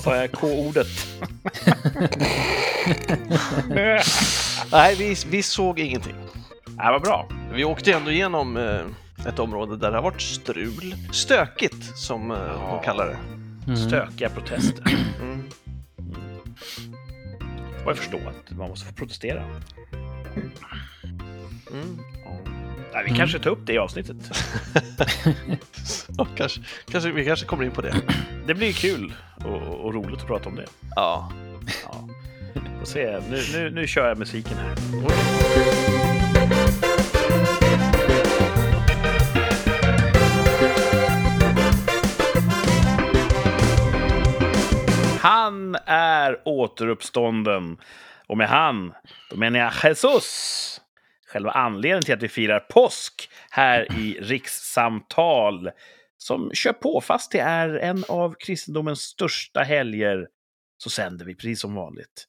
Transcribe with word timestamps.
Sa 0.00 0.16
jag 0.16 0.32
K-ordet? 0.32 0.86
Nej, 4.72 4.94
vi, 4.98 5.16
vi 5.30 5.42
såg 5.42 5.78
ingenting. 5.80 6.14
Ja, 6.78 6.92
vad 6.92 7.02
bra. 7.02 7.28
Vi 7.52 7.64
åkte 7.64 7.92
ändå 7.92 8.10
igenom 8.10 8.56
eh, 8.56 8.80
ett 9.26 9.38
område 9.38 9.76
där 9.76 9.90
det 9.90 9.96
har 9.96 10.02
varit 10.02 10.20
strul. 10.20 10.94
Stökigt, 11.12 11.96
som 11.98 12.30
eh, 12.30 12.36
Ja. 12.36 12.74
de 12.76 12.84
kallar 12.84 13.06
det. 13.06 13.18
Mm. 13.66 13.76
Stökiga 13.88 14.28
protester. 14.30 14.84
Mm. 15.20 15.42
Och 17.84 17.90
jag 17.90 17.96
förstår 17.98 18.20
att 18.28 18.56
man 18.56 18.68
måste 18.68 18.86
få 18.86 18.92
protestera. 18.94 19.42
Mm. 21.72 21.98
Nej, 22.94 23.04
vi 23.04 23.16
kanske 23.16 23.38
tar 23.38 23.50
upp 23.50 23.66
det 23.66 23.72
i 23.72 23.78
avsnittet. 23.78 24.16
Ja, 26.18 26.26
kanske, 26.36 26.60
kanske, 26.90 27.10
vi 27.10 27.24
kanske 27.24 27.46
kommer 27.46 27.64
in 27.64 27.70
på 27.70 27.80
det. 27.80 27.94
Det 28.46 28.54
blir 28.54 28.72
kul 28.72 29.12
och, 29.44 29.84
och 29.84 29.94
roligt 29.94 30.20
att 30.20 30.26
prata 30.26 30.48
om 30.48 30.56
det. 30.56 30.66
Ja. 30.96 31.32
Ja. 31.84 32.08
Får 32.78 32.86
se. 32.86 33.20
Nu, 33.30 33.42
nu, 33.52 33.70
nu 33.70 33.86
kör 33.86 34.08
jag 34.08 34.18
musiken 34.18 34.56
här. 34.56 34.76
Han 45.20 45.76
är 45.86 46.38
återuppstånden. 46.44 47.76
Och 48.26 48.36
med 48.36 48.48
han, 48.48 48.92
då 49.30 49.36
menar 49.36 49.58
jag 49.58 49.72
Jesus. 49.84 50.71
Själva 51.32 51.50
anledningen 51.50 52.02
till 52.02 52.14
att 52.14 52.22
vi 52.22 52.28
firar 52.28 52.60
påsk 52.60 53.28
här 53.50 53.98
i 53.98 54.18
rikssamtal. 54.20 55.70
Som 56.16 56.50
kör 56.54 56.72
på, 56.72 57.00
fast 57.00 57.32
det 57.32 57.38
är 57.38 57.68
en 57.68 58.04
av 58.08 58.34
kristendomens 58.38 59.00
största 59.00 59.60
helger, 59.60 60.26
så 60.78 60.90
sänder 60.90 61.24
vi 61.24 61.34
precis 61.34 61.60
som 61.60 61.74
vanligt. 61.74 62.26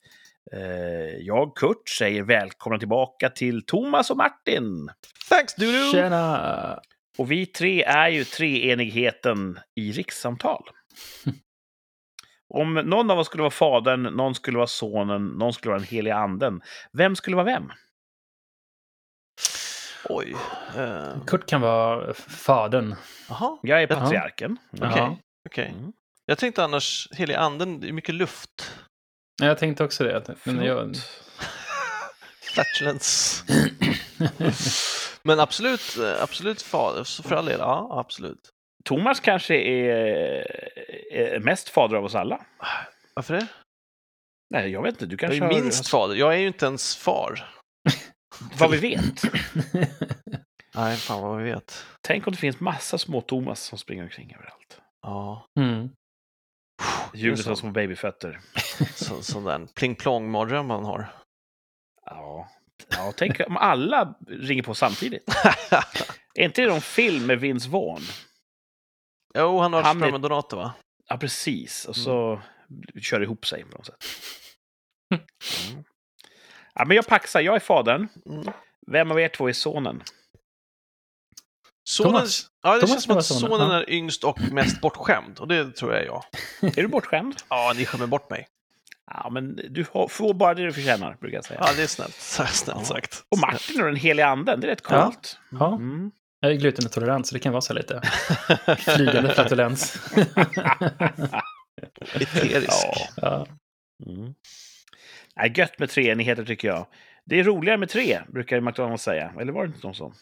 Eh, 0.54 1.18
Jag, 1.20 1.56
Kurt, 1.56 1.90
säger 1.90 2.24
välkomna 2.24 2.80
tillbaka 2.80 3.30
till 3.30 3.66
Thomas 3.66 4.10
och 4.10 4.18
Martin. 4.18 4.90
Thanks, 5.30 5.56
Dudu! 5.56 5.92
Tjena! 5.92 6.80
Och 7.18 7.32
vi 7.32 7.46
tre 7.46 7.84
är 7.84 8.10
ju 8.10 8.24
treenigheten 8.24 9.60
i 9.76 9.92
rikssamtal. 9.92 10.64
Om 12.50 12.74
någon 12.74 13.12
av 13.12 13.20
oss 13.20 13.28
skulle 13.28 13.44
vara 13.44 13.52
fadern, 13.52 14.04
någon 14.04 14.36
skulle 14.36 14.58
vara 14.58 14.68
sonen, 14.68 15.26
någon 15.28 15.54
skulle 15.54 15.70
vara 15.70 15.80
den 15.80 15.88
heliga 15.88 16.16
anden. 16.16 16.62
Vem 16.92 17.16
skulle 17.16 17.36
vara 17.36 17.46
vem? 17.46 17.72
Oj. 20.10 20.36
Eh, 20.78 21.24
Kurt 21.28 21.46
kan 21.50 21.62
vara 21.62 22.14
fadern. 22.14 22.96
Jaha, 23.30 23.58
Jag 23.62 23.84
är 23.84 23.88
patriarken. 23.88 24.58
okej. 24.72 24.90
Ja. 24.96 25.18
okej. 25.50 25.74
Mm. 25.78 25.94
Jag 26.26 26.38
tänkte 26.38 26.64
annars, 26.64 27.08
heliga 27.12 27.40
anden, 27.40 27.80
det 27.80 27.88
är 27.88 27.92
mycket 27.94 28.16
luft. 28.16 28.72
Ja, 29.42 29.48
Jag 29.48 29.58
tänkte 29.58 29.84
också 29.84 30.04
det. 30.04 30.36
Men 30.44 30.64
jag, 30.66 30.96
Flatulence. 32.54 33.44
Men 35.24 35.40
absolut, 35.40 35.98
eh, 35.98 36.24
absolut 36.24 36.62
fader, 36.62 37.04
så 37.04 37.24
för 37.24 37.36
all 37.36 37.46
del, 37.46 37.60
ja, 37.60 37.88
absolut. 37.92 38.50
Thomas 38.86 39.20
kanske 39.20 39.56
är, 39.56 40.46
är 41.12 41.40
mest 41.40 41.70
fader 41.70 41.96
av 41.98 42.06
oss 42.06 42.16
alla. 42.16 42.46
Varför 43.14 43.34
det? 43.34 43.48
Nej, 44.50 44.70
jag 44.72 44.82
vet 44.84 44.92
inte. 44.94 45.06
Du 45.06 45.14
Jag 45.14 45.20
kanske 45.20 45.36
är 45.46 45.50
ju 45.50 45.56
har- 45.56 45.62
minst 45.62 45.88
fader, 45.90 46.16
jag 46.16 46.34
är 46.34 46.38
ju 46.38 46.48
inte 46.48 46.66
ens 46.66 46.96
far. 46.96 47.50
Vad 48.60 48.72
vi 48.72 48.78
vet. 48.78 49.24
Nej, 50.76 50.98
fan 50.98 51.22
vad 51.22 51.38
vi 51.38 51.44
vet. 51.44 51.86
Tänk 52.02 52.28
om 52.28 52.32
det 52.34 52.40
finns 52.40 52.60
massa 52.60 52.98
små 52.98 53.22
Thomas 53.22 53.62
som 53.64 53.78
springer 53.78 54.04
omkring 54.04 54.34
överallt. 54.36 54.82
Ja, 55.02 55.48
mm. 55.60 55.90
Ljudet 57.14 57.48
av 57.48 57.56
små 57.56 57.72
babyfötter. 57.72 58.40
så, 58.96 59.22
sån 59.24 59.44
där 59.44 59.68
pling-plong-mardröm 59.76 60.66
man 60.68 60.86
har. 60.86 61.14
Ja. 62.06 62.50
ja, 62.90 63.14
tänk 63.18 63.40
om 63.48 63.58
alla 63.58 64.16
ringer 64.28 64.64
på 64.64 64.76
samtidigt. 64.76 65.30
Är 66.36 66.46
inte 66.46 66.62
det 66.62 66.68
någon 66.68 66.82
film 66.82 67.26
med 67.26 67.40
Vince 67.40 67.70
Vaughn? 67.70 68.02
jo, 69.38 69.60
han 69.60 69.74
har 69.74 69.84
Han 69.84 69.98
är- 69.98 70.02
spermadonator 70.02 70.58
va? 70.58 70.74
Ja, 71.10 71.18
precis. 71.18 71.86
Och 71.86 71.96
så 71.96 72.42
kör 73.02 73.20
det 73.20 73.24
ihop 73.26 73.46
sig 73.46 73.64
på 73.64 73.78
något 73.78 73.86
sätt. 73.86 74.04
Mm. 75.14 75.84
Ja, 76.76 76.86
men 76.86 76.96
jag 76.96 77.08
paxar. 77.08 77.42
Jag 77.42 77.56
är 77.56 77.60
fadern. 77.60 78.08
Mm. 78.26 78.54
Vem 78.92 79.12
av 79.12 79.20
er 79.20 79.28
två 79.30 79.50
är 79.50 79.54
sonen? 79.54 80.04
Sonen, 81.90 82.12
Thomas. 82.14 82.48
ja, 82.64 82.74
det 82.74 82.80
Thomas 82.82 82.92
känns 82.92 83.04
som 83.04 83.18
att 83.18 83.26
sonen, 83.26 83.50
sonen 83.60 83.70
ja. 83.72 83.80
är 83.82 83.90
yngst 83.90 84.24
och 84.24 84.40
mest 84.52 84.82
bortskämd. 84.82 85.40
Och 85.40 85.48
det 85.48 85.72
tror 85.76 85.94
jag 85.94 86.02
är 86.02 86.06
jag. 86.06 86.24
Är 86.62 86.82
du 86.82 86.88
bortskämd? 86.88 87.36
Ja, 87.50 87.74
ni 87.78 87.86
skämmer 87.86 88.08
bort 88.08 88.30
mig. 88.30 88.48
Ja, 89.12 89.30
men 89.30 89.60
du 89.70 89.84
får 90.10 90.34
bara 90.34 90.54
det 90.54 90.64
du 90.66 90.74
förtjänar, 90.74 91.18
brukar 91.20 91.38
jag 91.38 91.46
säga. 91.46 91.60
Ja, 91.64 91.74
det 91.78 91.84
är 91.84 91.88
snällt, 91.88 92.14
snällt 92.20 92.64
Ja. 92.68 92.84
sagt. 92.86 93.24
Och 93.30 93.38
Martin 93.38 93.80
och 93.82 93.86
den 93.88 93.96
heliga 93.96 94.28
anden, 94.28 94.60
det 94.60 94.68
är 94.68 94.70
rätt 94.70 94.82
Ja. 94.90 95.04
coolt. 95.06 95.38
Ja, 95.52 95.68
Mm. 95.76 96.12
jag 96.40 96.52
är 96.52 96.56
glutenintolerant 96.56 97.28
så 97.28 97.34
det 97.34 97.40
kan 97.40 97.52
vara 97.52 97.62
så 97.62 97.74
lite 97.74 98.02
flygande 98.78 99.34
flatulens. 99.34 99.98
Eterisk. 102.14 102.70
Ja. 102.72 103.08
ja. 103.16 103.48
Mm. 104.06 104.34
Nej, 105.38 105.54
gött 105.56 105.80
med 105.80 105.90
treenigheter 105.90 106.46
tycker 106.46 106.68
jag. 106.68 106.86
Det 107.26 107.40
är 107.40 107.44
roligare 107.44 107.78
med 107.78 107.90
tre, 107.90 108.20
brukar 108.28 108.60
McDonalds 108.62 109.04
säga. 109.04 109.34
Eller 109.40 109.52
var 109.54 109.62
det 109.64 109.68
inte 109.68 109.88
någon 109.88 109.96
sån? 109.96 110.14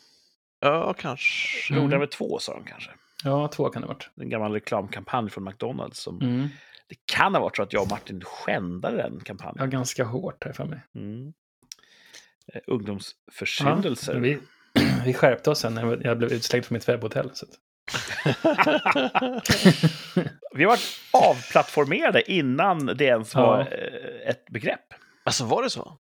Ja, 0.59 0.93
kanske. 0.93 1.73
Mm. 1.73 1.83
Roligare 1.83 1.99
med 1.99 2.11
två, 2.11 2.39
sa 2.39 2.53
de 2.53 2.63
kanske. 2.63 2.91
ja, 3.23 3.47
två 3.47 3.69
kan 3.69 3.81
det 3.81 3.87
ha 3.87 3.93
varit. 3.93 4.09
En 4.21 4.29
gammal 4.29 4.51
reklamkampanj 4.53 5.29
från 5.29 5.43
McDonalds. 5.43 5.99
Som, 5.99 6.21
Mm. 6.21 6.47
Det 6.87 6.95
kan 7.13 7.33
ha 7.35 7.41
varit 7.41 7.55
så 7.55 7.63
att 7.63 7.73
jag 7.73 7.81
och 7.83 7.89
Martin 7.89 8.21
skändade 8.25 8.97
den 8.97 9.19
kampanjen. 9.23 9.55
Ja, 9.59 9.65
ganska 9.65 10.03
hårt 10.03 10.43
här 10.45 10.53
för 10.53 10.65
mig. 10.65 10.79
Mm. 10.95 11.27
Eh, 11.27 11.31
Ja, 12.53 12.59
Ungdomsförsyndelser. 12.73 14.15
vi, 14.15 14.39
vi 15.05 15.13
skärpte 15.13 15.49
oss 15.49 15.59
sen 15.59 15.75
när 15.75 16.01
jag 16.03 16.17
blev 16.17 16.33
utslängd 16.33 16.65
från 16.65 16.73
mitt 16.75 16.89
webbhotell. 16.89 17.31
Så. 17.33 17.45
Vi 20.55 20.63
har 20.63 20.67
varit 20.71 20.99
avplattformerade 21.13 22.31
innan 22.31 22.85
det 22.85 23.05
ens 23.05 23.33
Ja. 23.33 23.41
var 23.41 23.59
eh, 23.59 24.29
ett 24.29 24.45
begrepp. 24.45 24.93
Alltså, 25.23 25.45
var 25.45 25.63
det 25.63 25.69
så? 25.69 25.97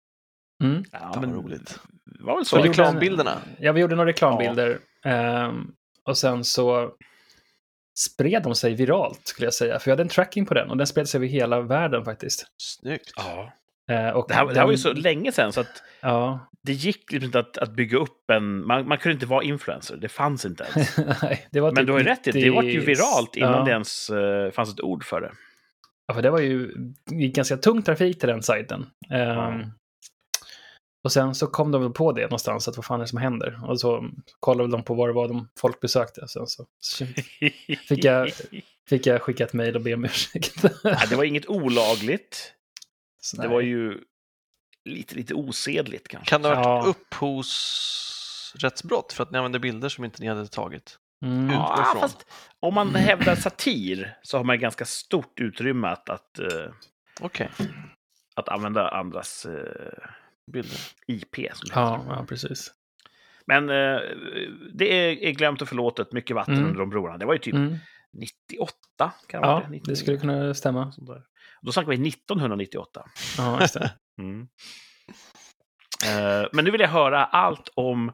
Mm. 0.64 0.84
Ja, 0.92 1.14
vad 1.16 1.34
roligt. 1.36 1.80
Det 2.06 2.24
var 2.24 2.36
väl 2.36 2.46
Så 2.46 2.50
så. 2.50 2.62
vi 2.62 2.68
gjorde 2.68 2.82
en- 2.82 2.86
reklambilderna? 2.86 3.38
Ja, 3.60 3.72
vi 3.72 3.82
gjorde 3.82 3.96
några 3.96 4.10
reklambilder. 4.10 4.80
ehm, 5.06 5.68
och 6.06 6.18
sen 6.18 6.44
så 6.44 6.92
spred 8.00 8.44
de 8.44 8.56
sig 8.56 8.74
viralt, 8.74 9.28
skulle 9.28 9.46
jag 9.46 9.54
säga. 9.54 9.80
För 9.80 9.86
vi 9.86 9.92
hade 9.92 10.04
en 10.04 10.10
tracking 10.10 10.46
på 10.46 10.54
den 10.54 10.70
och 10.70 10.78
den 10.78 10.88
spred 10.88 11.10
sig 11.10 11.18
över 11.18 11.28
hela 11.28 11.62
världen 11.62 12.06
faktiskt. 12.06 12.46
Snyggt. 12.58 13.12
Ja. 13.16 13.52
Och 14.14 14.26
Det, 14.28 14.34
här, 14.34 14.46
det 14.48 14.54
här 14.60 14.64
var 14.66 14.72
ju 14.72 14.76
den- 14.76 14.78
så 14.78 14.94
länge 14.94 15.32
sedan 15.32 15.54
så 15.54 15.62
att 15.62 15.84
Ja, 16.02 16.50
det 16.64 16.74
gick 16.74 17.12
liksom 17.12 17.26
inte 17.26 17.40
att, 17.40 17.58
att 17.58 17.72
bygga 17.72 17.98
upp 17.98 18.30
en... 18.32 18.68
Man, 18.68 18.88
man 18.88 18.98
kunde 18.98 19.14
inte 19.14 19.26
vara 19.26 19.44
influencer, 19.44 19.98
det 19.98 20.10
fanns 20.10 20.46
inte 20.46 20.64
ens. 20.76 20.98
nej, 21.22 21.48
det 21.52 21.60
var 21.60 21.72
Men 21.72 21.76
typ 21.76 21.86
du 21.88 21.92
har 21.92 22.00
ju 22.00 22.06
rätt 22.06 22.28
i 22.28 22.32
det, 22.32 22.42
det 22.42 22.50
var 22.50 22.64
ju 22.64 22.80
90 22.80 22.86
viralt 22.88 23.36
innan 23.36 23.52
ja. 23.54 23.64
det 23.64 23.72
ens 23.72 24.10
eh, 24.10 24.52
fanns 24.52 24.74
ett 24.74 24.82
ord 24.82 25.04
för 25.04 25.22
det. 25.22 25.32
Ja, 26.10 26.14
för 26.16 26.22
det 26.22 26.30
var 26.30 26.40
ju 26.40 26.72
ganska 27.10 27.58
tung 27.58 27.84
trafik 27.84 28.20
till 28.20 28.30
den 28.30 28.44
sajten. 28.44 28.86
Ja. 29.10 29.62
Och 31.04 31.12
sen 31.12 31.36
så 31.36 31.48
kom 31.48 31.72
de 31.72 31.82
väl 31.82 31.92
på 31.92 32.12
det 32.12 32.22
någonstans, 32.22 32.68
att 32.68 32.76
vad 32.78 32.86
fan 32.86 33.00
är 33.00 33.04
det 33.04 33.08
som 33.08 33.18
händer? 33.20 33.60
Och 33.70 33.80
så 33.80 34.10
kollade 34.40 34.72
de 34.72 34.84
på 34.84 34.94
vad 34.94 35.10
det 35.10 35.14
var 35.14 35.28
de 35.28 35.50
folk 35.60 35.80
besökte. 35.80 36.28
Sen 36.28 36.48
så 36.48 36.66
Fick 37.88 38.04
jag- 38.04 38.32
fick 38.90 39.06
jag 39.08 39.22
skicka 39.22 39.44
ett 39.44 39.54
mejl 39.54 39.76
och 39.76 39.82
be 39.82 39.94
om 39.94 40.06
ursäkt. 40.06 40.64
Nej, 40.84 40.98
det 41.10 41.16
var 41.16 41.24
inget 41.24 41.48
olagligt. 41.48 42.54
Så 43.22 43.36
Det 43.38 43.42
nej. 43.44 43.52
var 43.52 43.62
ju 43.62 44.00
lite, 44.90 45.16
lite 45.16 45.34
osedligt 45.34 46.08
kanske. 46.08 46.30
Kan 46.30 46.42
det 46.42 46.48
ha 46.48 46.56
varit 46.56 46.86
Ja. 46.86 46.90
upphovsrättsbrott 46.90 49.14
för 49.14 49.24
att 49.24 49.32
ni 49.32 49.38
använde 49.38 49.60
bilder 49.60 49.90
som 49.90 50.06
inte 50.06 50.22
ni 50.22 50.28
hade 50.28 50.48
tagit? 50.48 50.99
Mm. 51.26 51.50
Ja. 51.50 51.98
fast 52.00 52.26
om 52.60 52.74
man 52.74 52.96
hävdar 52.96 53.36
satir 53.36 54.18
så 54.22 54.38
har 54.38 54.44
man 54.44 54.60
ganska 54.60 54.86
stort 54.86 55.40
utrymme 55.40 55.88
att, 55.88 56.10
att, 56.10 56.40
eh, 56.40 56.72
Okej, 57.22 57.50
att 58.36 58.50
använda 58.50 58.90
andras 58.90 59.46
eh, 59.46 60.10
bilder. 60.52 60.80
IP. 61.08 61.38
Ja, 61.38 62.06
ja, 62.10 62.26
precis. 62.30 62.72
Men 63.46 63.70
eh, 63.70 64.00
det 64.74 64.94
är, 65.28 65.32
glömt 65.32 65.62
och 65.62 65.70
förlåtet, 65.70 66.12
mycket 66.14 66.36
vatten 66.36 66.54
Mm. 66.54 66.66
under 66.68 66.80
de 66.80 66.90
broarna. 66.90 67.18
Det 67.18 67.26
var 67.26 67.34
ju 67.34 67.40
typ 67.40 67.54
Mm. 67.56 67.76
98, 68.14 69.12
kan 69.28 69.42
det 69.42 69.48
vara 69.48 69.62
Ja, 69.64 69.70
det? 69.70 69.80
det 69.86 69.96
skulle 69.96 70.18
kunna 70.18 70.54
stämma. 70.54 70.92
Sånt 70.92 71.08
där. 71.08 71.24
Då 71.62 71.72
snackar 71.72 71.90
vi 71.90 72.08
1998. 72.10 73.06
Ja, 73.38 73.62
just 73.62 73.74
det. 73.74 73.92
Mm. 74.22 74.48
Eh, 76.06 76.48
Men 76.54 76.66
nu 76.66 76.72
vill 76.72 76.82
jag 76.82 76.88
höra 76.90 77.26
allt 77.26 77.70
om 77.76 78.12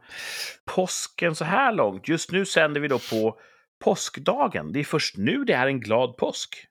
påsken 0.65 1.35
så 1.35 1.45
här 1.45 1.71
långt. 1.71 2.07
Just 2.07 2.31
nu 2.31 2.45
sänder 2.45 2.81
vi 2.81 2.87
då 2.87 2.99
på 2.99 3.39
påskdagen. 3.83 4.71
Det 4.71 4.79
är 4.79 4.83
först 4.83 5.17
nu 5.17 5.43
det 5.43 5.53
är 5.53 5.67
en 5.67 5.79
glad 5.79 6.17
påsk. 6.17 6.67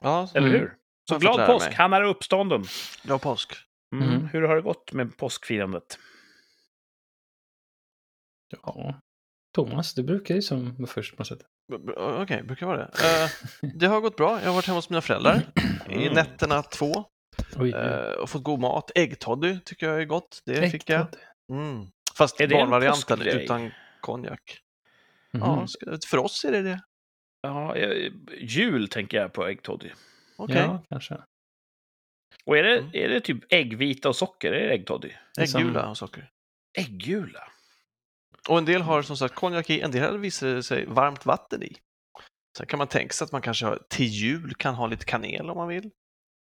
Ja, 0.00 0.28
Eller 0.34 0.48
Mm. 0.48 0.60
hur? 0.60 0.74
Så 1.08 1.14
Jag 1.14 1.30
har 1.30 1.34
glad 1.34 1.46
påsk, 1.46 1.66
mig. 1.66 1.74
han 1.74 1.92
är 1.92 2.02
uppstånden. 2.02 2.64
ja 3.02 3.18
påsk. 3.18 3.52
Mm. 3.94 4.08
Mm. 4.08 4.26
Hur 4.28 4.42
har 4.42 4.56
det 4.56 4.62
gått 4.62 4.92
med 4.92 5.16
påskfirandet? 5.16 5.98
Ja. 8.62 9.00
Thomas, 9.54 9.94
du 9.94 10.02
brukar 10.02 10.34
ju 10.34 10.42
som 10.42 10.86
först 10.86 11.16
på 11.16 11.20
något 11.20 11.26
sätt. 11.26 11.40
Okej, 11.96 12.42
brukar 12.42 12.66
vara 12.66 12.76
det. 12.76 12.84
Eh, 12.84 13.30
det 13.74 13.86
har 13.86 14.00
gått 14.00 14.16
bra. 14.16 14.40
Jag 14.40 14.46
har 14.48 14.54
varit 14.54 14.66
hemma 14.66 14.78
hos 14.78 14.90
mina 14.90 15.00
föräldrar 15.00 15.42
i 15.88 15.94
Mm. 16.02 16.14
nätterna 16.14 16.62
två 16.62 17.04
Oj, 17.56 17.70
eh, 17.72 18.12
och 18.12 18.30
fått 18.30 18.42
god 18.44 18.60
mat. 18.60 18.90
Äggtoddy 18.94 19.58
tycker 19.64 19.88
jag 19.88 20.00
är 20.00 20.04
gott. 20.04 20.42
Det 20.46 20.70
fick 20.70 20.90
jag. 20.90 21.00
äggtoddy. 21.00 21.22
Mm. 21.52 21.86
Fast 22.16 22.40
Är 22.40 22.48
barnvarianten 22.48 23.22
utan 23.22 23.70
konjak. 24.00 24.58
Mhm. 25.32 25.42
Ja, 25.42 25.66
ska- 25.66 25.98
för 26.06 26.18
oss 26.18 26.44
är 26.44 26.52
det 26.52 26.62
det. 26.62 26.80
Ja, 27.42 27.76
eh, 27.76 28.12
jul 28.40 28.88
tänker 28.88 29.16
jag 29.20 29.32
på 29.32 29.46
äggtoddy. 29.46 29.90
Okej. 30.36 30.56
Ja, 30.56 30.84
kanske. 30.88 31.16
Och 32.44 32.58
är 32.58 32.62
det, 32.62 32.78
Mm. 32.78 32.90
är 32.92 33.08
det 33.08 33.20
typ 33.20 33.52
äggvita 33.52 34.08
och 34.08 34.16
socker? 34.16 34.52
Är 34.52 34.68
det 34.68 34.74
äggtoddy? 34.74 35.10
Äggula 35.38 35.88
och 35.90 35.96
socker. 35.98 36.30
Äggula? 36.78 37.52
Och 38.48 38.58
en 38.58 38.64
del 38.64 38.82
har 38.82 39.02
som 39.02 39.16
sagt 39.16 39.34
konjak 39.34 39.70
i, 39.70 39.80
en 39.80 39.90
del 39.90 40.18
visar 40.18 40.46
det 40.46 40.62
sig 40.62 40.86
varmt 40.86 41.26
vatten 41.26 41.62
i. 41.62 41.76
Sen 42.58 42.66
kan 42.66 42.78
man 42.78 42.86
tänka 42.88 43.12
sig 43.12 43.24
att 43.24 43.32
man 43.32 43.42
kanske 43.42 43.78
till 43.88 44.06
jul 44.06 44.54
kan 44.54 44.74
ha 44.74 44.86
lite 44.86 45.04
kanel 45.04 45.50
om 45.50 45.56
man 45.56 45.68
vill. 45.68 45.90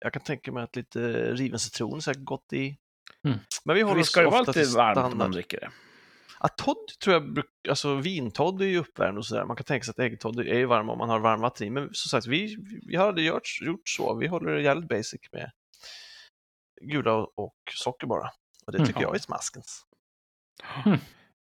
Jag 0.04 0.14
kan 0.14 0.22
tänka 0.24 0.52
mig 0.52 0.64
att 0.64 0.76
lite 0.76 1.00
riven 1.34 1.60
citron 1.60 1.96
är 1.96 2.00
säkert 2.00 2.24
gott 2.24 2.54
i. 2.54 2.78
Mm. 3.28 3.40
Men 3.66 3.76
vi 3.76 3.82
håller 3.82 4.02
oss 4.02 4.16
vara 4.16 4.28
ofta 4.28 4.40
lite 4.40 4.54
till 4.54 4.76
varmt 4.78 5.10
när 5.10 5.16
man 5.16 5.32
dricker 5.32 5.60
det? 5.60 5.72
Ja, 6.40 6.48
toddy 6.48 6.94
tror 7.04 7.14
jag, 7.16 7.44
alltså 7.70 7.96
vintodd 7.96 8.62
är 8.62 8.66
ju 8.66 8.78
uppvärmd 8.78 9.18
och 9.18 9.26
sådär. 9.26 9.46
Man 9.46 9.56
kan 9.56 9.64
tänka 9.64 9.84
sig 9.84 9.92
att 9.92 10.00
äggtoddy 10.00 10.50
är 10.50 10.58
ju 10.58 10.66
varm 10.66 10.90
om 10.90 10.98
man 10.98 11.10
har 11.10 11.20
varmvatten 11.20 11.68
i. 11.68 11.70
Men 11.70 11.90
som 11.94 12.10
sagt, 12.10 12.28
vi, 12.28 12.58
vi 12.88 12.96
har 12.96 13.08
aldrig 13.08 13.28
gjort, 13.28 13.62
gjort 13.62 13.90
så. 13.90 14.16
Vi 14.16 14.28
håller 14.28 14.52
det 14.52 14.62
jävligt 14.62 14.90
basic 14.90 15.22
med 15.32 15.52
gula 16.82 17.14
och, 17.14 17.40
och 17.40 17.56
socker 17.76 18.08
bara. 18.08 18.30
Och 18.66 18.72
det 18.72 18.78
Mm. 18.78 18.88
tycker 18.88 19.02
Ja. 19.02 19.08
jag 19.08 19.16
är 19.16 19.20
smaskens. 19.20 19.86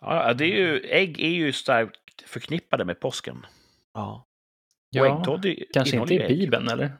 Ja, 0.01 0.33
det 0.33 0.43
är 0.45 0.57
ju, 0.57 0.79
ägg 0.89 1.19
är 1.19 1.29
ju 1.29 1.53
starkt 1.53 2.21
förknippade 2.29 2.85
med 2.85 2.99
påsken. 2.99 3.45
Ja. 3.93 4.25
Och 5.01 5.05
Ja, 5.05 5.23
kanske 5.73 5.97
inte 5.97 6.13
i. 6.13 6.27
Bibeln, 6.27 6.67
eller? 6.69 6.97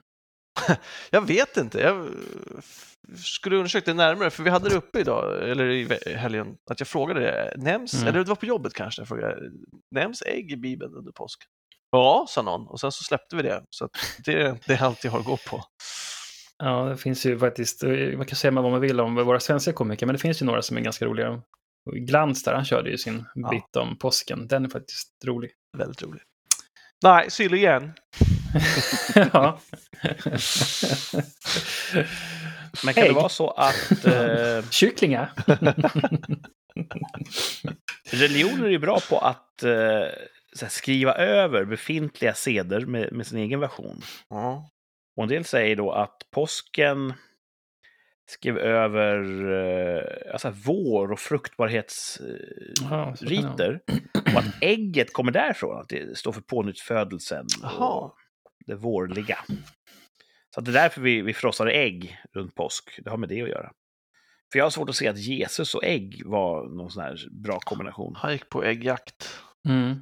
Jag 1.12 1.28
vet 1.28 1.58
inte. 1.58 1.80
Jag 1.80 2.08
skulle 3.18 3.56
undersöka 3.56 3.92
det 3.92 3.98
närmare, 3.98 4.30
för 4.30 4.44
vi 4.44 4.50
hade 4.50 4.70
det 4.70 4.76
uppe 4.76 5.00
idag, 5.00 5.50
eller 5.50 5.66
i 5.70 6.16
helgen, 6.16 6.56
att 6.72 6.80
jag 6.80 6.88
frågade 6.88 7.20
det. 7.20 7.54
Nämns, 7.58 7.94
Mm. 7.94 8.08
eller 8.08 8.20
det 8.20 8.30
var 8.30 8.36
på 8.36 8.46
jobbet 8.46 8.74
kanske, 8.74 9.02
jag 9.02 9.08
frågade, 9.08 9.38
nämns 9.96 10.22
ägg 10.22 10.52
i 10.52 10.58
Bibeln 10.58 10.94
under 10.96 11.12
påsk? 11.12 11.40
Ja, 11.92 12.26
sa 12.30 12.42
någon, 12.42 12.68
och 12.68 12.80
sen 12.80 12.92
så 12.92 13.04
släppte 13.04 13.36
vi 13.36 13.42
det. 13.42 13.64
Så 13.70 13.90
det, 14.26 14.58
det 14.68 14.74
är 14.74 14.84
allt 14.84 15.04
jag 15.04 15.12
har 15.12 15.20
att 15.20 15.26
gå 15.26 15.38
på. 15.38 15.64
Ja, 16.64 16.84
det 16.84 16.98
finns 16.98 17.26
ju 17.26 17.40
faktiskt, 17.40 17.84
eh, 17.84 17.90
man 18.18 18.26
kan 18.26 18.36
säga 18.36 18.52
vad 18.52 18.72
man 18.72 18.82
vill 18.82 19.00
om 19.00 19.16
våra 19.16 19.40
svenska 19.40 19.74
komiker, 19.74 20.06
men 20.06 20.14
det 20.14 20.20
finns 20.20 20.42
ju 20.42 20.46
några 20.46 20.62
som 20.62 20.78
är 20.78 20.82
ganska 20.82 21.06
roliga. 21.06 21.42
Glans 21.96 22.44
där, 22.44 22.54
han 22.54 22.66
körde 22.66 22.90
ju 22.90 22.98
sin 22.98 23.26
Ja. 23.36 23.50
bit 23.50 23.76
om 23.76 23.98
påsken. 23.98 24.48
Den 24.48 24.66
är 24.66 24.70
faktiskt 24.70 25.10
rolig. 25.26 25.52
Väldigt 25.78 26.02
roligt. 26.04 26.24
Nej, 27.04 27.32
sill 27.32 27.54
igen. 27.54 27.92
ja. 29.34 29.60
Men 32.84 32.94
kan 32.94 33.04
Ägg. 33.04 33.10
det 33.10 33.16
vara 33.16 33.30
så 33.30 33.50
att 33.50 34.06
eh, 34.06 34.64
Kycklingar. 34.72 35.32
religioner 38.12 38.70
är 38.70 38.80
bra 38.80 39.00
på 39.10 39.18
att 39.18 39.64
eh, 39.64 40.04
så 40.54 40.66
här, 40.66 40.70
skriva 40.70 41.14
över 41.14 41.66
befintliga 41.66 42.34
seder 42.34 42.86
med, 42.86 43.14
med 43.14 43.28
sin 43.28 43.40
egen 43.40 43.60
version? 43.60 44.02
Ja. 44.30 44.70
Och 45.18 45.24
en 45.24 45.30
del 45.30 45.46
säger 45.46 45.76
då 45.76 45.92
att 45.92 46.18
påsken 46.32 47.14
skrev 48.30 48.58
över 48.58 49.22
eh, 49.52 50.34
alltså 50.34 50.54
vår 50.66 51.12
och 51.12 51.20
fruktbarhetsriter. 51.20 52.74
Ja, 52.82 53.16
det 53.20 53.26
riter. 53.26 53.80
och 54.14 54.40
att 54.40 54.46
ägget 54.62 55.14
kommer 55.14 55.32
därifrån, 55.32 55.80
att 55.80 55.90
det 55.90 56.18
står 56.18 56.32
för 56.32 56.42
pånyttfödelsen 56.42 57.46
och 57.80 58.16
det 58.70 58.76
vårliga. 58.76 59.38
Så 60.54 60.60
att 60.60 60.66
det 60.66 60.72
är 60.72 60.74
därför 60.74 61.02
vi, 61.02 61.22
vi 61.22 61.34
frossar 61.34 61.68
ägg 61.68 62.20
runt 62.34 62.56
påsk. 62.56 63.00
Det 63.04 63.10
har 63.10 63.18
med 63.18 63.30
det 63.30 63.42
att 63.42 63.50
göra. 63.50 63.72
För 64.52 64.60
jag 64.60 64.66
har 64.66 64.70
svårt 64.70 64.90
att 64.90 64.96
se 64.96 65.08
att 65.08 65.18
Jesus 65.18 65.76
och 65.76 65.84
ägg 65.84 66.22
var 66.26 66.68
någon 66.68 66.92
sån 66.92 67.04
här 67.04 67.28
bra 67.32 67.60
kombination. 67.60 68.16
Han 68.16 68.32
gick 68.32 68.50
på 68.50 68.64
äggjakt. 68.64 69.40
Mm. 69.68 70.02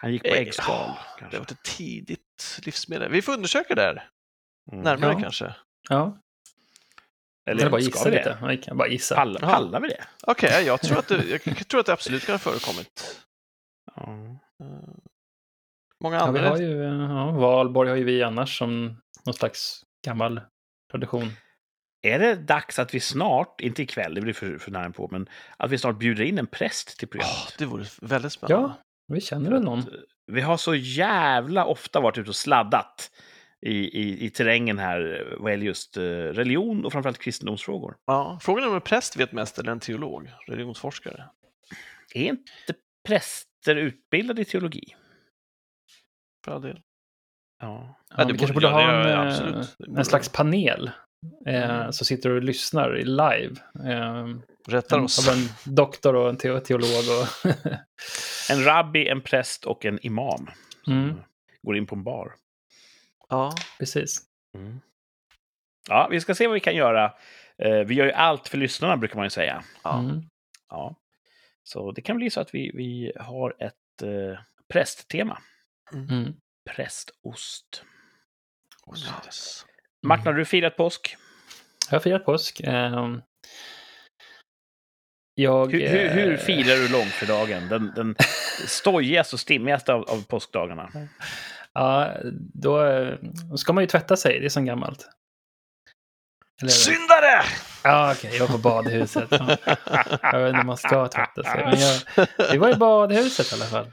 Han 0.00 0.12
gick 0.12 0.22
på 0.22 0.28
Ägg, 0.28 0.46
äggskal. 0.48 0.90
Det 1.14 1.20
kanske. 1.20 1.38
var 1.38 1.44
ett 1.44 1.62
tidigt 1.62 2.60
livsmedel. 2.64 3.10
Vi 3.12 3.22
får 3.22 3.32
undersöka 3.32 3.74
det 3.74 3.82
här 3.82 4.08
Mm. 4.72 4.84
närmare 4.84 5.12
Ja. 5.12 5.20
kanske. 5.20 5.54
Ja, 5.88 6.18
Eller 7.50 7.60
eller 7.60 7.70
bara 7.70 7.80
gissa 7.80 8.08
lite. 8.08 8.38
det? 8.40 8.48
Vi 8.48 8.56
kan 8.58 8.76
bara 8.76 8.88
gissa. 8.88 9.14
Pallar, 9.14 9.40
pallar 9.40 9.80
vi 9.80 9.88
det? 9.88 10.04
Okej, 10.22 10.64
jag, 10.66 10.80
tror 10.80 10.98
att 10.98 11.08
det, 11.08 11.24
jag 11.46 11.68
tror 11.68 11.80
att 11.80 11.86
det 11.86 11.92
absolut 11.92 12.26
kan 12.26 12.32
ha 12.32 12.38
förekommit. 12.38 13.20
Ja. 13.96 14.38
Många 16.00 16.16
Ja, 16.16 16.30
vi 16.30 16.38
andra. 16.38 16.50
har 16.50 16.58
ju, 16.58 16.84
eh, 16.84 17.10
ja, 17.10 17.30
Valborg 17.30 17.88
har 17.90 17.96
ju 17.96 18.04
vi 18.04 18.22
annars 18.22 18.58
som 18.58 19.00
någon 19.26 19.34
slags 19.34 19.82
gammal 20.06 20.40
tradition. 20.90 21.30
Är 22.02 22.18
det 22.18 22.34
dags 22.34 22.78
att 22.78 22.94
vi 22.94 23.00
snart, 23.00 23.60
inte 23.60 23.82
ikväll, 23.82 24.14
det 24.14 24.20
blir 24.20 24.32
för, 24.32 24.58
för 24.58 24.70
nära 24.70 24.90
på, 24.90 25.08
men 25.12 25.28
att 25.56 25.70
vi 25.70 25.78
snart 25.78 25.98
bjuder 25.98 26.24
in 26.24 26.38
en 26.38 26.46
präst 26.46 26.98
till 26.98 27.08
programmet? 27.08 27.54
det 27.58 27.64
vore 27.66 27.84
väldigt 28.02 28.32
spännande. 28.32 28.68
Ja, 28.68 28.78
vi 29.14 29.20
känner 29.20 29.50
väl 29.50 29.62
någon. 29.62 29.78
Eh, 29.78 29.84
Vi 30.32 30.40
har 30.40 30.56
så 30.56 30.74
jävla 30.74 31.64
ofta 31.64 32.00
varit 32.00 32.18
ute 32.18 32.30
och 32.30 32.36
sladdat 32.36 33.10
i, 33.66 33.74
i, 34.02 34.26
i 34.26 34.30
terrängen 34.30 34.78
här 34.78 35.26
eh, 35.32 35.38
vad 35.40 35.52
gäller 35.52 35.66
just 35.66 35.96
religion 35.96 36.84
och 36.84 36.92
framförallt 36.92 37.18
kristendomsfrågor. 37.18 37.96
Ja, 38.06 38.38
frågan 38.42 38.64
är 38.64 38.68
om 38.68 38.74
en 38.74 38.80
präst 38.80 39.16
vet 39.16 39.32
mest 39.32 39.58
eller 39.58 39.72
en 39.72 39.80
teolog, 39.80 40.30
religionsforskare. 40.46 41.24
Är 42.14 42.22
inte 42.24 42.74
präster 43.06 43.76
utbildade 43.76 44.42
i 44.42 44.44
teologi? 44.44 44.94
För 46.48 46.54
all 46.54 46.62
del. 46.62 46.80
Ja. 47.60 47.94
Ja, 48.16 48.24
vi 48.24 48.38
kanske 48.38 48.54
borde- 48.54 48.68
ha 48.68 48.80
en, 49.02 49.10
ja, 49.10 49.48
eh, 49.58 49.64
en 49.98 50.04
slags 50.04 50.28
panel 50.28 50.90
eh, 51.46 51.70
Mm. 51.70 51.92
som 51.92 52.04
sitter 52.06 52.30
och 52.30 52.42
lyssnar 52.42 52.98
i 52.98 53.04
live. 53.04 53.54
Eh, 53.84 54.26
Rättar 54.68 54.98
en, 54.98 55.04
oss. 55.04 55.28
av 55.28 55.34
en 55.34 55.74
doktor 55.74 56.16
och 56.16 56.28
en 56.28 56.36
te 56.36 56.60
teolog. 56.60 56.88
Och 56.90 57.50
En 58.50 58.64
rabbi, 58.64 59.08
en 59.08 59.20
präst 59.20 59.64
och 59.64 59.84
en 59.84 59.98
imam. 60.06 60.50
som 60.84 60.92
Mm. 60.92 61.20
Går 61.62 61.76
in 61.76 61.86
på 61.86 61.94
en 61.94 62.04
bar. 62.04 62.34
Ja, 63.28 63.52
Precis. 63.78 64.22
Mm. 64.54 64.80
Ja, 65.88 66.08
vi 66.10 66.20
ska 66.20 66.34
se 66.34 66.46
vad 66.46 66.54
vi 66.54 66.60
kan 66.60 66.76
göra. 66.76 67.14
Eh, 67.58 67.78
Vi 67.78 67.94
gör 67.94 68.06
ju 68.06 68.12
allt 68.12 68.48
för 68.48 68.58
lyssnarna, 68.58 68.96
brukar 68.96 69.16
man 69.16 69.26
ju 69.26 69.30
säga. 69.30 69.62
ja. 69.84 69.98
Mm. 69.98 70.22
Ja. 70.68 70.94
Så 71.62 71.92
det 71.92 72.00
kan 72.02 72.16
bli 72.16 72.30
så 72.30 72.40
att 72.40 72.54
vi, 72.54 72.70
vi 72.74 73.12
har 73.20 73.54
ett 73.58 74.02
eh, 74.02 74.38
prästtema. 74.72 75.38
Mm. 75.92 76.34
Prästost. 76.70 77.84
Nice. 78.92 79.64
Martin, 80.06 80.26
har 80.26 80.32
du 80.32 80.44
firat 80.44 80.76
påsk? 80.76 81.16
Jag 81.90 81.94
har 81.94 82.00
firat 82.00 82.24
påsk. 82.24 82.60
Eh, 82.60 83.18
jag, 85.34 85.72
Hur, 85.72 85.88
hur, 85.88 86.08
hur 86.08 86.32
eh, 86.32 86.38
firar 86.38 86.76
du 86.76 86.88
långfredagen? 86.88 87.68
Den, 87.68 87.92
den 87.96 88.16
stojigaste 88.66 89.36
och 89.36 89.40
stimmigaste 89.40 89.92
av, 89.92 90.02
av 90.10 90.26
påskdagarna. 90.26 91.08
Ja, 91.72 92.16
då 92.54 92.84
eh, 92.84 93.18
ska 93.56 93.72
man 93.72 93.84
ju 93.84 93.88
tvätta 93.88 94.16
sig. 94.16 94.40
Det 94.40 94.46
är 94.46 94.50
som 94.50 94.64
gammalt. 94.64 95.08
Eller, 96.62 96.70
Syndare! 96.70 97.42
Ja, 97.84 98.12
okej, 98.12 98.30
jag 98.36 98.46
var 98.46 98.52
på 98.52 98.58
badhuset. 98.58 99.28
Ja. 99.30 99.56
Jag 100.22 100.40
vet 100.40 100.48
inte 100.48 100.60
om 100.60 100.66
man 100.66 100.76
ska 100.76 101.08
tvätta 101.08 101.42
sig. 101.44 101.64
Men 101.64 101.78
jag, 101.80 102.26
vi 102.52 102.58
var 102.58 102.70
i 102.70 102.74
badhuset 102.74 103.52
i 103.52 103.54
alla 103.54 103.64
fall. 103.64 103.86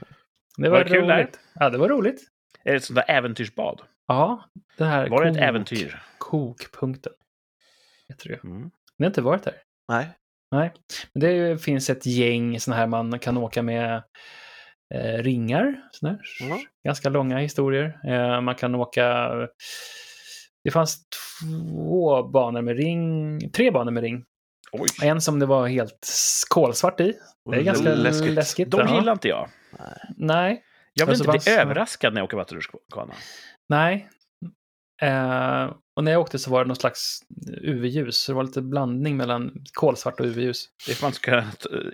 Det 0.56 0.68
var, 0.68 0.78
Var 0.78 0.84
det 0.84 0.90
kul 0.90 1.06
där? 1.06 1.16
roligt. 1.16 1.40
Ja, 1.54 1.70
det 1.70 1.78
var 1.78 1.88
roligt. 1.88 2.20
Är 2.64 2.70
det 2.70 2.76
ett 2.76 2.84
sånt 2.84 2.96
där 2.96 3.10
äventyrsbad? 3.10 3.80
Ja, 4.06 4.44
det 4.78 4.84
här 4.84 5.08
Var 5.08 5.24
det 5.24 5.30
ett 5.30 5.36
äventyr? 5.36 6.02
Kokpunkten. 6.18 7.12
Heter 8.08 8.28
det. 8.28 8.44
Mm. 8.44 8.70
Ni 8.98 9.04
har 9.04 9.06
inte 9.06 9.22
varit 9.22 9.42
där? 9.42 9.54
Nej. 9.88 10.08
Nej. 10.50 10.72
Men 11.14 11.20
det 11.20 11.62
finns 11.62 11.90
ett 11.90 12.06
gäng 12.06 12.60
sådana 12.60 12.80
här 12.80 12.86
man 12.86 13.18
kan 13.18 13.36
åka 13.36 13.62
med 13.62 14.02
eh, 14.94 15.18
ringar. 15.22 15.82
Såna 15.92 16.12
här. 16.12 16.20
Ja. 16.40 16.58
Ganska 16.84 17.08
långa 17.08 17.38
historier. 17.38 17.98
Eh, 18.08 18.40
man 18.40 18.54
kan 18.54 18.74
åka... 18.74 19.30
Det 20.64 20.70
fanns 20.70 20.98
två 21.40 22.22
banor 22.22 22.62
med 22.62 22.76
ring, 22.76 23.40
tre 23.50 23.70
banor 23.70 23.90
med 23.92 24.02
ring. 24.02 24.24
Oj, 24.80 24.88
En 25.02 25.20
som 25.20 25.38
det 25.38 25.46
var 25.46 25.66
helt 25.68 26.08
kolsvart 26.48 27.00
i. 27.00 27.14
Det 27.50 27.56
är 27.56 27.62
ganska 27.62 27.94
läskigt. 27.94 28.32
läskigt. 28.32 28.70
de 28.70 28.94
gillar 28.94 29.12
inte 29.12 29.28
jag. 29.28 29.48
Nej, 30.16 30.62
Jag 30.94 31.06
vill 31.06 31.12
Alltså, 31.12 31.34
inte 31.34 31.44
bli 31.44 31.52
överraskad 31.52 32.14
när 32.14 32.20
jag 32.20 32.24
åker 32.24 32.36
vattenrutschkana. 32.36 33.14
nej. 33.68 34.08
Eh, 35.02 35.70
och 35.96 36.04
när 36.04 36.12
jag 36.12 36.20
åkte 36.20 36.38
så 36.38 36.50
var 36.50 36.64
det 36.64 36.68
någon 36.68 36.76
slags 36.76 37.18
UV-ljus. 37.62 38.16
Så 38.18 38.32
det 38.32 38.36
var 38.36 38.44
lite 38.44 38.62
blandning 38.62 39.16
mellan 39.16 39.64
kolsvart 39.72 40.20
och 40.20 40.26
UV-ljus. 40.26 40.68
Det 40.86 40.92
är 40.92 40.96
för 40.96 41.06
att 41.06 41.10
man 41.10 41.12
ska 41.12 41.36
eh, 41.36 41.44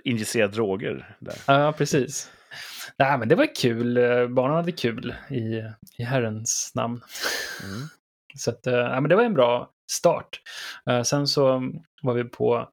injicera 0.03 0.47
droger 0.47 1.15
där. 1.19 1.35
Ja, 1.47 1.71
precis. 1.77 2.29
Nej, 2.97 3.17
men 3.17 3.27
det 3.29 3.35
var 3.35 3.55
kul. 3.55 3.97
Eh, 3.97 4.27
Barnen 4.27 4.55
hade 4.55 4.71
kul 4.71 5.15
i, 5.29 5.63
i 5.97 6.03
Herrens 6.03 6.71
namn. 6.75 7.01
Mm. 7.63 7.87
Så 8.37 8.49
att, 8.49 8.67
eh, 8.67 8.73
ja, 8.73 8.99
men 9.01 9.09
det 9.09 9.15
var 9.15 9.23
en 9.23 9.33
bra 9.33 9.69
start. 9.93 10.41
Eh, 10.89 11.03
sen 11.03 11.27
så 11.27 11.71
var 12.01 12.13
vi 12.13 12.23
på 12.23 12.69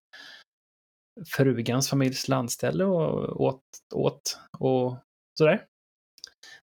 frugans 1.37 1.91
familjs 1.91 2.29
landställe 2.29 2.85
och 2.85 3.41
åt, 3.41 3.63
åt 3.95 4.39
och 4.59 4.97
sådär. 5.39 5.65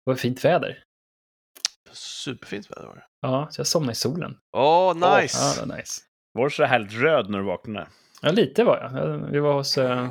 var 0.04 0.14
fint 0.14 0.44
väder. 0.44 0.82
Superfint 1.92 2.70
väder 2.70 2.86
var 2.86 2.94
det. 2.94 3.04
Ja, 3.20 3.48
så 3.50 3.60
jag 3.60 3.66
somnade 3.66 3.92
i 3.92 3.94
solen. 3.94 4.38
Åh, 4.56 4.96
Ja, 5.00 5.18
nice! 5.20 5.38
det 5.60 5.66
var 5.66 5.76
nice. 5.76 6.02
Var 6.32 6.44
du 6.44 6.50
så 6.50 6.64
härligt 6.64 6.92
röd 6.92 7.30
när 7.30 7.38
du 7.38 7.44
vaknade? 7.44 7.86
Ja, 8.22 8.30
lite 8.30 8.64
var 8.64 8.78
jag. 8.78 9.18
Vi 9.30 9.38
var 9.38 9.52
hos 9.54 9.78
eh, 9.78 10.10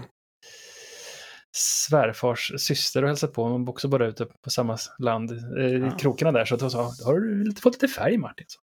svärfars 1.57 2.51
syster 2.57 3.01
och 3.03 3.07
hälsade 3.09 3.33
på. 3.33 3.49
Man 3.49 3.65
bor 3.65 3.73
också 3.73 3.87
båda 3.87 4.05
ute 4.05 4.25
på 4.25 4.49
samma 4.49 4.77
land, 4.99 5.31
eh, 5.31 5.65
i 5.65 5.79
Ja. 5.79 5.97
krokarna 5.97 6.31
där. 6.31 6.45
Så 6.45 6.55
att 6.55 6.61
hon 6.61 6.71
sa, 6.71 6.83
har 7.05 7.19
du 7.19 7.51
fått 7.61 7.73
lite 7.73 7.87
färg 7.87 8.17
Martin? 8.17 8.45
Så, 8.49 8.59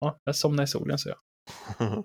ja, 0.00 0.18
jag 0.24 0.36
somnade 0.36 0.64
i 0.64 0.66
solen, 0.66 0.98
så 0.98 1.08
jag. 1.08 1.18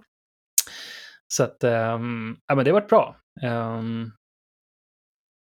Så 1.28 1.44
att, 1.44 1.64
ehm, 1.64 2.38
ja 2.48 2.56
men 2.56 2.66
det 2.66 2.72
har 2.72 2.80
varit 2.82 2.90
bra. 2.90 3.18
Ehm, 3.44 4.12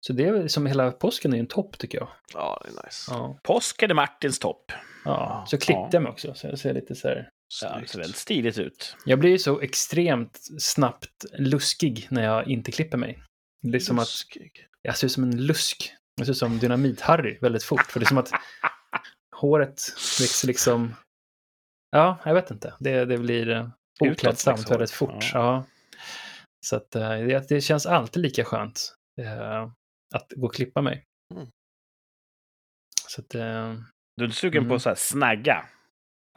så 0.08 0.14
det 0.14 0.24
är 0.26 0.48
som 0.48 0.66
hela 0.66 0.92
påsken 0.92 1.34
är 1.34 1.40
en 1.40 1.48
topp 1.48 1.78
tycker 1.78 1.98
jag. 1.98 2.08
ja, 2.34 2.62
det 2.66 2.70
är 2.80 2.86
nice. 2.86 3.12
Ja, 3.12 3.40
Påsken 3.44 3.90
är 3.92 3.96
Martins 3.96 4.40
topp. 4.40 4.72
ja. 5.06 5.46
så 5.48 5.58
klippte 5.58 5.74
Ja. 5.82 5.90
jag 5.92 6.04
mig 6.04 6.12
också. 6.12 6.34
Så 6.34 6.48
jag 6.48 6.60
ser 6.60 6.74
lite 6.74 6.96
så 6.96 7.08
här. 7.08 7.30
Ja, 7.62 7.80
det 7.80 7.88
ser 7.88 8.00
väldigt 8.00 8.18
stiligt 8.18 8.58
ut. 8.58 8.96
Jag 9.06 9.20
blir 9.20 9.30
ju 9.30 9.40
så 9.40 9.60
extremt 9.62 10.40
snabbt 10.60 11.26
luskig 11.38 12.08
när 12.12 12.24
jag 12.24 12.48
inte 12.48 12.72
klipper 12.72 12.98
mig. 12.98 13.24
Det 13.62 13.78
är 13.78 13.80
som 13.80 14.00
att 14.00 14.08
jag 14.82 14.98
ser 14.98 15.08
ut 15.08 15.12
som 15.12 15.24
en 15.24 15.46
lusk. 15.46 15.94
Jag 16.16 16.26
ser 16.26 16.32
ut 16.34 16.38
som 16.38 16.60
Dynamit-Harry 16.60 17.38
väldigt 17.42 17.64
fort. 17.64 17.86
För 17.92 18.00
det 18.00 18.04
är 18.04 18.08
som 18.08 18.18
att 18.18 18.32
håret 19.36 19.82
växer 20.20 20.48
liksom... 20.48 20.96
Ja, 21.94 22.18
jag 22.26 22.34
vet 22.34 22.52
inte. 22.52 22.74
Det, 22.80 23.06
det 23.06 23.18
blir 23.18 23.72
oklädsamt 24.00 24.60
växer 24.60 24.74
väldigt 24.74 24.92
fort. 24.92 25.32
Ja. 25.34 25.64
Så 26.66 26.76
att 26.76 26.96
eh, 26.96 27.10
det, 27.10 27.50
det 27.50 27.62
känns 27.62 27.86
alltid 27.86 28.22
lika 28.24 28.46
skönt 28.46 28.96
eh, 29.22 29.64
att 30.16 30.32
gå 30.36 30.46
och 30.48 30.54
klippa 30.54 30.82
mig. 30.82 31.04
Mm. 31.34 31.48
Så 33.08 33.22
att, 33.22 33.36
eh, 33.36 33.74
Du 34.18 34.26
är 34.26 34.30
sugen 34.30 34.64
på 34.64 34.66
Mm. 34.66 34.76
att 34.76 34.82
så 34.82 34.90
här 34.90 34.96
snagga 34.96 35.66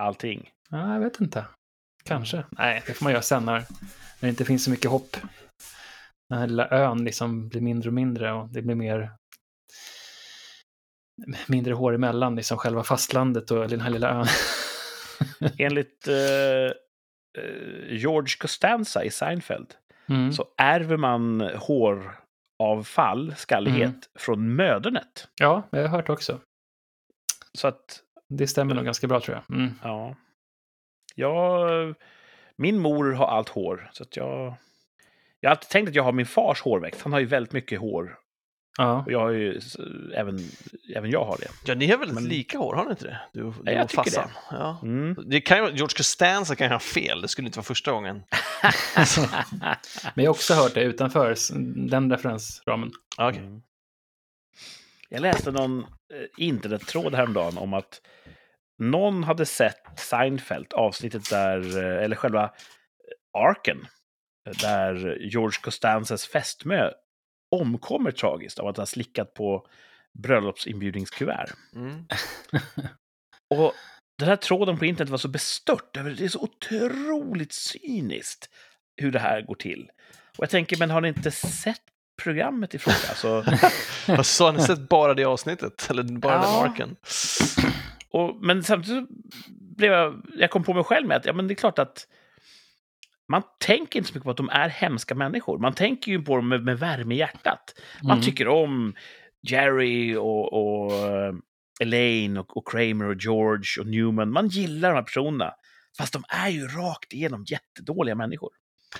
allting? 0.02 0.50
ja, 0.70 0.92
jag 0.92 1.00
vet 1.00 1.20
inte. 1.20 1.44
Kanske. 2.04 2.44
Nej, 2.50 2.82
det 2.86 2.94
får 2.94 3.04
man 3.04 3.12
göra 3.12 3.22
sen 3.22 3.44
när, 3.44 3.52
när 3.54 3.66
det 4.20 4.28
inte 4.28 4.44
finns 4.44 4.64
så 4.64 4.70
mycket 4.70 4.90
hopp. 4.90 5.16
Den 6.28 6.38
här 6.38 6.46
lilla 6.46 6.68
ön 6.68 7.04
liksom 7.04 7.48
blir 7.48 7.60
mindre 7.60 7.88
och 7.88 7.94
mindre 7.94 8.32
och 8.32 8.48
det 8.48 8.62
blir 8.62 8.75
mer 8.75 9.12
mindre 11.46 11.75
hår 11.75 11.94
emellan, 11.94 12.36
liksom 12.36 12.58
själva 12.58 12.84
fastlandet 12.84 13.50
och 13.50 13.68
den 13.68 13.80
här 13.80 13.90
lilla 13.90 14.10
ön. 14.10 14.26
Enligt 15.58 16.08
eh, 16.08 16.14
eh, 16.14 16.73
George 17.88 18.37
Costanza 18.40 19.04
i 19.04 19.11
Seinfeld 19.11 19.75
Mm. 20.08 20.32
så 20.32 20.44
ärver 20.56 20.96
man 20.96 21.40
håravfall, 21.40 23.35
skallighet, 23.37 23.80
Mm. 23.88 24.00
från 24.18 24.54
mödernet. 24.56 25.28
Ja, 25.40 25.62
jag 25.70 25.80
har 25.80 25.88
hört 25.88 26.08
också. 26.08 26.40
Så 27.58 27.68
att, 27.68 28.00
Det 28.28 28.46
stämmer 28.46 28.75
nog 28.75 28.85
ganska 28.85 29.06
bra 29.06 29.20
tror 29.20 29.37
jag. 29.49 29.56
Mm. 29.58 29.73
ja. 29.82 30.14
Jag, 31.14 31.94
min 32.56 32.78
mor 32.78 33.12
har 33.12 33.26
allt 33.26 33.49
hår, 33.49 33.90
så 33.92 34.02
att 34.02 34.16
jag... 34.16 34.54
Jag 35.40 35.50
har 35.50 35.54
alltid 35.56 35.68
tänkt 35.68 35.88
att 35.88 35.94
jag 35.94 36.02
har 36.02 36.12
min 36.12 36.26
fars 36.26 36.61
hårväxt. 36.62 37.02
Han 37.02 37.12
har 37.12 37.20
ju 37.20 37.26
väldigt 37.26 37.52
mycket 37.52 37.80
hår. 37.80 38.18
Ja. 38.78 39.02
Och 39.06 39.12
jag 39.12 39.21
har 39.21 39.30
ju, 39.30 39.61
även, 40.14 40.38
även 40.97 41.11
jag 41.11 41.25
har 41.25 41.37
det. 41.38 41.49
Ja, 41.64 41.75
ni 41.75 41.87
har 41.87 41.99
väldigt 41.99 42.14
Men- 42.14 42.28
lika 42.28 42.59
hår, 42.59 42.75
har 42.75 42.85
ni 42.85 42.90
inte 42.90 43.04
det? 43.04 43.21
Du, 43.33 43.40
du 43.42 43.52
Ja, 43.64 43.73
jag 43.73 43.85
och 43.85 43.88
tycker 43.90 44.02
farsan. 44.02 44.30
Ja. 44.50 44.78
Mm. 44.83 45.16
Det 45.26 45.40
kan 45.40 45.56
George 45.59 45.97
Costanza 45.97 46.56
kan 46.56 46.66
ju 46.66 46.73
ha 46.73 46.78
fel, 46.78 47.21
det 47.23 47.28
skulle 47.28 47.47
inte 47.47 47.59
vara 47.59 47.64
första 47.64 47.90
gången. 47.92 48.23
Men 50.14 50.25
jag 50.25 50.30
har 50.30 50.35
också 50.35 50.54
hört 50.54 50.75
det 50.75 50.83
utanför 50.83 51.35
den 51.88 52.11
referensramen. 52.11 52.90
Okej. 53.18 53.40
Mm. 53.40 53.62
Jag 55.09 55.21
läste 55.21 55.50
någon 55.50 55.80
eh, 55.80 55.87
internettråd 56.37 57.14
häromdagen 57.14 57.59
om 57.59 57.75
att 57.75 58.00
någon 58.78 59.25
hade 59.25 59.47
sett 59.47 59.99
Seinfeld, 60.00 60.73
avsnittet 60.75 61.30
där, 61.30 61.78
eh, 61.78 62.04
eller 62.04 62.16
själva 62.16 62.45
eh, 62.45 63.40
arken, 63.40 63.87
där 64.61 65.18
George 65.21 65.59
Costanzas 65.62 66.26
fästmö 66.26 66.90
omkommer 67.56 68.10
tragiskt 68.10 68.58
av 68.58 68.66
att 68.66 68.76
har 68.76 68.86
slickat 68.86 69.34
på 69.34 69.66
bröllopsinbjudningskuvert. 70.18 71.50
Mm. 71.75 72.06
Och 73.54 73.72
den 74.18 74.28
här 74.28 74.36
tråden 74.36 74.78
på 74.78 74.84
internet 74.84 75.10
var 75.10 75.18
så 75.18 75.28
bestört 75.28 75.96
över 75.96 76.10
det. 76.10 76.16
Det 76.16 76.25
är 76.25 76.28
så 76.28 76.40
otroligt 76.40 77.52
cyniskt 77.52 78.48
hur 78.96 79.12
det 79.12 79.18
här 79.18 79.42
går 79.42 79.54
till. 79.54 79.90
Och 80.38 80.42
jag 80.42 80.50
tänker, 80.50 80.76
men 80.78 80.90
har 80.90 81.00
ni 81.00 81.08
inte 81.08 81.30
sett 81.30 81.80
programmet 82.22 82.75
i 82.75 82.78
fråga? 82.78 82.96
Alltså, 83.08 83.44
Vad 84.16 84.26
sa 84.26 84.52
ni 84.52 84.62
sett 84.62 84.88
bara 84.88 85.14
det 85.14 85.25
avsnittet? 85.25 85.86
Eller 85.90 86.02
bara 86.02 86.34
Ja. 86.34 86.40
den 86.40 86.52
marken? 86.52 86.96
och, 88.10 88.36
men 88.40 88.64
samtidigt 88.64 89.08
så 89.08 89.14
blev 89.76 89.92
jag, 89.92 90.26
jag 90.36 90.50
kom 90.50 90.64
på 90.64 90.75
mig 90.75 90.84
själv 90.84 91.06
med 91.06 91.16
att 91.16 91.25
ja, 91.25 91.32
men 91.32 91.48
det 91.48 91.52
är 91.52 91.56
klart 91.56 91.78
att 91.78 92.06
man 93.28 93.42
tänker 93.66 93.99
inte 93.99 94.09
så 94.09 94.14
mycket 94.14 94.25
på 94.25 94.30
att 94.30 94.37
de 94.37 94.49
är 94.49 94.68
hemska 94.68 95.14
människor. 95.14 95.59
Man 95.59 95.73
tänker 95.75 96.11
ju 96.12 96.23
på 96.23 96.37
dem 96.37 96.49
med, 96.49 96.64
med 96.64 96.78
värme 96.78 97.14
i 97.14 97.18
hjärtat. 97.18 97.75
Man 98.02 98.12
Mm. 98.12 98.25
tycker 98.25 98.49
om 98.49 98.95
Jerry 99.49 100.16
och, 100.16 100.52
och 100.52 100.92
eh, 100.92 101.35
Elaine 101.80 102.37
och, 102.37 102.56
och 102.56 102.68
Kramer 102.68 103.04
och 103.04 103.16
George 103.21 103.80
och 103.80 103.87
Newman. 103.87 104.33
Man 104.33 104.49
gillar 104.49 104.88
de 104.88 104.95
här 104.95 105.02
personerna. 105.02 105.52
Fast 105.99 106.12
de 106.12 106.25
är 106.28 106.49
ju 106.49 106.66
rakt 106.68 107.12
igenom 107.12 107.45
jättedåliga 107.47 108.14
människor. 108.14 108.50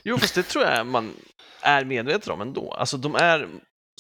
Jo, 0.02 0.18
fast 0.18 0.35
det 0.35 0.42
tror 0.42 0.64
jag 0.64 0.87
man 0.87 1.12
är 1.62 1.85
medveten 1.85 2.33
om 2.33 2.40
ändå. 2.40 2.73
Alltså, 2.73 2.97
de 2.97 3.14
är 3.14 3.49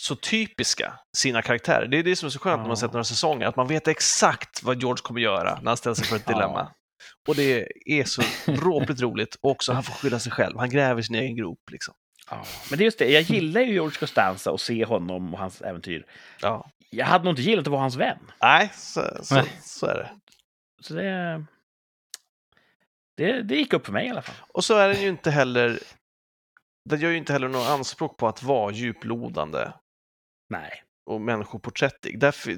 så 0.00 0.16
typiska, 0.16 0.92
sina 1.16 1.42
karaktärer. 1.42 1.86
Det 1.86 1.98
är 1.98 2.02
det 2.02 2.16
som 2.16 2.26
är 2.26 2.30
så 2.30 2.38
skönt 2.38 2.56
när 2.56 2.62
man 2.62 2.70
Ja. 2.70 2.76
sett 2.76 2.92
några 2.92 3.04
säsonger, 3.04 3.46
att 3.46 3.56
man 3.56 3.66
vet 3.66 3.88
exakt 3.88 4.62
vad 4.62 4.80
George 4.80 5.00
kommer 5.02 5.20
göra 5.20 5.58
när 5.60 5.66
han 5.70 5.76
ställer 5.76 5.94
sig 5.94 6.06
för 6.06 6.16
ett 6.16 6.22
Ja. 6.26 6.72
Och 7.26 7.36
det 7.36 7.68
är 7.84 8.04
så 8.04 8.22
dråpligt 8.52 9.00
roligt. 9.00 9.34
Och 9.40 9.50
också, 9.50 9.72
han 9.72 9.82
får 9.82 9.92
skylla 9.92 10.18
sig 10.18 10.32
själv. 10.32 10.58
Han 10.58 10.70
gräver 10.70 11.02
sin 11.02 11.16
egen 11.16 11.36
grop. 11.36 11.70
Liksom. 11.70 11.94
Men 12.70 12.78
det 12.78 12.82
är 12.82 12.84
just 12.84 12.98
det, 12.98 13.10
jag 13.10 13.22
gillar 13.22 13.60
ju 13.60 13.72
George 13.72 13.98
Costanza 13.98 14.50
och 14.50 14.60
se 14.60 14.84
honom 14.84 15.34
och 15.34 15.40
hans 15.40 15.62
äventyr. 15.62 16.06
Ja. 16.40 16.70
Jag 16.90 17.06
hade 17.06 17.24
nog 17.24 17.32
inte 17.32 17.42
gillat 17.42 17.66
att 17.66 17.70
vara 17.70 17.80
hans 17.80 17.96
vän. 17.96 18.18
Nej, 18.42 18.70
så, 18.74 19.18
så, 19.22 19.34
Nej. 19.34 19.52
så 19.62 19.86
är 19.86 19.94
det. 19.94 20.10
Så 20.80 20.94
det, 20.94 21.44
det, 23.16 23.42
det 23.42 23.56
gick 23.56 23.72
upp 23.72 23.86
för 23.86 23.92
mig 23.92 24.06
i 24.06 24.10
alla 24.10 24.22
fall. 24.22 24.36
Och 24.48 24.64
så 24.64 24.76
är 24.76 24.88
den 24.88 25.02
ju 25.02 25.08
inte 25.08 25.30
heller... 25.30 25.78
Den 26.88 27.00
gör 27.00 27.10
ju 27.10 27.16
inte 27.16 27.32
heller 27.32 27.48
någon 27.48 27.66
anspråk 27.66 28.16
på 28.16 28.28
att 28.28 28.42
vara 28.42 28.72
djuplodande 28.72 29.72
Nej. 30.48 30.82
och 31.06 31.20
människoporträttig. 31.20 32.20
Därför, 32.20 32.50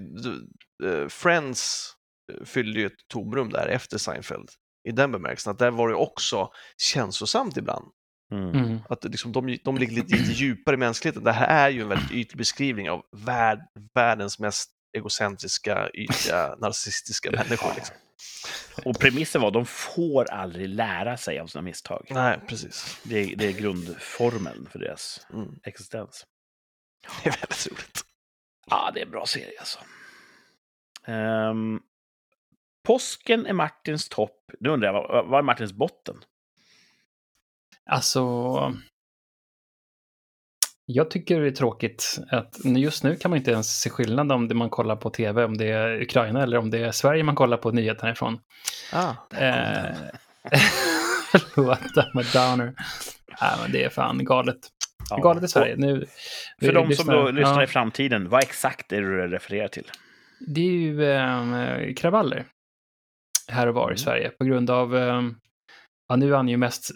eh, 0.84 1.08
Friends 1.08 1.94
fyllde 2.44 2.80
ju 2.80 2.86
ett 2.86 3.08
tomrum 3.08 3.50
där 3.50 3.66
efter 3.66 3.98
Seinfeld. 3.98 4.48
I 4.88 4.92
den 4.92 5.12
bemärkelsen 5.12 5.50
att 5.50 5.58
där 5.58 5.70
var 5.70 5.88
det 5.88 5.94
också 5.94 6.50
känslosamt 6.76 7.56
ibland. 7.56 7.84
Mm. 8.32 8.50
Mm. 8.50 8.78
Att 8.88 9.04
liksom, 9.04 9.32
de, 9.32 9.58
de 9.64 9.76
ligger 9.78 9.92
lite, 9.94 10.16
lite 10.16 10.32
djupare 10.32 10.74
i 10.74 10.78
mänskligheten. 10.78 11.24
Det 11.24 11.32
här 11.32 11.66
är 11.66 11.68
ju 11.70 11.82
en 11.82 11.88
väldigt 11.88 12.10
ytlig 12.10 12.38
beskrivning 12.38 12.90
av 12.90 13.02
värld, 13.16 13.58
världens 13.94 14.38
mest 14.38 14.70
egocentriska, 14.96 15.90
ytliga, 15.94 16.56
narcissistiska 16.60 17.30
människor. 17.30 17.72
Liksom. 17.74 17.96
Och 18.84 18.98
premissen 18.98 19.40
var 19.40 19.48
att 19.48 19.54
de 19.54 19.66
får 19.66 20.30
aldrig 20.30 20.68
lära 20.68 21.16
sig 21.16 21.38
av 21.38 21.46
sina 21.46 21.62
misstag. 21.62 22.06
Nej, 22.10 22.40
precis. 22.48 23.00
Det 23.02 23.18
är, 23.18 23.36
det 23.36 23.46
är 23.46 23.52
grundformeln 23.52 24.68
för 24.72 24.78
deras 24.78 25.26
Mm. 25.32 25.54
existens. 25.62 26.26
Det 27.22 27.28
är 27.28 27.32
väldigt 27.32 27.66
roligt. 27.70 28.00
Ja, 28.70 28.90
det 28.94 29.00
är 29.00 29.04
en 29.04 29.10
bra 29.10 29.26
serie 29.26 29.58
alltså. 29.58 29.78
Ehm, 31.06 31.80
påsken 32.88 33.46
är 33.46 33.52
Martins 33.52 34.08
topp. 34.08 34.36
Nu 34.60 34.68
undrar 34.68 34.94
jag, 34.94 35.24
vad, 35.24 35.38
är 35.38 35.42
Martins 35.42 35.72
botten? 35.72 36.16
Alltså, 37.90 38.22
jag 40.86 41.10
tycker 41.10 41.40
det 41.40 41.46
är 41.46 41.50
tråkigt 41.50 42.18
att 42.30 42.64
just 42.64 43.04
nu 43.04 43.16
kan 43.16 43.30
man 43.30 43.38
inte 43.38 43.50
ens 43.50 43.80
se 43.80 43.90
skillnad 43.90 44.32
om 44.32 44.48
det 44.48 44.54
man 44.54 44.70
kollar 44.70 44.96
på 44.96 45.10
tv, 45.10 45.44
om 45.44 45.56
det 45.56 45.66
är 45.66 46.02
Ukraina 46.02 46.42
eller 46.42 46.58
om 46.58 46.70
det 46.70 46.78
är 46.78 46.92
Sverige 46.92 47.24
man 47.24 47.34
kollar 47.34 47.56
på 47.56 47.70
nyheterna 47.70 48.12
ifrån. 48.12 48.38
Ah, 48.92 49.14
Eh, 49.36 49.96
Förlåt, 51.54 51.78
I'm 51.78 52.20
a 52.20 52.24
downer. 52.32 52.74
Nej, 53.40 53.56
men 53.62 53.72
det 53.72 53.84
är 53.84 53.88
fan 53.88 54.24
galet. 54.24 54.58
Ja. 55.10 55.16
Galet 55.16 55.44
i 55.44 55.48
Sverige. 55.48 55.76
Nu, 55.76 56.06
För 56.60 56.72
de 56.72 56.92
som 56.92 57.06
då 57.06 57.30
lyssnar 57.30 57.58
ja, 57.58 57.64
i 57.64 57.66
framtiden, 57.66 58.28
vad 58.28 58.42
exakt 58.42 58.92
är 58.92 59.00
det 59.00 59.06
du 59.06 59.28
refererar 59.28 59.68
till? 59.68 59.90
Det 60.40 60.60
är 60.60 60.72
ju 60.72 61.04
eh, 61.04 61.94
kravaller 61.94 62.46
här 63.48 63.66
och 63.66 63.74
var 63.74 63.84
Mm. 63.84 63.94
i 63.94 63.98
Sverige 63.98 64.30
på 64.30 64.44
grund 64.44 64.70
av, 64.70 64.96
eh, 64.96 65.22
ja 66.08 66.16
nu 66.16 66.32
är 66.32 66.36
han 66.36 66.48
ju 66.48 66.56
mest 66.56 66.90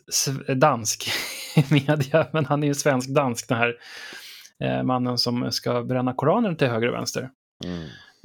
dansk 0.56 1.09
i 1.56 1.64
media, 1.75 2.26
men 2.32 2.44
han 2.44 2.62
är 2.62 2.66
ju 2.66 2.75
svensk-dansk 2.75 3.49
den 3.49 3.59
här 3.59 3.76
eh, 4.64 4.82
mannen 4.82 5.18
som 5.18 5.52
ska 5.52 5.82
bränna 5.82 6.14
Koranen 6.14 6.56
till 6.56 6.68
höger 6.68 6.88
och 6.88 6.94
vänster. 6.94 7.30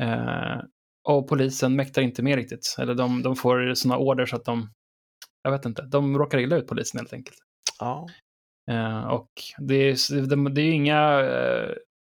Eh, 0.01 0.61
och 1.03 1.27
polisen 1.27 1.75
mäktar 1.75 2.01
inte 2.01 2.23
med 2.23 2.35
riktigt, 2.35 2.75
eller 2.79 2.95
de, 2.95 3.23
de 3.23 3.35
får 3.35 3.73
sådana 3.73 3.97
order 3.97 4.25
så 4.25 4.35
att 4.35 4.45
de, 4.45 4.69
jag 5.43 5.51
vet 5.51 5.65
inte, 5.65 5.81
de 5.81 6.17
råkar 6.17 6.37
illa 6.37 6.55
ut 6.55 6.67
polisen 6.67 6.99
helt 6.99 7.13
enkelt. 7.13 7.37
ja. 7.79 8.07
Eh, 8.71 9.07
och 9.07 9.29
det 9.57 9.75
är, 9.75 10.25
det, 10.27 10.49
det 10.49 10.61
är 10.61 10.65
ju 10.65 10.71
inga 10.71 11.19
eh, 11.19 11.69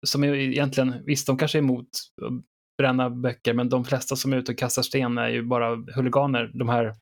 som 0.05 0.23
är 0.23 0.33
egentligen, 0.35 1.03
visst 1.05 1.27
de 1.27 1.37
kanske 1.37 1.57
är 1.57 1.63
emot 1.63 1.89
bränna 2.77 3.09
böcker, 3.09 3.53
men 3.53 3.69
de 3.69 3.85
flesta 3.85 4.15
som 4.15 4.33
är 4.33 4.37
ute 4.37 4.51
och 4.51 4.57
kastar 4.57 4.81
sten 4.81 5.17
är 5.17 5.27
ju 5.29 5.41
bara 5.43 5.75
huliganer. 5.95 6.51
De 6.53 6.69
här 6.69 6.93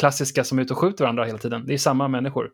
klassiska 0.00 0.44
som 0.44 0.58
är 0.58 0.62
ute 0.62 0.72
och 0.72 0.78
skjuter 0.78 1.04
varandra 1.04 1.24
hela 1.24 1.38
tiden. 1.38 1.66
Det 1.66 1.74
är 1.74 1.78
samma 1.78 2.08
människor. 2.08 2.50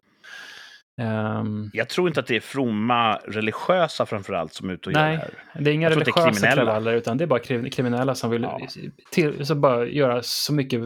Um, 1.03 1.71
Jag 1.73 1.89
tror 1.89 2.09
inte 2.09 2.21
att 2.21 2.27
det 2.27 2.37
är 2.37 2.41
fromma 2.41 3.17
religiösa 3.17 4.07
framförallt 4.07 4.53
som 4.53 4.69
är 4.71 4.75
ute 4.75 4.89
och 4.89 4.93
Nej. 4.95 5.13
gör 5.15 5.19
det 5.21 5.35
här. 5.53 5.63
det 5.63 5.71
är 5.71 5.75
inga 5.75 5.91
religiösa 5.91 6.51
kravaller, 6.51 6.93
utan 6.95 7.19
det 7.19 7.25
är 7.25 7.27
bara 7.27 7.41
krim- 7.41 7.71
kriminella 7.71 8.15
som 8.15 8.31
vill 8.31 8.43
Ja. 8.43 8.61
till, 9.11 9.47
så 9.47 9.55
bara 9.55 9.87
göra 9.87 10.23
så 10.23 10.53
mycket. 10.55 10.81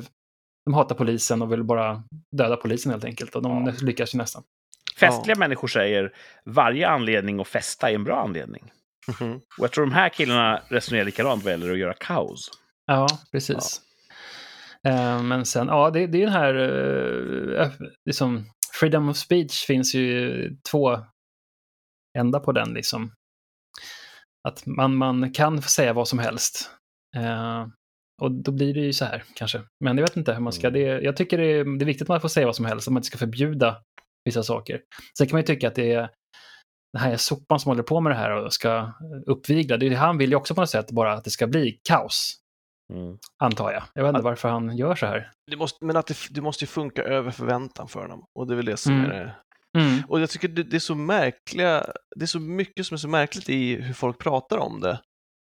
De 0.67 0.75
hatar 0.75 0.95
polisen 0.95 1.43
och 1.43 1.53
vill 1.53 1.65
bara 1.65 2.03
döda 2.37 2.57
polisen 2.57 2.93
helt 2.93 3.05
enkelt. 3.05 3.35
Och 3.37 3.43
de 3.43 3.67
Ja. 3.67 3.73
lyckas 3.83 4.15
ju 4.15 4.19
nästan. 4.19 4.43
Festliga 5.01 5.37
människor 5.39 5.69
säger 5.69 6.13
varje 6.45 6.89
anledning 6.89 7.41
att 7.41 7.49
festa 7.49 7.91
är 7.91 7.95
en 7.95 8.05
bra 8.05 8.21
anledning. 8.23 8.71
Mhm. 9.09 9.35
Och 9.35 9.65
jag 9.65 9.73
tror 9.73 9.87
de 9.87 9.93
här 9.93 10.09
killarna 10.09 10.63
resonerar 10.69 11.05
likadant 11.05 11.45
vad 11.45 11.53
gäller 11.53 11.73
att 11.73 11.79
göra 11.79 11.95
kaos. 11.95 12.51
Ja, 12.87 13.07
precis. 13.33 13.81
Eh, 14.89 15.23
men 15.23 15.47
sen, 15.47 15.67
ja, 15.67 15.91
det, 15.91 16.07
det 16.07 16.19
är 16.23 16.27
den 16.27 16.33
här, 16.35 16.55
uh, 16.55 17.73
liksom, 18.05 18.45
freedom 18.81 19.09
of 19.09 19.17
speech 19.17 19.67
finns 19.67 19.95
ju 19.95 20.51
två 20.71 20.99
ända 22.19 22.41
på 22.41 22.53
den 22.53 22.75
liksom. 22.75 23.13
Att 24.49 24.67
man, 24.67 24.97
man 24.97 25.33
kan 25.33 25.63
säga 25.63 25.93
vad 25.93 26.09
som 26.09 26.19
helst. 26.19 26.71
Eh, 27.17 27.67
och 28.23 28.33
då 28.33 28.53
blir 28.53 28.75
det 28.75 28.81
ju 28.81 28.93
så 28.93 29.05
här 29.05 29.23
kanske. 29.35 29.63
Men 29.85 29.99
jag 29.99 30.03
vet 30.05 30.17
inte 30.17 30.33
hur 30.33 30.41
man 30.41 30.53
ska, 30.53 30.69
Mm. 30.69 30.81
det, 30.81 31.01
jag 31.01 31.17
tycker 31.17 31.39
det 31.39 31.45
är, 31.45 31.79
det 31.79 31.85
är 31.85 31.87
viktigt 31.87 32.03
att 32.03 32.09
man 32.09 32.21
får 32.21 32.29
säga 32.29 32.47
vad 32.47 32.57
som 32.57 32.65
helst, 32.65 32.89
att 32.89 32.93
man 32.93 33.01
inte 33.01 33.07
ska 33.07 33.19
förbjuda 33.19 33.77
vissa 34.25 34.43
saker. 34.43 34.81
Sen 35.19 35.27
kan 35.27 35.35
man 35.37 35.41
ju 35.41 35.47
tycka 35.47 35.69
att 35.69 35.75
det 35.75 35.93
är 35.93 36.11
det 36.93 36.99
här 36.99 37.13
är 37.13 37.17
sopan 37.17 37.61
som 37.61 37.71
håller 37.71 37.83
på 37.83 38.01
med 38.01 38.13
det 38.13 38.17
här 38.17 38.31
och 38.31 38.53
ska 38.53 38.93
uppvigla. 39.27 39.77
Det 39.77 39.95
han 39.95 40.19
vill 40.19 40.31
ju 40.31 40.37
också 40.37 40.55
på 40.55 40.61
något 40.61 40.71
sätt 40.71 40.91
bara 40.91 41.13
att 41.13 41.25
det 41.25 41.31
ska 41.31 41.47
bli 41.47 41.81
kaos. 41.89 42.37
Mm. 42.93 43.19
Antar 43.39 43.73
jag. 43.73 43.83
Jag 43.95 44.03
vet 44.03 44.09
inte 44.09 44.23
varför 44.25 44.49
han 44.49 44.77
gör 44.77 44.95
så 44.95 45.07
här. 45.07 45.31
Det 45.51 45.57
måste, 45.57 45.85
men 45.85 45.97
att 45.97 46.07
det, 46.07 46.17
det 46.31 46.41
måste 46.41 46.65
ju 46.65 46.67
funka 46.67 47.03
över 47.03 47.31
förväntan 47.31 47.89
för 47.89 48.09
dem. 48.09 48.27
Och 48.35 48.47
det 48.47 48.55
är 48.55 48.57
väl 48.57 48.65
det 48.67 48.77
som 48.77 48.93
Mm. 48.93 49.11
är 49.11 49.25
det. 49.25 49.37
Mm. 49.79 50.03
Och 50.09 50.21
jag 50.21 50.31
tycker 50.31 50.49
det, 50.49 50.63
det 50.63 50.77
är 50.77 50.81
så 50.81 50.95
märkliga, 50.95 51.87
det 52.17 52.25
är 52.25 52.27
så 52.27 52.41
mycket 52.41 52.87
som 52.87 52.95
är 52.95 52.99
så 52.99 53.09
märkligt 53.09 53.49
i 53.49 53.81
hur 53.81 53.95
folk 53.95 54.19
pratar 54.19 54.59
om 54.59 54.81
det. 54.81 55.01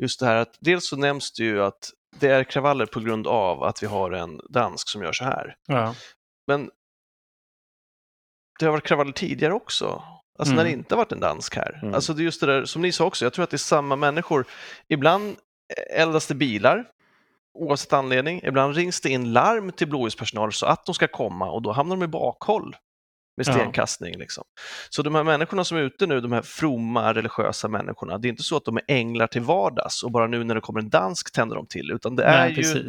Just 0.03 0.21
det 0.21 0.27
här 0.27 0.37
att 0.37 0.57
dels 0.61 0.89
så 0.89 0.97
nämns 0.97 1.33
det 1.33 1.45
ju 1.45 1.63
att 1.63 1.91
det 2.21 2.29
är 2.29 2.45
kravaller 2.45 2.87
på 2.87 3.01
grund 3.01 3.27
av 3.27 3.63
att 3.63 3.83
vi 3.83 3.87
har 3.87 4.11
en 4.11 4.41
dansk 4.49 4.89
som 4.89 5.03
gör 5.03 5.13
så 5.13 5.25
här. 5.25 5.55
Ja. 5.67 5.95
Men 6.47 6.71
det 8.59 8.65
har 8.65 8.73
varit 8.73 8.87
kravaller 8.87 9.13
tidigare 9.13 9.53
också. 9.55 10.03
Alltså 10.39 10.55
när 10.55 10.65
det 10.65 10.69
Mm. 10.71 10.81
inte 10.81 10.97
varit 10.97 11.13
en 11.13 11.21
dansk 11.21 11.57
här. 11.57 11.79
Mm. 11.83 11.95
Alltså 11.95 12.15
det 12.15 12.23
är 12.23 12.25
just 12.25 12.41
det 12.41 12.47
där, 12.47 12.65
som 12.65 12.83
ni 12.83 12.93
sa 12.93 13.05
också, 13.05 13.25
jag 13.25 13.33
tror 13.33 13.43
att 13.43 13.51
det 13.51 13.57
är 13.57 13.59
samma 13.59 13.97
människor. 13.97 14.45
Ibland 14.89 15.37
eldas 15.97 16.27
det 16.27 16.35
bilar, 16.35 16.85
oavsett 17.55 17.93
anledning. 17.93 18.41
Ibland 18.45 18.75
rings 18.77 19.01
det 19.01 19.09
in 19.11 19.33
larm 19.33 19.73
till 19.73 19.89
blåljuspersonal 19.89 20.53
så 20.53 20.67
att 20.67 20.87
de 20.87 20.95
ska 20.95 21.09
komma 21.09 21.51
och 21.51 21.63
då 21.63 21.73
hamnar 21.73 21.97
de 21.97 22.03
i 22.03 22.07
bakhåll 22.09 22.77
med 23.37 23.47
Ja. 23.49 23.53
stenkastning. 23.53 24.19
Liksom. 24.19 24.45
Så 24.91 25.03
de 25.03 25.15
här 25.15 25.25
människorna 25.25 25.65
som 25.65 25.79
är 25.79 25.83
ute 25.83 26.07
nu, 26.07 26.21
de 26.21 26.33
här 26.33 26.43
fromma 26.43 27.15
religiösa 27.15 27.69
människorna, 27.69 28.19
det 28.19 28.29
är 28.29 28.31
inte 28.31 28.43
så 28.43 28.57
att 28.57 28.65
de 28.65 28.77
är 28.77 28.83
änglar 28.89 29.27
till 29.27 29.43
vardags 29.43 30.03
och 30.03 30.11
bara 30.11 30.27
nu 30.27 30.45
när 30.45 30.55
det 30.55 30.61
kommer 30.61 30.81
en 30.81 30.91
dansk 30.91 31.33
tänder 31.33 31.57
de 31.57 31.67
till, 31.67 31.91
utan 31.91 32.17
det 32.17 32.25
är 32.25 32.49
Nej, 32.49 32.61
ju 32.75 32.89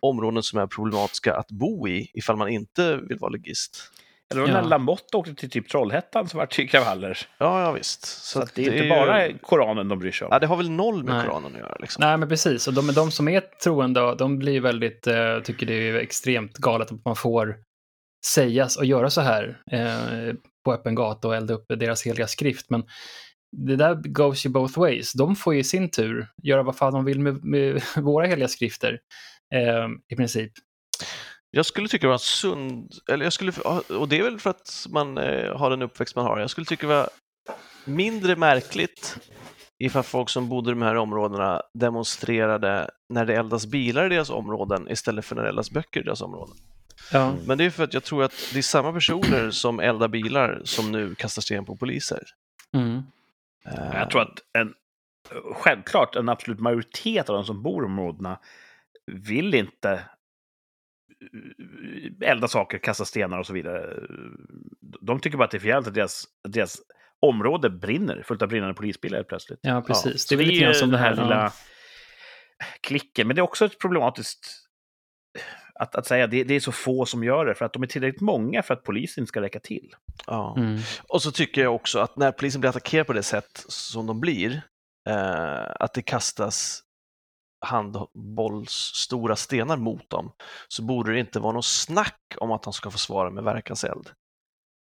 områden 0.00 0.42
som 0.42 0.58
är 0.58 0.66
problematiska 0.66 1.34
att 1.36 1.48
bo 1.50 1.88
i 1.88 2.10
ifall 2.14 2.36
man 2.36 2.48
inte 2.48 2.96
vill 2.96 3.18
vara 3.18 3.30
legist. 3.30 3.92
Eller 4.34 4.46
Ja. 4.46 4.52
när 4.52 4.62
Lamotte 4.62 5.16
åkte 5.16 5.34
till 5.34 5.50
typ 5.50 5.68
Trollhättan 5.68 6.28
så 6.28 6.36
var 6.38 6.46
det 6.46 6.58
ju 6.62 6.68
kravaller. 6.68 7.18
Ja, 7.38 7.62
ja 7.62 7.72
visst. 7.72 8.06
Så, 8.06 8.40
att 8.40 8.54
det 8.54 8.62
är 8.66 8.70
ju- 8.72 8.76
inte 8.76 8.88
bara 8.88 9.32
Koranen 9.38 9.88
de 9.88 9.98
bryr 9.98 10.12
sig 10.12 10.24
om. 10.24 10.28
Ja, 10.32 10.38
det 10.38 10.46
har 10.46 10.56
väl 10.56 10.70
noll 10.70 11.04
med 11.04 11.14
Nej. 11.14 11.26
Koranen 11.26 11.52
att 11.54 11.58
göra. 11.58 11.76
Liksom. 11.80 12.00
Nej, 12.06 12.16
men 12.16 12.28
precis. 12.28 12.68
Och 12.68 12.74
de, 12.74 12.86
de 12.86 13.10
som 13.10 13.28
är 13.28 13.40
troende, 13.40 14.14
de 14.14 14.38
blir 14.38 14.60
väldigt, 14.60 15.06
eh, 15.06 15.38
tycker 15.44 15.66
det 15.66 15.74
är 15.90 15.94
extremt 15.94 16.56
galet 16.56 16.92
att 16.92 17.04
man 17.04 17.16
får 17.16 17.56
sägas 18.26 18.76
och 18.76 18.84
göra 18.84 19.10
så 19.10 19.20
här 19.20 19.62
eh, 19.72 20.34
på 20.64 20.72
öppen 20.72 20.94
gata 20.94 21.28
och 21.28 21.36
elda 21.36 21.54
upp 21.54 21.64
deras 21.68 22.06
heliga 22.06 22.26
skrift. 22.26 22.70
Men 22.70 22.84
det 23.56 23.76
där 23.76 23.94
goes 23.94 24.46
you 24.46 24.52
both 24.52 24.78
ways. 24.78 25.12
De 25.12 25.36
får 25.36 25.54
ju 25.54 25.60
i 25.60 25.64
sin 25.64 25.90
tur 25.90 26.28
göra 26.42 26.62
vad 26.62 26.76
fan 26.76 26.92
de 26.92 27.04
vill 27.04 27.20
med, 27.20 27.44
med 27.44 27.82
våra 27.96 28.26
heliga 28.26 28.48
skrifter, 28.48 28.98
eh, 29.54 29.88
i 30.12 30.16
princip. 30.16 30.52
Jag 31.50 31.66
skulle 31.66 31.88
tycka 31.88 32.06
det 32.06 32.10
var 32.10 32.18
sund, 32.18 32.92
eller 33.10 33.24
jag 33.24 33.32
skulle, 33.32 33.52
och 33.98 34.08
det 34.08 34.18
är 34.18 34.22
väl 34.22 34.38
för 34.40 34.50
att 34.50 34.86
man 34.90 35.18
eh, 35.18 35.56
har 35.56 35.70
den 35.70 35.82
uppväxt 35.82 36.16
man 36.16 36.24
har, 36.24 36.38
jag 36.38 36.50
skulle 36.50 36.64
tycka 36.64 36.86
det 36.86 36.94
var 36.94 37.08
mindre 37.84 38.36
märkligt 38.36 39.16
ifall 39.78 40.02
folk 40.02 40.28
som 40.28 40.48
bodde 40.48 40.70
i 40.70 40.74
de 40.74 40.82
här 40.82 40.94
områdena 40.94 41.62
demonstrerade 41.74 42.90
när 43.08 43.26
det 43.26 43.34
eldas 43.34 43.66
bilar 43.66 44.06
i 44.06 44.08
deras 44.08 44.30
områden 44.30 44.90
istället 44.90 45.24
för 45.24 45.36
när 45.36 45.42
det 45.42 45.48
eldas 45.48 45.70
böcker 45.70 46.00
i 46.00 46.02
deras 46.02 46.22
områden. 46.22 46.56
Ja, 47.12 47.34
Men 47.46 47.58
det 47.58 47.64
är 47.64 47.70
för 47.70 47.84
att 47.84 47.94
jag 47.94 48.04
tror 48.04 48.24
att 48.24 48.50
det 48.52 48.58
är 48.58 48.62
samma 48.62 48.92
personer 48.92 49.50
som 49.50 49.80
eldar 49.80 50.08
bilar 50.08 50.60
som 50.64 50.92
nu 50.92 51.14
kastar 51.14 51.42
sten 51.42 51.64
på 51.64 51.76
poliser. 51.76 52.22
mm. 52.74 53.02
Eh, 53.66 53.94
Jag 53.94 54.10
tror 54.10 54.22
att 54.22 54.38
en, 54.58 54.74
självklart 55.54 56.16
en 56.16 56.28
absolut 56.28 56.60
majoritet 56.60 57.28
av 57.28 57.36
de 57.36 57.44
som 57.44 57.62
bor 57.62 57.82
i 57.82 57.86
områdena 57.86 58.38
vill 59.06 59.54
inte 59.54 60.04
elda 62.20 62.48
saker, 62.48 62.78
kasta 62.78 63.04
stenar 63.04 63.38
och 63.38 63.46
så 63.46 63.52
vidare. 63.52 63.96
De 65.00 65.20
tycker 65.20 65.38
bara 65.38 65.44
att 65.44 65.50
det 65.50 65.56
är 65.56 65.60
för 65.60 65.68
jävligt 65.68 65.88
att 65.88 65.94
deras, 65.94 66.24
att 66.44 66.52
deras 66.52 66.76
område 67.20 67.70
brinner, 67.70 68.22
fullt 68.22 68.42
av 68.42 68.48
brinnande 68.48 68.74
polisbilar 68.74 69.16
helt 69.18 69.28
plötsligt. 69.28 69.58
ja 69.62 69.82
precis. 69.82 70.28
Så 70.28 70.34
det 70.36 70.42
är 70.42 70.46
lite 70.46 70.64
grann 70.64 70.74
som 70.74 70.90
den 70.90 71.00
det 71.00 71.06
här. 71.06 71.10
lilla 71.10 71.44
Ja. 71.44 71.52
klicken. 72.80 73.26
Men 73.26 73.36
det 73.36 73.40
är 73.40 73.44
också 73.44 73.64
ett 73.64 73.78
problematiskt 73.78 74.64
att, 75.74 75.94
att 75.94 76.06
säga 76.06 76.26
det, 76.26 76.44
det 76.44 76.54
är 76.54 76.60
så 76.60 76.72
få 76.72 77.04
som 77.06 77.24
gör 77.24 77.46
det, 77.46 77.54
för 77.54 77.64
att 77.64 77.72
de 77.72 77.82
är 77.82 77.86
tillräckligt 77.86 78.20
många 78.20 78.62
för 78.62 78.74
att 78.74 78.82
polisen 78.84 79.26
ska 79.26 79.40
räcka 79.40 79.60
till. 79.60 79.94
ja. 80.26 80.54
Mm. 80.58 80.78
Och 81.08 81.22
så 81.22 81.30
tycker 81.32 81.62
jag 81.62 81.74
också 81.74 81.98
att 81.98 82.16
när 82.16 82.32
polisen 82.32 82.60
blir 82.60 82.70
attackerad 82.70 83.06
på 83.06 83.12
det 83.12 83.22
sätt 83.22 83.64
som 83.68 84.06
de 84.06 84.20
blir, 84.20 84.62
eh, 85.08 85.70
att 85.80 85.94
det 85.94 86.02
kastas 86.02 86.82
handbollsstora 87.60 89.36
stenar 89.36 89.76
mot 89.76 90.10
dem, 90.10 90.32
så 90.68 90.82
borde 90.82 91.12
det 91.12 91.20
inte 91.20 91.40
vara 91.40 91.52
något 91.52 91.66
snack 91.66 92.34
om 92.36 92.52
att 92.52 92.62
de 92.62 92.72
ska 92.72 92.90
få 92.90 92.98
svara 92.98 93.30
med 93.30 93.44
verkanseld. 93.44 94.10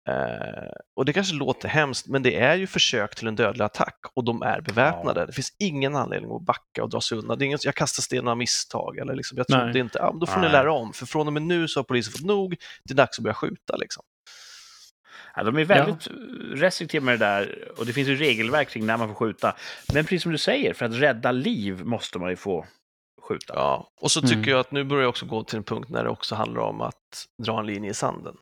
Eh, 0.09 0.73
och 0.97 1.05
det 1.05 1.13
kanske 1.13 1.35
låter 1.35 1.69
hemskt, 1.69 2.09
men 2.09 2.23
det 2.23 2.37
är 2.37 2.55
ju 2.55 2.67
försök 2.67 3.15
till 3.15 3.29
en 3.29 3.37
dödlig 3.37 3.65
attack 3.65 3.99
och 4.15 4.25
de 4.25 4.43
är 4.43 4.61
beväpnade. 4.61 5.27
Det 5.27 5.33
finns 5.33 5.57
ingen 5.59 5.97
anledning 5.97 6.33
att 6.33 6.43
backa 6.43 6.83
och 6.83 6.91
dra 6.91 7.01
sig 7.01 7.19
undan. 7.19 7.39
Det 7.39 7.45
är 7.45 7.47
inget, 7.47 7.65
jag 7.65 7.75
kastar 7.75 8.03
sten 8.03 8.29
av 8.29 8.37
misstag, 8.37 8.99
eller 8.99 9.15
liksom, 9.15 9.39
jag 9.39 9.47
trodde 9.47 9.67
Nej. 9.67 9.79
inte, 9.79 9.99
ja, 9.99 10.11
men 10.11 10.21
då 10.21 10.27
får 10.27 10.41
ni 10.41 10.43
Nej. 10.43 10.53
lära 10.53 10.73
om, 10.73 10.93
för 10.93 11.07
från 11.07 11.27
och 11.27 11.33
med 11.33 11.43
nu 11.43 11.69
så 11.69 11.81
har 11.81 11.85
polisen 11.85 12.13
fått 12.13 12.27
nog, 12.27 12.57
det 12.85 12.93
är 12.93 12.97
dags 12.97 13.19
att 13.19 13.23
börja 13.23 13.35
skjuta. 13.35 13.77
Liksom. 13.77 14.05
Ja, 15.35 15.43
de 15.43 15.57
är 15.57 15.65
väldigt 15.65 16.09
restriktiva 16.63 17.05
med 17.05 17.19
det 17.19 17.25
där 17.27 17.69
och 17.79 17.87
det 17.87 17.93
finns 17.93 18.09
ju 18.09 18.17
regelverk 18.17 18.69
kring 18.69 18.87
när 18.87 18.97
man 18.97 19.09
får 19.09 19.15
skjuta. 19.15 19.57
Men 19.95 20.05
precis 20.05 20.23
som 20.23 20.33
du 20.33 20.39
säger, 20.39 20.75
för 20.75 20.87
att 20.87 20.95
rädda 20.95 21.33
liv 21.33 21.85
måste 21.85 22.19
man 22.19 22.31
ju 22.31 22.37
få 22.37 22.67
skjuta. 23.29 23.55
Ja, 23.55 23.91
och 24.01 24.11
så 24.11 24.21
tycker 24.21 24.35
Mm. 24.37 24.49
jag 24.51 24.61
att 24.61 24.73
nu 24.73 24.85
börjar 24.85 25.03
jag 25.03 25.09
också 25.11 25.27
gå 25.27 25.45
till 25.45 25.57
en 25.57 25.65
punkt 25.65 25.89
när 25.91 26.05
det 26.05 26.11
också 26.11 26.35
handlar 26.35 26.61
om 26.63 26.81
att 26.81 27.27
dra 27.43 27.61
en 27.61 27.67
linje 27.67 27.91
i 27.91 27.95
sanden. 27.95 28.37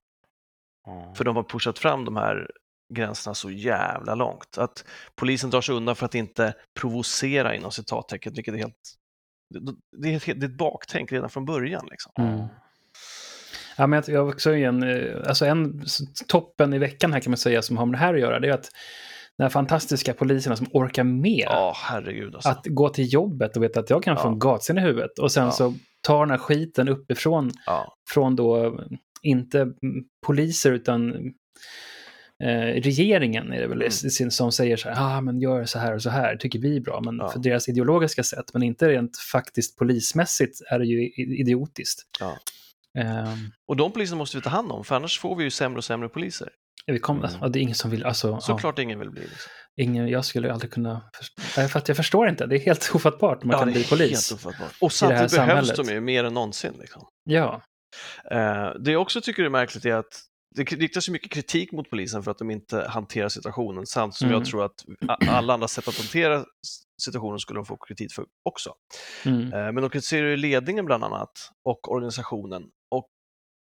Ja. 0.87 1.15
För 1.17 1.25
de 1.25 1.37
har 1.37 1.43
pushat 1.43 1.79
fram 1.79 2.05
de 2.05 2.17
här 2.17 2.51
gränserna 2.95 3.35
så 3.35 3.51
jävla 3.51 4.15
långt. 4.15 4.59
Att 4.59 4.85
polisen 5.17 5.51
drar 5.51 5.61
sig 5.61 5.75
undan 5.75 5.97
för 5.97 6.07
att 6.07 6.15
inte 6.15 6.55
provocera 6.81 7.55
inom 7.55 7.73
citattecken, 7.73 8.33
vilket 8.35 8.55
är 8.55 8.59
helt... 8.59 8.95
Det 9.55 9.61
det 9.61 10.35
det 10.35 10.47
är 10.47 10.51
ett 10.51 10.59
baktänk 10.59 11.13
redan 11.13 11.31
från 11.31 11.45
början. 11.45 11.89
Liksom. 11.91 12.13
Mm. 12.19 12.47
Ja, 13.79 13.87
men 13.87 14.03
jag- 14.07 14.15
jag 14.17 14.29
också 14.29 14.55
en, 14.55 14.83
eh, 14.83 15.17
alltså 15.27 15.45
en 15.47 15.83
toppen 16.29 16.75
i 16.75 16.79
veckan 16.79 17.13
här 17.13 17.21
kan 17.21 17.31
man 17.31 17.37
säga 17.39 17.63
som 17.63 17.77
har 17.77 17.87
med 17.87 17.95
det 17.95 17.99
här 17.99 18.15
att 18.15 18.21
göra, 18.21 18.41
det 18.41 18.49
är 18.49 18.53
att 18.53 18.71
de 19.37 19.43
här 19.43 19.51
fantastiska 19.51 20.13
poliserna 20.15 20.57
som 20.57 20.67
orkar 20.73 21.05
med 21.05 21.45
Ja, 21.47 21.73
herregud 21.77 22.35
alltså. 22.35 22.49
att 22.51 22.67
gå 22.67 22.89
till 22.89 23.13
jobbet 23.13 23.57
och 23.57 23.63
veta 23.63 23.81
att 23.81 23.91
jag 23.91 24.03
kan 24.03 24.17
få 24.17 24.23
Ja. 24.29 24.33
en 24.33 24.39
gatsten 24.39 24.79
i 24.79 24.81
huvudet 24.81 25.19
och 25.19 25.33
sen 25.33 25.45
Ja. 25.45 25.51
så 25.51 25.75
tar 26.03 26.21
den 26.21 26.31
här 26.31 26.39
skiten 26.39 26.89
uppifrån 26.89 27.51
Ja, 27.67 27.95
från 28.11 28.37
då 28.37 28.81
inte 29.23 29.67
poliser 30.27 30.73
utan 30.73 31.15
eh, 32.45 32.83
regeringen 32.83 33.53
är 33.53 33.61
det 33.61 33.67
väl 33.67 33.83
Mm. 34.21 34.31
som 34.31 34.53
säger 34.53 34.77
så 34.77 34.89
här, 34.89 35.17
ah, 35.17 35.21
men 35.21 35.41
gör 35.41 35.65
så 35.65 35.79
här 35.79 35.95
och 35.95 36.03
så 36.03 36.11
här, 36.11 36.37
tycker 36.37 36.59
vi 36.59 36.77
är 36.77 36.81
bra, 36.81 37.01
men 37.05 37.17
Ja. 37.17 37.29
för 37.29 37.39
deras 37.41 37.69
ideologiska 37.69 38.23
sätt, 38.23 38.45
men 38.53 38.63
inte 38.63 38.89
rent 38.89 39.19
faktiskt 39.33 39.77
polismässigt 39.79 40.61
är 40.71 40.79
det 40.79 40.87
ju 40.87 41.09
idiotiskt. 41.41 42.03
Ja. 42.21 42.37
Ehm, 42.99 43.37
och 43.69 43.77
de 43.77 43.93
poliserna 43.93 44.19
måste 44.19 44.37
vi 44.37 44.43
ta 44.43 44.51
hand 44.51 44.73
om, 44.73 44.85
för 44.85 44.97
annars 44.97 45.19
får 45.19 45.37
vi 45.37 45.45
ju 45.45 45.51
sämre 45.51 45.79
och 45.79 45.85
sämre 45.85 46.09
poliser. 46.09 46.49
vi 46.87 46.99
kom, 46.99 47.19
Mm. 47.19 47.31
ja, 47.41 47.49
det 47.49 47.59
är 47.59 47.61
ingen 47.61 47.75
som 47.75 47.91
vill, 47.91 48.05
alltså, 48.05 48.29
ja, 48.29 48.41
Såklart 48.41 48.79
ingen 48.79 48.99
vill 48.99 49.11
bli. 49.11 49.21
Liksom. 49.21 49.51
ingen, 49.81 50.09
jag 50.09 50.25
skulle 50.25 50.53
aldrig 50.53 50.71
kunna, 50.73 51.01
för 51.55 51.77
att 51.79 51.89
jag 51.89 51.97
förstår 51.97 52.29
inte, 52.29 52.47
det 52.47 52.57
är 52.57 52.61
helt 52.61 52.91
ofattbart 52.95 53.45
man 53.45 53.53
Ja, 53.53 53.59
kan 53.59 53.73
bli 53.73 53.85
polis. 53.85 54.33
Och 54.81 54.93
samtidigt 54.93 55.19
behövs 55.33 55.33
samhället. 55.33 55.77
de 55.77 55.89
ju 55.93 56.01
mer 56.01 56.25
än 56.25 56.35
någonsin. 56.35 56.73
Liksom. 56.81 57.07
Ja, 57.25 57.63
Eh, 58.31 58.71
det 58.81 58.93
jag 58.93 59.03
också 59.03 59.21
tycker 59.21 59.43
är 59.45 59.49
märkligt 59.49 59.85
är 59.85 59.95
att 59.95 60.21
det 60.57 60.63
riktas 60.63 61.09
ju 61.09 61.13
mycket 61.13 61.33
kritik 61.33 61.73
mot 61.73 61.91
polisen 61.91 62.23
för 62.23 62.31
att 62.31 62.39
de 62.39 62.51
inte 62.51 62.87
hanterar 62.89 63.29
situationen, 63.29 63.87
samt 63.87 64.15
som 64.15 64.29
Mm. 64.29 64.39
jag 64.39 64.49
tror 64.49 64.65
att 64.65 64.85
alla 65.29 65.55
andra 65.55 65.69
sätt 65.69 65.89
att 65.89 65.97
hantera 65.99 66.45
situationen 67.03 67.39
skulle 67.39 67.59
de 67.59 67.67
få 67.67 67.77
kritik 67.77 68.13
för 68.13 68.25
också. 68.45 68.73
Mm. 69.25 69.53
Eh, 69.53 69.73
Men 69.73 69.75
de 69.75 69.91
kritiserar 69.91 70.27
ju 70.29 70.37
ledningen 70.37 70.85
bland 70.85 71.05
annat 71.05 71.31
och 71.65 71.93
organisationen. 71.93 72.63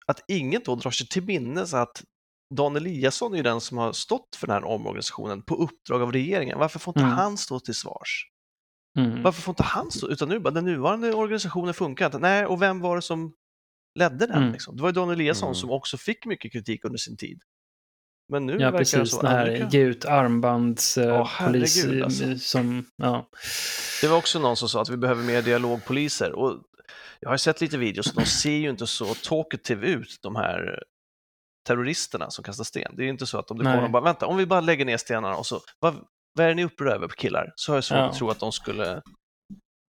Att 0.08 0.24
ingen 0.28 0.62
då 0.64 0.74
drar 0.74 0.90
sig 0.90 1.08
till 1.08 1.22
minnes 1.22 1.74
att 1.74 2.04
Dan 2.54 2.76
Eliasson 2.76 3.32
är 3.32 3.36
ju 3.36 3.42
den 3.42 3.60
som 3.60 3.78
har 3.78 3.92
stått 3.92 4.36
för 4.36 4.46
den 4.46 4.54
här 4.54 4.64
omorganisationen 4.64 5.42
på 5.42 5.54
uppdrag 5.54 6.02
av 6.02 6.12
regeringen. 6.12 6.58
Varför 6.58 6.78
får 6.78 6.90
inte 6.92 7.04
Mm. 7.04 7.12
han 7.16 7.36
stå 7.38 7.60
till 7.60 7.74
svars? 7.74 8.26
Mm. 8.98 9.22
Varför 9.22 9.42
får 9.42 9.52
inte 9.52 9.62
han 9.62 9.90
stå? 9.90 10.08
Utan 10.10 10.28
nu 10.28 10.38
bara, 10.38 10.50
den 10.50 10.64
nuvarande 10.64 11.14
organisationen 11.14 11.74
funkar 11.74 12.06
inte. 12.06 12.18
Nej, 12.18 12.46
och 12.46 12.62
vem 12.62 12.80
var 12.80 12.96
det 12.96 13.02
som 13.02 13.34
ledde 13.98 14.26
den? 14.26 14.36
Mm. 14.36 14.52
Liksom? 14.52 14.76
Det 14.76 14.82
var 14.82 14.88
ju 14.88 14.92
Dan 14.92 15.10
Eliasson 15.10 15.46
Mm. 15.48 15.54
som 15.54 15.70
också 15.70 15.96
fick 15.96 16.26
mycket 16.26 16.52
kritik 16.52 16.84
under 16.84 16.98
sin 16.98 17.16
tid. 17.16 17.40
Men 18.32 18.46
nu 18.46 18.52
Ja, 18.52 18.58
verkar 18.58 18.72
det 18.72 18.78
precis. 18.78 19.10
så. 19.10 19.22
Det 19.22 19.28
här 19.28 19.68
ge 19.70 19.80
ut 19.80 20.04
armbands 20.04 20.98
eh, 20.98 21.26
herregud, 21.26 21.98
eh, 21.98 22.04
alltså. 22.04 22.38
som, 22.38 22.84
ja. 22.96 23.28
Det 24.00 24.08
var 24.08 24.16
också 24.16 24.38
någon 24.38 24.56
som 24.56 24.68
sa 24.68 24.82
att 24.82 24.88
vi 24.90 24.96
behöver 24.96 25.22
mer 25.24 25.42
dialogpoliser. 25.42 26.32
Och 26.32 26.62
jag 27.20 27.30
har 27.30 27.36
sett 27.36 27.60
lite 27.60 27.78
videos 27.78 28.06
och 28.10 28.20
de 28.20 28.26
ser 28.26 28.50
ju 28.50 28.70
inte 28.70 28.86
så 28.86 29.14
talkative 29.14 29.86
ut, 29.86 30.18
de 30.22 30.36
här 30.36 30.82
terroristerna 31.68 32.30
som 32.30 32.44
kastar 32.44 32.64
sten. 32.64 32.92
Det 32.96 33.02
är 33.02 33.04
ju 33.04 33.10
inte 33.10 33.26
så 33.26 33.38
att 33.38 33.50
om 33.50 33.58
det 33.58 33.64
Nej. 33.64 33.72
kommer 33.74 33.84
och 33.84 33.90
bara, 33.92 34.02
vänta, 34.02 34.26
om 34.26 34.36
vi 34.36 34.46
bara 34.46 34.60
lägger 34.60 34.84
ner 34.84 34.96
stenarna 34.96 35.36
och 35.36 35.46
så, 35.46 35.60
vad, 35.78 35.94
vad 36.34 36.44
är 36.44 36.48
det 36.48 36.54
ni 36.54 36.64
upprör 36.64 36.94
över 36.94 37.08
killar? 37.08 37.52
Så 37.56 37.72
har 37.72 37.76
jag 37.76 37.84
svårt 37.84 37.98
Ja. 37.98 38.04
att 38.08 38.14
tro 38.18 38.30
att 38.30 38.40
de 38.40 38.52
skulle 38.52 39.02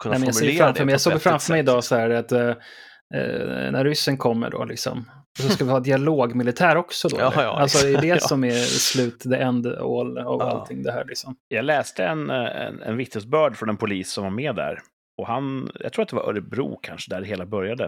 kunna 0.03 0.17
Nej, 0.17 0.33
formulera 0.33 0.57
framför 0.65 0.79
det 0.79 0.85
mig, 0.85 0.91
på 0.91 0.91
jag 0.93 1.01
såg 1.01 1.21
framför 1.21 1.53
mig 1.53 1.59
idag 1.59 1.83
så 1.83 1.95
här 1.95 2.09
att 2.09 2.31
eh, 2.31 2.49
eh, 2.49 3.71
när 3.71 3.85
ryssen 3.85 4.17
kommer 4.17 4.49
då 4.49 4.65
liksom, 4.65 5.11
så 5.39 5.49
ska 5.49 5.65
vi 5.65 5.71
ha 5.71 5.79
dialogmilitär 5.79 6.75
också 6.75 7.07
då? 7.07 7.17
Ja, 7.19 7.31
ja, 7.35 7.59
alltså 7.59 7.87
är 7.87 8.01
det 8.01 8.07
ja. 8.07 8.19
som 8.19 8.43
är 8.43 8.51
slut, 8.63 9.19
the 9.19 9.35
end 9.35 9.67
all 9.67 10.17
av 10.17 10.39
Ja. 10.39 10.49
allting 10.49 10.83
det 10.83 10.91
här 10.91 11.05
liksom? 11.05 11.35
Jag 11.47 11.65
läste 11.65 12.05
en, 12.05 12.29
eh, 12.29 12.35
en, 12.65 12.81
en 12.81 12.97
vittnesbörd 12.97 13.57
från 13.57 13.69
en 13.69 13.77
polis 13.77 14.11
som 14.11 14.23
var 14.23 14.31
med 14.31 14.55
där. 14.55 14.79
Och 15.17 15.27
han, 15.27 15.71
jag 15.79 15.93
tror 15.93 16.03
att 16.03 16.09
det 16.09 16.15
var 16.15 16.29
Örebro 16.29 16.79
kanske, 16.83 17.11
där 17.11 17.21
det 17.21 17.27
hela 17.27 17.45
började. 17.45 17.83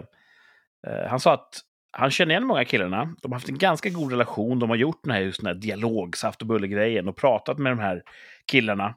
Eh, 0.86 1.08
han 1.08 1.20
sa 1.20 1.34
att 1.34 1.60
han 1.90 2.10
känner 2.10 2.30
igen 2.30 2.46
många 2.46 2.64
killarna. 2.64 3.14
De 3.22 3.32
har 3.32 3.36
haft 3.36 3.48
en 3.48 3.58
ganska 3.58 3.88
god 3.88 4.10
relation. 4.10 4.58
De 4.58 4.70
har 4.70 4.76
gjort 4.76 5.00
den 5.02 5.12
här, 5.12 5.20
just 5.20 5.40
den 5.40 5.46
här 5.46 5.54
dialog, 5.54 6.16
saft 6.16 6.42
och 6.42 6.48
bulle-grejen 6.48 7.08
och 7.08 7.16
pratat 7.16 7.58
med 7.58 7.72
de 7.72 7.78
här 7.78 8.02
killarna. 8.50 8.94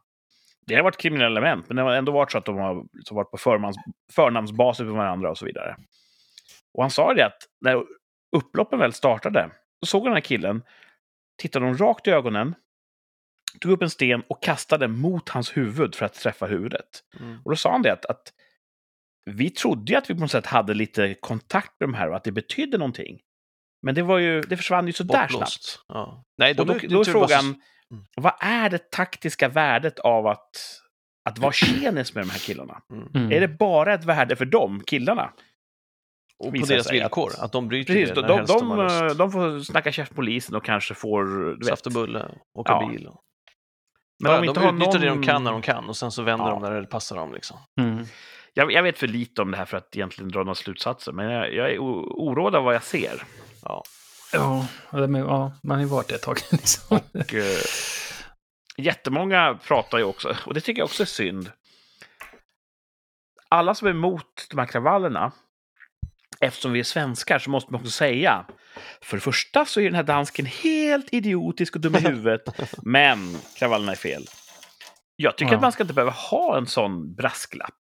Det 0.67 0.75
har 0.75 0.83
varit 0.83 0.97
kriminella 0.97 1.39
element, 1.39 1.67
men 1.67 1.77
det 1.77 1.83
har 1.83 1.93
ändå 1.93 2.11
varit 2.11 2.31
så 2.31 2.37
att 2.37 2.45
de 2.45 2.57
har 2.57 2.85
så 3.03 3.15
varit 3.15 3.31
på 3.31 3.37
förmans, 3.37 3.77
förnamnsbasis 4.13 4.85
med 4.85 4.93
varandra 4.93 5.29
och 5.29 5.37
så 5.37 5.45
vidare. 5.45 5.75
Och 6.73 6.83
han 6.83 6.91
sa 6.91 7.13
det 7.13 7.25
att 7.25 7.37
när 7.61 7.83
upploppen 8.35 8.79
väl 8.79 8.93
startade, 8.93 9.49
så 9.79 9.85
såg 9.85 10.01
han 10.01 10.09
den 10.09 10.15
här 10.15 10.21
killen, 10.21 10.63
tittade 11.37 11.65
honom 11.65 11.77
rakt 11.77 12.07
i 12.07 12.11
ögonen, 12.11 12.55
tog 13.59 13.71
upp 13.71 13.81
en 13.81 13.89
sten 13.89 14.23
och 14.27 14.43
kastade 14.43 14.87
mot 14.87 15.29
hans 15.29 15.57
huvud 15.57 15.95
för 15.95 16.05
att 16.05 16.13
träffa 16.13 16.45
huvudet. 16.45 17.03
Mm. 17.19 17.39
Och 17.45 17.51
då 17.51 17.55
sa 17.55 17.71
han 17.71 17.81
det 17.81 17.93
att, 17.93 18.05
att 18.05 18.33
vi 19.25 19.49
trodde 19.49 19.91
ju 19.91 19.97
att 19.97 20.09
vi 20.09 20.13
på 20.13 20.19
något 20.19 20.31
sätt 20.31 20.45
hade 20.45 20.73
lite 20.73 21.13
kontakt 21.13 21.79
med 21.79 21.89
de 21.89 21.93
här 21.93 22.09
och 22.09 22.15
att 22.15 22.23
det 22.23 22.31
betydde 22.31 22.77
någonting. 22.77 23.19
Men 23.81 23.95
det, 23.95 24.01
var 24.03 24.17
ju, 24.17 24.41
det 24.41 24.57
försvann 24.57 24.87
ju 24.87 24.93
sådär 24.93 25.27
snabbt. 25.27 25.79
Ja. 25.87 26.23
Nej, 26.37 26.55
Och 26.59 26.65
då, 26.65 26.73
då 26.89 26.99
är 26.99 27.03
frågan, 27.03 27.61
Mm. 27.91 28.03
vad 28.15 28.33
är 28.39 28.69
det 28.69 28.91
taktiska 28.91 29.49
värdet 29.49 29.99
av 29.99 30.27
att, 30.27 30.49
att 31.29 31.39
vara 31.39 31.51
tjenis 31.51 32.15
med 32.15 32.23
de 32.23 32.29
här 32.29 32.39
killarna? 32.39 32.81
Mm. 32.91 33.07
Mm. 33.15 33.31
Är 33.31 33.39
det 33.39 33.47
bara 33.47 33.93
ett 33.93 34.05
värde 34.05 34.35
för 34.35 34.45
dem, 34.45 34.83
killarna? 34.85 35.33
Och 36.39 36.53
på 36.53 36.65
deras 36.65 36.91
villkor, 36.91 37.29
att- 37.31 37.39
att, 37.39 37.51
de 37.51 37.67
bryter 37.67 37.93
Precis, 37.93 38.09
det 38.09 38.15
de, 38.15 38.21
när 38.21 38.27
de, 38.27 38.37
helst 38.37 38.59
de, 38.59 38.77
lust. 39.07 39.17
de 39.17 39.31
får 39.31 39.59
snacka 39.59 39.91
käft 39.91 40.15
polisen 40.15 40.55
och 40.55 40.65
kanske 40.65 40.93
får... 40.93 41.25
Du 41.25 41.55
vet. 41.57 41.67
Saft 41.67 41.85
och 41.85 41.91
bulle, 41.93 42.31
åka 42.53 42.71
Ja. 42.71 42.87
bil. 42.91 43.09
Men 44.21 44.31
Ja, 44.31 44.35
om 44.37 44.41
vi 44.41 44.47
de 44.47 44.49
inte 44.49 44.59
har 44.59 44.67
utnyttjar 44.73 44.91
någon... 44.93 45.01
det 45.01 45.07
de 45.07 45.23
kan 45.23 45.43
när 45.43 45.51
de 45.51 45.61
kan 45.61 45.89
och 45.89 45.97
sen 45.97 46.11
så 46.11 46.23
vänder 46.23 46.45
Ja. 46.45 46.51
de 46.51 46.61
när 46.61 46.81
det 46.81 46.87
passar 46.87 47.15
dem. 47.15 47.33
Liksom. 47.33 47.57
Mm. 47.79 48.05
Jag, 48.53 48.71
jag 48.71 48.83
vet 48.83 48.97
för 48.97 49.07
lite 49.07 49.41
om 49.41 49.51
det 49.51 49.57
här 49.57 49.65
för 49.65 49.77
att 49.77 49.95
egentligen 49.95 50.31
dra 50.31 50.39
några 50.39 50.55
slutsatser, 50.55 51.11
men 51.11 51.25
jag, 51.31 51.53
jag 51.53 51.71
är 51.71 51.77
oroad 51.79 52.55
av 52.55 52.63
vad 52.63 52.75
jag 52.75 52.83
ser. 52.83 53.23
Ja. 53.63 53.83
Ja, 54.33 54.65
ja, 54.91 55.51
man 55.63 55.77
har 55.77 55.79
ju 55.79 55.85
varit 55.85 56.07
det 56.07 56.15
ett 56.15 56.21
tag. 56.21 56.37
Liksom. 56.51 56.99
Och, 57.13 57.33
eh, 57.33 57.57
jättemånga 58.77 59.59
pratar 59.67 59.97
ju 59.97 60.03
också, 60.03 60.35
och 60.45 60.53
det 60.53 60.61
tycker 60.61 60.79
jag 60.81 60.85
också 60.85 61.03
är 61.03 61.07
synd. 61.07 61.51
Alla 63.49 63.75
som 63.75 63.87
är 63.87 63.91
emot 63.91 64.47
de 64.49 64.59
här 64.59 64.65
kravallerna, 64.65 65.31
eftersom 66.41 66.71
vi 66.73 66.79
är 66.79 66.83
svenskar, 66.83 67.39
så 67.39 67.49
måste 67.49 67.71
man 67.71 67.81
också 67.81 67.91
säga 67.91 68.45
för 69.01 69.17
det 69.17 69.21
första 69.21 69.65
så 69.65 69.79
är 69.79 69.83
den 69.85 69.95
här 69.95 70.03
dansken 70.03 70.45
helt 70.45 71.13
idiotisk 71.13 71.75
och 71.75 71.81
dum 71.81 71.95
i 71.95 71.99
huvudet, 72.07 72.41
men 72.83 73.35
kravallerna 73.59 73.91
är 73.91 73.95
fel. 73.95 74.23
Jag 75.15 75.37
tycker 75.37 75.51
Ja. 75.51 75.55
att 75.55 75.61
man 75.61 75.71
ska 75.71 75.83
inte 75.83 75.93
behöva 75.93 76.11
ha 76.11 76.57
en 76.57 76.65
sån 76.67 77.15
brasklapp. 77.15 77.79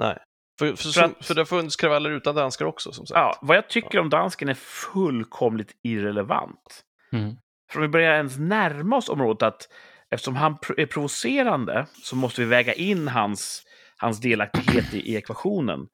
Nej. 0.00 0.18
För, 0.58 0.76
för, 0.76 0.92
För 0.92 1.02
att- 1.04 1.26
för 1.26 1.34
det 1.34 1.40
har 1.40 1.46
funnits 1.46 1.76
kravaller 1.76 2.10
utan 2.10 2.34
danskar 2.34 2.64
också 2.66 2.92
som 2.92 3.06
sagt. 3.06 3.16
Ja, 3.18 3.38
vad 3.42 3.56
jag 3.56 3.68
tycker 3.68 3.98
om 3.98 4.10
dansken 4.10 4.48
är 4.48 4.54
fullkomligt 4.54 5.72
irrelevant. 5.82 6.82
Mm. 7.12 7.36
För 7.72 7.78
om 7.78 7.82
vi 7.82 7.88
börjar 7.88 8.14
ens 8.14 8.38
närma 8.38 8.96
oss 8.96 9.08
området 9.08 9.42
att 9.42 9.68
eftersom 10.10 10.36
han 10.36 10.58
är 10.76 10.86
provocerande 10.86 11.86
så 12.02 12.16
måste 12.16 12.40
vi 12.40 12.46
väga 12.46 12.72
in 12.72 13.08
hans, 13.08 13.62
hans 13.96 14.20
delaktighet 14.20 14.94
i, 14.94 14.98
i 15.12 15.16
ekvationen. 15.16 15.86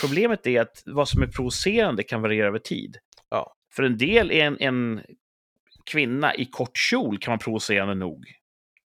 Problemet 0.00 0.46
är 0.46 0.60
att 0.60 0.82
vad 0.86 1.08
som 1.08 1.22
är 1.22 1.26
provocerande 1.26 2.02
kan 2.02 2.22
variera 2.22 2.46
över 2.46 2.58
tid. 2.58 2.96
Ja. 3.30 3.54
För 3.74 3.82
en 3.82 3.98
del 3.98 4.30
är 4.30 4.44
en, 4.44 4.56
en 4.60 5.02
kvinna 5.90 6.34
i 6.34 6.44
kort 6.44 6.76
kjol 6.78 7.18
kan 7.18 7.32
vara 7.32 7.38
provocerande 7.38 7.94
nog 7.94 8.24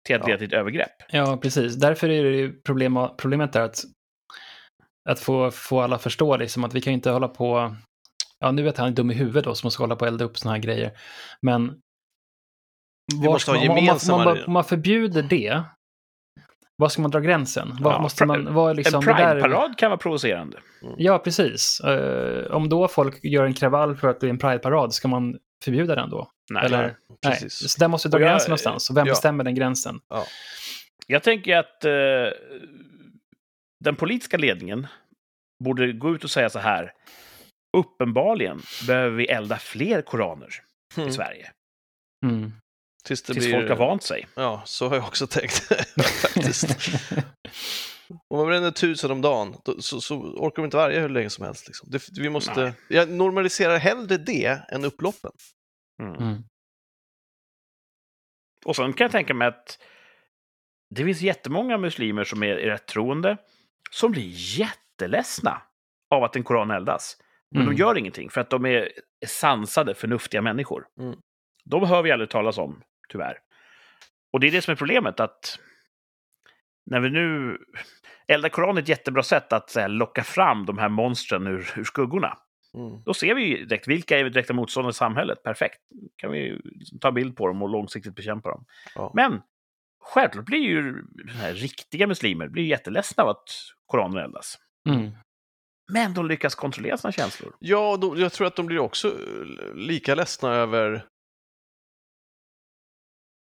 till 0.06 0.16
att 0.16 0.22
Ja. 0.22 0.26
leda 0.26 0.38
till 0.38 0.46
ett 0.46 0.52
övergrepp. 0.52 0.92
Ja, 1.08 1.36
precis. 1.42 1.74
Därför 1.74 2.08
är 2.08 2.24
det 2.24 2.36
ju 2.36 2.60
problem, 2.60 2.98
problemet 3.18 3.56
är 3.56 3.60
att, 3.60 3.78
att 5.08 5.20
få, 5.20 5.50
få 5.50 5.80
alla 5.80 5.98
förstå 5.98 6.36
liksom, 6.36 6.64
att 6.64 6.74
vi 6.74 6.80
kan 6.80 6.92
inte 6.92 7.10
hålla 7.10 7.28
på... 7.28 7.76
Ja, 8.38 8.50
nu 8.52 8.62
vet 8.62 8.78
han 8.78 8.88
är 8.88 8.92
dum 8.92 9.10
i 9.10 9.14
huvudet 9.14 9.44
då, 9.44 9.54
som 9.54 9.66
måste 9.66 9.82
hålla 9.82 9.96
på 9.96 10.00
och 10.02 10.08
elda 10.08 10.24
upp 10.24 10.38
såna 10.38 10.54
här 10.54 10.60
grejer. 10.62 10.92
Men... 11.42 11.80
Vi 13.20 13.28
måste 13.28 13.50
ha 13.50 13.60
om, 13.60 13.66
man- 13.66 13.76
gemensamma 13.84 14.18
om, 14.18 14.24
man, 14.24 14.44
om 14.44 14.52
man 14.52 14.64
förbjuder 14.64 15.22
det, 15.22 15.62
var 16.76 16.88
ska 16.88 17.02
man 17.02 17.10
dra 17.10 17.20
gränsen? 17.20 17.76
Var 17.80 17.92
Ja, 17.92 18.02
måste 18.02 18.26
man, 18.26 18.54
var 18.54 18.74
liksom, 18.74 18.94
en 19.00 19.06
det 19.06 19.12
där- 19.22 19.34
prideparad 19.40 19.78
kan 19.78 19.90
vara 19.90 19.98
provocerande. 19.98 20.58
Ja, 20.96 21.18
precis. 21.18 21.80
Eh, 21.80 22.50
om 22.50 22.68
då 22.68 22.88
folk 22.88 23.24
gör 23.24 23.44
en 23.44 23.54
kravall 23.54 23.96
för 23.96 24.08
att 24.08 24.20
det 24.20 24.26
är 24.26 24.30
en 24.30 24.38
prideparad, 24.38 24.94
ska 24.94 25.08
man 25.08 25.38
förbjuda 25.64 25.94
den 25.94 26.10
då? 26.10 26.30
Nej. 26.50 26.64
Eller, 26.66 26.82
Nej, 26.82 26.94
nej. 27.24 27.32
precis. 27.32 27.72
Så 27.72 27.78
där 27.80 27.88
måste 27.88 28.08
vi 28.08 28.12
dra 28.12 28.20
jag- 28.20 28.28
gränsen 28.28 28.50
någonstans. 28.50 28.90
Och 28.90 28.96
vem 28.96 29.06
ja. 29.06 29.12
bestämmer 29.12 29.44
den 29.44 29.54
gränsen? 29.54 30.00
Jag 31.06 31.22
tänker 31.22 31.56
att 31.56 31.84
eh, 31.84 31.92
den 33.84 33.96
politiska 33.96 34.36
ledningen 34.36 34.86
borde 35.64 35.92
gå 35.92 36.14
ut 36.14 36.24
och 36.24 36.30
säga 36.30 36.50
så 36.50 36.58
här. 36.58 36.92
Uppenbarligen 37.76 38.60
behöver 38.86 39.16
vi 39.16 39.24
elda 39.26 39.56
fler 39.56 40.02
koraner 40.02 40.48
Mm. 40.96 41.08
i 41.08 41.12
Sverige. 41.12 41.50
Mm. 42.26 42.52
Tills 43.04 43.22
det 43.22 43.32
Tills 43.32 43.46
blir... 43.46 43.54
folk 43.54 43.68
har 43.68 43.76
vant 43.76 44.02
sig. 44.02 44.26
Ja, 44.34 44.62
så 44.66 44.88
har 44.88 44.96
jag 44.96 45.04
också 45.04 45.26
tänkt 45.26 45.54
faktiskt. 46.22 46.68
Om 48.28 48.38
man 48.38 48.46
bränner 48.46 48.70
tusen 48.70 49.10
om 49.10 49.20
dagen 49.22 49.56
då, 49.64 49.82
så, 49.82 50.00
så 50.00 50.14
orkar 50.16 50.56
de 50.56 50.64
inte 50.64 50.76
varje 50.76 51.00
hur 51.00 51.08
länge 51.08 51.30
som 51.30 51.44
helst. 51.44 51.66
Liksom. 51.66 51.90
Det, 51.90 52.02
vi 52.20 52.30
måste, 52.30 52.62
Nej. 52.62 52.72
jag 52.88 53.10
normaliserar 53.10 53.78
hellre 53.78 54.16
det 54.16 54.60
än 54.68 54.84
upploppen. 54.84 55.30
Mm. 56.02 56.14
Mm. 56.14 56.42
Och 58.64 58.76
sen 58.76 58.92
kan 58.92 59.04
jag 59.04 59.12
tänka 59.12 59.34
mig 59.34 59.48
att 59.48 59.78
det 60.94 61.04
finns 61.04 61.20
jättemånga 61.20 61.78
muslimer 61.78 62.24
som 62.24 62.42
är 62.42 62.54
rätt 62.54 62.86
troende 62.86 63.36
som 63.90 64.10
blir 64.12 64.30
jätteledsna 64.58 65.62
av 66.10 66.24
att 66.24 66.36
en 66.36 66.44
koran 66.44 66.70
eldas. 66.70 67.16
Men 67.50 67.62
Mm. 67.62 67.74
de 67.74 67.80
gör 67.80 67.98
ingenting 67.98 68.30
för 68.30 68.40
att 68.40 68.50
de 68.50 68.66
är 68.66 68.88
sansade, 69.26 69.94
förnuftiga 69.94 70.42
människor. 70.42 70.86
Mm. 71.00 71.16
De 71.64 71.84
hör 71.86 72.02
vi 72.02 72.10
aldrig 72.12 72.30
talas 72.30 72.58
om, 72.58 72.82
tyvärr. 73.08 73.38
Och 74.32 74.40
det 74.40 74.46
är 74.46 74.50
det 74.50 74.62
som 74.62 74.72
är 74.72 74.76
problemet, 74.76 75.20
att 75.20 75.58
när 76.86 77.00
vi 77.00 77.10
nu... 77.10 77.58
Elda 78.28 78.48
koran 78.48 78.76
är 78.76 78.82
ett 78.82 78.88
jättebra 78.88 79.22
sätt 79.22 79.52
att 79.52 79.74
här, 79.74 79.88
locka 79.88 80.24
fram 80.24 80.66
de 80.66 80.78
här 80.78 80.88
monstren 80.88 81.46
ur, 81.46 81.72
ur 81.76 81.84
skuggorna. 81.84 82.38
Mm. 82.74 83.02
Då 83.04 83.14
ser 83.14 83.34
vi 83.34 83.42
ju 83.42 83.64
direkt 83.64 83.88
vilka 83.88 84.18
är 84.18 84.24
direkta 84.24 84.52
motståndare 84.52 84.90
i 84.90 84.94
samhället. 84.94 85.42
Perfekt. 85.42 85.80
kan 86.16 86.32
vi 86.32 86.38
ju 86.38 86.60
ta 87.00 87.12
bild 87.12 87.36
på 87.36 87.46
dem 87.46 87.62
och 87.62 87.68
långsiktigt 87.68 88.14
bekämpa 88.14 88.50
dem. 88.50 88.64
Ja. 88.94 89.12
Men 89.14 89.42
självklart 90.00 90.44
blir 90.44 90.58
ju 90.58 91.04
här 91.28 91.54
riktiga 91.54 92.06
muslimer 92.06 92.48
blir 92.48 92.64
jätteledsna 92.64 93.22
av 93.22 93.28
att 93.28 93.48
Koranen 93.86 94.24
eldas. 94.24 94.58
Mm. 94.88 95.10
Men 95.92 96.14
de 96.14 96.28
lyckas 96.28 96.54
kontrollera 96.54 96.96
sina 96.96 97.12
känslor. 97.12 97.56
Ja, 97.58 97.96
då, 97.96 98.18
jag 98.18 98.32
tror 98.32 98.46
att 98.46 98.56
de 98.56 98.66
blir 98.66 98.78
också 98.78 99.08
eh, 99.08 99.74
lika 99.74 100.14
ledsna 100.14 100.54
över 100.54 101.04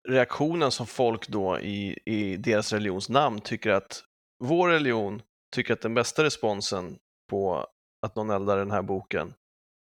reaktionen 0.09 0.71
som 0.71 0.87
folk 0.87 1.29
då 1.29 1.61
i, 1.61 1.99
i 2.05 2.37
deras 2.37 2.73
religions 2.73 3.09
namn 3.09 3.41
tycker 3.41 3.71
att 3.71 4.05
vår 4.45 4.69
religion 4.69 5.23
tycker 5.55 5.73
att 5.73 5.81
den 5.81 5.95
bästa 5.95 6.25
responsen 6.25 6.99
på 7.31 7.67
att 8.07 8.17
någon 8.17 8.31
eldar 8.31 8.57
den 8.59 8.71
här 8.71 8.83
boken 8.83 9.35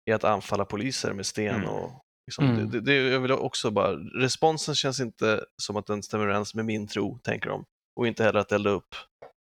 är 0.06 0.16
att 0.16 0.24
anfalla 0.24 0.66
poliser 0.66 1.13
med 1.13 1.26
sten 1.26 1.56
Mm. 1.56 1.70
och 1.70 2.00
Liksom, 2.28 2.46
Mm. 2.50 2.70
det, 2.70 2.82
det, 2.82 2.94
jag 2.96 3.20
vill 3.20 3.32
också 3.32 3.72
bara, 3.72 3.92
responsen 3.96 4.76
känns 4.76 5.00
inte 5.00 5.46
som 5.62 5.76
att 5.76 5.86
den 5.88 6.04
stämmer 6.04 6.26
överens 6.26 6.56
med 6.56 6.66
min 6.66 6.88
tro, 6.88 7.18
tänker 7.24 7.50
de. 7.50 7.66
Och 7.96 8.08
inte 8.08 8.24
heller 8.24 8.39
att 8.39 8.52
elda 8.52 8.70
upp 8.70 8.96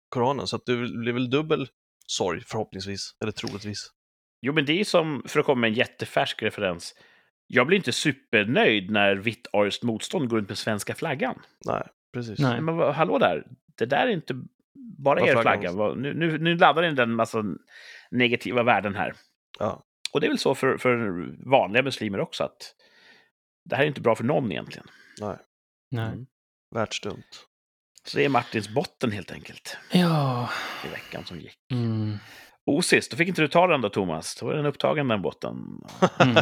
Koranen. 0.09 0.47
Så 0.47 0.57
att 0.57 0.67
det 0.67 0.77
blir 0.77 1.13
väl 1.13 1.31
dubbel 1.31 1.69
sorg 2.07 2.43
förhoppningsvis, 2.47 3.11
eller 3.21 3.33
troligtvis. 3.33 3.91
Jo, 4.47 4.53
men 4.53 4.67
det 4.67 4.81
är 4.81 4.85
som, 4.85 5.23
för 5.27 5.41
att 5.41 5.47
komma 5.47 5.61
med 5.61 5.69
en 5.69 5.75
jättefärsk 5.75 6.43
referens, 6.43 6.95
jag 7.51 7.67
blir 7.67 7.77
inte 7.77 7.93
supernöjd 7.93 8.91
när 8.91 9.17
vitt 9.17 9.47
ariskt 9.53 9.83
motstånd 9.83 10.29
går 10.29 10.37
runt 10.37 10.49
med 10.49 10.59
svenska 10.59 10.95
flaggan. 10.95 11.43
Nej, 11.67 11.83
precis. 12.13 12.39
Nej. 12.39 12.61
Men 12.61 12.79
hallå 12.95 13.19
där, 13.19 13.47
det 13.79 13.87
där 13.87 14.07
är 14.07 14.11
inte 14.11 14.35
bara 14.99 15.21
Vad 15.21 15.29
er 15.29 15.43
flagga. 15.43 15.73
Nu, 15.73 16.15
nu, 16.15 16.39
nu 16.39 16.57
laddar 16.57 16.83
den 16.83 16.99
en 16.99 17.15
massa 17.15 17.45
negativa 18.11 18.63
värden 18.63 18.95
här. 18.95 19.15
Ja. 19.59 19.85
Och 20.13 20.21
det 20.21 20.27
är 20.27 20.29
väl 20.29 20.39
så 20.39 20.55
för, 20.55 20.77
för 20.79 20.97
vanliga 21.51 21.83
muslimer 21.83 22.21
också, 22.21 22.45
att 22.45 22.75
det 23.65 23.77
här 23.77 23.83
är 23.83 23.89
inte 23.89 24.01
bra 24.01 24.15
för 24.15 24.25
någon 24.25 24.53
egentligen. 24.53 24.87
Nej, 25.21 25.37
Nej. 25.91 26.27
världsdumt. 26.75 27.45
Så 28.05 28.19
det 28.19 28.25
är 28.25 28.29
Martins 28.29 28.69
botten 28.69 29.13
helt 29.13 29.33
enkelt, 29.33 29.77
Ja. 29.93 30.51
i 30.87 30.89
veckan 30.89 31.25
som 31.25 31.41
gick. 31.41 31.59
Mm. 31.73 32.17
Osis, 32.69 33.09
då 33.09 33.17
fick 33.17 33.29
inte 33.29 33.43
du 33.43 33.49
ta 33.49 33.67
den 33.67 33.81
då 33.81 33.89
Thomas. 33.89 34.35
Då 34.41 34.47
var 34.47 34.55
den 34.55 34.67
upptagen 34.67 35.09
den 35.09 35.23
botten. 35.23 35.57
Mm. 36.19 36.35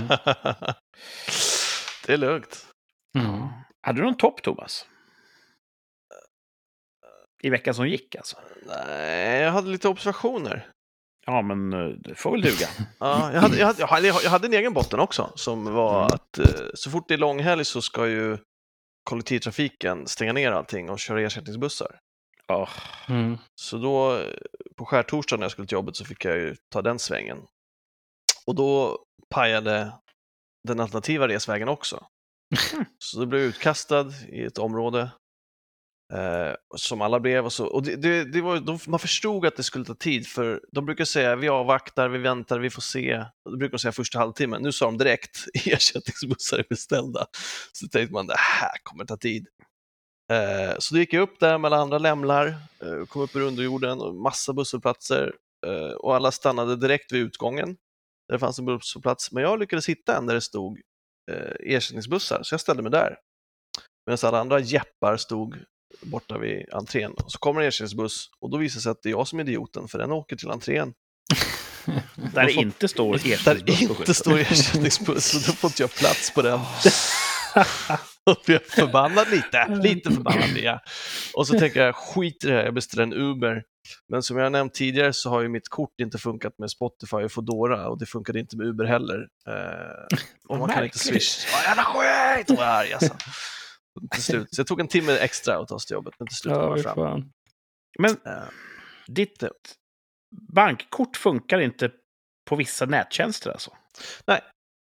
det 2.06 2.12
är 2.12 2.16
lugnt. 2.16 2.66
Mm. 3.18 3.48
Hade 3.82 4.00
du 4.00 4.04
någon 4.04 4.16
topp 4.16 4.42
Thomas? 4.42 4.86
I 7.42 7.50
veckan 7.50 7.74
som 7.74 7.88
gick 7.88 8.14
alltså? 8.16 8.36
Nej, 8.66 9.40
jag 9.42 9.52
hade 9.52 9.68
lite 9.70 9.88
observationer. 9.88 10.66
Ja, 11.26 11.42
men 11.42 11.72
eh, 11.72 11.88
det 11.88 12.14
får 12.14 12.32
väl 12.32 12.40
duga. 12.42 12.66
Ja, 13.00 13.32
jag, 13.32 13.40
hade, 13.40 13.56
jag, 13.58 13.66
hade, 13.66 13.80
jag, 13.80 13.86
hade, 13.86 14.06
jag 14.06 14.30
hade 14.30 14.46
en 14.46 14.52
egen 14.54 14.72
botten 14.72 15.00
också, 15.00 15.32
som 15.34 15.74
var 15.74 16.00
Mm. 16.00 16.14
att 16.14 16.38
eh, 16.38 16.66
så 16.74 16.90
fort 16.90 17.08
det 17.08 17.14
är 17.14 17.18
långhelg 17.18 17.64
så 17.64 17.82
ska 17.82 18.06
ju 18.08 18.38
kollektivtrafiken 19.10 20.06
stänga 20.06 20.32
ner 20.32 20.52
allting 20.52 20.90
och 20.90 20.98
köra 20.98 21.20
ersättningsbussar. 21.20 21.98
Åh, 22.52 22.70
Mm. 23.09 23.38
Så 23.54 23.78
då 23.78 24.24
på 24.76 24.85
skärtorsdagen 24.85 25.40
när 25.40 25.44
jag 25.44 25.50
skulle 25.52 25.68
till 25.68 25.76
jobbet 25.76 25.96
så 25.96 26.04
fick 26.04 26.24
jag 26.24 26.37
ju 26.37 26.56
ta 26.72 26.82
den 26.82 26.98
svängen. 26.98 27.38
Och 28.46 28.54
då 28.54 28.98
pajade 29.30 29.92
den 30.68 30.80
alternativa 30.80 31.28
resvägen 31.28 31.68
också. 31.68 32.06
Så 32.98 33.20
då 33.20 33.26
blev 33.26 33.40
jag 33.40 33.48
utkastad 33.48 34.12
i 34.28 34.44
ett 34.44 34.59
område 34.59 35.11
eh, 36.12 36.54
som 36.76 37.00
alla 37.00 37.20
blev. 37.20 37.44
Och, 37.44 37.52
så, 37.52 37.66
och 37.66 37.82
det, 37.82 37.96
det, 37.96 38.24
det 38.24 38.40
var, 38.40 38.61
de, 38.61 38.78
man 38.87 39.00
förstod 39.00 39.46
att 39.46 39.56
det 39.56 39.62
skulle 39.62 39.85
ta 39.85 39.94
tid 39.94 40.26
för 40.26 40.61
de 40.72 40.87
brukar 40.87 41.04
säga 41.04 41.37
vi 41.37 41.48
avvaktar, 41.48 42.09
vi 42.09 42.18
väntar, 42.18 42.59
vi 42.59 42.70
får 42.70 42.82
se. 42.82 43.24
Och 43.44 43.50
det 43.50 43.56
brukar 43.56 43.72
de 43.72 43.78
säga 43.78 43.92
första 43.92 44.18
halvtimmen. 44.18 44.62
Nu 44.62 44.72
sa 44.72 44.85
de 44.87 44.98
direkt 44.98 45.44
ersättningsbussar 45.66 46.59
är 46.59 46.66
beställda. 46.68 47.26
Så 47.72 47.88
tänkte 47.88 48.12
man 48.12 48.26
det 48.26 48.38
här 48.38 48.78
kommer 48.82 49.04
ta 49.04 49.16
tid. 49.16 49.46
Eh, 50.32 50.78
så 50.78 50.94
då 50.94 51.00
gick 51.00 51.12
jag 51.12 51.22
upp 51.22 51.40
där 51.40 51.58
mellan 51.58 51.80
andra 51.80 51.98
lämlar, 51.98 52.46
eh, 52.82 53.06
kom 53.08 53.22
upp 53.22 53.36
ur 53.36 53.40
underjorden 53.40 54.00
och 54.00 54.14
massa 54.14 54.52
busshållplatser 54.52 55.32
eh, 55.66 55.90
och 55.90 56.16
alla 56.16 56.32
stannade 56.32 56.76
direkt 56.76 57.12
vid 57.12 57.22
utgången. 57.22 57.76
Där 58.28 58.32
det 58.32 58.38
fanns 58.38 58.58
en 58.58 58.64
busshållplats, 58.64 59.32
men 59.32 59.42
jag 59.42 59.58
lyckades 59.58 59.88
hitta 59.88 60.16
en 60.16 60.26
där 60.26 60.34
det 60.34 60.40
stod 60.40 60.80
ersättningsbussar, 61.60 62.42
så 62.42 62.54
jag 62.54 62.60
ställde 62.60 62.82
mig 62.82 62.92
där. 62.92 63.16
Medan 64.06 64.28
alla 64.28 64.40
andra 64.40 64.60
jeppar 64.60 65.16
stod 65.16 65.56
borta 66.02 66.38
vid 66.38 66.72
entrén. 66.72 67.14
Så 67.26 67.38
kommer 67.38 67.60
en 67.60 67.68
ersättningsbuss 67.68 68.30
och 68.40 68.50
då 68.50 68.56
visar 68.56 68.78
det 68.78 68.82
sig 68.82 68.90
att 68.90 69.02
det 69.02 69.08
är 69.08 69.10
jag 69.10 69.28
som 69.28 69.38
är 69.38 69.44
idioten, 69.44 69.88
för 69.88 69.98
den 69.98 70.12
åker 70.12 70.36
till 70.36 70.50
entrén. 70.50 70.94
där 72.34 72.44
det 72.44 72.52
inte 72.52 72.88
står 72.88 73.12
Där 73.12 73.32
ersättningsbuss 73.32 73.96
på 73.96 74.02
inte 74.02 74.14
står 74.14 74.38
ersättningsbuss, 74.38 75.34
och 75.34 75.40
då 75.46 75.52
får 75.52 75.68
inte 75.68 75.82
jag 75.82 75.94
plats 75.94 76.34
på 76.34 76.42
den. 76.42 76.60
Och 78.30 78.36
blir 78.46 78.54
jag 78.56 78.66
förbannad 78.66 79.30
lite, 79.30 79.66
lite 79.68 80.10
förbannad 80.10 80.52
blir 80.52 80.64
jag. 80.64 80.80
Och 81.34 81.46
så 81.46 81.58
tänker 81.58 81.80
jag, 81.84 81.94
skit 81.96 82.44
i 82.44 82.46
det 82.46 82.52
här, 82.54 82.64
jag 82.64 82.74
beställer 82.74 83.02
en 83.02 83.12
Uber. 83.12 83.62
Men 84.08 84.22
som 84.22 84.36
jag 84.38 84.52
nämnt 84.52 84.74
tidigare 84.74 85.12
så 85.12 85.30
har 85.30 85.40
ju 85.40 85.48
mitt 85.48 85.68
kort 85.68 86.00
inte 86.00 86.18
funkat 86.18 86.58
med 86.58 86.70
Spotify 86.70 87.16
och 87.16 87.32
Foodora 87.32 87.88
och 87.88 87.98
det 87.98 88.06
funkade 88.06 88.40
inte 88.40 88.56
med 88.56 88.66
Uber 88.66 88.84
heller. 88.84 89.28
Eh, 89.48 90.16
och 90.48 90.58
man 90.58 90.68
kan 90.68 90.84
inte 90.84 90.98
swish. 90.98 91.46
Ja, 91.52 91.62
jävla 91.68 91.84
skit! 91.84 92.50
Och 92.50 92.56
jag 92.56 92.66
är 92.66 92.80
arg 92.80 92.92
alltså. 92.92 93.16
Till 94.10 94.22
slut. 94.22 94.48
Så 94.54 94.60
jag 94.60 94.66
tog 94.66 94.80
en 94.80 94.88
timme 94.88 95.12
extra 95.16 95.58
att 95.58 95.68
ta 95.68 95.78
sig 95.78 95.86
till 95.86 95.94
jobbet, 95.94 96.14
men 96.18 96.28
till 96.28 96.36
slut 96.36 96.54
kom 96.54 96.62
Ja, 96.62 96.76
jag 96.76 96.82
fram. 96.82 96.94
fan. 96.94 97.32
Men 97.98 98.10
Eh, 98.10 98.48
ditt 99.06 99.42
bankkort 100.54 101.16
funkar 101.16 101.58
inte 101.58 101.90
på 102.48 102.56
vissa 102.56 102.86
nättjänster 102.86 103.50
alltså? 103.50 103.70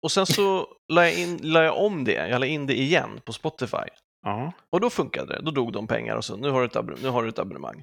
Och 0.02 0.12
sen 0.12 0.26
så 0.26 0.66
la 0.92 1.04
jag, 1.04 1.18
in, 1.18 1.38
la 1.42 1.62
jag 1.62 1.76
om 1.78 2.04
det, 2.04 2.28
jag 2.28 2.40
la 2.40 2.46
in 2.46 2.66
det 2.66 2.80
igen 2.80 3.20
på 3.24 3.32
Spotify. 3.32 3.76
Ja. 4.22 4.52
Och 4.70 4.80
då 4.80 4.90
funkade 4.90 5.34
det, 5.34 5.42
då 5.42 5.50
drog 5.50 5.72
de 5.72 5.86
pengar 5.86 6.16
och 6.16 6.24
så, 6.24 6.36
nu 6.36 6.50
har 6.50 6.60
du 6.60 6.66
ett, 6.66 7.02
nu 7.02 7.08
har 7.08 7.22
du 7.22 7.28
ett 7.28 7.38
abonnemang. 7.38 7.82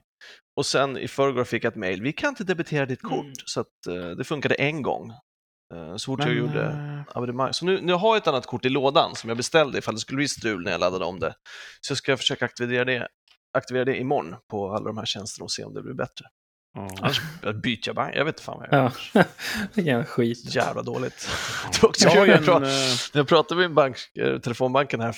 Och 0.57 0.65
sen 0.65 0.97
i 0.97 1.07
förrgår 1.07 1.43
fick 1.43 1.63
jag 1.63 1.71
ett 1.71 1.75
mejl, 1.77 2.01
vi 2.01 2.13
kan 2.13 2.29
inte 2.29 2.43
debitera 2.43 2.85
ditt 2.85 3.01
kort, 3.01 3.23
Mm. 3.23 3.33
så 3.45 3.59
att, 3.61 3.87
eh, 3.89 4.09
det 4.09 4.23
funkade 4.23 4.55
en 4.55 4.81
gång. 4.81 5.11
Eh, 5.73 5.95
så 5.95 6.05
fort 6.11 6.19
jag 6.25 6.33
gjorde 6.35 6.65
eh, 6.65 7.17
abonnemang. 7.17 7.53
Så 7.53 7.65
nu, 7.65 7.81
nu 7.81 7.93
har 7.93 8.09
jag 8.09 8.17
ett 8.17 8.27
annat 8.27 8.45
kort 8.45 8.65
i 8.65 8.69
lådan 8.69 9.15
som 9.15 9.29
jag 9.29 9.37
beställde 9.37 9.77
ifall 9.77 9.93
det 9.93 9.99
skulle 9.99 10.15
bli 10.17 10.27
strul 10.27 10.63
när 10.63 10.71
jag 10.71 10.79
laddade 10.79 11.05
om 11.05 11.19
det. 11.19 11.33
Så 11.81 11.91
jag 11.91 11.97
ska 11.97 12.17
försöka 12.17 12.45
aktivera 12.45 12.85
det, 12.85 13.07
aktivera 13.57 13.85
det 13.85 13.97
imorgon 13.97 14.35
på 14.51 14.71
alla 14.71 14.85
de 14.85 14.97
här 14.97 15.05
tjänsterna 15.05 15.43
och 15.43 15.51
se 15.51 15.63
om 15.63 15.73
det 15.73 15.81
blir 15.81 15.93
bättre. 15.93 16.25
Ja. 16.75 16.89
Annars 17.01 17.21
byter 17.63 17.79
jag 17.85 17.95
bank, 17.95 18.15
jag 18.15 18.25
vet 18.25 18.35
inte 18.35 18.43
fan 18.43 18.57
vad 18.59 18.67
jag 18.71 18.83
gör. 18.83 18.93
Ja. 19.13 19.23
Vilken 19.73 20.05
skit. 20.05 20.55
Jävla 20.55 20.81
dåligt. 20.81 21.29
Jag 21.81 22.15
jag 22.27 22.29
en, 22.37 22.43
pratade- 22.43 22.65
eh, 22.67 22.89
När 23.13 23.19
jag 23.19 23.27
pratade 23.27 23.61
med 23.61 23.73
bank, 23.73 23.97
eh, 24.19 24.37
telefonbanken 24.39 25.01
här, 25.01 25.15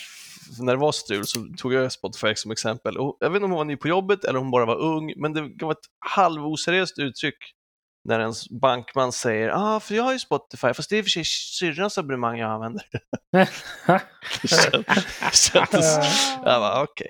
när 0.59 0.73
det 0.73 0.79
var 0.79 0.91
strul, 0.91 1.25
så 1.25 1.39
tog 1.57 1.73
jag 1.73 1.91
Spotify 1.91 2.35
som 2.35 2.51
exempel. 2.51 2.97
Och 2.97 3.17
jag 3.19 3.29
vet 3.29 3.35
inte 3.35 3.45
om 3.45 3.51
hon 3.51 3.57
var 3.57 3.65
ny 3.65 3.75
på 3.77 3.87
jobbet 3.87 4.23
eller 4.23 4.39
om 4.39 4.45
hon 4.45 4.51
bara 4.51 4.65
var 4.65 4.79
ung, 4.81 5.13
men 5.17 5.33
det 5.33 5.65
var 5.65 5.71
ett 5.71 5.77
halvoseriöst 6.05 6.99
uttryck 6.99 7.35
när 8.03 8.19
ens 8.19 8.49
bankman 8.49 9.11
säger 9.11 9.49
ah, 9.49 9.79
för 9.79 9.95
jag 9.95 10.03
har 10.03 10.13
ju 10.13 10.19
Spotify, 10.19 10.73
fast 10.73 10.89
det 10.89 10.95
är 10.95 10.97
i 10.97 11.01
och 11.01 11.05
för 11.05 11.09
sig 11.09 11.25
syrrans 11.25 11.97
abonnemang 11.97 12.39
jag 12.39 12.51
använder. 12.51 12.85
Kändes... 15.33 15.97
Jag 16.45 16.61
bara, 16.61 16.83
okej. 16.83 17.07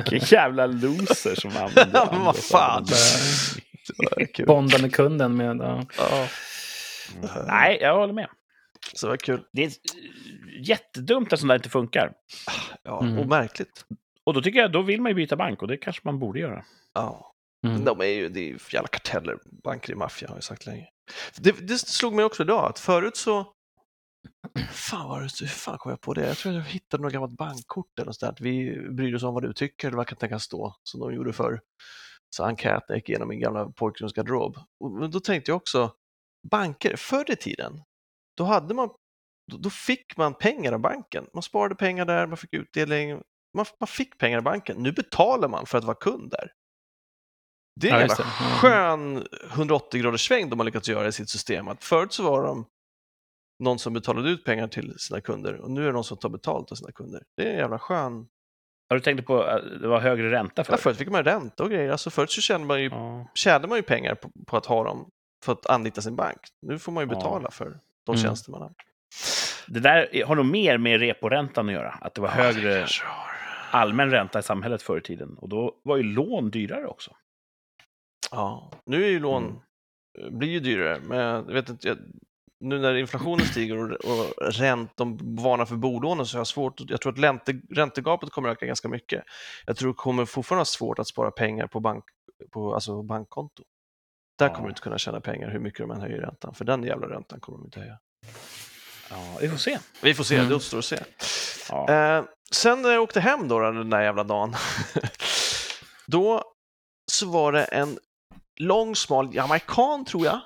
Vilken 0.10 0.28
jävla 0.38 0.66
loser 0.66 1.34
som 1.34 1.50
använder 1.50 1.86
Men 1.92 2.20
andras 2.20 2.24
vad 2.24 2.36
fan. 2.36 2.86
Bonda 4.46 4.78
med 4.78 4.94
kunden 4.94 5.36
med... 5.36 5.56
Ja. 5.56 5.84
Ja, 5.98 6.26
Nej, 7.46 7.78
jag 7.80 7.96
håller 7.96 8.12
med. 8.14 8.28
så 8.94 9.06
det 9.06 9.10
var 9.10 9.16
kul. 9.16 9.42
Det 9.52 9.62
är 9.62 9.66
eh, 9.66 9.72
jättedumt 10.68 11.32
att 11.32 11.40
sånt 11.40 11.48
där 11.48 11.56
inte 11.56 11.68
funkar. 11.70 12.12
Ja, 12.82 13.00
Mm. 13.02 13.18
Och 13.18 13.26
märkligt. 13.26 13.84
Och 14.24 14.34
då 14.34 14.42
tycker 14.42 14.58
jag, 14.60 14.72
då 14.72 14.82
vill 14.82 15.00
man 15.00 15.10
ju 15.10 15.14
byta 15.16 15.36
bank 15.36 15.62
och 15.62 15.68
det 15.68 15.76
kanske 15.76 16.02
man 16.04 16.18
borde 16.18 16.40
göra. 16.40 16.64
Ja. 16.94 17.32
Mm. 17.66 17.84
De 17.84 18.00
är 18.00 18.04
ju, 18.04 18.28
det 18.28 18.40
är 18.40 18.48
ju 18.48 18.58
jävla 18.70 18.88
karteller. 18.88 19.38
Banker 19.64 19.92
i 19.92 19.96
maffia 19.96 20.28
har 20.28 20.36
jag 20.36 20.44
sagt 20.44 20.66
länge. 20.66 20.88
Det, 21.36 21.52
det 21.68 21.78
slog 21.78 22.14
mig 22.14 22.24
också 22.24 22.42
idag 22.42 22.70
att 22.70 22.78
förut 22.78 23.16
så... 23.16 23.52
Fan, 24.70 25.08
var 25.08 25.20
det, 25.20 25.40
hur 25.40 25.46
fan 25.46 25.78
kom 25.78 25.90
jag 25.90 26.00
på 26.00 26.14
det? 26.14 26.26
Jag 26.26 26.36
tror 26.36 26.54
jag 26.54 26.62
hittade 26.62 27.02
något 27.02 27.12
gammalt 27.12 27.32
bankkort 27.32 27.98
eller 27.98 28.06
något 28.06 28.16
sånt 28.16 28.36
där. 28.36 28.44
Vi 28.44 28.80
bryr 28.90 29.14
oss 29.14 29.22
om 29.22 29.34
vad 29.34 29.42
du 29.42 29.52
tycker, 29.52 29.88
eller 29.88 29.96
vad 29.96 30.06
kan 30.06 30.18
tänkas 30.18 30.42
stå, 30.42 30.74
som 30.82 31.00
de 31.00 31.14
gjorde 31.14 31.32
förr. 31.32 31.60
Så 32.36 32.44
enkäten 32.44 32.96
gick 32.96 33.08
igenom 33.08 33.28
min 33.28 33.40
gamla 33.40 33.70
pojkrumsgarderob. 33.70 34.56
Men 35.00 35.10
då 35.10 35.20
tänkte 35.20 35.50
jag 35.50 35.56
också, 35.56 35.92
banker, 36.50 36.96
förr 36.96 37.30
i 37.30 37.36
tiden, 37.36 37.82
då 38.36 38.44
hade 38.44 38.74
man 38.74 38.88
då, 39.52 39.56
då 39.56 39.70
fick 39.70 40.16
man 40.16 40.34
pengar 40.34 40.72
av 40.72 40.80
banken. 40.80 41.26
Man 41.34 41.42
sparade 41.42 41.74
pengar 41.74 42.04
där, 42.04 42.26
man 42.26 42.36
fick 42.36 42.54
utdelning, 42.54 43.10
man, 43.56 43.66
man 43.80 43.86
fick 43.86 44.18
pengar 44.18 44.38
av 44.38 44.44
banken. 44.44 44.76
Nu 44.82 44.92
betalar 44.92 45.48
man 45.48 45.66
för 45.66 45.78
att 45.78 45.84
vara 45.84 45.96
kund 45.96 46.30
där. 46.30 46.52
Det 47.80 47.88
är 47.90 48.00
en 48.00 48.08
Ja. 48.08 48.14
Ja. 48.18 48.24
skön 48.60 49.26
180 49.52 50.00
graders 50.00 50.28
sväng 50.28 50.50
de 50.50 50.58
har 50.58 50.64
lyckats 50.66 50.88
göra 50.88 51.08
i 51.08 51.12
sitt 51.12 51.28
system. 51.30 51.68
Att 51.68 51.84
förut 51.84 52.12
så 52.12 52.22
var 52.22 52.42
de 52.42 52.66
någon 53.62 53.78
som 53.78 53.92
betalade 53.92 54.30
ut 54.30 54.44
pengar 54.44 54.68
till 54.68 54.94
sina 54.98 55.20
kunder 55.20 55.54
och 55.60 55.70
nu 55.70 55.82
är 55.82 55.86
det 55.86 55.92
någon 55.92 56.04
som 56.04 56.16
tar 56.16 56.28
betalt 56.28 56.72
av 56.72 56.76
sina 56.76 56.92
kunder. 56.92 57.22
Det 57.36 57.42
är 57.42 57.50
en 57.52 57.56
jävla 57.58 57.78
skön... 57.78 58.26
Har 58.88 58.96
du 58.96 59.00
tänkt 59.00 59.26
på 59.26 59.42
att 59.42 59.62
det 59.80 59.88
var 59.88 60.00
högre 60.00 60.30
ränta 60.30 60.52
Ja, 60.56 60.64
för? 60.64 60.76
förut 60.76 60.96
fick 60.96 61.08
man 61.08 61.24
ränta 61.24 61.62
och 61.62 61.70
grejer. 61.70 61.90
Alltså 61.90 62.10
förut 62.10 62.30
så 62.30 62.40
tjänade 62.40 62.64
man 62.66 62.82
ju, 62.82 62.88
Ja. 62.88 63.30
tjänade 63.34 63.68
man 63.68 63.78
ju 63.78 63.82
pengar 63.82 64.14
på, 64.14 64.30
på 64.46 64.56
att 64.56 64.66
ha 64.66 64.84
dem 64.84 65.10
för 65.44 65.52
att 65.52 65.66
anlita 65.66 66.00
sin 66.02 66.16
bank. 66.16 66.38
Nu 66.62 66.78
får 66.78 66.92
man 66.92 67.04
ju 67.04 67.10
Ja. 67.12 67.16
betala 67.18 67.50
för 67.50 67.78
de 68.06 68.14
Mm. 68.14 68.22
tjänster 68.22 68.50
man 68.50 68.60
har. 68.62 68.72
Det 69.66 69.80
där 69.80 70.24
har 70.26 70.34
nog 70.36 70.46
mer 70.46 70.78
med 70.78 71.00
reporäntan 71.00 71.68
att 71.68 71.74
göra. 71.74 71.90
Att 72.00 72.14
det 72.14 72.20
var 72.20 72.28
Ja, 72.28 72.34
högre 72.34 72.86
allmän 73.70 74.10
ränta 74.10 74.38
i 74.38 74.42
samhället 74.42 74.82
förr 74.82 74.98
i 74.98 75.00
tiden. 75.00 75.34
Och 75.38 75.48
då 75.48 75.74
var 75.82 75.96
ju 75.96 76.02
lån 76.02 76.50
dyrare 76.50 76.86
också. 76.86 77.10
Ja, 78.30 78.70
nu 78.86 79.04
är 79.04 79.08
ju 79.08 79.18
lån, 79.20 79.60
Mm. 80.18 80.38
blir 80.38 80.48
ju 80.48 80.60
dyrare, 80.60 81.00
men 81.00 81.18
jag 81.18 81.42
vet 81.52 81.68
inte, 81.68 81.88
jag, 81.88 81.98
nu 82.60 82.78
när 82.78 82.94
inflationen 82.94 83.46
stiger 83.46 83.76
och, 83.78 83.90
och 84.04 84.34
ränt, 84.52 84.90
de 84.96 85.36
varnar 85.36 85.64
för 85.64 85.76
bolånen 85.76 86.26
så 86.26 86.36
har 86.36 86.40
jag 86.40 86.46
svårt, 86.46 86.80
jag 86.90 87.00
tror 87.00 87.12
att 87.12 87.18
ränte, 87.18 87.60
räntegapet 87.70 88.30
kommer 88.30 88.48
öka 88.48 88.66
ganska 88.66 88.88
mycket. 88.88 89.24
Jag 89.66 89.76
tror 89.76 89.88
det 89.88 89.94
kommer 89.96 90.24
fortfarande 90.24 90.58
vara 90.58 90.64
svårt 90.64 90.98
att 90.98 91.08
spara 91.08 91.30
pengar 91.30 91.66
på, 91.66 91.80
bank, 91.80 92.04
på 92.52 92.74
alltså 92.74 93.02
bankkonto. 93.02 93.62
Där 94.38 94.46
Ja. 94.48 94.54
kommer 94.54 94.68
du 94.68 94.70
inte 94.70 94.80
kunna 94.82 94.98
tjäna 94.98 95.20
pengar 95.20 95.50
hur 95.50 95.58
mycket 95.58 95.78
de 95.80 95.90
än 95.90 96.00
höjer 96.00 96.20
räntan, 96.20 96.54
för 96.54 96.64
den 96.64 96.82
jävla 96.82 97.08
räntan 97.08 97.40
kommer 97.40 97.58
de 97.58 97.64
inte 97.64 97.80
höja. 97.80 97.98
Ja, 99.10 99.38
vi 99.40 99.48
får 99.48 99.56
se. 99.56 99.78
Vi 100.02 100.14
får 100.14 100.24
se, 100.24 100.34
Mm. 100.36 100.48
det 100.48 100.54
återstår 100.54 100.78
att 100.78 100.84
se. 100.84 100.98
Ja. 101.70 101.90
Eh, 101.90 102.24
sen 102.52 102.82
när 102.82 102.90
jag 102.90 103.02
åkte 103.02 103.20
hem 103.20 103.48
då, 103.48 103.58
den 103.60 103.90
där 103.90 104.02
jävla 104.02 104.24
dagen, 104.24 104.54
då 106.06 106.42
så 107.12 107.26
var 107.30 107.52
det 107.52 107.64
en 107.64 107.98
lång, 108.60 108.96
smal 108.96 109.34
jamaican, 109.34 110.04
tror 110.04 110.24
jag, 110.26 110.40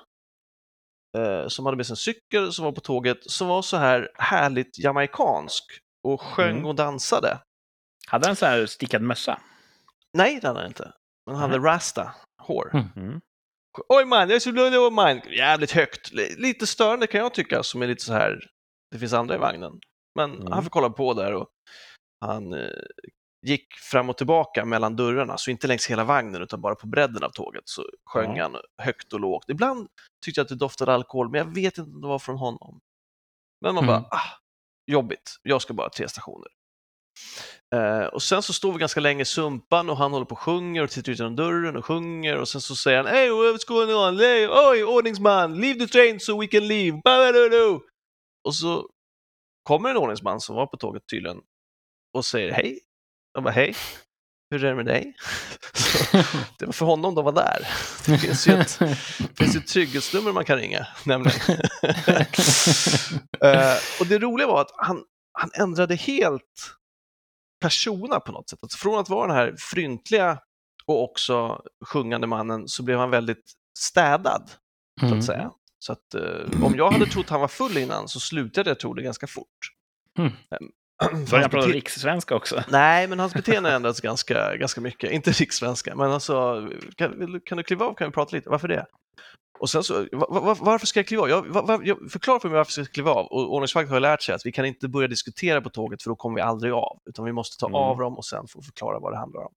eh, 1.17 1.47
som 1.47 1.65
hade 1.65 1.77
med 1.77 1.85
sig 1.87 1.93
en 1.93 1.97
cykel, 1.97 2.53
som 2.53 2.65
var 2.65 2.71
på 2.71 2.81
tåget, 2.81 3.31
som 3.31 3.47
var 3.47 3.61
så 3.61 3.77
här 3.77 4.09
härligt 4.15 4.79
jamaicansk 4.79 5.63
och 6.07 6.21
sjöng 6.21 6.51
Mm. 6.55 6.65
och 6.65 6.75
dansade. 6.75 7.39
Hade 8.07 8.27
han 8.27 8.35
sån 8.35 8.49
här 8.49 8.65
stickad 8.65 9.01
mössa? 9.01 9.41
Nej, 10.17 10.39
det 10.41 10.47
hade 10.47 10.59
han 10.59 10.67
inte. 10.67 10.93
Men 11.25 11.35
han 11.35 11.51
hade 11.51 11.63
rasta, 11.67 12.15
hår. 12.43 12.71
Mm. 12.73 12.87
Mm. 12.95 13.21
Oj 13.89 14.05
man, 14.05 14.19
jag 14.29 14.35
är 14.35 14.39
så 14.39 14.51
blöd, 14.51 14.73
oj 14.75 14.91
man. 14.91 15.21
Jävligt 15.29 15.71
högt. 15.71 16.11
Lite 16.37 16.67
störande 16.67 17.07
kan 17.07 17.21
jag 17.21 17.33
tycka, 17.33 17.63
som 17.63 17.81
är 17.81 17.87
lite 17.87 18.03
så 18.03 18.13
här, 18.13 18.39
det 18.91 18.99
finns 18.99 19.13
andra 19.13 19.35
i 19.35 19.37
vagnen. 19.37 19.79
Men 20.15 20.35
Mm. 20.35 20.51
han 20.51 20.63
får 20.63 20.69
kolla 20.69 20.89
på 20.89 21.13
där 21.13 21.33
och 21.33 21.47
han 22.25 22.53
eh, 22.53 22.69
gick 23.47 23.73
fram 23.73 24.09
och 24.09 24.17
tillbaka 24.17 24.65
mellan 24.65 24.95
dörrarna, 24.95 25.37
så 25.37 25.51
inte 25.51 25.67
längs 25.67 25.87
hela 25.87 26.03
vagnen 26.03 26.41
utan 26.41 26.61
bara 26.61 26.75
på 26.75 26.87
bredden 26.87 27.23
av 27.23 27.29
tåget 27.29 27.63
så 27.65 27.85
sjöng 28.05 28.35
Ja. 28.37 28.43
han 28.43 28.57
högt 28.77 29.13
och 29.13 29.19
lågt. 29.19 29.45
Ibland 29.49 29.87
tyckte 30.25 30.39
jag 30.39 30.45
att 30.45 30.49
det 30.49 30.55
doftade 30.55 30.93
alkohol, 30.93 31.29
men 31.29 31.37
jag 31.37 31.55
vet 31.55 31.77
inte 31.77 31.91
om 31.91 32.01
det 32.01 32.07
var 32.07 32.19
från 32.19 32.37
honom. 32.37 32.79
Men 33.61 33.75
man 33.75 33.83
Mm. 33.83 33.87
bara, 34.01 34.07
ah, 34.11 34.37
jobbigt, 34.91 35.35
jag 35.43 35.61
ska 35.61 35.73
bara 35.73 35.89
tre 35.89 36.09
stationer. 36.09 36.47
Eh, 37.75 38.05
och 38.05 38.23
sen 38.23 38.41
så 38.43 38.53
står 38.53 38.73
vi 38.73 38.79
ganska 38.79 38.99
länge 38.99 39.21
i 39.21 39.25
Sumpan 39.25 39.89
och 39.89 39.97
han 39.97 40.11
håller 40.13 40.25
på 40.25 40.31
och 40.35 40.39
sjunger 40.39 40.83
och 40.83 40.89
tittar 40.89 41.11
ut 41.11 41.19
genom 41.19 41.35
dörren 41.35 41.77
och 41.77 41.85
sjunger 41.85 42.37
och 42.37 42.47
sen 42.47 42.61
så 42.61 42.75
säger 42.75 42.97
han 42.97 43.07
Hey, 43.07 43.29
what's 43.29 43.67
going 43.67 43.95
on? 43.95 44.17
Hey, 44.19 44.47
oj, 44.47 44.83
ordningsman, 44.83 45.61
leave 45.61 45.79
the 45.79 45.87
train 45.87 46.19
so 46.19 46.39
we 46.41 46.47
can 46.47 46.67
leave. 46.67 47.01
Ba-ba-do-do. 47.03 47.81
Och 48.47 48.55
så 48.55 48.89
kommer 49.63 49.89
en 49.89 49.97
ordningsman 49.97 50.41
som 50.41 50.55
var 50.55 50.65
på 50.67 50.77
tåget 50.77 51.03
tydligen 51.11 51.41
och 52.13 52.25
säger 52.25 52.51
hej. 52.51 52.79
Jag 53.33 53.43
bara 53.43 53.51
hej, 53.53 53.75
hur 54.49 54.63
är 54.65 54.69
det 54.69 54.75
med 54.75 54.85
dig? 54.85 55.15
Så, 55.73 56.17
det 56.59 56.65
var 56.65 56.73
för 56.73 56.85
honom 56.85 57.15
de 57.15 57.25
var 57.25 57.31
där. 57.31 57.67
Det 58.05 58.17
finns 58.17 58.47
ju 58.47 58.53
ett, 58.53 58.71
finns 59.37 59.55
ju 59.55 59.59
ett 59.59 59.67
trygghetsnummer 59.67 60.31
man 60.31 60.45
kan 60.45 60.57
ringa, 60.57 60.87
nämligen. 61.05 61.39
Eh, 63.43 63.75
och 63.99 64.07
det 64.07 64.19
roliga 64.19 64.47
var 64.47 64.61
att 64.61 64.71
han, 64.77 65.03
han 65.33 65.49
ändrade 65.53 65.95
helt 65.95 66.73
persona 67.61 68.19
på 68.19 68.31
något 68.31 68.49
sätt. 68.49 68.59
Alltså 68.61 68.77
från 68.77 68.99
att 68.99 69.09
vara 69.09 69.27
den 69.27 69.35
här 69.35 69.55
fryntliga 69.59 70.39
och 70.85 71.03
också 71.03 71.61
sjungande 71.85 72.27
mannen 72.27 72.67
så 72.67 72.83
blev 72.83 72.97
han 72.99 73.09
väldigt 73.09 73.51
städad, 73.79 74.51
så 74.99 75.05
Mm. 75.05 75.19
att 75.19 75.25
säga. 75.25 75.51
Så 75.79 75.91
att 75.93 76.13
eh, 76.13 76.63
om 76.63 76.73
jag 76.77 76.91
hade 76.91 77.05
trott 77.05 77.29
han 77.29 77.41
var 77.41 77.47
full 77.47 77.77
innan 77.77 78.07
så 78.07 78.19
slutade 78.19 78.69
jag 78.69 78.79
tro 78.79 78.93
det 78.93 79.03
ganska 79.03 79.27
fort. 79.27 79.47
Mm. 80.19 80.31
Hans 81.01 81.31
han 81.31 81.49
prata 81.49 81.67
rikssvenska 81.67 82.35
också? 82.35 82.63
Nej, 82.69 83.07
men 83.07 83.19
hans 83.19 83.33
beteende 83.33 83.69
har 83.69 83.75
ändrats 83.75 84.01
ganska, 84.01 84.55
ganska 84.55 84.81
mycket. 84.81 85.11
Inte 85.11 85.31
rikssvenska, 85.31 85.95
men 85.95 86.11
alltså, 86.11 86.67
kan, 86.95 87.41
kan 87.45 87.57
du 87.57 87.63
kliva 87.63 87.85
av 87.85 87.93
kan 87.93 88.07
vi 88.07 88.13
prata 88.13 88.35
lite? 88.35 88.49
Varför 88.49 88.67
det? 88.67 88.85
Och 89.59 89.69
sen 89.69 89.83
så, 89.83 90.07
va, 90.11 90.27
va, 90.29 90.55
varför 90.59 90.87
ska 90.87 90.99
jag 90.99 91.07
kliva 91.07 91.23
av? 91.23 91.29
Jag, 91.29 91.47
va, 91.47 91.61
va, 91.61 91.79
jag, 91.83 92.11
förklara 92.11 92.39
för 92.39 92.49
mig 92.49 92.57
varför 92.57 92.79
jag 92.79 92.85
ska 92.85 92.93
kliva 92.93 93.11
av. 93.11 93.25
Och 93.25 93.53
ordningsvakten 93.53 93.93
har 93.93 93.99
lärt 93.99 94.21
sig 94.21 94.35
att 94.35 94.45
vi 94.45 94.51
kan 94.51 94.65
inte 94.65 94.87
börja 94.87 95.07
diskutera 95.07 95.61
på 95.61 95.69
tåget 95.69 96.03
för 96.03 96.09
då 96.09 96.15
kommer 96.15 96.35
vi 96.35 96.41
aldrig 96.41 96.73
av. 96.73 96.99
Utan 97.09 97.25
vi 97.25 97.31
måste 97.31 97.57
ta 97.57 97.67
Mm. 97.67 97.75
av 97.75 97.97
dem 97.97 98.17
och 98.17 98.25
sen 98.25 98.47
få 98.47 98.61
förklara 98.61 98.99
vad 98.99 99.13
det 99.13 99.17
handlar 99.17 99.41
om. 99.41 99.53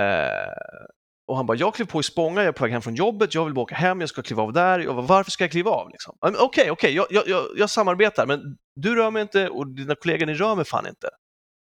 Eh, 0.00 0.86
och 1.28 1.36
han 1.36 1.46
bara, 1.46 1.56
jag 1.56 1.74
klev 1.74 1.86
på 1.86 2.00
i 2.00 2.02
Spånga, 2.02 2.40
jag 2.40 2.48
är 2.48 2.52
på 2.52 2.64
väg 2.64 2.72
hem 2.72 2.82
från 2.82 2.94
jobbet, 2.94 3.34
jag 3.34 3.44
vill 3.44 3.54
bara 3.54 3.62
åka 3.62 3.74
hem, 3.74 4.00
jag 4.00 4.08
ska 4.08 4.22
kliva 4.22 4.42
av 4.42 4.52
där. 4.52 4.78
Jag 4.78 4.96
bara, 4.96 5.06
varför 5.06 5.30
ska 5.30 5.44
jag 5.44 5.50
kliva 5.50 5.70
av? 5.70 5.90
Liksom? 5.90 6.16
okej, 6.20 6.40
Okej, 6.40 6.70
okej, 6.70 6.94
jag, 6.94 7.06
jag, 7.10 7.28
jag, 7.28 7.46
jag 7.56 7.70
samarbetar, 7.70 8.26
men 8.26 8.40
du 8.76 8.94
rör 8.94 9.10
mig 9.10 9.22
inte 9.22 9.48
och 9.48 9.66
dina 9.66 9.94
kollegor, 9.94 10.26
ni 10.26 10.34
rör 10.34 10.56
mig 10.56 10.64
fan 10.64 10.86
inte. 10.86 11.08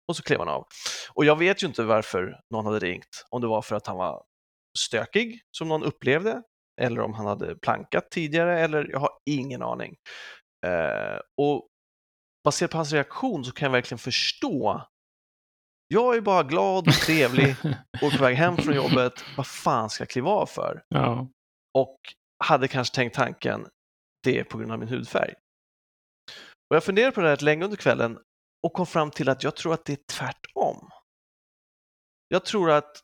Och 0.09 0.17
så 0.17 0.23
klev 0.23 0.39
han 0.39 0.49
av. 0.49 0.67
Och 1.15 1.25
jag 1.25 1.39
vet 1.39 1.63
ju 1.63 1.67
inte 1.67 1.83
varför 1.83 2.41
någon 2.51 2.67
hade 2.67 2.79
ringt. 2.79 3.25
Om 3.31 3.41
det 3.41 3.47
var 3.47 3.63
för 3.63 3.77
att 3.77 3.87
han 3.87 3.97
var 3.97 4.23
stökig, 4.79 5.41
som 5.51 5.69
någon 5.69 5.83
upplevde, 5.83 6.43
eller 6.81 7.01
om 7.01 7.15
han 7.15 7.27
hade 7.27 7.57
plankat 7.57 8.11
tidigare, 8.11 8.61
eller 8.61 8.91
jag 8.91 8.99
har 8.99 9.11
ingen 9.27 9.63
aning. 9.63 9.97
Eh, 10.67 11.19
och 11.37 11.69
baserat 12.45 12.71
på 12.71 12.77
hans 12.77 12.93
reaktion 12.93 13.45
så 13.45 13.53
kan 13.53 13.67
jag 13.67 13.73
verkligen 13.73 13.99
förstå. 13.99 14.83
Jag 15.93 16.17
är 16.17 16.21
bara 16.21 16.43
glad 16.43 16.89
och 16.89 16.95
trevlig 16.95 17.57
och 18.03 18.13
är 18.13 18.17
på 18.19 18.25
väg 18.25 18.37
hem 18.37 18.57
från 18.57 18.75
jobbet. 18.75 19.25
Vad 19.37 19.47
fan 19.47 19.91
ska 19.91 20.03
jag 20.03 20.09
kliva 20.09 20.31
av 20.31 20.47
för? 20.47 20.83
ja. 20.89 21.29
och 21.75 21.99
hade 22.45 22.69
kanske 22.69 22.95
tänkt 22.95 23.15
tanken, 23.15 23.67
det 24.23 24.39
är 24.39 24.45
på 24.45 24.59
grund 24.59 24.73
av 24.73 24.79
min 24.79 24.89
hudfärg. 24.89 25.35
Och 26.71 26.77
jag 26.77 26.85
funderade 26.85 27.13
på 27.13 27.21
det 27.21 27.27
här 27.27 27.33
rätt 27.33 27.43
länge 27.43 27.65
under 27.65 27.77
kvällen 27.77 28.19
och 28.63 28.73
kom 28.73 28.87
fram 28.87 29.11
till 29.11 29.29
att 29.29 29.43
jag 29.43 29.57
tror 29.57 29.75
att 29.75 29.85
det 29.85 29.93
är 29.93 29.99
tvärtom. 30.13 30.91
Jag 32.29 32.45
tror 32.45 32.71
att 32.71 33.01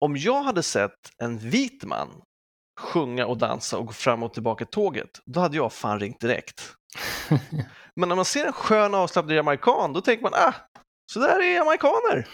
om 0.00 0.16
jag 0.16 0.42
hade 0.42 0.62
sett 0.62 1.12
en 1.18 1.38
vit 1.38 1.84
man 1.84 2.22
sjunga 2.80 3.26
och 3.26 3.38
dansa 3.38 3.78
och 3.78 3.86
gå 3.86 3.92
fram 3.92 4.22
och 4.22 4.34
tillbaka 4.34 4.64
tåget, 4.64 5.20
då 5.24 5.40
hade 5.40 5.56
jag 5.56 5.72
fan 5.72 6.00
ringt 6.00 6.20
direkt. 6.20 6.74
Men 7.96 8.08
när 8.08 8.16
man 8.16 8.24
ser 8.24 8.46
en 8.46 8.52
skön 8.52 8.94
avslappnad 8.94 9.36
jamaican, 9.36 9.92
då 9.92 10.00
tänker 10.00 10.22
man, 10.22 10.34
ah, 10.34 10.54
så 11.12 11.20
där 11.20 11.40
är 11.42 11.54
jamaikaner. 11.54 12.28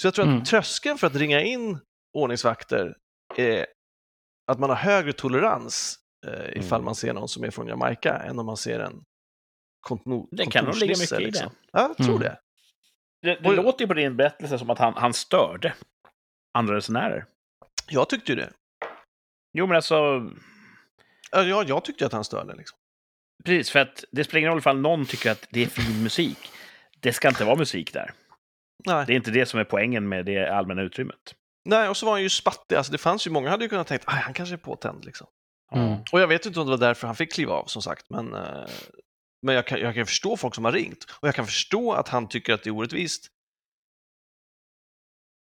Så 0.00 0.06
jag 0.06 0.14
tror 0.14 0.24
att 0.24 0.30
Mm. 0.30 0.44
tröskeln 0.44 0.98
för 0.98 1.06
att 1.06 1.14
ringa 1.14 1.40
in 1.42 1.78
ordningsvakter 2.18 2.96
är 3.36 3.66
att 4.52 4.58
man 4.58 4.70
har 4.70 4.76
högre 4.76 5.12
tolerans 5.12 5.98
eh, 6.26 6.58
ifall 6.58 6.76
Mm. 6.80 6.84
man 6.84 6.94
ser 6.94 7.12
någon 7.12 7.28
som 7.28 7.44
är 7.44 7.50
från 7.50 7.66
Jamaica 7.66 8.16
än 8.18 8.38
om 8.38 8.46
man 8.46 8.56
ser 8.56 8.80
en 8.80 9.04
kontor, 9.80 10.28
Det 10.30 10.46
kan 10.46 10.64
nog 10.64 10.76
ligga 10.76 10.96
mycket 10.98 11.20
i 11.20 11.30
det. 11.30 11.50
Ja, 11.72 11.80
jag 11.80 11.96
tror 11.96 12.08
Mm. 12.16 12.20
det. 12.20 12.38
Det, 13.22 13.34
det 13.40 13.48
Och- 13.48 13.54
låter 13.56 13.80
ju 13.80 13.86
på 13.88 13.94
din 13.94 14.16
berättelse 14.16 14.58
som 14.58 14.70
att 14.70 14.78
han, 14.78 14.94
han 14.94 15.14
störde 15.14 15.74
andra 16.58 16.76
resenärer. 16.76 17.26
Jag 17.88 18.08
tyckte 18.08 18.32
ju 18.32 18.36
det. 18.36 18.52
Jo, 19.52 19.66
men 19.66 19.76
alltså, 19.76 19.94
Ja, 21.32 21.42
jag, 21.42 21.68
jag 21.68 21.84
tyckte 21.84 22.06
att 22.06 22.12
han 22.12 22.24
störde. 22.24 22.54
Liksom. 22.54 22.78
precis, 23.44 23.70
för 23.70 23.78
att 23.78 24.04
det 24.12 24.24
spelar 24.24 24.38
ingen 24.38 24.50
roll 24.50 24.58
ifall 24.58 24.78
någon 24.80 25.06
tycker 25.06 25.30
att 25.30 25.46
det 25.50 25.62
är 25.62 25.66
fin 25.66 26.02
musik. 26.02 26.38
Det 27.00 27.12
ska 27.12 27.28
inte 27.28 27.44
vara 27.44 27.56
musik 27.56 27.92
där. 27.92 28.12
Nej. 28.86 29.06
Det 29.06 29.12
är 29.12 29.16
inte 29.16 29.30
det 29.30 29.46
som 29.46 29.60
är 29.60 29.64
poängen 29.64 30.08
med 30.08 30.26
det 30.26 30.48
allmänna 30.48 30.82
utrymmet. 30.82 31.34
Nej, 31.64 31.88
och 31.88 31.96
så 31.96 32.06
var 32.06 32.12
han 32.12 32.22
ju 32.22 32.28
spattig. 32.28 32.76
Alltså, 32.76 32.92
det 32.92 32.98
fanns 32.98 33.26
ju 33.26 33.30
många 33.30 33.50
hade 33.50 33.64
ju 33.64 33.68
kunnat 33.68 33.86
tänkt, 33.86 34.04
"Aj, 34.06 34.20
han 34.22 34.34
kanske 34.34 34.54
är 34.54 34.58
påtänd. 34.58 35.04
Liksom. 35.04 35.26
Mm. 35.72 35.98
Och 36.12 36.20
jag 36.20 36.28
vet 36.28 36.46
inte 36.46 36.60
om 36.60 36.66
det 36.66 36.70
var 36.70 36.78
därför 36.78 37.06
han 37.06 37.16
fick 37.16 37.32
kliva 37.32 37.52
av, 37.52 37.64
som 37.64 37.82
sagt. 37.82 38.10
Men, 38.10 38.34
eh, 38.34 38.68
men 39.42 39.54
jag, 39.54 39.66
kan, 39.66 39.80
jag 39.80 39.94
kan 39.94 40.06
förstå 40.06 40.36
folk 40.36 40.54
som 40.54 40.64
har 40.64 40.72
ringt. 40.72 41.04
Och 41.20 41.28
jag 41.28 41.34
kan 41.34 41.46
förstå 41.46 41.92
att 41.92 42.08
han 42.08 42.28
tycker 42.28 42.54
att 42.54 42.62
det 42.62 42.70
är 42.70 42.74
orättvist. 42.74 43.26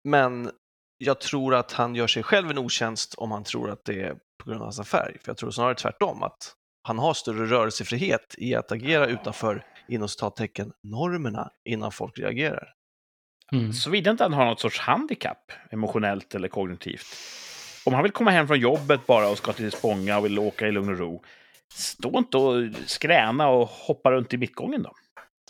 Men 0.03 0.51
jag 0.97 1.21
tror 1.21 1.55
att 1.55 1.71
han 1.71 1.95
gör 1.95 2.07
sig 2.07 2.23
själv 2.23 2.51
en 2.51 2.57
otjänst 2.57 3.13
om 3.13 3.31
han 3.31 3.43
tror 3.43 3.69
att 3.71 3.85
det 3.85 4.01
är 4.01 4.13
på 4.43 4.49
grund 4.49 4.61
av 4.61 4.65
hans 4.75 4.89
färg. 4.89 5.17
För 5.19 5.29
jag 5.29 5.37
tror 5.37 5.51
snarare 5.51 5.75
tvärtom, 5.75 6.23
att 6.23 6.55
han 6.83 6.99
har 6.99 7.13
större 7.13 7.45
rörelsefrihet 7.45 8.35
i 8.37 8.55
att 8.55 8.71
agera 8.71 9.07
utanför, 9.07 9.65
inom 9.87 10.07
citattecken, 10.07 10.71
normerna 10.83 11.51
innan 11.65 11.91
folk 11.91 12.19
reagerar. 12.19 12.73
Mm. 13.51 13.73
Såvida 13.73 14.11
inte 14.11 14.23
han 14.23 14.33
har 14.33 14.45
något 14.45 14.59
sorts 14.59 14.79
handikapp, 14.79 15.51
emotionellt 15.71 16.35
eller 16.35 16.47
kognitivt. 16.47 17.05
Om 17.85 17.93
han 17.93 18.03
vill 18.03 18.11
komma 18.11 18.31
hem 18.31 18.47
från 18.47 18.59
jobbet 18.59 19.07
bara 19.07 19.29
och 19.29 19.37
ska 19.37 19.53
till 19.53 19.71
Spånga 19.71 20.17
och 20.17 20.25
vill 20.25 20.39
åka 20.39 20.67
i 20.67 20.71
lugn 20.71 20.89
och 20.89 20.97
ro, 20.97 21.23
stå 21.73 22.17
inte 22.17 22.37
och 22.37 22.63
skräna 22.85 23.47
och 23.49 23.67
hoppa 23.67 24.11
runt 24.11 24.33
i 24.33 24.37
mittgången 24.37 24.83
då. 24.83 24.91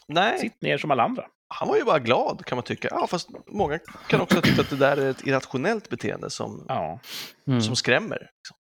Nej, 0.07 0.39
Sitt 0.39 0.61
ner 0.61 0.77
som 0.77 0.91
alla 0.91 1.03
andra. 1.03 1.25
han 1.47 1.67
var 1.67 1.77
ju 1.77 1.83
bara 1.83 1.99
glad 1.99 2.45
kan 2.45 2.55
man 2.55 2.63
tycka. 2.63 2.87
Ja, 2.91 3.07
fast 3.07 3.29
många 3.47 3.79
kan 4.07 4.21
också 4.21 4.41
tycka 4.41 4.61
att 4.61 4.69
det 4.69 4.75
där 4.75 4.97
är 4.97 5.09
ett 5.09 5.27
irrationellt 5.27 5.89
beteende 5.89 6.29
som, 6.29 6.65
Ja, 6.67 6.99
Mm. 7.47 7.61
som 7.61 7.75
skrämmer. 7.75 8.29
Liksom. 8.35 8.57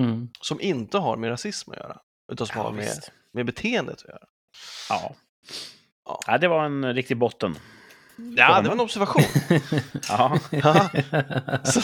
Mm. 0.00 0.28
Som 0.40 0.60
inte 0.60 0.98
har 0.98 1.16
med 1.16 1.30
rasism 1.30 1.70
att 1.70 1.76
göra, 1.76 1.98
utan 2.32 2.46
som 2.46 2.56
ja 2.56 2.62
har 2.62 2.72
med, 2.72 2.88
med 3.32 3.46
beteendet 3.46 3.94
att 4.02 4.08
göra. 4.08 4.24
Ja. 4.88 5.14
Ja. 6.06 6.20
ja, 6.26 6.38
det 6.38 6.48
var 6.48 6.64
en 6.64 6.94
riktig 6.94 7.16
botten. 7.16 7.58
Ja, 8.36 8.60
det 8.60 8.68
var 8.68 8.74
en 8.74 8.80
observation. 8.80 9.22
Ja. 10.08 10.38
Ja. 10.50 10.88
Så, 11.64 11.80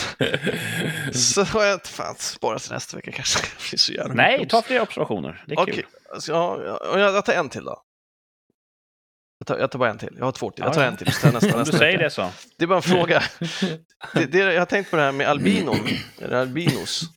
så 1.13 1.45
har 1.45 1.65
jag 1.65 1.87
fan 1.87 2.15
sparat 2.19 2.63
till 2.63 2.73
nästa 2.73 2.97
vecka 2.97 3.13
kanske. 3.13 3.39
Det 3.71 3.79
så 3.79 3.93
jävla 3.93 4.15
Nej, 4.15 4.49
ta 4.49 4.63
fler 4.63 4.81
observationer. 4.81 5.45
Det 5.47 5.55
är 5.55 5.59
Okej, 5.61 5.75
kul. 5.75 5.87
alltså, 6.15 6.33
ja, 6.33 6.63
ja, 6.65 6.99
jag, 6.99 7.15
jag 7.15 7.25
tar 7.25 7.33
en 7.33 7.49
till 7.49 7.65
då. 7.65 7.83
Jag 9.39 9.47
tar, 9.47 9.59
jag 9.59 9.71
tar 9.71 9.79
bara 9.79 9.91
en 9.91 9.99
till. 9.99 10.15
Jag 10.19 10.25
har 10.25 10.33
två 10.33 10.51
till. 10.51 10.65
Jag 10.65 10.71
Ja, 10.71 10.75
tar 10.75 10.85
en 10.85 10.97
till. 10.97 11.13
Jag 11.23 11.33
nästa, 11.35 11.47
Om 11.47 11.53
du 11.53 11.59
nästa 11.59 11.79
säger 11.79 11.93
vecka. 11.99 12.05
det 12.05 12.11
så. 12.11 12.31
Det 12.57 12.65
är 12.65 12.69
bara 12.69 12.77
en 12.77 12.83
fråga. 12.83 13.23
Det, 14.15 14.27
det, 14.27 14.39
jag 14.39 14.61
har 14.61 14.67
tänkt 14.67 14.91
på 14.91 14.97
det 14.97 15.03
här 15.03 15.13
med 15.13 15.29
albinon, 15.29 15.89
eller 16.21 16.37
albinos. 16.37 17.03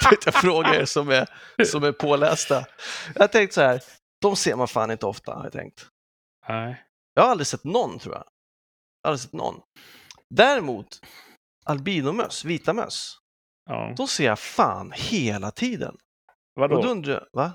Jag 0.00 0.10
tänkte 0.10 0.26
jag 0.34 0.34
fråga 0.34 0.74
er 0.80 0.84
som 0.84 1.08
är, 1.10 1.26
som 1.64 1.84
är 1.84 1.92
pålästa. 1.92 2.64
Jag 3.14 3.20
har 3.22 3.28
tänkt 3.28 3.54
så 3.54 3.60
här, 3.60 3.80
de 4.22 4.36
ser 4.36 4.56
man 4.56 4.68
fan 4.68 4.90
inte 4.90 5.06
ofta, 5.06 5.34
har 5.34 5.44
jag 5.44 5.52
tänkt. 5.52 5.86
Nej. 6.48 6.84
Jag 7.14 7.22
har 7.22 7.30
aldrig 7.30 7.46
sett 7.46 7.64
någon, 7.64 7.98
tror 7.98 8.14
jag. 8.14 8.24
Jag 9.02 9.08
har 9.08 9.12
aldrig 9.12 9.20
sett 9.22 9.32
någon. 9.32 9.60
Däremot, 10.34 11.00
albinomöss, 11.64 12.44
vita 12.44 12.72
möss, 12.72 13.16
Ja. 13.70 13.94
de 13.96 14.08
ser 14.08 14.24
jag 14.26 14.38
fan 14.38 14.92
hela 14.96 15.50
tiden. 15.50 15.96
Vadå? 16.54 16.76
Och 16.76 16.82
då 16.84 16.88
undrar 16.88 17.28
va? 17.32 17.52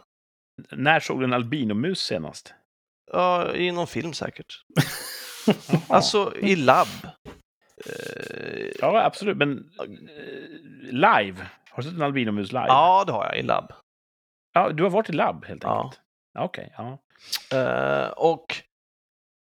När 0.72 1.00
såg 1.00 1.20
du 1.20 1.24
en 1.24 1.34
albinomus 1.34 2.00
senast? 2.00 2.54
Ja, 3.12 3.54
i 3.54 3.72
någon 3.72 3.88
film 3.88 4.14
säkert. 4.14 4.64
Alltså 5.90 6.36
i 6.38 6.56
labb. 6.56 6.88
Eh, 7.86 8.72
Ja, 8.80 9.04
absolut. 9.06 9.38
Men 9.38 9.58
eh, 9.80 10.92
live? 10.92 11.48
Har 11.76 11.84
du 11.84 11.90
sett 11.90 11.98
en 11.98 12.02
albinomus 12.02 12.52
live? 12.52 12.66
ja, 12.68 13.04
det 13.08 13.12
har 13.14 13.26
jag 13.26 13.40
i 13.40 13.42
labb. 13.42 13.72
Ja, 14.54 14.70
du 14.70 14.84
har 14.84 14.90
varit 14.90 15.10
i 15.10 15.14
labb 15.14 15.46
helt 15.46 15.66
enkelt? 15.66 16.02
Ja. 16.34 16.44
Okej, 16.44 16.74
ja. 16.78 16.98
Eh, 17.58 18.08
och, 18.10 18.46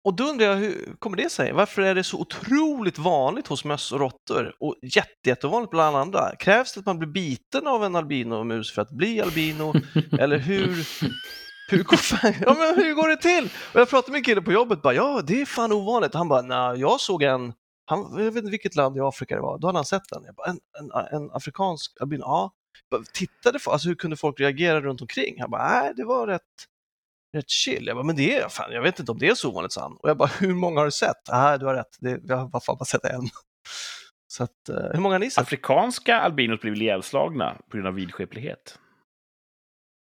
och 0.03 0.13
då 0.15 0.23
undrar 0.23 0.45
jag, 0.45 0.55
hur 0.55 0.95
kommer 0.99 1.17
det 1.17 1.29
sig? 1.29 1.51
Varför 1.51 1.81
är 1.81 1.95
det 1.95 2.03
så 2.03 2.19
otroligt 2.19 2.97
vanligt 2.97 3.47
hos 3.47 3.65
möss 3.65 3.91
och 3.91 3.99
råttor 3.99 4.55
och 4.59 4.75
jätte, 4.81 5.29
jättevanligt 5.29 5.71
bland 5.71 5.97
andra? 5.97 6.35
Krävs 6.35 6.73
det 6.73 6.79
att 6.79 6.85
man 6.85 6.99
blir 6.99 7.09
biten 7.09 7.67
av 7.67 7.83
en 7.85 7.95
albinomus 7.95 8.73
för 8.73 8.81
att 8.81 8.91
bli 8.91 9.21
albino? 9.21 9.73
Eller 10.19 10.37
hur, 10.37 10.87
hur, 11.71 11.83
går, 11.83 11.97
fan, 11.97 12.33
ja, 12.41 12.55
men 12.59 12.85
hur 12.85 12.93
går 12.93 13.07
det 13.07 13.17
till? 13.17 13.49
Och 13.73 13.79
jag 13.79 13.89
pratade 13.89 14.11
med 14.11 14.19
en 14.19 14.23
kille 14.23 14.41
på 14.41 14.51
jobbet, 14.51 14.81
bara, 14.81 14.93
ja 14.93 15.21
det 15.23 15.41
är 15.41 15.45
fan 15.45 15.71
ovanligt. 15.71 16.13
Han 16.13 16.27
bara, 16.27 16.41
nej, 16.41 16.79
jag 16.79 16.99
såg 16.99 17.23
en, 17.23 17.53
han, 17.89 18.17
jag 18.17 18.25
vet 18.31 18.35
inte 18.35 18.51
vilket 18.51 18.75
land 18.75 18.97
i 18.97 18.99
Afrika 18.99 19.35
det 19.35 19.41
var, 19.41 19.57
då 19.57 19.67
hade 19.67 19.77
han 19.77 19.85
sett 19.85 20.09
den. 20.09 20.23
Jag 20.25 20.35
bara, 20.35 20.49
en, 20.49 20.59
en, 20.79 20.91
en 21.11 21.31
afrikansk 21.31 22.01
albino, 22.01 22.21
ja. 22.21 22.51
Bara, 22.91 23.03
Tittade, 23.13 23.59
för, 23.59 23.71
alltså 23.71 23.87
hur 23.87 23.95
kunde 23.95 24.17
folk 24.17 24.39
reagera 24.39 24.81
runt 24.81 25.01
omkring? 25.01 25.41
Han 25.41 25.51
bara, 25.51 25.81
nej 25.81 25.93
det 25.95 26.05
var 26.05 26.27
rätt 26.27 26.41
rätt 27.33 27.49
chill. 27.49 27.87
Jag 27.87 27.95
bara, 27.95 28.05
men 28.05 28.15
det 28.15 28.37
är 28.37 28.49
fan, 28.49 28.71
jag 28.71 28.81
vet 28.81 28.99
inte 28.99 29.11
om 29.11 29.17
det 29.17 29.27
är 29.27 29.35
så 29.35 29.49
ovanligt, 29.49 29.71
sa 29.71 29.81
han. 29.81 29.97
Och 29.97 30.09
jag 30.09 30.17
bara, 30.17 30.29
hur 30.39 30.53
många 30.53 30.79
har 30.79 30.85
du 30.85 30.91
sett? 30.91 31.17
Nej, 31.31 31.59
du 31.59 31.65
har 31.65 31.73
rätt, 31.75 31.97
det, 31.99 32.21
jag 32.23 32.37
har 32.37 32.47
bara, 32.47 32.59
fan 32.59 32.77
bara 32.77 32.85
sett 32.85 33.05
en. 33.05 33.21
Så 34.27 34.43
att, 34.43 34.69
eh, 34.69 34.75
hur 34.93 34.99
många 34.99 35.15
har 35.15 35.19
ni 35.19 35.31
sett? 35.31 35.41
Afrikanska 35.41 36.19
albinos 36.19 36.61
blir 36.61 36.71
väl 36.71 36.81
ihjälslagna 36.81 37.57
på 37.69 37.77
grund 37.77 37.87
av 37.87 37.93
vidskeplighet? 37.93 38.79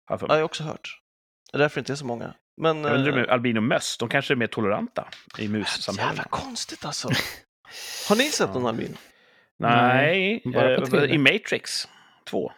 Ja, 0.09 0.19
jag 0.21 0.29
har 0.29 0.43
också 0.43 0.65
hört. 0.65 1.01
Det 1.53 1.57
är 1.57 1.59
därför 1.59 1.75
det 1.77 1.81
inte 1.81 1.93
är 1.93 1.97
så 1.97 2.07
många. 2.07 2.35
Men, 2.57 2.85
Jag 2.85 2.95
undrar 2.95 3.13
eh, 3.13 3.15
med 3.15 3.29
albinomöss, 3.29 3.97
de 3.99 4.09
kanske 4.09 4.35
är 4.35 4.37
mer 4.37 4.47
toleranta 4.47 5.09
i 5.39 5.43
jävla 5.43 5.59
mussamhällena. 5.59 6.25
konstigt 6.31 6.85
alltså. 6.85 7.09
Har 8.09 8.17
ni 8.17 8.25
sett 8.31 8.55
någon 8.55 8.63
Ja. 8.63 8.69
albino? 8.69 8.97
Nej, 9.59 10.43
bara 10.45 10.87
på 10.87 10.97
eh, 10.97 11.13
i 11.15 11.19
Matrix 11.19 11.89
2. 12.27 12.53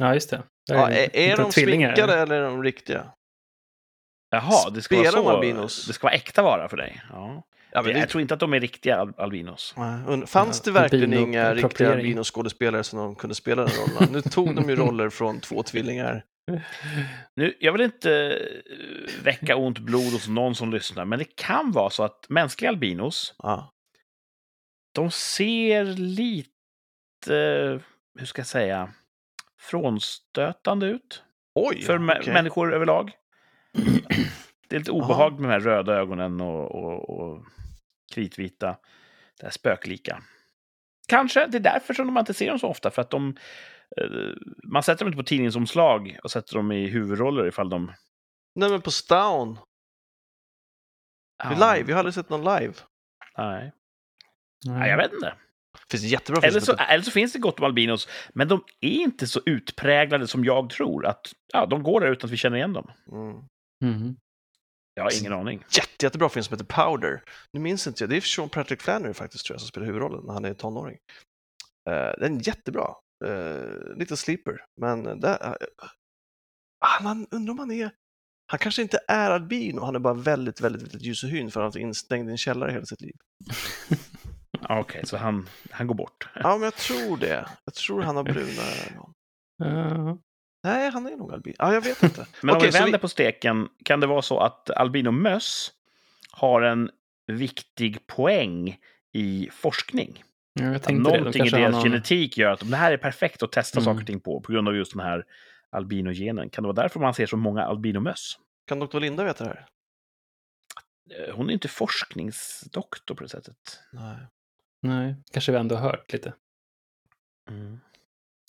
Ja, 0.00 0.14
just 0.14 0.30
det. 0.30 0.42
Där 0.68 0.74
Ja, 0.74 0.90
är, 0.90 1.16
är 1.16 1.36
de 1.36 1.50
tvillingar. 1.50 1.94
sminkade 1.94 2.20
eller 2.20 2.36
är 2.40 2.44
de 2.44 2.62
riktiga? 2.62 3.06
Jaha, 4.30 4.70
det 4.70 4.82
ska 4.82 4.96
vara 4.96 5.04
Spelar 5.08 5.22
de 5.24 5.30
så. 5.30 5.36
albinos? 5.36 5.86
Det 5.86 5.92
ska 5.92 6.06
vara 6.06 6.14
äkta 6.14 6.42
vara 6.42 6.68
för 6.68 6.76
dig. 6.76 7.02
Ja. 7.12 7.42
Ja, 7.72 7.82
men 7.82 7.92
jag 7.92 8.00
det, 8.00 8.06
tror 8.06 8.20
inte 8.22 8.34
att 8.34 8.40
de 8.40 8.54
är 8.54 8.60
riktiga 8.60 8.96
al- 8.96 9.14
albinos. 9.16 9.74
Nej, 9.76 10.26
Fanns 10.26 10.60
det 10.60 10.70
verkligen 10.70 11.10
albino- 11.14 11.22
inga 11.22 11.54
riktiga 11.54 11.92
albinoskådespelare 11.92 12.84
som 12.84 12.98
de 12.98 13.14
kunde 13.14 13.34
spela 13.34 13.62
den 13.64 13.72
rollen? 13.74 14.12
Nu 14.12 14.22
tog 14.22 14.54
de 14.56 14.68
ju 14.70 14.76
roller 14.86 15.10
från 15.10 15.40
två 15.40 15.62
tvillingar. 15.62 16.24
Nu, 17.36 17.56
jag 17.60 17.72
vill 17.72 17.80
inte 17.82 18.12
eh, 18.12 19.22
väcka 19.24 19.56
ont 19.56 19.78
blod 19.78 20.12
hos 20.12 20.28
någon 20.28 20.54
som 20.54 20.72
lyssnar, 20.72 21.04
men 21.04 21.18
det 21.18 21.36
kan 21.36 21.72
vara 21.72 21.90
så 21.90 22.02
att 22.02 22.26
mänskliga 22.28 22.68
albinos, 22.70 23.34
Ja. 23.38 23.72
De 24.96 25.10
ser 25.10 25.84
lite, 25.84 26.50
hur 28.18 28.26
ska 28.26 28.40
jag 28.40 28.46
säga, 28.46 28.92
frånstötande 29.58 30.86
ut 30.86 31.22
Oj! 31.54 31.82
för 31.82 32.18
okej. 32.18 32.32
människor 32.32 32.74
överlag. 32.74 33.12
Det 34.68 34.76
är 34.76 34.80
lite 34.80 34.90
obehagligt 34.90 35.40
med 35.40 35.50
de 35.50 35.52
här 35.52 35.60
röda 35.60 35.94
ögonen 35.94 36.40
och, 36.40 36.74
och, 36.74 37.10
och 37.10 37.44
kritvita, 38.14 38.76
det 39.40 39.46
här 39.46 39.50
spöklika. 39.50 40.22
Kanske 41.08 41.46
det 41.46 41.58
är 41.58 41.60
därför 41.60 41.94
som 41.94 42.14
man 42.14 42.20
inte 42.22 42.34
ser 42.34 42.48
dem 42.48 42.58
så 42.58 42.68
ofta, 42.68 42.90
för 42.90 43.02
att 43.02 43.10
de 43.10 43.36
eh, 43.96 44.06
man 44.64 44.82
sätter 44.82 45.04
dem 45.04 45.08
inte 45.08 45.22
på 45.22 45.28
tidningsomslag 45.28 46.18
och 46.22 46.30
sätter 46.30 46.54
dem 46.54 46.72
i 46.72 46.86
huvudroller 46.86 47.46
ifall 47.46 47.68
de... 47.68 47.92
Nej, 48.54 48.70
men 48.70 48.80
på 48.82 48.90
Stown. 48.90 49.58
Live, 51.50 51.84
jag 51.86 51.94
har 51.94 51.98
aldrig 51.98 52.14
sett 52.14 52.30
någon 52.30 52.58
live. 52.58 52.74
Nej. 53.38 53.72
Nej. 54.66 54.78
Nej, 54.78 54.90
jag 54.90 54.96
vet 54.96 55.12
inte. 55.12 55.34
Det 55.88 55.90
finns 55.90 56.04
en 56.04 56.08
jättebra 56.08 56.42
Eller 56.42 56.60
så, 56.60 56.72
eller 56.72 57.04
så 57.04 57.10
finns 57.10 57.32
det 57.32 57.38
gott 57.38 57.58
om 57.58 57.64
albinos, 57.64 58.08
men 58.34 58.48
de 58.48 58.64
är 58.80 58.90
inte 58.90 59.26
så 59.26 59.40
utpräglade 59.46 60.26
som 60.26 60.44
jag 60.44 60.70
tror. 60.70 61.06
Att 61.06 61.32
ja, 61.52 61.66
De 61.66 61.82
går 61.82 62.00
där 62.00 62.12
utan 62.12 62.28
att 62.28 62.32
vi 62.32 62.36
känner 62.36 62.56
igen 62.56 62.72
dem. 62.72 62.90
Mm. 63.12 63.36
Mhm. 63.84 64.16
Jag 64.94 65.04
har 65.04 65.20
ingen 65.20 65.32
aning. 65.32 65.64
Jätte, 65.70 66.06
jättebra 66.06 66.28
film 66.28 66.44
som 66.44 66.58
heter 66.58 66.86
Powder. 66.86 67.22
Nu 67.52 67.60
minns 67.60 67.86
inte 67.86 68.02
jag, 68.02 68.10
det 68.10 68.16
är 68.16 68.20
Sean 68.20 68.48
Patrick 68.48 68.82
Flannery 68.82 69.14
faktiskt 69.14 69.46
tror 69.46 69.54
jag 69.54 69.60
som 69.60 69.68
spelar 69.68 69.86
huvudrollen 69.86 70.26
när 70.26 70.32
han 70.32 70.44
är 70.44 70.54
tonåring. 70.54 70.98
Uh, 71.90 72.20
den 72.20 72.36
är 72.36 72.48
jättebra. 72.48 72.94
Uh, 73.26 73.96
lite 73.96 74.16
sleeper, 74.16 74.64
men 74.80 75.20
där, 75.20 75.48
uh, 75.48 75.54
han 76.80 77.26
undrar 77.30 77.52
om 77.52 77.58
han 77.58 77.70
är 77.70 77.90
han 78.46 78.58
kanske 78.58 78.82
inte 78.82 78.98
är 79.08 79.30
albino, 79.30 79.80
han 79.80 79.94
är 79.94 79.98
bara 79.98 80.14
väldigt, 80.14 80.60
väldigt, 80.60 80.82
väldigt 80.82 81.02
ljus 81.02 81.24
och 81.24 81.30
hyn 81.30 81.50
för 81.50 81.60
han 81.60 81.64
har 81.64 81.70
varit 81.70 81.82
instängd 81.82 82.28
i 82.28 82.32
en 82.32 82.38
källare 82.38 82.72
hela 82.72 82.86
sitt 82.86 83.00
liv. 83.00 83.14
Ja, 84.68 84.80
Okej, 84.80 85.06
så 85.06 85.16
han, 85.16 85.48
han 85.70 85.86
går 85.86 85.94
bort. 85.94 86.28
Ja, 86.34 86.52
men 86.56 86.62
jag 86.62 86.74
tror 86.74 87.16
det. 87.16 87.48
Jag 87.64 87.74
tror 87.74 88.02
han 88.02 88.16
har 88.16 88.24
bruna 88.24 88.62
ögon. 88.90 89.12
Ja. 89.58 90.18
Nej, 90.64 90.90
han 90.90 91.06
är 91.06 91.16
nog 91.16 91.32
albino. 91.32 91.54
Ja, 91.58 91.74
jag 91.74 91.80
vet 91.80 92.02
inte. 92.02 92.26
Men 92.42 92.54
om 92.56 92.62
vi 92.62 92.70
vänder 92.70 92.98
på 92.98 93.08
steken, 93.08 93.68
kan 93.84 94.00
det 94.00 94.06
vara 94.06 94.22
så 94.22 94.38
att 94.40 94.70
albinomöss 94.70 95.72
har 96.30 96.62
en 96.62 96.90
viktig 97.26 98.06
poäng 98.06 98.78
i 99.12 99.48
forskning? 99.52 100.24
Ja, 100.52 100.64
jag 100.66 100.74
Att 100.74 100.82
tänkte 100.82 101.10
det. 101.10 101.16
De 101.16 101.18
någonting 101.18 101.46
i 101.46 101.50
deras 101.50 101.72
någon... 101.72 101.82
genetik 101.82 102.38
gör 102.38 102.50
att 102.50 102.70
det 102.70 102.76
här 102.76 102.92
är 102.92 102.96
perfekt 102.96 103.42
att 103.42 103.52
testa 103.52 103.78
Mm. 103.78 103.84
saker 103.84 104.00
och 104.00 104.06
ting 104.06 104.20
på, 104.20 104.40
på 104.40 104.52
grund 104.52 104.68
av 104.68 104.76
just 104.76 104.92
den 104.92 105.00
här 105.02 105.24
albinogenen. 105.70 106.50
Kan 106.50 106.62
det 106.62 106.66
vara 106.66 106.82
därför 106.82 107.00
man 107.00 107.14
ser 107.14 107.26
så 107.26 107.36
många 107.36 107.62
albinomöss? 107.62 108.38
Kan 108.68 108.78
doktor 108.78 109.00
Linda 109.00 109.24
veta 109.24 109.44
det 109.44 109.50
här? 109.50 109.66
Eh, 111.28 111.34
Hon 111.36 111.48
är 111.48 111.52
inte 111.52 111.68
forskningsdoktor 111.68 113.14
på 113.14 113.22
det 113.22 113.28
sättet. 113.28 113.56
Nej. 113.92 114.16
Nej, 114.86 115.14
kanske 115.32 115.52
vi 115.52 115.58
ändå 115.58 115.74
har 115.74 115.82
hört 115.90 116.12
lite. 116.12 116.34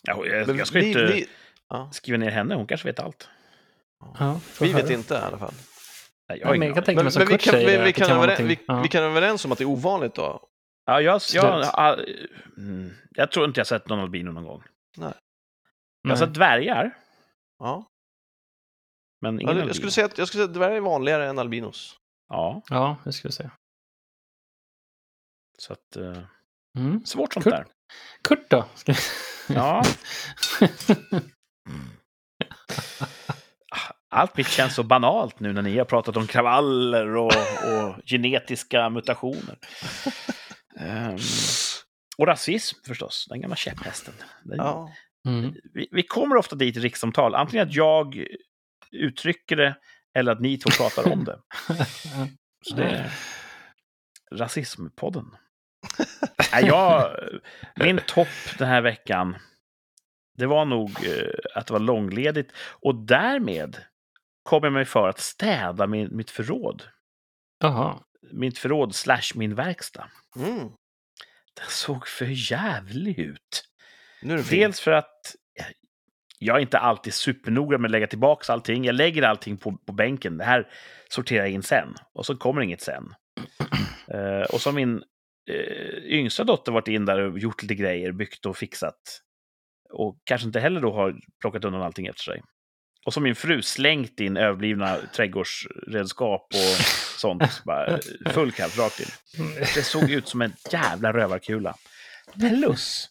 Ja, 0.04 0.26
jag, 0.26 0.48
Men 0.48 0.58
jag 0.58 0.68
ska 0.68 0.80
ni- 0.80 0.88
inte 0.88 1.26
ja, 1.70 1.90
skriva 1.92 2.18
ner 2.18 2.30
henne, 2.32 2.56
hon 2.56 2.68
kanske 2.68 2.88
vet 2.88 3.00
allt. 3.00 3.30
Ja, 4.20 4.40
vi 4.62 4.74
vet 4.74 4.90
inte 4.90 5.14
i 5.14 5.18
alla 5.18 5.38
fall. 5.38 5.54
Nej, 6.30 6.40
jag 6.40 6.60
men 6.60 6.68
jag 6.68 6.76
kan 6.76 6.84
tänka 6.84 6.98
Men, 6.98 7.06
mig 7.06 7.12
som 7.12 7.20
men 7.20 7.28
vi, 7.28 7.38
kan, 7.38 7.52
säger, 7.52 7.80
vi, 7.80 7.86
vi, 7.86 7.94
kan 7.94 8.08
kan 8.08 8.18
vara 8.18 8.32
över, 8.34 8.44
vi, 8.44 8.50
någonting- 8.56 8.66
ja. 8.68 8.82
vi 8.82 8.88
kan 8.90 9.04
överens 9.04 9.46
om 9.46 9.52
att 9.52 9.58
det 9.58 9.64
är 9.64 9.70
ovanligt 9.70 10.16
då. 10.16 10.48
Ja, 10.86 11.02
jag, 11.02 11.22
jag, 11.34 11.46
Absolut. 11.46 11.70
ja, 11.74 11.98
mm, 12.58 12.92
jag 13.12 13.32
tror 13.32 13.46
inte 13.46 13.60
jag 13.60 13.68
sett 13.68 13.88
någon 13.90 14.00
albino 14.00 14.32
någon 14.32 14.44
gång. 14.44 14.64
Jag 14.98 15.04
har 15.04 15.14
Nej. 16.04 16.18
sett 16.18 16.34
dvärgar, 16.34 16.98
Ja. 17.60 17.86
men 19.22 19.42
ingen 19.42 19.58
Ja, 19.58 19.66
jag 19.66 19.76
skulle 19.76 19.92
säga 19.92 20.06
att, 20.06 20.18
jag 20.18 20.28
skulle 20.28 20.42
säga 20.44 20.50
att 20.50 20.54
dvärgar 20.54 20.76
är 20.76 20.80
vanligare 20.82 21.30
än 21.30 21.40
albinos. 21.40 21.96
Ja, 22.30 22.62
Ja, 22.70 22.98
det 23.06 23.14
skulle 23.14 23.30
jag 23.30 23.34
säga. 23.34 23.52
Så 25.62 25.74
att... 25.74 25.96
eh, 25.96 26.24
Mm. 26.78 27.06
svårt 27.06 27.34
sånt 27.34 27.44
Kurt? 27.44 27.54
där. 27.54 27.66
Kurt 28.24 28.50
då? 28.50 28.66
Ska... 28.76 28.94
Ja. 29.48 29.84
Allt 34.10 34.38
mitt 34.38 34.48
känns 34.48 34.76
så 34.76 34.84
banalt 34.84 35.40
nu 35.40 35.54
när 35.54 35.62
ni 35.62 35.78
har 35.78 35.86
pratat 35.86 36.18
om 36.18 36.28
kravaller 36.28 37.16
och, 37.16 37.32
och 37.32 37.96
genetiska 38.06 38.90
mutationer. 38.90 39.58
Ehm, 40.80 41.18
och 42.18 42.28
rasism 42.28 42.78
förstås, 42.88 43.26
den 43.30 43.42
gamla 43.42 43.56
käpphästen. 43.56 44.14
Den, 44.44 44.58
Ja. 44.58 44.92
Mm. 45.28 45.54
vi, 45.74 45.88
vi 45.92 46.04
kommer 46.04 46.36
ofta 46.36 46.56
dit 46.56 46.78
i 46.78 46.80
rikssamtal, 46.80 47.36
antingen 47.36 47.68
att 47.68 47.74
jag 47.76 48.26
uttrycker 48.92 49.56
det 49.56 49.76
eller 50.18 50.32
att 50.32 50.42
ni 50.42 50.58
två 50.58 50.70
pratar 50.70 51.12
om 51.14 51.24
det. 51.24 51.40
Så 52.70 52.76
det 52.76 52.84
är 52.84 53.12
rasismpodden. 54.36 55.26
Jag, 56.62 57.18
min 57.76 58.00
topp 58.08 58.28
den 58.58 58.68
här 58.68 58.82
veckan, 58.82 59.36
det 60.38 60.46
var 60.46 60.66
nog 60.66 60.90
eh, 60.90 61.34
att 61.56 61.68
det 61.68 61.74
var 61.74 61.80
långledigt. 61.80 62.52
Och 62.58 62.96
därmed 62.96 63.78
kom 64.44 64.64
jag 64.64 64.74
mig 64.74 64.86
för 64.86 65.08
att 65.08 65.20
städa 65.20 65.88
min, 65.88 66.18
mitt 66.18 66.32
förråd. 66.32 66.84
Jaha. 67.60 68.00
Mitt 68.32 68.58
förråd 68.58 68.96
slash 68.96 69.36
min 69.36 69.56
verkstad. 69.56 70.10
Mm. 70.36 70.60
Den 71.54 71.70
såg 71.70 72.08
för 72.08 72.52
jävlig 72.52 73.20
ut. 73.20 73.64
Nu 74.22 74.34
är 74.34 74.38
det 74.38 74.44
fin. 74.44 74.60
Dels 74.60 74.80
för 74.80 74.92
att 74.92 75.36
jag 76.40 76.58
är 76.58 76.62
inte 76.62 76.78
alltid 76.78 77.14
supernoga 77.14 77.78
med 77.78 77.88
att 77.88 77.92
lägga 77.92 78.08
tillbaka 78.08 78.54
allting. 78.54 78.86
Jag 78.86 78.96
lägger 78.96 79.24
allting 79.24 79.58
på, 79.58 79.78
på 79.78 79.94
bänken. 79.94 80.38
Det 80.38 80.44
här 80.44 80.68
sorterar 81.10 81.40
jag 81.40 81.50
in 81.50 81.64
sen. 81.64 81.96
Och 82.14 82.26
så 82.26 82.38
kommer 82.38 82.62
inget 82.62 82.82
sen. 82.82 83.14
Eh, 84.08 84.42
och 84.54 84.62
så 84.62 84.72
min 84.72 85.04
eh, 85.50 86.04
yngsta 86.06 86.44
dotter 86.44 86.72
varit 86.72 86.88
in 86.88 87.06
där 87.06 87.20
och 87.20 87.40
gjort 87.40 87.62
lite 87.62 87.76
grejer, 87.76 88.12
byggt 88.12 88.46
och 88.46 88.58
fixat. 88.58 89.22
Och 89.90 90.20
kanske 90.24 90.48
inte 90.48 90.60
heller 90.60 90.82
då 90.82 90.94
har 90.94 91.16
plockat 91.42 91.66
undan 91.66 91.82
allting 91.82 92.08
efter 92.08 92.24
sig. 92.24 92.44
Och 93.06 93.14
har 93.14 93.22
min 93.22 93.36
fru 93.36 93.62
slängt 93.62 94.20
in 94.20 94.38
överblivna 94.38 94.98
trädgårdsredskap 95.16 96.48
och 96.54 96.86
sånt. 97.20 97.62
Bara, 97.66 97.88
eh, 97.88 98.00
full 98.32 98.52
kraft 98.52 98.78
rakt 98.80 99.00
in. 99.00 99.06
Det 99.76 99.84
såg 99.84 100.12
ut 100.12 100.28
som 100.28 100.42
en 100.42 100.54
jävla 100.72 101.14
rövarkula. 101.14 101.76
Plus 102.40 103.10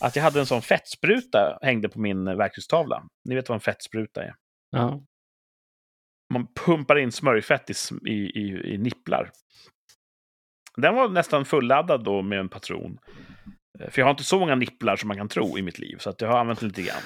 att 0.00 0.16
jag 0.16 0.22
hade 0.22 0.40
en 0.40 0.46
sån 0.46 0.62
fettspruta 0.62 1.58
hängde 1.62 1.88
på 1.88 2.00
min 2.00 2.24
verktygstavla. 2.24 3.02
Ni 3.24 3.34
vet 3.34 3.48
vad 3.48 3.56
en 3.56 3.60
fettspruta 3.60 4.22
är? 4.24 4.34
Ja. 4.70 5.00
man 6.32 6.46
pumpar 6.54 6.96
in 6.98 7.12
smörjfett 7.12 7.70
i, 7.70 7.72
sm- 7.72 8.06
i, 8.06 8.12
i, 8.12 8.74
i 8.74 8.78
nipplar. 8.78 9.30
Den 10.76 10.94
var 10.94 11.08
nästan 11.08 11.44
fulladdad 11.44 12.04
då 12.04 12.22
med 12.22 12.38
en 12.38 12.48
patron. 12.48 12.98
Eh, 13.80 13.90
För 13.90 14.00
jag 14.00 14.06
har 14.06 14.10
inte 14.10 14.24
så 14.24 14.38
många 14.38 14.54
nipplar 14.54 14.96
som 14.96 15.08
man 15.08 15.16
kan 15.16 15.28
tro 15.28 15.58
i 15.58 15.62
mitt 15.62 15.78
liv, 15.78 15.96
så 15.98 16.10
att 16.10 16.20
jag 16.20 16.28
har 16.28 16.38
använt 16.38 16.62
lite 16.62 16.82
grann. 16.82 17.02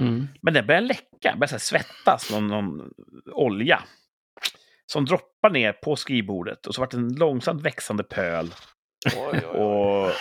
Mm. 0.00 0.28
Men 0.42 0.54
den 0.54 0.66
börjar 0.66 0.80
läcka, 0.80 1.34
börjar 1.36 1.46
så 1.46 1.54
här 1.54 1.58
svettas, 1.58 2.30
någon, 2.30 2.48
någon 2.48 2.90
olja. 3.32 3.82
Som 4.86 5.04
droppar 5.04 5.50
ner 5.50 5.72
på 5.72 5.96
skrivbordet 5.96 6.66
och 6.66 6.74
så 6.74 6.80
vart 6.80 6.90
det 6.90 6.96
en 6.96 7.14
långsamt 7.14 7.62
växande 7.62 8.04
pöl. 8.04 8.54
Oj, 9.16 9.22
oj, 9.32 9.46
oj. 9.54 9.60
Och 9.60 10.12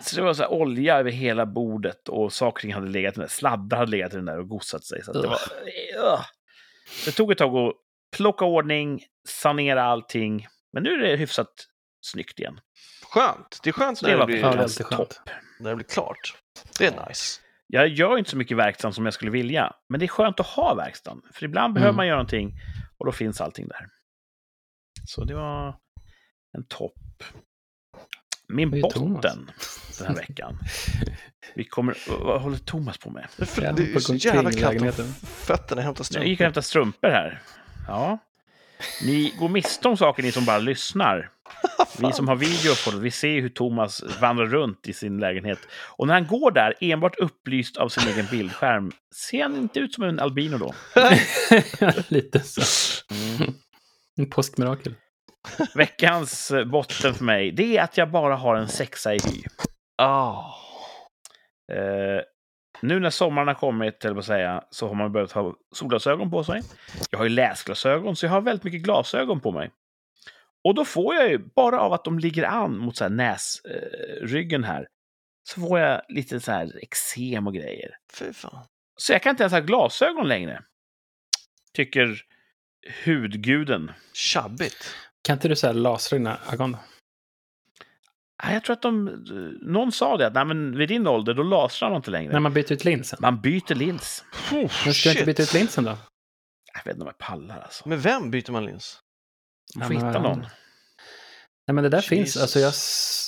så 0.00 0.16
det 0.16 0.22
var 0.22 0.34
så 0.34 0.42
här 0.42 0.52
olja 0.52 0.98
över 0.98 1.10
hela 1.10 1.46
bordet 1.46 2.08
och 2.08 2.32
saker 2.32 2.72
hade 2.72 2.88
legat 2.88 3.14
i 3.14 3.14
den 3.14 3.20
där. 3.20 3.28
Sladdar 3.28 3.76
hade 3.76 3.90
legat 3.90 4.12
i 4.12 4.16
den 4.16 4.24
där 4.24 4.38
och 4.38 4.48
gossat 4.48 4.84
sig. 4.84 5.04
Så 5.04 5.10
att 5.10 5.22
det 5.22 5.28
var... 5.28 5.38
Ugh. 5.96 6.20
Det 7.04 7.12
tog 7.12 7.32
ett 7.32 7.38
tag 7.38 7.56
att 7.56 7.74
plocka 8.16 8.44
ordning, 8.44 9.02
sanera 9.28 9.82
allting. 9.82 10.46
Men 10.72 10.82
nu 10.82 10.90
är 10.90 10.98
det 10.98 11.16
hyfsat 11.16 11.66
snyggt 12.00 12.38
igen. 12.38 12.60
Skönt. 13.10 13.60
Det 13.62 13.70
är 13.70 13.72
skönt 13.72 14.02
när 14.02 14.08
det 14.08 14.14
det, 14.14 14.18
var 14.18 14.26
blir, 14.26 14.38
Ja, 14.40 14.54
det 14.54 14.68
topp. 14.68 15.12
när 15.60 15.70
det 15.70 15.76
blir 15.76 15.86
klart. 15.86 16.34
Det 16.78 16.86
är 16.86 17.08
nice. 17.08 17.40
Jag 17.66 17.88
gör 17.88 18.18
inte 18.18 18.30
så 18.30 18.36
mycket 18.36 18.56
verkstaden 18.56 18.94
som 18.94 19.04
jag 19.04 19.14
skulle 19.14 19.30
vilja. 19.30 19.72
Men 19.88 20.00
det 20.00 20.06
är 20.06 20.08
skönt 20.08 20.40
att 20.40 20.46
ha 20.46 20.74
verkstaden. 20.74 21.22
För 21.32 21.44
ibland 21.44 21.74
behöver 21.74 21.88
Mm. 21.90 21.96
man 21.96 22.06
göra 22.06 22.16
någonting 22.16 22.52
och 22.98 23.06
då 23.06 23.12
finns 23.12 23.40
allting 23.40 23.68
där. 23.68 23.86
Så 25.06 25.24
det 25.24 25.34
var 25.34 25.76
en 26.56 26.64
topp. 26.68 26.94
Min 28.48 28.70
botten 28.70 29.02
Thomas. 29.02 29.96
den 29.98 30.06
här 30.08 30.14
veckan. 30.14 30.58
Vi 31.54 31.64
kommer... 31.64 31.96
Vad 32.24 32.42
håller 32.42 32.56
Thomas 32.58 32.98
på 32.98 33.10
med? 33.10 33.28
Det 33.36 33.58
är, 33.58 33.62
Jag 33.62 33.76
det 33.76 34.00
så 34.00 34.14
jävla 34.14 34.52
kallt 34.52 34.98
om 34.98 35.14
fötterna. 35.24 35.82
Hämta 35.82 36.04
Jag 36.14 36.26
gick 36.26 36.40
och 36.40 36.44
strumpor. 36.44 36.44
hämtade 36.44 36.62
strumpor 36.66 37.08
här. 37.08 37.42
Ja. 37.88 38.18
Ni 39.02 39.34
går 39.38 39.48
miste 39.48 39.88
om 39.88 39.96
saker, 39.96 40.22
ni 40.22 40.32
som 40.32 40.44
bara 40.44 40.58
lyssnar. 40.58 41.30
Vi 41.98 42.12
som 42.12 42.28
har 42.28 42.36
video 42.36 42.72
på 42.84 42.90
det, 42.90 43.02
vi 43.02 43.10
ser 43.10 43.40
hur 43.40 43.48
Thomas 43.48 44.02
vandrar 44.20 44.46
runt 44.46 44.88
i 44.88 44.92
sin 44.92 45.18
lägenhet. 45.18 45.58
Och 45.96 46.06
när 46.06 46.14
han 46.14 46.26
går 46.26 46.50
där, 46.50 46.74
enbart 46.80 47.18
upplyst 47.18 47.76
av 47.76 47.88
sin 47.88 48.08
egen 48.12 48.26
bildskärm, 48.30 48.92
ser 49.14 49.42
han 49.42 49.56
inte 49.56 49.80
ut 49.80 49.94
som 49.94 50.04
en 50.04 50.20
albino 50.20 50.58
då? 50.58 50.74
Lite 52.08 52.40
så. 52.40 52.62
En 54.16 54.30
påskmirakel. 54.30 54.94
Veckans 55.74 56.50
eh, 56.50 56.64
botten 56.64 57.14
för 57.14 57.24
mig, 57.24 57.52
det 57.52 57.76
är 57.76 57.82
att 57.82 57.96
jag 57.96 58.10
bara 58.10 58.36
har 58.36 58.56
en 58.56 58.68
sexa 58.68 59.14
i 59.14 59.18
hy. 59.24 59.42
Ah. 60.02 60.54
Eh, 61.72 62.22
nu 62.82 63.00
när 63.00 63.10
sommaren 63.10 63.48
har 63.48 63.54
kommit, 63.54 64.04
eller 64.04 64.18
att 64.18 64.24
säga, 64.24 64.64
så 64.70 64.88
har 64.88 64.94
man 64.94 65.12
börjat 65.12 65.32
ha 65.32 65.54
solglasögon 65.74 66.30
på 66.30 66.44
sig. 66.44 66.62
Jag 67.10 67.18
har 67.18 67.24
ju 67.24 67.30
läsglasögon, 67.30 68.16
så 68.16 68.26
jag 68.26 68.30
har 68.30 68.40
väldigt 68.40 68.64
mycket 68.64 68.82
glasögon 68.82 69.40
på 69.40 69.52
mig. 69.52 69.70
Och 70.64 70.74
då 70.74 70.84
får 70.84 71.14
jag 71.14 71.28
ju, 71.30 71.38
bara 71.38 71.80
av 71.80 71.92
att 71.92 72.04
de 72.04 72.18
ligger 72.18 72.44
an 72.44 72.78
mot 72.78 72.96
så 72.96 73.04
här 73.04 73.10
näsryggen 73.10 74.64
eh, 74.64 74.70
här, 74.70 74.88
så 75.48 75.60
får 75.60 75.78
jag 75.78 76.02
lite 76.08 76.40
så 76.40 76.52
här 76.52 76.78
eksem 76.82 77.46
och 77.46 77.54
grejer. 77.54 77.90
Fy 78.12 78.32
fan. 78.32 78.64
Så 78.96 79.12
jag 79.12 79.22
kan 79.22 79.30
inte 79.30 79.42
ens 79.42 79.52
ha 79.52 79.60
glasögon 79.60 80.28
längre. 80.28 80.62
Tycker 81.72 82.22
hudguden. 83.04 83.92
Tjabbigt. 84.12 84.94
Kan 85.22 85.36
inte 85.36 85.48
du 85.48 85.56
säga 85.56 85.72
lasra 85.72 86.18
dina 86.18 86.38
ögon 86.52 86.72
då? 86.72 86.78
Nej, 88.44 88.54
Jag 88.54 88.64
tror 88.64 88.74
att 88.74 88.82
de... 88.82 89.04
Någon 89.62 89.92
sa 89.92 90.16
det, 90.16 90.26
att 90.26 90.34
nej, 90.34 90.44
men 90.44 90.76
vid 90.76 90.88
din 90.88 91.06
ålder, 91.06 91.34
då 91.34 91.42
lasrar 91.42 91.88
man 91.90 91.96
inte 91.96 92.10
längre. 92.10 92.32
När 92.32 92.40
man 92.40 92.52
byter 92.52 92.72
ut 92.72 92.84
linsen? 92.84 93.18
Man 93.22 93.40
byter 93.40 93.74
lins. 93.74 94.24
Men 94.84 94.94
ska 94.94 95.08
du 95.08 95.12
inte 95.12 95.26
byta 95.26 95.42
ut 95.42 95.54
linsen 95.54 95.84
då? 95.84 95.98
Jag 96.74 96.84
vet 96.84 96.94
inte 96.94 97.02
om 97.02 97.06
jag 97.06 97.18
pallar 97.18 97.60
alltså. 97.60 97.88
Med 97.88 98.02
vem 98.02 98.30
byter 98.30 98.52
man 98.52 98.64
lins? 98.64 99.00
Man 99.76 99.86
får 99.88 99.96
Ja, 99.96 100.06
hitta 100.06 100.22
någon. 100.22 100.38
Nej, 101.66 101.74
men 101.74 101.84
det 101.84 101.90
där 101.90 101.98
Jesus. 101.98 102.08
finns. 102.08 102.36
Alltså 102.36 102.58
jag, 102.58 102.72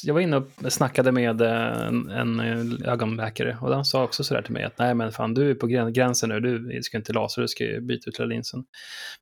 jag 0.03 0.15
var 0.15 0.21
inne 0.21 0.37
och 0.37 0.73
snackade 0.73 1.13
med 1.13 1.41
eh, 1.41 1.87
en, 1.87 2.11
en 2.11 2.83
ögonläkare 2.85 3.59
och 3.61 3.75
han 3.75 3.85
sa 3.85 4.05
också 4.05 4.25
sådär 4.25 4.43
till 4.43 4.53
mig 4.53 4.65
att 4.65 4.79
nej 4.79 4.95
men 4.95 5.13
fan 5.13 5.35
du 5.35 5.51
är 5.51 5.55
på 5.55 5.67
grän- 5.67 5.93
gränsen 5.93 6.29
nu, 6.29 6.41
du 6.41 6.83
ska 6.83 6.97
inte 6.97 7.13
lasra, 7.13 7.43
du 7.43 7.49
ska 7.49 7.65
byta 7.81 8.11
ut 8.11 8.19
hela 8.19 8.27
linsen. 8.27 8.59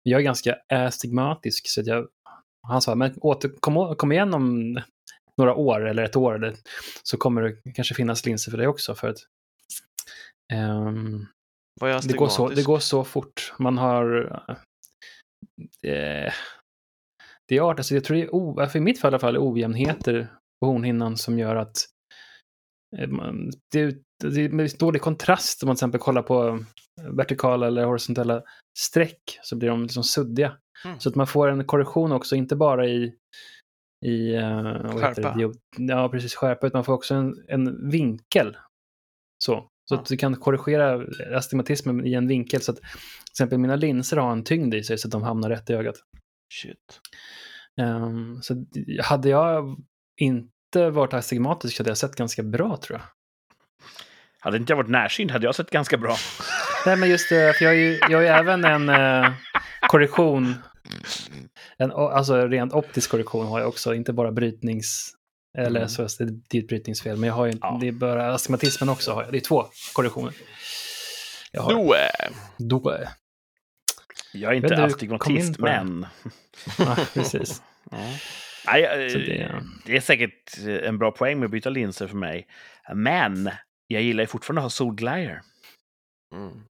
Men 0.05 0.11
jag 0.11 0.21
är 0.21 0.25
ganska 0.25 0.57
astigmatisk 0.68 1.68
så 1.68 1.81
att 1.81 1.87
jag, 1.87 2.07
han 2.68 2.83
sa 2.83 2.95
men 2.95 3.14
åter, 3.18 3.51
kom, 3.61 3.97
kom 3.97 4.12
igen 4.12 4.35
om 4.35 4.75
några 5.39 5.55
år 5.55 5.89
eller 5.89 6.03
ett 6.03 6.16
år 6.16 6.35
eller, 6.35 6.55
så 7.03 7.16
kommer 7.16 7.43
det 7.43 7.73
kanske 7.73 7.95
finnas 7.95 8.27
linser 8.27 8.51
för 8.51 8.59
dig 8.59 8.66
också 8.66 8.95
för 8.95 9.09
att 9.09 9.18
är 10.53 12.09
det, 12.09 12.16
går 12.16 12.29
så, 12.29 12.49
det 12.49 12.62
går 12.62 12.79
så 12.79 13.05
fort. 13.05 13.53
Man 13.59 13.79
har... 13.79 14.31
Eh, 15.87 16.33
det 17.51 17.57
är 17.57 17.61
art, 17.61 17.78
alltså 17.78 17.94
jag 17.94 18.05
tror 18.05 18.16
det 18.16 18.22
är, 18.22 18.34
o, 18.34 18.66
för 18.66 18.78
i 18.78 18.82
mitt 18.82 19.01
fall 19.01 19.09
i 19.09 19.12
alla 19.12 19.18
fall, 19.18 19.38
ojämnheter 19.38 20.32
på 20.61 20.66
hornhinnan 20.66 21.16
som 21.16 21.38
gör 21.38 21.57
att 21.57 21.76
eh, 22.98 23.09
man, 23.09 23.51
det, 23.72 23.96
det 24.24 24.40
är 24.40 24.78
dålig 24.78 25.03
kontrast 25.03 25.62
om 25.62 25.66
man 25.66 25.76
till 25.76 25.78
exempel 25.78 26.01
kollar 26.01 26.22
på 26.22 26.64
vertikala 27.03 27.66
eller 27.66 27.84
horisontella 27.84 28.42
streck 28.78 29.38
så 29.42 29.57
blir 29.57 29.68
de 29.68 29.82
liksom 29.82 30.05
suddiga. 30.05 30.57
Mm. 30.84 31.01
Så 31.01 31.09
att 31.09 31.14
man 31.14 31.26
får 31.26 31.48
en 31.48 31.64
korrektion 31.64 32.12
också, 32.12 32.36
inte 32.36 32.57
bara 32.57 32.86
i, 32.86 33.14
i 34.07 34.36
uh, 34.36 34.98
Skärpa. 34.98 35.34
det? 35.36 35.53
Ja, 35.76 36.09
precis, 36.09 36.34
skärpa, 36.34 36.66
utan 36.66 36.78
man 36.78 36.84
får 36.84 36.92
också 36.92 37.14
en, 37.14 37.44
en 37.48 37.90
vinkel. 37.90 38.57
Så, 39.44 39.68
så 39.88 39.94
Ja. 39.94 40.01
att 40.01 40.07
du 40.07 40.16
kan 40.16 40.36
korrigera 40.36 41.07
astigmatismen 41.36 42.07
i 42.07 42.14
en 42.14 42.26
vinkel 42.28 42.61
så 42.61 42.72
att 42.72 42.76
till 42.78 43.32
exempel 43.32 43.59
mina 43.59 43.76
linser 43.76 44.16
har 44.16 44.32
en 44.32 44.44
tyngd 44.44 44.74
i 44.74 44.82
sig 44.82 44.98
så 44.98 45.09
att 45.09 45.12
de 45.12 45.22
hamnar 45.22 45.48
rätt 45.48 45.70
i 45.70 45.72
ögat. 45.72 45.96
Shit. 46.53 47.01
Ehm, 47.80 48.42
så 48.42 48.55
hade 49.03 49.28
jag 49.28 49.76
inte 50.16 50.90
varit 50.90 51.14
astigmatisk 51.14 51.78
hade 51.78 51.90
jag 51.90 51.98
sett 51.98 52.16
ganska 52.16 52.42
bra 52.42 52.76
tror 52.76 52.98
jag. 52.98 53.07
Hade 54.40 54.57
inte 54.57 54.72
jag 54.72 54.76
varit 54.76 54.90
närsynt 54.90 55.30
hade 55.30 55.44
jag 55.46 55.55
sett 55.55 55.70
ganska 55.70 55.96
bra. 55.98 56.16
Nej, 56.86 56.96
men 56.96 57.09
just 57.11 57.28
det, 57.28 57.57
för 57.57 57.64
jag 57.64 57.70
har 57.70 57.76
ju, 57.76 57.98
jag 58.01 58.18
har 58.18 58.22
ju 58.22 58.28
även 58.28 58.64
en 58.64 58.88
eh, 58.88 59.32
korrektion. 59.88 60.55
En, 61.76 61.92
alltså 61.92 62.46
rent 62.48 62.72
optisk 62.72 63.11
korrektion 63.11 63.46
har 63.46 63.61
jag 63.61 63.68
också, 63.68 63.94
inte 63.94 64.12
bara 64.12 64.32
brytnings... 64.32 65.14
Eller 65.59 65.80
Mm. 65.80 65.88
så 65.88 66.24
det, 66.24 66.59
är 66.59 66.62
ett 66.62 66.68
brytningsfel, 66.68 67.16
men 67.16 67.26
jag 67.26 67.34
har 67.34 67.46
ju, 67.46 67.53
Ja. 67.61 67.78
det 67.80 67.88
är 67.88 67.92
bara 67.92 68.34
astigmatismen 68.34 68.88
också. 68.88 69.12
Har 69.12 69.22
jag. 69.22 69.32
Det 69.32 69.38
är 69.38 69.40
två 69.40 69.66
korrektioner. 69.92 70.32
Jag 71.53 71.62
har. 71.62 71.72
Då, 71.72 71.94
Då, 72.59 72.98
Jag 74.33 74.53
är 74.53 74.57
inte 74.57 74.74
du, 74.76 74.83
astigmatist, 74.83 75.59
men... 75.59 76.07
ja, 76.78 76.97
precis. 77.14 77.62
Ja. 77.91 77.99
Nej, 78.66 78.85
eh, 78.85 79.09
Så 79.12 79.18
det... 79.18 79.62
det- 79.87 79.97
är 79.97 80.01
säkert 80.01 80.59
en 80.83 80.99
bra 80.99 81.11
poäng 81.11 81.39
med 81.39 81.45
att 81.47 81.51
byta 81.51 81.70
linser 81.70 82.07
för 82.07 82.16
mig. 82.16 82.47
Men 82.95 83.51
jag 83.87 84.03
gillar 84.03 84.22
ju 84.22 84.26
fortfarande 84.26 84.61
att 84.61 84.64
ha 84.64 84.70
solglajjor. 84.70 85.41
mm. 86.35 86.62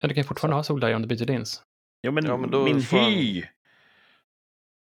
Ja, 0.00 0.08
du 0.08 0.14
kan 0.14 0.22
ju 0.22 0.26
fortfarande 0.28 0.56
ha 0.56 0.62
solglajjor 0.62 0.96
om 0.96 1.02
du 1.02 1.08
byter 1.08 1.26
lins. 1.26 1.62
Jo, 2.02 2.12
men, 2.12 2.24
Ja, 2.26 2.36
men 2.36 2.50
då 2.50 2.64
min 2.64 2.82
får 2.82 2.98
hy... 2.98 3.44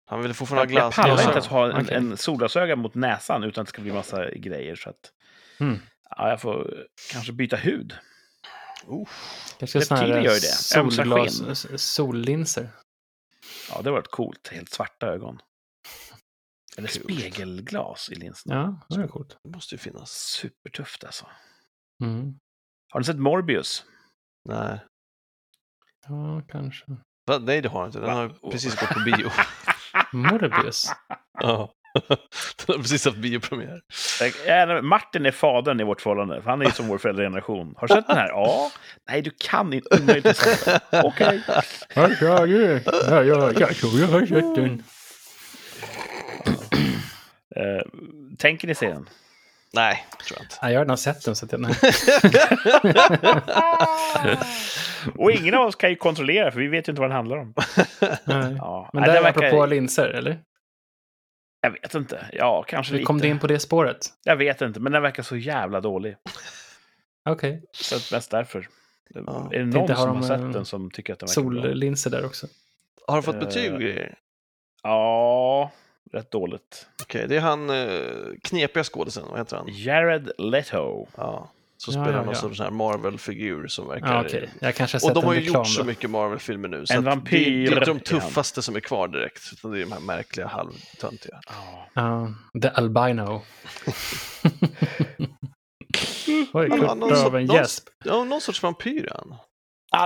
Han 0.10 0.22
ville 0.22 0.34
fortfarande 0.34 0.74
Jag, 0.74 0.82
ha 0.82 0.86
jag 0.86 0.94
glas. 0.94 0.96
pallar 0.96 1.12
inte 1.14 1.24
glasögon. 1.34 1.34
ens 1.34 1.48
ha 1.48 1.80
en, 1.80 1.86
Okej. 1.86 1.96
en 2.12 2.18
solglasöga 2.18 2.76
mot 2.76 2.96
näsan 2.96 3.44
utan 3.44 3.62
att 3.62 3.68
det 3.68 3.70
ska 3.74 3.82
bli 3.82 3.92
massa 3.92 4.30
grejer. 4.32 4.76
Så 4.76 4.90
att, 4.90 5.12
Mm. 5.60 5.80
ja, 6.10 6.30
jag 6.30 6.42
får 6.42 6.86
kanske 7.12 7.34
byta 7.34 7.56
hud. 7.58 7.94
Kanske 9.60 9.82
såna 9.82 10.00
här 10.00 10.40
solglas, 10.40 11.82
sollinser. 11.82 12.70
Ja, 13.70 13.82
det 13.82 13.92
var 13.92 14.00
ett 14.00 14.12
coolt. 14.12 14.48
Helt 14.48 14.70
svarta 14.70 15.08
ögon. 15.08 15.42
Eller 16.78 16.88
Kul. 16.88 17.04
spegelglas 17.04 18.10
i 18.10 18.16
linserna. 18.16 18.80
Ja, 18.90 18.96
det 18.96 19.04
är 19.04 19.08
coolt. 19.08 19.38
det 19.44 19.50
måste 19.50 19.76
ju 19.76 19.80
finnas. 19.80 20.12
Supertufft 20.12 21.04
alltså. 21.04 21.26
Mm. 22.04 22.40
Har 22.94 23.00
ni 23.00 23.06
sett 23.06 23.20
Morbius? 23.20 23.86
Nej. 24.50 24.80
Ja, 26.08 26.42
kanske. 26.48 26.86
Va? 27.26 27.38
Nej, 27.40 27.62
det 27.62 27.70
har 27.70 27.80
han 27.80 27.90
inte. 27.90 28.00
Den 28.00 28.08
Va? 28.10 28.14
har 28.16 28.52
precis 28.52 28.76
gått 28.80 28.90
på 28.90 29.00
bio. 29.00 29.30
Morbius. 30.14 30.88
ja. 31.40 31.74
Den 32.66 32.76
har 32.76 32.78
precis 32.78 33.06
haft 33.06 33.18
biopremiär. 33.18 33.82
Äh, 34.48 34.82
Martin 34.82 35.26
är 35.26 35.32
fadern 35.32 35.80
i 35.80 35.84
vårt 35.84 36.02
förhållande, 36.02 36.42
för 36.42 36.50
han 36.50 36.62
är 36.62 36.66
ju 36.66 36.72
som 36.72 36.88
vår 36.88 36.98
föräldrageneration. 36.98 37.74
Har 37.78 37.88
du 37.88 37.94
sett 37.94 38.08
den 38.08 38.18
här? 38.18 38.28
Ja. 38.30 38.72
Nej, 39.10 39.22
du 39.22 39.32
kan 39.40 39.74
inte. 39.74 39.98
Omöjligt. 40.02 40.44
Okej. 41.04 41.42
Ja, 41.48 41.62
ja, 42.22 42.46
ja, 42.46 42.80
ja, 43.08 43.24
ja, 43.24 43.52
jag 43.60 43.76
tror 43.76 44.00
jag 44.00 44.08
har 44.08 44.26
sett 44.26 44.56
den. 44.56 44.84
Eh, 47.56 47.82
tänker 48.38 48.68
ni 48.68 48.76
se 48.76 48.88
den? 48.88 49.10
Nej, 49.74 50.06
tror 50.28 50.38
jag 50.40 50.46
inte. 50.46 50.56
Ja, 50.62 50.70
jag 50.72 50.80
har 50.80 50.86
redan 50.86 50.98
sett 50.98 51.26
den, 51.26 51.36
så 51.36 51.46
att 51.46 51.52
jag... 51.52 51.62
Nej. 51.62 51.74
Och 55.18 55.32
ingen 55.32 55.54
av 55.56 55.66
oss 55.68 55.76
kan 55.76 55.90
ju 55.90 55.96
kontrollera, 55.96 56.52
för 56.52 56.60
vi 56.60 56.68
vet 56.68 56.88
ju 56.88 56.92
inte 56.92 57.02
vad 57.02 57.10
den 57.10 57.16
handlar 57.16 57.38
om. 57.38 57.54
Nej. 58.24 58.56
Ja. 58.58 58.90
Men 58.94 59.02
Nej, 59.02 59.08
där 59.08 59.14
det 59.14 59.20
är 59.20 59.24
verkar- 59.24 59.48
apropå 59.48 59.66
linser, 59.66 60.08
eller? 60.08 60.38
Jag 61.62 61.72
vet 61.72 61.96
inte. 61.96 62.30
Ja, 62.34 62.64
kanske 62.64 62.92
Hur 62.94 62.98
lite. 63.00 63.06
kom 63.08 63.18
du 63.22 63.28
in 63.28 63.40
på 63.40 63.48
det 63.48 63.60
spåret? 63.60 63.98
Jag 64.24 64.36
vet 64.36 64.62
inte, 64.62 64.80
men 64.80 64.92
den 64.92 65.02
verkar 65.02 65.24
så 65.24 65.36
jävla 65.38 65.82
dålig. 65.82 66.16
Okej, 67.30 67.64
Så 67.72 67.96
att 67.96 68.12
mest 68.12 68.32
därför. 68.32 68.68
Ja. 69.10 69.50
Är 69.54 69.60
det 69.60 69.66
någon 69.66 69.88
som 69.96 70.16
har 70.16 70.22
sett 70.22 70.40
eh, 70.40 70.50
den 70.50 70.66
som 70.66 70.92
tycker 70.92 71.14
att 71.14 71.20
den 71.20 71.28
verkar 71.28 71.42
bra? 71.50 71.62
sollinser 71.64 72.10
där 72.10 72.26
också. 72.26 72.48
Har 73.08 73.14
han 73.14 73.24
fått 73.24 73.36
Eh, 73.36 73.40
betyg 73.42 73.74
och 73.74 73.80
grejer? 73.80 74.16
Ja, 74.84 75.72
rätt 76.12 76.32
dåligt. 76.32 76.88
Okej, 77.04 77.26
det 77.28 77.36
är 77.36 77.42
han 77.42 77.70
eh, 77.70 78.34
knepiga 78.44 78.84
skådisen, 78.84 79.24
vad 79.30 79.40
heter 79.40 79.58
han? 79.58 79.66
Jared 79.70 80.32
Leto. 80.38 81.08
Ja, 81.18 81.52
så 81.78 81.92
Ja, 81.92 81.94
spelar 81.94 82.12
ja, 82.12 82.18
någon 82.18 82.28
ja. 82.28 82.36
sorts 82.36 82.58
sån 82.58 82.64
här 82.64 82.72
Marvel-figur 82.72 83.68
som 83.68 83.88
verkar... 83.88 84.14
Ja, 84.14 84.22
okej. 84.22 84.50
Jag 84.60 84.76
kanske 84.76 84.96
har 84.96 85.00
Och 85.00 85.08
sett 85.08 85.16
de 85.16 85.26
har 85.26 85.34
ju 85.34 85.42
gjort 85.42 85.68
så 85.68 85.84
mycket 85.84 86.10
Marvel-filmer 86.10 86.68
nu. 86.68 86.86
Så 86.86 86.94
En 86.94 87.04
vampyr 87.04 87.66
Det, 87.66 87.74
är 87.74 87.78
inte 87.78 87.86
de 87.86 88.00
tuffaste 88.00 88.62
som 88.62 88.76
är 88.76 88.80
kvar 88.80 89.08
direkt, 89.08 89.50
utan 89.54 89.72
det 89.72 89.80
är 89.80 89.86
de 89.86 89.92
här 89.92 90.00
märkliga 90.00 90.48
halvtöntiga. 90.48 91.40
Ja. 91.48 91.90
Ja, 91.94 92.34
The 92.62 92.68
Albino. 92.68 93.42
Oj, 96.54 96.70
någon 96.70 97.26
av 97.26 97.36
en 97.36 97.46
gäsp. 97.46 97.84
Ja, 98.06 98.24
någon 98.24 98.42
sorts 98.42 98.64
vampyr 98.64 99.06
är 99.06 99.16
han. 99.16 99.38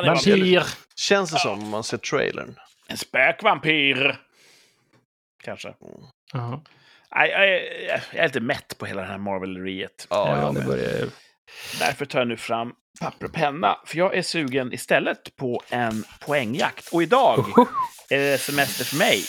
Vampyr. 0.06 0.64
Känns 0.96 1.32
det 1.32 1.40
som 1.40 1.64
om 1.64 1.70
man 1.70 1.84
ser 1.84 1.98
trailern. 1.98 2.56
En 2.88 2.98
spökvampyr. 2.98 4.20
Kanske. 5.44 5.74
Ja, 6.34 6.64
Nej, 7.16 7.30
jag, 7.30 7.50
är, 7.50 8.04
jag 8.12 8.24
är 8.24 8.28
lite 8.28 8.40
mätt 8.40 8.78
på 8.78 8.86
hela 8.86 9.02
det 9.02 9.08
här 9.08 9.18
Marvel-riet. 9.18 10.08
Ja, 10.10 10.28
ja, 10.30 10.42
jag 10.42 10.56
det 10.56 10.66
börjar... 10.66 11.08
Därför 11.80 12.06
tar 12.06 12.20
jag 12.20 12.28
nu 12.28 12.38
fram 12.38 12.74
papper 13.02 13.26
och 13.26 13.34
penna. 13.34 13.78
För 13.86 13.98
jag 13.98 14.18
är 14.18 14.22
sugen 14.22 14.74
istället 14.74 15.36
på 15.36 15.62
en 15.70 16.04
poängjakt. 16.20 16.90
Och 16.94 17.04
idag 17.04 17.46
är 18.10 18.18
det 18.18 18.38
semester 18.38 18.86
för 18.86 18.98
mig. 18.98 19.24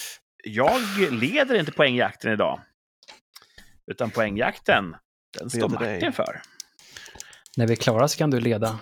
Jag 0.44 0.80
leder 1.10 1.54
inte 1.54 1.72
poängjakten 1.72 2.32
idag. 2.32 2.60
Utan 3.86 4.10
poängjakten, 4.10 4.96
den 5.38 5.50
står 5.50 5.68
dig. 5.68 5.94
Martin 5.94 6.12
för. 6.12 6.42
När 7.56 7.66
vi 7.66 7.72
är 7.72 7.76
klara 7.76 8.08
så 8.08 8.18
kan 8.18 8.30
du 8.30 8.40
leda. 8.40 8.78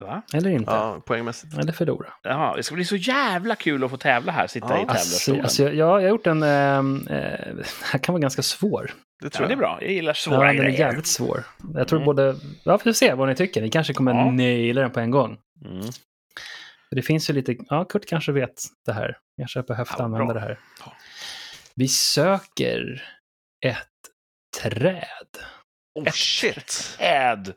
Va? 0.00 0.22
Eller 0.34 0.50
inte. 0.50 0.70
Ja, 0.72 1.00
poängmässigt. 1.06 1.58
Eller 1.58 1.72
förlora. 1.72 2.12
Jaha, 2.22 2.56
det 2.56 2.62
ska 2.62 2.74
bli 2.74 2.84
så 2.84 2.96
jävla 2.96 3.54
kul 3.54 3.84
att 3.84 3.90
få 3.90 3.96
tävla 3.96 4.32
här, 4.32 4.46
sitta 4.46 4.66
Ja. 4.70 4.76
i 4.76 4.80
Alltså, 4.80 4.94
tävlarstolen. 4.94 5.42
alltså, 5.42 5.62
jag, 5.62 5.74
jag 5.74 5.86
har 5.86 6.00
gjort 6.00 6.26
en... 6.26 6.42
ehm, 6.42 7.06
eh, 7.10 7.14
det 7.56 7.64
här 7.84 7.98
kan 7.98 8.12
vara 8.12 8.20
ganska 8.20 8.42
svår. 8.42 8.90
Det 9.20 9.26
ja, 9.26 9.30
tror 9.30 9.46
det 9.46 9.48
är 9.48 9.50
jag. 9.50 9.58
bra. 9.58 9.78
Jag 9.80 9.90
gillar 9.92 10.10
Ja, 10.10 10.14
svåra 10.14 10.38
den 10.38 10.48
är 10.48 10.54
grejer. 10.54 10.78
jävligt 10.78 11.06
svår. 11.06 11.44
Jag 11.74 11.88
tror 11.88 11.98
Mm. 11.98 12.06
både... 12.06 12.36
Ja, 12.64 12.76
vi 12.76 12.82
får 12.82 12.92
se 12.92 13.14
vad 13.14 13.28
ni 13.28 13.34
tycker. 13.34 13.62
Ni 13.62 13.70
kanske 13.70 13.92
kommer 13.94 14.14
Ja. 14.14 14.30
naila 14.30 14.80
den 14.80 14.90
på 14.90 15.00
en 15.00 15.10
gång. 15.10 15.38
Mm. 15.64 15.86
Det 16.90 17.02
finns 17.02 17.30
ju 17.30 17.34
lite... 17.34 17.56
Ja, 17.68 17.84
Kurt 17.84 18.06
kanske 18.08 18.32
vet 18.32 18.62
det 18.86 18.92
här. 18.92 19.16
Kanske 19.38 19.62
behövt 19.62 19.90
Ja, 19.98 20.04
använda 20.04 20.24
bra. 20.26 20.34
det 20.34 20.40
här. 20.40 20.58
Ja. 20.84 20.92
Vi 21.74 21.88
söker 21.88 23.02
ett 23.66 23.86
träd. 24.62 25.28
Oh 25.96 26.10
shit! 26.12 26.96
Träd. 26.98 27.52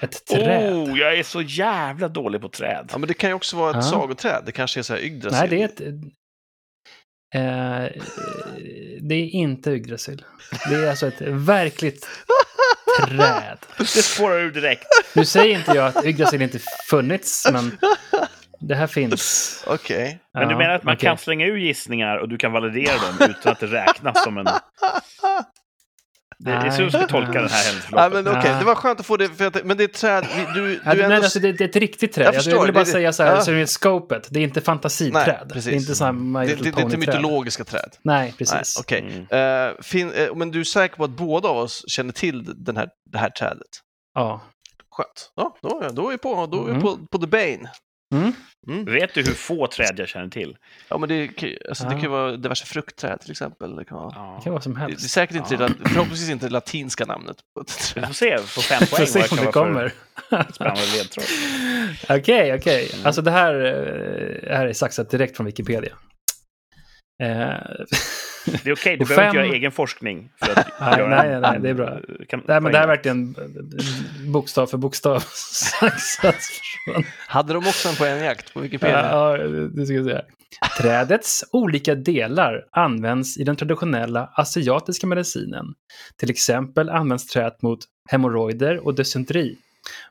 Ett 0.00 0.24
träd. 0.26 0.72
Oh, 0.74 0.98
jag 0.98 1.18
är 1.18 1.22
så 1.22 1.42
jävla 1.42 2.08
dålig 2.08 2.40
på 2.40 2.48
träd. 2.48 2.88
Ja, 2.92 2.98
men 2.98 3.08
det 3.08 3.14
kan 3.14 3.30
ju 3.30 3.34
också 3.34 3.56
vara 3.56 3.70
ett 3.70 3.76
Ja. 3.76 3.82
sagoträd. 3.82 4.42
Det 4.46 4.52
kanske 4.52 4.80
är 4.80 4.82
så 4.82 4.94
här 4.94 5.00
Yggdrasil. 5.00 5.38
Nej, 5.38 5.48
det 5.48 5.62
är 5.62 5.64
ett... 5.64 5.80
Eh, 7.34 8.02
det 9.00 9.14
är 9.14 9.28
inte 9.28 9.70
Yggdrasil. 9.70 10.24
Det 10.68 10.74
är 10.74 10.90
alltså 10.90 11.06
ett 11.06 11.20
verkligt 11.20 12.08
träd. 13.08 13.58
Det 13.78 13.84
spårar 13.86 14.38
ur 14.40 14.50
direkt. 14.50 14.86
Nu 15.14 15.24
säger 15.24 15.58
inte 15.58 15.72
jag 15.74 15.86
att 15.86 16.04
Yggdrasil 16.04 16.42
inte 16.42 16.58
funnits, 16.90 17.46
men 17.52 17.78
det 18.60 18.74
här 18.74 18.86
finns. 18.86 19.64
Okej. 19.66 20.18
Men 20.34 20.48
du 20.48 20.54
Ja, 20.54 20.58
menar 20.58 20.74
att 20.74 20.82
man 20.84 20.94
okej. 20.94 21.06
kan 21.06 21.18
slänga 21.18 21.46
ur 21.46 21.56
gissningar 21.56 22.16
och 22.16 22.28
du 22.28 22.36
kan 22.36 22.52
validera 22.52 22.94
dem 22.94 23.30
utan 23.30 23.52
att 23.52 23.60
det 23.60 23.66
räknas 23.66 24.24
som 24.24 24.38
en... 24.38 24.46
Det 26.44 26.50
är 26.50 26.70
så 26.70 26.82
du 26.82 26.90
ska 26.90 27.06
tolka 27.06 27.32
den 27.32 27.34
här 27.34 27.48
Nej, 27.48 27.64
händelseförloppet. 27.64 28.24
men 28.24 28.38
okej, 28.38 28.50
Ja. 28.50 28.58
det 28.58 28.64
var 28.64 28.74
skönt 28.74 29.00
att 29.00 29.06
få 29.06 29.16
det. 29.16 29.28
För 29.28 29.46
att, 29.46 29.64
men 29.64 29.76
det 29.76 29.84
är 29.84 29.88
ett 29.88 29.94
träd. 29.94 30.26
vi- 30.36 30.60
Du, 30.60 30.72
Ja, 30.74 30.80
du 30.84 30.90
är 30.90 30.94
nej, 30.94 31.02
ändå... 31.04 31.14
alltså, 31.16 31.38
det, 31.40 31.52
det 31.52 31.64
är 31.64 31.68
ett 31.68 31.76
riktigt 31.76 32.12
träd. 32.12 32.26
Jag 32.26 32.34
Jag, 32.34 32.34
förstår, 32.34 32.52
jag 32.54 32.60
ville 32.62 32.72
bara 32.72 32.84
det 32.84 32.90
säga 32.90 33.12
så 33.12 33.22
här, 33.22 33.34
ja. 33.34 33.40
så 33.40 33.50
det 33.50 33.60
är 33.60 33.66
scopet. 33.66 34.26
Det 34.30 34.38
är 34.40 34.44
inte 34.44 34.60
fantasiträd. 34.60 35.12
Nej, 35.26 35.48
precis. 35.48 35.64
det 35.64 35.70
är 35.70 35.76
inte 35.80 35.94
så 35.94 36.04
här 36.04 36.12
My 36.12 36.46
det, 36.46 36.54
det, 36.54 36.70
det 36.70 36.80
är 36.80 36.82
inte 36.82 36.96
mytologiska 36.96 37.64
träd. 37.64 37.90
Nej, 38.02 38.20
Nej, 38.22 38.34
precis. 38.38 38.76
okej. 38.80 39.26
Mm. 39.30 39.68
Eh, 39.70 39.74
fin, 39.82 40.12
eh, 40.12 40.34
men 40.34 40.50
du 40.50 40.60
är 40.60 40.64
säker 40.64 40.96
på 40.96 41.04
att 41.04 41.10
båda 41.10 41.48
av 41.48 41.56
oss 41.56 41.84
känner 41.88 42.12
till 42.12 42.64
den 42.64 42.76
här, 42.76 42.88
det 43.12 43.18
här 43.18 43.30
trädet? 43.30 43.66
Ja. 44.14 44.40
Skönt. 44.90 45.32
Ja, 45.36 45.56
då, 45.62 45.80
är- 45.82 45.90
då 45.90 46.06
är 46.06 46.10
vi 46.12 46.18
på, 46.18 46.46
då 46.46 46.60
är 46.60 46.64
vi 46.64 46.70
Mm. 46.70 46.82
på, 46.82 46.98
på 47.12 47.18
the 47.18 47.26
bane. 47.26 47.70
Mm. 48.14 48.32
Mm. 48.66 48.84
Vet 48.84 49.14
du 49.14 49.22
hur 49.22 49.32
få 49.34 49.66
träd 49.66 49.92
jag 49.96 50.08
känner 50.08 50.28
till? 50.28 50.56
Ja, 50.88 50.98
men 50.98 51.08
det, 51.08 51.28
alltså, 51.68 51.84
det 51.84 51.88
Ja. 51.88 51.90
kan 51.90 52.00
ju 52.02 52.08
vara 52.08 52.36
diverse 52.36 52.66
fruktträd 52.66 53.20
till 53.20 53.30
exempel. 53.30 53.76
Det, 53.76 53.84
kan 53.84 53.96
vara, 53.98 54.08
Det 54.08 54.14
kan 54.14 54.42
Ja. 54.44 54.50
vara 54.50 54.60
som 54.60 54.74
det, 54.74 54.80
det 54.80 54.84
är 54.84 54.88
helst. 54.88 55.10
säkert 55.10 55.36
inte, 55.36 55.54
Ja. 55.54 55.68
det, 55.68 55.88
förhoppningsvis 55.88 56.30
inte 56.30 56.46
det 56.46 56.52
latinska 56.52 57.04
namnet 57.04 57.36
på 57.54 57.60
ett 57.60 57.92
Vi 57.96 58.00
får 58.06 58.14
se 58.14 58.36
på 58.38 58.44
fem 58.60 58.78
poäng 58.90 59.06
får 59.06 59.06
se 59.06 59.20
vad 59.20 59.30
om 59.32 59.36
det 59.36 59.42
det 59.42 59.52
kan 59.52 59.52
kommer. 59.52 59.92
Okej, 62.18 62.54
okej. 62.54 62.90
Mm. 62.94 63.06
Alltså 63.06 63.22
det 63.22 63.30
här, 63.30 63.54
eh, 63.54 64.56
här 64.56 64.66
är 64.66 64.72
saxat 64.72 65.10
direkt 65.10 65.36
från 65.36 65.46
Wikipedia. 65.46 65.92
Eh, 67.20 67.28
Det 68.62 68.66
är 68.70 68.72
okej, 68.72 68.96
du 68.96 69.02
Och 69.02 69.08
behöver 69.08 69.14
fem- 69.14 69.26
inte 69.26 69.36
göra 69.38 69.46
egen 69.56 69.72
forskning. 69.72 70.30
För 70.42 70.50
att 70.60 70.66
Nej, 70.80 70.98
göra 70.98 71.22
nej, 71.22 71.32
en- 71.32 71.42
nej, 71.42 71.58
det 71.60 71.68
är 71.70 71.74
bra. 71.74 71.98
Kan, 72.28 72.42
nej, 72.46 72.60
men 72.60 72.72
det 72.72 72.78
här 72.78 72.84
är 72.84 72.88
verkligen 72.88 73.34
bokstav 74.32 74.66
för 74.66 74.78
bokstav 74.78 75.22
Hade 77.28 77.52
de 77.52 77.58
också 77.58 77.88
en 77.88 77.94
poängjakt 77.96 78.54
på 78.54 78.60
Wikipedia? 78.60 79.08
Ja, 79.10 79.36
det 79.74 79.86
ska 79.86 79.94
jag 79.94 80.04
säga. 80.04 80.22
Trädets 80.80 81.44
olika 81.52 81.94
delar 81.94 82.64
används 82.70 83.38
i 83.38 83.44
den 83.44 83.56
traditionella 83.56 84.30
asiatiska 84.34 85.06
medicinen. 85.06 85.66
Till 86.16 86.30
exempel 86.30 86.88
används 86.90 87.26
trädet 87.26 87.62
mot 87.62 87.78
hemorrojder 88.10 88.86
och 88.86 88.94
dysenteri. 88.94 89.56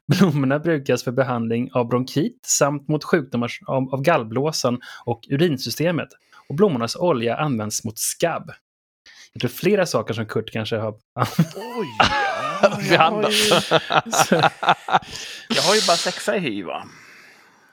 Blommorna 0.08 0.60
brukas 0.60 1.04
för 1.04 1.12
behandling 1.12 1.70
av 1.74 1.88
bronkit 1.88 2.40
samt 2.46 2.88
mot 2.88 3.04
sjukdomar 3.04 3.52
av 3.68 4.02
gallblåsan 4.02 4.80
och 5.06 5.22
urinsystemet. 5.30 6.08
Och 6.50 6.56
blommornas 6.56 6.96
olja 6.96 7.38
används 7.38 7.84
mot 7.84 7.98
skabb. 7.98 8.52
Jag 9.34 9.42
tror 9.42 9.50
flera 9.50 9.86
saker 9.86 10.14
som 10.14 10.26
Kurt 10.26 10.52
kanske 10.52 10.78
har 10.78 10.92
Oj! 10.92 11.88
ja, 12.00 12.60
jag, 12.62 12.70
har 12.70 12.90
Behandlat. 12.90 13.32
ju, 13.34 13.38
jag 15.56 15.62
har 15.62 15.76
ju 15.76 15.82
bara 15.88 15.98
sexa 15.98 16.36
i 16.36 16.40
hy, 16.40 16.64
va? 16.64 16.84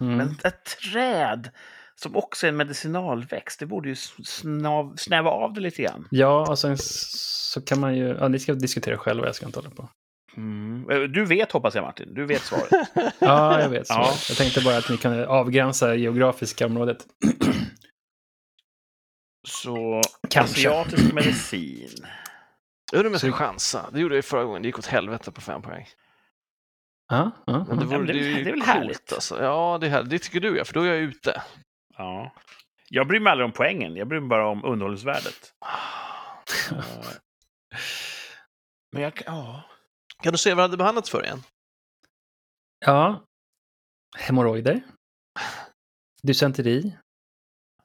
Mm. 0.01 0.17
Men 0.17 0.37
ett 0.45 0.77
träd 0.93 1.51
som 1.95 2.17
också 2.17 2.47
är 2.47 2.49
en 2.49 2.57
medicinalväxt, 2.57 3.61
det 3.61 3.67
borde 3.67 3.89
ju 3.89 3.97
snav, 4.25 4.95
snäva 4.97 5.31
av 5.31 5.53
det 5.53 5.61
lite 5.61 5.83
grann. 5.83 6.09
Ja, 6.11 6.47
och 6.51 6.59
sen 6.59 6.77
så 6.79 7.61
kan 7.61 7.81
man 7.81 7.97
ju... 7.97 8.09
Ja, 8.09 8.29
ni 8.29 8.39
ska 8.39 8.55
diskutera 8.55 8.99
själva, 8.99 9.27
jag 9.27 9.35
ska 9.35 9.47
inte 9.47 9.59
hålla 9.59 9.71
på. 9.71 9.89
Mm. 10.37 11.13
Du 11.13 11.25
vet, 11.25 11.53
hoppas 11.53 11.75
jag, 11.75 11.83
Martin. 11.83 12.15
Du 12.15 12.27
vet 12.27 12.43
svaret. 12.43 12.89
Ja, 13.19 13.61
jag 13.61 13.69
vet. 13.69 13.87
Så. 13.87 13.95
Ja. 13.95 14.15
Jag 14.29 14.37
tänkte 14.37 14.61
bara 14.61 14.77
att 14.77 14.91
ni 14.91 14.97
kan 14.97 15.25
avgränsa 15.25 15.95
geografiska 15.95 16.67
området. 16.67 16.99
Så 19.45 20.03
Kanske. 20.31 20.55
asiatisk 20.71 21.13
medicin. 21.15 22.07
Jag 22.93 22.99
undrar 22.99 23.07
om 23.09 23.13
jag 23.13 23.21
ska 23.21 23.33
chansa. 23.33 23.91
Det 23.93 24.01
gjorde 24.01 24.15
jag 24.15 24.19
ju 24.19 24.23
förra 24.23 24.45
gången. 24.45 24.63
Det 24.63 24.69
gick 24.69 24.79
åt 24.79 24.87
helvete 24.87 25.33
på 25.33 25.41
fem 25.41 25.63
poäng. 25.63 25.87
Ja, 27.09 27.31
ja, 27.47 27.65
Men 27.69 27.79
det, 27.79 27.85
ja. 27.85 27.89
vore, 27.89 27.99
men 27.99 28.07
det 28.07 28.13
är 28.13 28.15
det, 28.15 28.21
väl- 28.23 28.35
är 28.35 28.39
ju 28.39 28.45
det 28.45 28.51
är 28.51 28.53
väl 28.53 28.61
coolt, 28.61 28.67
härligt. 28.67 29.13
Alltså. 29.13 29.43
Ja, 29.43 29.79
det, 29.81 29.87
är 29.87 29.91
härligt. 29.91 30.11
det 30.11 30.19
tycker 30.19 30.41
du 30.41 30.57
ja, 30.57 30.65
för 30.65 30.75
då 30.75 30.83
är 30.83 30.87
jag 30.87 30.99
ute. 30.99 31.43
Ja. 31.97 32.33
Jag 32.89 33.07
bryr 33.09 33.21
mig 33.21 33.31
aldrig 33.31 33.45
om 33.47 33.53
poängen, 33.53 33.97
jag 33.97 34.09
bryr 34.09 34.21
mig 34.21 34.29
bara 34.29 34.49
om 34.49 34.65
underhållningsvärdet. 34.65 35.55
Men 38.93 39.03
jag 39.03 39.15
kan... 39.15 39.35
Ja. 39.37 39.63
Kan 40.23 40.33
du 40.33 40.39
se 40.39 40.51
vad 40.51 40.59
det 40.59 40.63
hade 40.63 40.77
behandlats 40.77 41.11
för 41.11 41.25
igen? 41.25 41.43
ja. 42.87 43.25
Hemorrojder. 44.17 44.81
Dysenteri. 46.23 46.97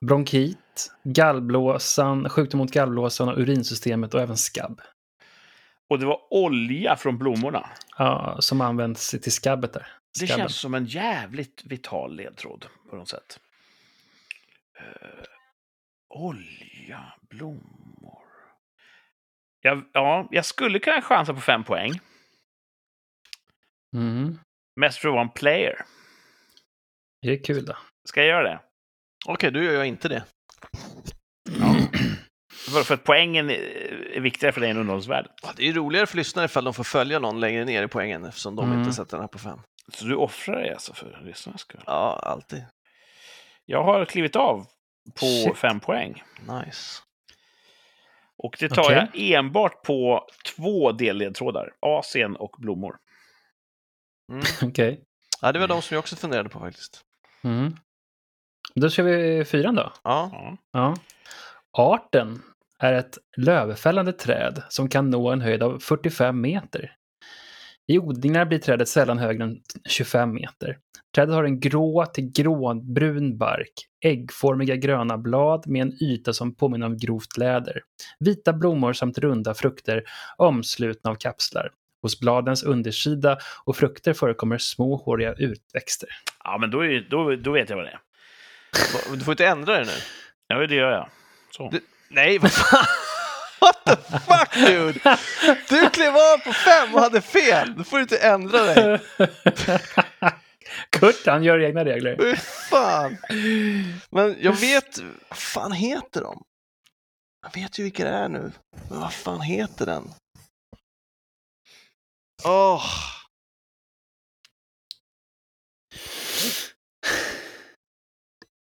Bronkit. 0.05 0.57
Gallblåsan. 1.03 2.29
Sjukdom 2.29 2.57
mot 2.57 2.71
gallblåsan 2.71 3.29
och 3.29 3.37
urinsystemet 3.37 4.13
och 4.13 4.21
även 4.21 4.37
skabb. 4.37 4.81
Och 5.89 5.99
det 5.99 6.05
var 6.05 6.33
olja 6.33 6.95
från 6.95 7.17
blommorna. 7.17 7.69
Ja, 7.97 8.37
som 8.39 8.61
används 8.61 9.09
till 9.09 9.31
skabbet 9.31 9.73
där. 9.73 9.87
Det 10.19 10.27
Skabben. 10.27 10.37
känns 10.37 10.55
som 10.55 10.73
en 10.73 10.85
jävligt 10.85 11.63
vital 11.65 12.15
ledtråd 12.15 12.65
på 12.89 12.95
något 12.95 13.09
sätt. 13.09 13.39
Eh, 14.79 15.23
olja, 16.09 17.13
blommor. 17.29 18.23
Jag, 19.61 19.83
ja, 19.93 20.27
jag 20.31 20.45
skulle 20.45 20.79
kunna 20.79 21.01
chansa 21.01 21.33
på 21.33 21.41
fem 21.41 21.63
poäng. 21.63 21.91
Mm. 23.95 24.39
Mest 24.75 24.97
för 24.97 25.07
att 25.07 25.13
vara 25.13 25.23
en 25.23 25.29
player. 25.29 25.85
Det 27.21 27.31
är 27.31 27.43
kul 27.43 27.65
då. 27.65 27.77
Ska 28.09 28.19
jag 28.19 28.29
göra 28.29 28.43
det? 28.43 28.59
Okej, 29.25 29.51
då 29.51 29.61
gör 29.61 29.73
jag 29.73 29.87
inte 29.87 30.07
det. 30.09 30.23
För, 32.53 32.83
för 32.83 32.93
att 32.93 33.03
poängen 33.03 33.49
är 33.49 34.19
viktigare 34.19 34.53
för 34.53 34.61
dig 34.61 34.69
än 34.69 34.77
underhållningsvärdet. 34.77 35.31
Ja, 35.43 35.49
Det 35.55 35.63
är 35.63 35.67
ju 35.67 35.73
roligare 35.73 36.05
för 36.07 36.17
lyssnare 36.17 36.45
ifall 36.45 36.63
de 36.63 36.73
får 36.73 36.83
följa 36.83 37.19
någon 37.19 37.39
längre 37.39 37.65
ner 37.65 37.83
i 37.83 37.87
poängen 37.87 38.25
eftersom 38.25 38.55
de 38.55 38.65
Mm. 38.65 38.79
inte 38.79 38.93
sätter 38.93 39.11
den 39.11 39.21
här 39.21 39.27
på 39.27 39.39
fem. 39.39 39.59
Så 39.93 40.05
du 40.05 40.15
offrar 40.15 40.55
dig 40.61 40.73
alltså 40.73 40.93
för 40.93 41.21
lyssnarnas 41.25 41.61
skull? 41.61 41.81
Ja, 41.85 42.19
alltid. 42.23 42.65
Jag 43.65 43.83
har 43.83 44.05
klivit 44.05 44.35
av 44.35 44.65
på 45.19 45.25
Shit. 45.45 45.57
fem 45.57 45.79
poäng. 45.79 46.23
Nice. 46.39 47.01
Och 48.43 48.55
det 48.59 48.69
tar 48.69 48.81
Okej. 48.83 48.95
jag 48.95 49.09
enbart 49.39 49.83
på 49.83 50.27
två 50.55 50.91
delledtrådar. 50.91 51.73
Asien 51.79 52.35
och 52.35 52.55
blommor. 52.59 52.97
Mm. 54.31 54.43
Okej. 54.69 55.03
Ja, 55.41 55.51
det 55.51 55.59
var 55.59 55.67
de 55.67 55.81
som 55.81 55.95
jag 55.95 55.99
också 55.99 56.15
funderade 56.15 56.49
på 56.49 56.59
faktiskt. 56.59 57.01
Mm. 57.43 57.75
Då 58.79 58.89
kör 58.89 59.03
vi 59.03 59.45
fyran 59.45 59.75
då. 59.75 59.91
Ja. 60.03 60.57
Ja. 60.73 60.95
Arten 61.77 62.41
är 62.79 62.93
ett 62.93 63.17
lövfällande 63.37 64.13
träd 64.13 64.63
som 64.69 64.89
kan 64.89 65.09
nå 65.09 65.29
en 65.31 65.41
höjd 65.41 65.63
av 65.63 65.79
45 65.79 66.41
meter. 66.41 66.91
I 67.87 67.99
odlingar 67.99 68.45
blir 68.45 68.59
trädet 68.59 68.89
sällan 68.89 69.17
högre 69.17 69.43
än 69.43 69.57
25 69.89 70.33
meter. 70.33 70.77
Trädet 71.15 71.35
har 71.35 71.43
en 71.43 71.59
grå 71.59 72.05
till 72.05 72.31
gråbrun 72.31 73.37
bark, 73.37 73.73
äggformiga 74.05 74.75
gröna 74.75 75.17
blad 75.17 75.67
med 75.67 75.81
en 75.81 76.03
yta 76.03 76.33
som 76.33 76.55
påminner 76.55 76.85
om 76.85 76.97
grovt 76.97 77.37
läder, 77.37 77.81
vita 78.19 78.53
blommor 78.53 78.93
samt 78.93 79.17
runda 79.17 79.53
frukter 79.53 80.03
omslutna 80.37 81.11
av 81.11 81.15
kapslar. 81.15 81.71
Hos 82.01 82.19
bladens 82.19 82.63
undersida 82.63 83.37
och 83.65 83.75
frukter 83.75 84.13
förekommer 84.13 84.57
små 84.57 84.95
håriga 84.95 85.33
utväxter. 85.33 86.09
ja, 86.43 86.57
men 86.57 86.71
då, 86.71 86.85
är, 86.85 87.07
då, 87.09 87.35
då 87.35 87.51
vet 87.51 87.69
jag 87.69 87.77
vad 87.77 87.85
det 87.85 87.91
är. 87.91 87.99
Du 89.13 89.19
får 89.23 89.31
inte 89.31 89.47
ändra 89.47 89.77
det 89.79 89.85
nu. 89.85 89.97
Ja, 90.47 90.67
det 90.67 90.75
gör 90.75 90.91
jag. 90.91 91.09
Så. 91.51 91.69
Du- 91.69 91.85
Nej, 92.09 92.37
vad 92.37 92.51
fan! 92.51 92.85
What 93.61 93.85
the 93.85 93.95
fuck 94.19 94.53
dude! 94.67 95.17
Du 95.69 95.89
klev 95.89 96.15
av 96.15 96.37
på 96.37 96.53
fem 96.53 96.93
och 96.95 97.01
hade 97.01 97.21
fel! 97.21 97.73
Då 97.77 97.83
får 97.83 97.97
du 97.97 98.01
inte 98.03 98.17
ändra 98.17 98.63
dig. 98.63 98.99
Kurt, 100.89 101.25
han 101.25 101.43
gör 101.43 101.59
egna 101.63 101.85
regler. 101.85 102.17
Fy 102.19 102.35
fan! 102.69 103.17
Men 104.09 104.35
jag 104.39 104.53
vet, 104.53 104.97
vad 105.29 105.37
fan 105.37 105.71
heter 105.71 106.21
de? 106.21 106.43
Jag 107.41 107.61
vet 107.61 107.79
ju 107.79 107.83
vilka 107.83 108.03
det 108.03 108.09
är 108.09 108.29
nu. 108.29 108.51
Men 108.89 108.99
vad 108.99 109.13
fan 109.13 109.41
heter 109.41 109.85
den? 109.85 110.13
Åh! 112.43 112.85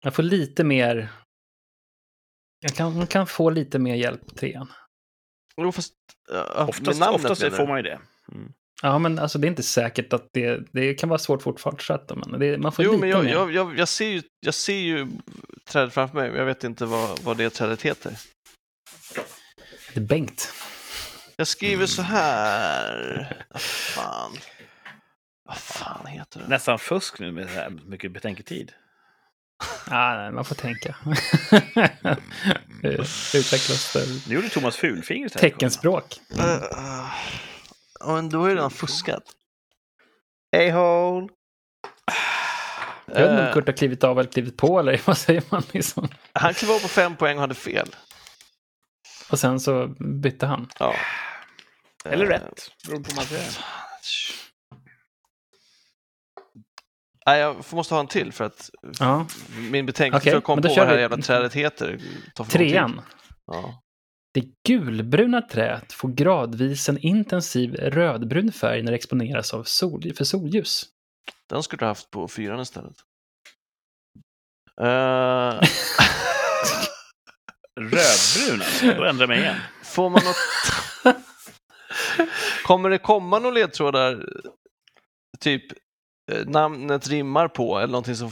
Jag 0.02 0.14
får 0.14 0.22
lite 0.22 0.64
mer... 0.64 1.08
Jag 2.60 2.74
kan, 2.74 2.96
man 2.96 3.06
kan 3.06 3.26
få 3.26 3.50
lite 3.50 3.78
mer 3.78 3.94
hjälp, 3.94 4.36
trean. 4.36 4.72
Jo, 5.56 5.72
fast... 5.72 5.94
Uh, 6.32 6.68
Oftast, 6.68 7.00
namnet 7.00 7.30
oftast 7.30 7.56
får 7.56 7.66
man 7.66 7.76
ju 7.76 7.82
det. 7.82 8.00
Mm. 8.32 8.52
Ja, 8.82 8.98
men 8.98 9.18
alltså 9.18 9.38
det 9.38 9.46
är 9.46 9.48
inte 9.48 9.62
säkert 9.62 10.12
att 10.12 10.28
det... 10.32 10.72
Det 10.72 10.94
kan 10.94 11.08
vara 11.08 11.18
svårt 11.18 11.42
fortfarande, 11.42 12.14
men 12.14 12.40
det, 12.40 12.58
man 12.58 12.72
får 12.72 12.84
Jo, 12.84 12.90
lite 12.90 13.00
men 13.00 13.10
jag, 13.10 13.24
mer. 13.24 13.32
jag, 13.32 13.52
jag, 13.52 13.78
jag, 13.78 13.88
ser 13.88 14.08
ju, 14.08 14.22
jag 14.40 14.54
ser 14.54 14.78
ju 14.78 15.08
trädet 15.64 15.94
framför 15.94 16.14
mig, 16.14 16.30
jag 16.30 16.44
vet 16.44 16.64
inte 16.64 16.84
vad, 16.86 17.18
vad 17.20 17.36
det 17.36 17.50
trädet 17.50 17.82
heter. 17.82 18.18
Det 19.94 20.00
är 20.00 20.04
Bengt. 20.04 20.52
Jag 21.36 21.46
skriver 21.46 21.86
så 21.86 22.02
här. 22.02 23.44
Vad 23.50 23.62
fan. 23.62 24.32
Vad 25.44 25.58
fan 25.58 26.06
heter 26.06 26.40
det? 26.40 26.48
Nästan 26.48 26.78
fusk 26.78 27.18
nu 27.18 27.32
med 27.32 27.48
så 27.48 27.54
här 27.54 27.70
mycket 27.70 28.12
betänketid. 28.12 28.72
Ah, 29.86 30.14
nej, 30.14 30.32
man 30.32 30.44
får 30.44 30.54
tänka. 30.54 30.96
Utvecklas 33.34 33.92
det. 33.92 34.28
Nu 34.28 34.34
gjorde 34.34 34.48
Thomas 34.48 34.76
fulfingret. 34.76 35.32
Teckenspråk. 35.32 36.20
Uh, 36.38 36.44
uh, 36.44 36.62
ja, 38.00 38.14
men 38.14 38.28
då 38.28 38.40
har 38.40 38.48
ju 38.48 38.54
redan 38.54 38.70
fuskat. 38.70 39.22
A-hole. 40.56 41.28
Jag 43.06 43.14
vet 43.22 43.30
inte 43.30 43.46
om 43.46 43.52
Kurt 43.52 43.66
har 43.66 43.72
klivit 43.72 44.04
av 44.04 44.20
eller 44.20 44.30
klivit 44.30 44.56
på, 44.56 44.78
eller 44.80 45.00
vad 45.06 45.18
säger 45.18 45.42
man 45.50 45.62
liksom? 45.72 46.08
han 46.32 46.54
klev 46.54 46.70
av 46.70 46.78
på 46.78 46.88
fem 46.88 47.16
poäng 47.16 47.36
och 47.36 47.40
hade 47.40 47.54
fel. 47.54 47.88
Och 49.30 49.38
sen 49.38 49.60
så 49.60 49.86
bytte 49.98 50.46
han. 50.46 50.68
Ja. 50.78 50.94
Eller 52.04 52.24
Eh, 52.26 52.28
rätt. 52.28 52.70
Beror 52.86 53.00
på 53.00 53.10
hur 53.10 53.16
man. 53.16 53.24
Nej, 57.26 57.40
jag 57.40 57.64
får- 57.64 57.76
måste 57.76 57.94
ha 57.94 58.00
en 58.00 58.06
till 58.06 58.32
för 58.32 58.44
att 58.44 58.70
Ja. 58.98 59.26
min 59.70 59.86
betänketid 59.86 60.42
komma 60.42 60.56
men 60.56 60.62
då 60.62 60.68
på 60.68 60.74
vad 60.74 60.86
det 60.86 60.90
här 60.90 60.96
vi. 60.96 61.00
jävla 61.02 61.16
trädet 61.16 61.54
heter. 61.54 61.98
Trean. 62.50 63.00
Ja. 63.46 63.78
Det 64.34 64.44
gulbruna 64.68 65.42
träet 65.42 65.92
får 65.92 66.08
gradvis 66.08 66.88
en 66.88 66.98
intensiv 66.98 67.74
rödbrun 67.74 68.52
färg 68.52 68.82
när 68.82 68.92
det 68.92 68.96
exponeras 68.96 69.54
av 69.54 69.64
sol, 69.64 70.12
för 70.16 70.24
solljus. 70.24 70.84
Den 71.48 71.62
skulle 71.62 71.80
du 71.80 71.86
haft 71.86 72.10
på 72.10 72.28
fyran 72.28 72.60
istället. 72.60 72.96
Uh, 74.80 74.86
Rödbrun 77.80 78.60
alltså. 78.62 78.86
Då 78.86 79.04
ändrar 79.04 79.22
jag 79.22 79.28
mig 79.28 79.38
igen. 79.40 79.56
får 79.84 80.10
man 80.10 80.20
något... 80.24 81.16
Kommer 82.64 82.90
det 82.90 82.98
komma 82.98 83.38
några 83.38 83.54
ledtrådar? 83.54 84.26
Typ 85.40 85.62
namnet 86.46 87.08
rimmar 87.08 87.48
på 87.48 87.78
eller 87.78 87.92
någonting 87.92 88.16
som 88.16 88.30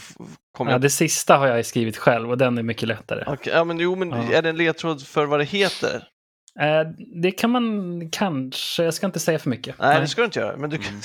kommer... 0.57 0.73
Ja, 0.73 0.79
det 0.79 0.91
sista 0.91 1.37
har 1.37 1.47
jag 1.47 1.67
skrivit 1.67 1.97
själv 1.97 2.31
och 2.31 2.39
den 2.39 2.59
är 2.59 2.63
mycket 2.63 2.89
lättare. 2.89 3.25
Okej, 3.27 3.53
ja, 3.53 3.65
men 3.65 3.79
jo, 3.79 3.97
men 3.97 4.11
Ja. 4.11 4.33
är 4.33 4.43
det 4.43 4.49
en 4.49 4.57
ledtråd 4.57 5.07
för 5.07 5.27
vad 5.27 5.41
det 5.41 5.45
heter? 5.45 6.05
Eh, 6.61 6.81
det 7.23 7.31
kan 7.31 7.51
man 7.51 8.11
kanske, 8.11 8.85
jag 8.85 8.95
ska 8.95 9.07
inte 9.07 9.21
säga 9.21 9.39
för 9.39 9.51
mycket. 9.51 9.75
Nej, 9.79 10.01
det 10.01 10.09
ska 10.09 10.21
du 10.21 10.25
inte 10.25 10.41
göra. 10.41 10.57
Men 10.57 10.71
du 10.71 10.79
kan... 10.79 10.89
Mm. 10.89 11.01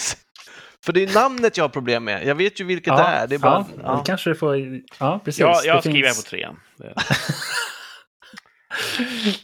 För 0.85 0.93
det 0.93 1.03
är 1.03 1.13
namnet 1.13 1.57
jag 1.57 1.63
har 1.63 1.69
problem 1.69 2.03
med. 2.03 2.25
Jag 2.25 2.35
vet 2.35 2.59
ju 2.59 2.63
vilket 2.63 2.87
ja, 2.87 2.97
det 2.97 3.03
är. 3.03 3.27
Det 3.27 3.35
är 3.35 3.39
bara... 3.39 3.65
ja, 3.77 3.81
Ja. 3.83 4.03
kanske 4.05 4.29
du 4.29 4.35
får, 4.35 4.57
ja 4.99 5.21
precis. 5.25 5.39
Ja, 5.39 5.61
jag 5.65 5.77
Det 5.77 5.81
skriver 5.81 6.07
finns- 6.07 6.23
på 6.23 6.29
trean. 6.29 6.59
Det- 6.77 6.93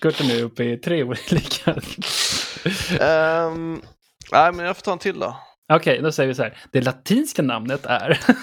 Kurt 0.01 0.19
är 0.21 0.25
nu 0.27 0.41
uppe 0.41 0.63
i 0.63 0.77
tre 0.77 1.03
olika. 1.03 1.71
Ehm, 2.99 3.81
nej, 4.31 4.51
men 4.53 4.65
jag 4.65 4.75
får 4.75 4.81
ta 4.83 4.91
en 4.91 4.99
till 4.99 5.19
då. 5.19 5.37
Okej, 5.71 6.01
då 6.01 6.11
säger 6.11 6.27
vi 6.27 6.35
så 6.35 6.43
här. 6.43 6.57
Det 6.71 6.81
latinska 6.81 7.41
namnet 7.41 7.85
är 7.85 8.19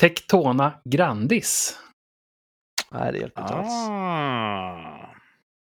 Tectona 0.00 0.80
grandis. 0.84 1.78
Nej, 2.90 3.12
det 3.12 3.18
hjälper 3.18 3.40
inte 3.42 3.54
alls. 3.54 3.68
Ah. 3.90 5.14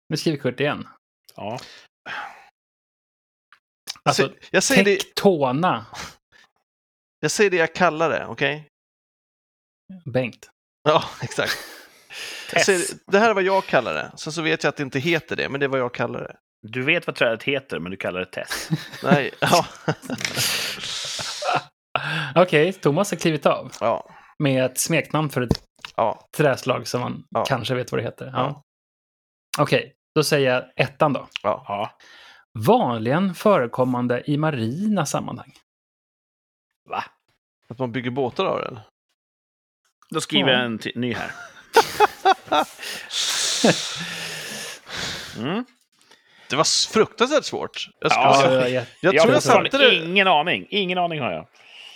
Nu 0.08 0.16
skriver 0.16 0.38
Kurt 0.38 0.60
igen. 0.60 0.88
Ja. 1.36 1.58
Alltså, 4.02 4.28
Så- 4.28 4.34
jag, 4.50 4.62
säger 4.62 4.84
det, 4.84 4.96
Tectona. 4.96 5.86
jag 7.20 7.30
säger 7.30 7.50
det 7.50 7.56
jag 7.56 7.74
kallar 7.74 8.10
det, 8.10 8.26
okej? 8.26 8.68
Bengt. 10.04 10.50
Ja, 10.88 11.04
exakt. 11.22 11.56
Tess. 12.50 12.94
det 13.06 13.18
här 13.18 13.30
är 13.30 13.34
vad 13.34 13.42
jag 13.42 13.64
kallar 13.66 13.94
det. 13.94 14.12
Sen 14.16 14.32
så 14.32 14.42
vet 14.42 14.62
jag 14.64 14.68
att 14.68 14.76
det 14.76 14.82
inte 14.82 14.98
heter 14.98 15.36
det, 15.36 15.48
men 15.48 15.60
det 15.60 15.66
är 15.66 15.68
vad 15.68 15.80
jag 15.80 15.94
kallar 15.94 16.20
det. 16.20 16.36
Du 16.68 16.82
vet 16.82 17.06
vad 17.06 17.16
trädet 17.16 17.42
heter, 17.42 17.78
men 17.78 17.90
du 17.90 17.96
kallar 17.96 18.20
det 18.20 18.26
Tess. 18.26 18.70
Nej, 19.02 19.30
ja. 19.40 19.66
Okej, 22.34 22.72
Thomas 22.72 23.10
har 23.10 23.18
klivit 23.18 23.46
av 23.46 23.72
ja, 23.80 24.10
med 24.38 24.64
ett 24.64 24.78
smeknamn 24.80 25.30
för 25.30 25.40
ett 25.42 25.62
ja. 25.96 26.28
träslag 26.36 26.88
som 26.88 27.00
man 27.00 27.24
Ja. 27.30 27.44
kanske 27.44 27.74
vet 27.74 27.92
vad 27.92 27.98
det 28.00 28.04
heter. 28.04 28.26
Ja. 28.26 28.32
Ja. 28.32 28.62
Okej, 29.62 29.94
då 30.14 30.24
säger 30.24 30.54
jag 30.54 30.64
ettan 30.76 31.12
då. 31.12 31.28
ja. 31.42 31.64
Ja. 31.68 31.90
Vanligen 32.66 33.34
förekommande 33.34 34.30
i 34.30 34.36
marina 34.36 35.06
sammanhang. 35.06 35.52
Va? 36.90 37.04
Att 37.68 37.78
man 37.78 37.92
bygger 37.92 38.10
båtar 38.10 38.44
av 38.44 38.60
eller? 38.60 38.82
Då 40.10 40.20
skriver 40.20 40.50
Ja. 40.52 40.56
jag 40.58 40.64
en 40.66 40.80
ny 40.94 41.14
här. 41.14 41.30
Mm. 45.38 45.64
Det 46.50 46.56
var 46.56 46.92
fruktansvärt 46.92 47.44
svårt. 47.44 47.88
Jag, 48.00 48.12
Ja, 48.12 48.42
jag, 48.52 48.70
jag, 48.70 48.70
jag, 49.00 49.14
jag, 49.14 49.22
tror 49.22 49.34
Jag 49.34 49.42
satte 49.42 49.78
det, 49.78 49.94
ingen 49.94 50.28
aning. 50.28 50.66
Ingen 50.70 50.98
aning 50.98 51.20
har 51.20 51.32
jag. 51.32 51.48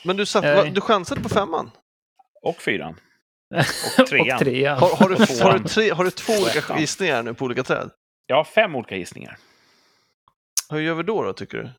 men 0.04 0.16
du, 0.16 0.26
satt, 0.26 0.44
Nej. 0.44 0.70
du 0.70 0.80
chansade 0.80 1.20
på 1.20 1.28
femman. 1.28 1.70
Och 2.42 2.62
fyran. 2.62 2.96
och 3.98 4.06
trean. 4.06 4.38
trean. 4.38 4.78
Har, 4.78 4.96
har, 4.96 5.08
du, 5.08 5.14
Och 5.14 5.20
har, 5.52 5.58
du 5.58 5.64
tre, 5.64 5.90
har 5.90 6.04
du 6.04 6.10
två 6.10 6.32
olika 6.32 6.78
gissningar 6.78 7.22
nu 7.22 7.34
på 7.34 7.44
olika 7.44 7.62
träd? 7.62 7.90
Jag 8.26 8.36
har 8.36 8.44
fem 8.44 8.74
olika 8.76 8.96
gissningar. 8.96 9.36
Hur 10.70 10.80
gör 10.80 10.94
vi 10.94 11.02
då, 11.02 11.22
då 11.22 11.32
tycker 11.32 11.58
du? 11.58 11.70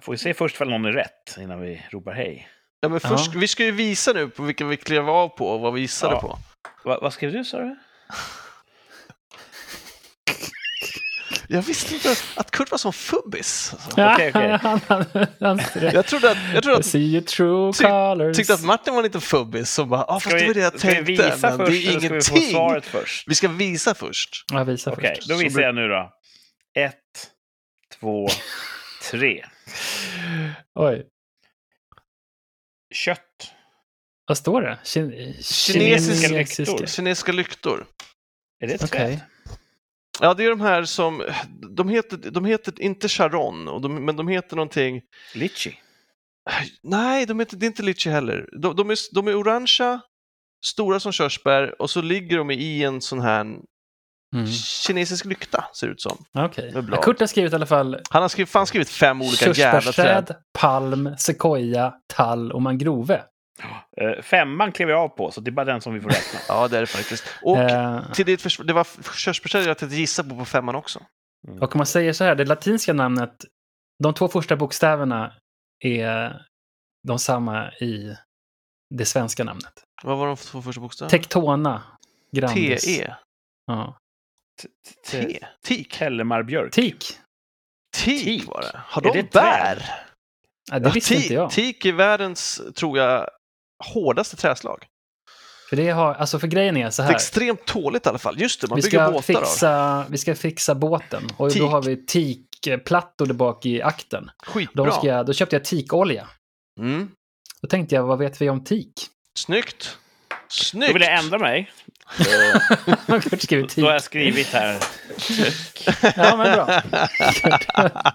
Får 0.00 0.12
vi 0.12 0.18
se 0.18 0.34
först 0.34 0.60
om 0.60 0.70
någon 0.70 0.84
är 0.84 0.92
rätt 0.92 1.36
innan 1.38 1.60
vi 1.60 1.82
ropar 1.90 2.12
hej. 2.12 2.48
Ja, 2.80 2.88
men 2.88 3.00
först, 3.00 3.34
Vi 3.34 3.48
ska 3.48 3.64
ju 3.64 3.70
visa 3.70 4.12
nu 4.12 4.28
på 4.28 4.42
vilka 4.42 4.64
vi 4.64 4.76
klev 4.76 5.10
av 5.10 5.28
på 5.28 5.48
och 5.48 5.60
vad 5.60 5.74
vi 5.74 5.80
gissade 5.80 6.14
Ja. 6.14 6.20
på. 6.20 6.38
Va, 6.88 6.98
vad 7.02 7.12
skrev 7.12 7.32
du, 7.32 7.44
sa 7.44 7.58
du? 7.58 7.76
Jag 11.48 11.62
visste 11.62 11.94
inte 11.94 12.16
att 12.34 12.50
Kurt 12.50 12.70
var 12.70 12.78
som 12.78 12.92
fubbis. 12.92 13.72
Alltså. 13.72 13.90
Okej, 13.90 14.28
okej. 14.28 14.58
Han- 14.62 14.80
han- 14.88 15.04
han- 15.40 15.60
Jag 15.92 16.06
trodde 16.06 16.30
att, 16.30 16.36
jag 16.54 16.62
trodde 16.62 16.78
att 16.78 16.86
see 16.86 16.98
your 16.98 17.20
true 17.20 17.72
Ty- 17.72 17.84
colors. 17.84 18.36
tyckte 18.36 18.54
att 18.54 18.62
Martin 18.62 18.92
var 18.94 19.00
en 19.00 19.04
liten 19.04 19.20
fubbis 19.20 19.70
som 19.70 19.88
bara, 19.88 20.04
ah, 20.04 20.20
fast 20.20 20.38
det 20.38 20.46
var 20.46 20.54
det 20.54 20.60
jag 20.60 20.78
ska 20.78 20.88
vi 20.88 20.94
tänkte, 20.94 21.12
visa 21.12 21.56
men 21.56 21.58
först 21.58 21.70
det 21.72 21.86
är 21.86 21.90
eller 21.90 22.00
ska 22.00 22.14
vi 22.14 22.20
få 22.22 22.36
ingenting. 22.36 22.50
svaret 22.54 22.86
först? 22.86 23.28
Vi 23.28 23.34
ska 23.34 23.48
visa 23.48 23.94
först. 23.94 24.44
Ja, 24.52 24.64
visa 24.64 24.92
Okej, 24.92 25.14
först. 25.16 25.28
då 25.28 25.36
visar 25.36 25.60
jag 25.60 25.74
nu 25.74 25.88
då. 25.88 26.12
Ett, 26.78 26.94
två, 28.00 28.28
tre. 29.10 29.44
Oj, 30.74 31.06
Kött. 32.94 33.52
vad 34.26 34.38
står 34.38 34.62
det? 34.62 34.78
Kin- 34.84 35.42
Kinesiska 35.42 36.28
lyktor. 36.28 36.86
Kinesiska 36.86 37.32
lyktor. 37.32 37.86
Är 38.60 38.66
det 38.66 38.74
ett 38.74 38.84
Okej. 38.84 39.00
träd? 39.00 39.20
Ja, 40.20 40.34
det 40.34 40.44
är 40.44 40.50
de 40.50 40.60
här 40.60 40.84
som, 40.84 41.22
de 41.76 41.88
heter, 41.88 42.16
de 42.30 42.44
heter 42.44 42.82
inte 42.82 43.08
charon, 43.08 43.68
och 43.68 43.80
de, 43.80 44.04
men 44.04 44.16
de 44.16 44.28
heter 44.28 44.56
någonting, 44.56 45.02
Litchi. 45.34 45.78
Nej, 46.82 47.26
de 47.26 47.40
är 47.40 47.44
inte, 47.44 47.56
det 47.56 47.66
är 47.66 47.68
inte 47.68 47.82
litchi 47.82 48.10
heller. 48.10 48.48
De, 48.62 48.76
de, 48.76 48.90
är, 48.90 49.14
de 49.14 49.28
är 49.28 49.34
orangea, 49.34 50.00
stora 50.66 51.00
som 51.00 51.12
körsbär 51.12 51.82
och 51.82 51.90
så 51.90 52.02
ligger 52.02 52.38
de 52.38 52.50
i 52.50 52.84
en 52.84 53.00
sån 53.00 53.20
här 53.20 53.46
Mm. 54.34 54.46
kinesisk 54.52 55.24
lykta, 55.24 55.64
ser 55.74 55.86
det 55.86 55.92
ut 55.92 56.00
som. 56.00 56.24
Okej. 56.38 56.72
Ja, 56.90 57.02
Kurt 57.02 57.20
har 57.20 57.26
skrivit 57.26 57.52
i 57.52 57.54
alla 57.54 57.66
fall 57.66 58.00
Han 58.10 58.22
har 58.22 58.28
skrivit, 58.28 58.50
fan 58.50 58.66
skrivit 58.66 58.88
fem 58.88 59.22
olika 59.22 59.52
jävla 59.52 59.92
träd. 59.92 60.34
palm, 60.58 61.14
sequoia, 61.18 61.92
tall 62.06 62.52
och 62.52 62.62
mangrove. 62.62 63.22
Eh, 64.00 64.22
femman 64.22 64.72
klev 64.72 64.90
jag 64.90 65.00
av 65.00 65.08
på, 65.08 65.30
så 65.30 65.40
det 65.40 65.50
är 65.50 65.52
bara 65.52 65.64
den 65.64 65.80
som 65.80 65.94
vi 65.94 66.00
får 66.00 66.08
räkna. 66.10 66.40
Ja, 66.48 66.68
det 66.68 66.76
är 66.76 66.80
det 66.80 66.86
faktiskt. 66.86 67.24
Och 67.42 67.56
Eh, 67.58 68.12
till 68.12 68.26
ditt 68.26 68.66
det 68.66 68.72
var 68.72 68.86
körsbärsträd 69.16 69.64
jag 69.64 69.78
tänkte 69.78 69.96
gissa 69.96 70.24
på 70.24 70.36
på 70.36 70.44
femman 70.44 70.74
också. 70.74 71.02
och 71.60 71.74
om 71.74 71.78
man 71.78 71.86
säger 71.86 72.12
så 72.12 72.24
här, 72.24 72.34
det 72.34 72.44
latinska 72.44 72.92
namnet, 72.92 73.44
de 74.02 74.14
två 74.14 74.28
första 74.28 74.56
bokstäverna 74.56 75.32
är 75.84 76.42
de 77.08 77.18
samma 77.18 77.72
i 77.72 78.16
det 78.94 79.04
svenska 79.04 79.44
namnet. 79.44 79.72
Vad 80.02 80.18
var 80.18 80.26
de 80.26 80.36
två 80.36 80.62
första 80.62 80.80
bokstäverna? 80.80 81.10
Tektona 81.10 81.82
grandis. 82.32 82.84
T-E. 82.84 83.14
Ja. 83.66 83.98
T. 85.10 85.38
Tik. 85.64 85.92
Kellemar 85.92 86.42
björk. 86.42 86.72
Tik. 86.72 87.04
Tik 87.96 88.46
var 88.46 88.60
det. 88.62 88.80
Har 88.86 89.02
Är 89.02 89.22
de 89.22 89.22
bär? 89.22 89.90
Ja, 90.70 90.78
det 90.78 90.88
Ja, 90.88 90.92
visste 90.92 91.14
inte 91.14 91.34
jag. 91.34 91.50
Teak 91.50 91.84
är 91.84 91.92
världens, 91.92 92.60
tror 92.74 92.98
jag, 92.98 93.28
hårdaste 93.84 94.36
träslag. 94.36 94.84
För, 95.68 95.76
det 95.76 95.90
har, 95.90 96.14
alltså 96.14 96.38
för 96.38 96.46
grejen 96.46 96.76
är 96.76 96.90
så 96.90 97.02
Det 97.02 97.06
är 97.06 97.08
här. 97.08 97.14
extremt 97.14 97.64
tåligt 97.64 98.06
i 98.06 98.08
alla 98.08 98.18
fall. 98.18 98.40
Just 98.40 98.60
det, 98.60 98.68
man 98.68 98.76
Vi 98.76 98.82
bygger 98.82 98.98
ska, 98.98 99.12
båtar 99.12 99.34
av. 99.34 99.44
fixa, 99.44 100.04
vi 100.08 100.18
ska 100.18 100.34
fixa 100.34 100.74
båten. 100.74 101.22
Och 101.36 101.50
Teak. 101.50 101.60
då 101.60 101.68
har 101.68 101.82
vi 101.82 102.06
teakplattor 102.06 103.26
där 103.26 103.34
bak 103.34 103.66
i 103.66 103.82
akten. 103.82 104.30
Skitbra. 104.46 104.84
Då, 104.84 104.92
ska 104.92 105.06
jag, 105.06 105.26
då 105.26 105.32
köpte 105.32 105.56
jag 105.56 105.64
teakolja. 105.64 106.28
Mm. 106.80 107.08
Då 107.62 107.68
tänkte 107.68 107.94
jag, 107.94 108.02
vad 108.02 108.18
vet 108.18 108.40
vi 108.40 108.50
om 108.50 108.64
teak? 108.64 108.92
Snyggt. 109.38 109.98
Då 110.28 110.34
Snyggt. 110.48 110.94
vill 110.94 111.02
jag 111.02 111.18
ändra 111.18 111.38
mig. 111.38 111.70
Eh, 112.18 113.20
Kurt 113.20 113.42
skriver 113.42 113.68
Då 113.76 113.86
har 113.86 113.92
jag 113.92 114.02
skrivit 114.02 114.46
här. 114.48 114.78
Ja, 116.16 116.36
men 116.36 116.52
bra. 116.52 116.82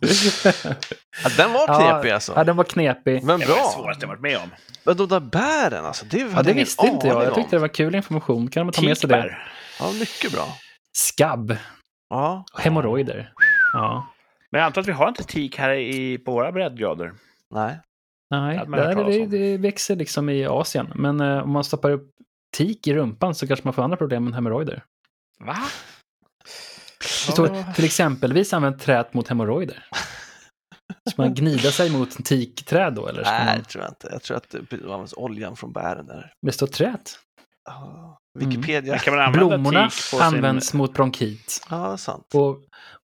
Ja, 1.24 1.30
den 1.36 1.52
var 1.52 1.66
knepig 1.66 2.10
alltså. 2.10 2.32
Ja, 2.36 2.44
den 2.44 2.56
var 2.56 2.64
knepig. 2.64 3.24
Men 3.24 3.40
Det 3.40 3.46
var 3.46 3.54
det 3.54 3.60
bra. 3.60 3.70
svåraste 3.74 4.02
jag 4.04 4.08
varit 4.08 4.20
med 4.20 4.36
om. 4.36 4.50
Men 4.84 4.96
de 4.96 5.08
där 5.08 5.20
bären 5.20 5.84
alltså, 5.84 6.04
det 6.10 6.20
hade 6.20 6.34
Ja, 6.36 6.42
det 6.42 6.52
visste 6.52 6.86
inte 6.86 7.06
jag. 7.08 7.24
Jag 7.24 7.34
tyckte 7.34 7.56
det 7.56 7.60
var 7.60 7.68
kul 7.68 7.94
information. 7.94 8.48
Kan 8.48 8.66
man 8.66 8.72
ta 8.72 8.82
med 8.82 8.98
sig 8.98 9.08
det? 9.08 9.36
Ja, 9.80 9.92
mycket 9.92 10.32
bra. 10.32 10.46
Skabb. 10.92 11.56
Ja. 12.10 12.44
Hemorrojder. 12.58 13.32
Ja. 13.72 14.06
Men 14.50 14.58
jag 14.60 14.66
antar 14.66 14.80
att 14.80 14.88
vi 14.88 14.92
har 14.92 15.08
inte 15.08 15.24
tik 15.24 15.58
här 15.58 15.70
i, 15.70 16.18
på 16.18 16.32
våra 16.32 16.52
breddgrader. 16.52 17.12
Nej. 17.54 17.80
Nej, 18.30 18.60
där 18.68 19.04
det, 19.04 19.26
det 19.26 19.56
växer 19.56 19.96
liksom 19.96 20.28
i 20.28 20.46
Asien. 20.46 20.92
Men 20.94 21.20
eh, 21.20 21.38
om 21.42 21.50
man 21.50 21.64
stoppar 21.64 21.90
upp 21.90 22.10
tik 22.56 22.86
i 22.86 22.94
rumpan 22.94 23.34
så 23.34 23.46
kanske 23.46 23.66
man 23.66 23.72
får 23.74 23.82
andra 23.82 23.96
problem 23.96 24.26
än 24.26 24.34
hemorrojder. 24.34 24.84
Va? 25.40 25.56
Det 26.98 27.32
står 27.32 27.72
till 27.74 27.84
exempelvis 27.84 28.52
använt 28.52 28.80
trät 28.82 29.14
mot 29.14 29.28
hemorrojder. 29.28 29.84
Ska 31.10 31.22
man 31.22 31.34
gnida 31.34 31.70
sig 31.70 31.90
mot 31.90 32.24
tikträd 32.24 32.94
då? 32.94 33.06
Eller 33.08 33.22
Nej, 33.22 33.46
man... 33.46 33.58
det 33.58 33.64
tror 33.64 33.84
jag 33.84 33.90
inte. 33.90 34.08
Jag 34.12 34.22
tror 34.22 34.36
att 34.36 34.50
det 34.70 34.82
används 34.92 35.14
oljan 35.16 35.56
från 35.56 35.72
bären 35.72 36.06
där. 36.06 36.32
Det 36.42 36.52
står 36.52 36.66
trät. 36.66 37.18
Ja, 37.64 38.12
Mm. 38.40 38.48
Wikipedia. 38.50 38.92
Men 38.92 38.98
kan 39.00 39.14
man 39.16 39.24
använda 39.26 39.46
Blommorna 39.48 39.90
används 40.20 40.66
sin... 40.68 40.78
mot 40.78 40.92
bronkit 40.94 41.66
Ja, 41.70 41.96
sant. 41.96 42.30
och, 42.34 42.58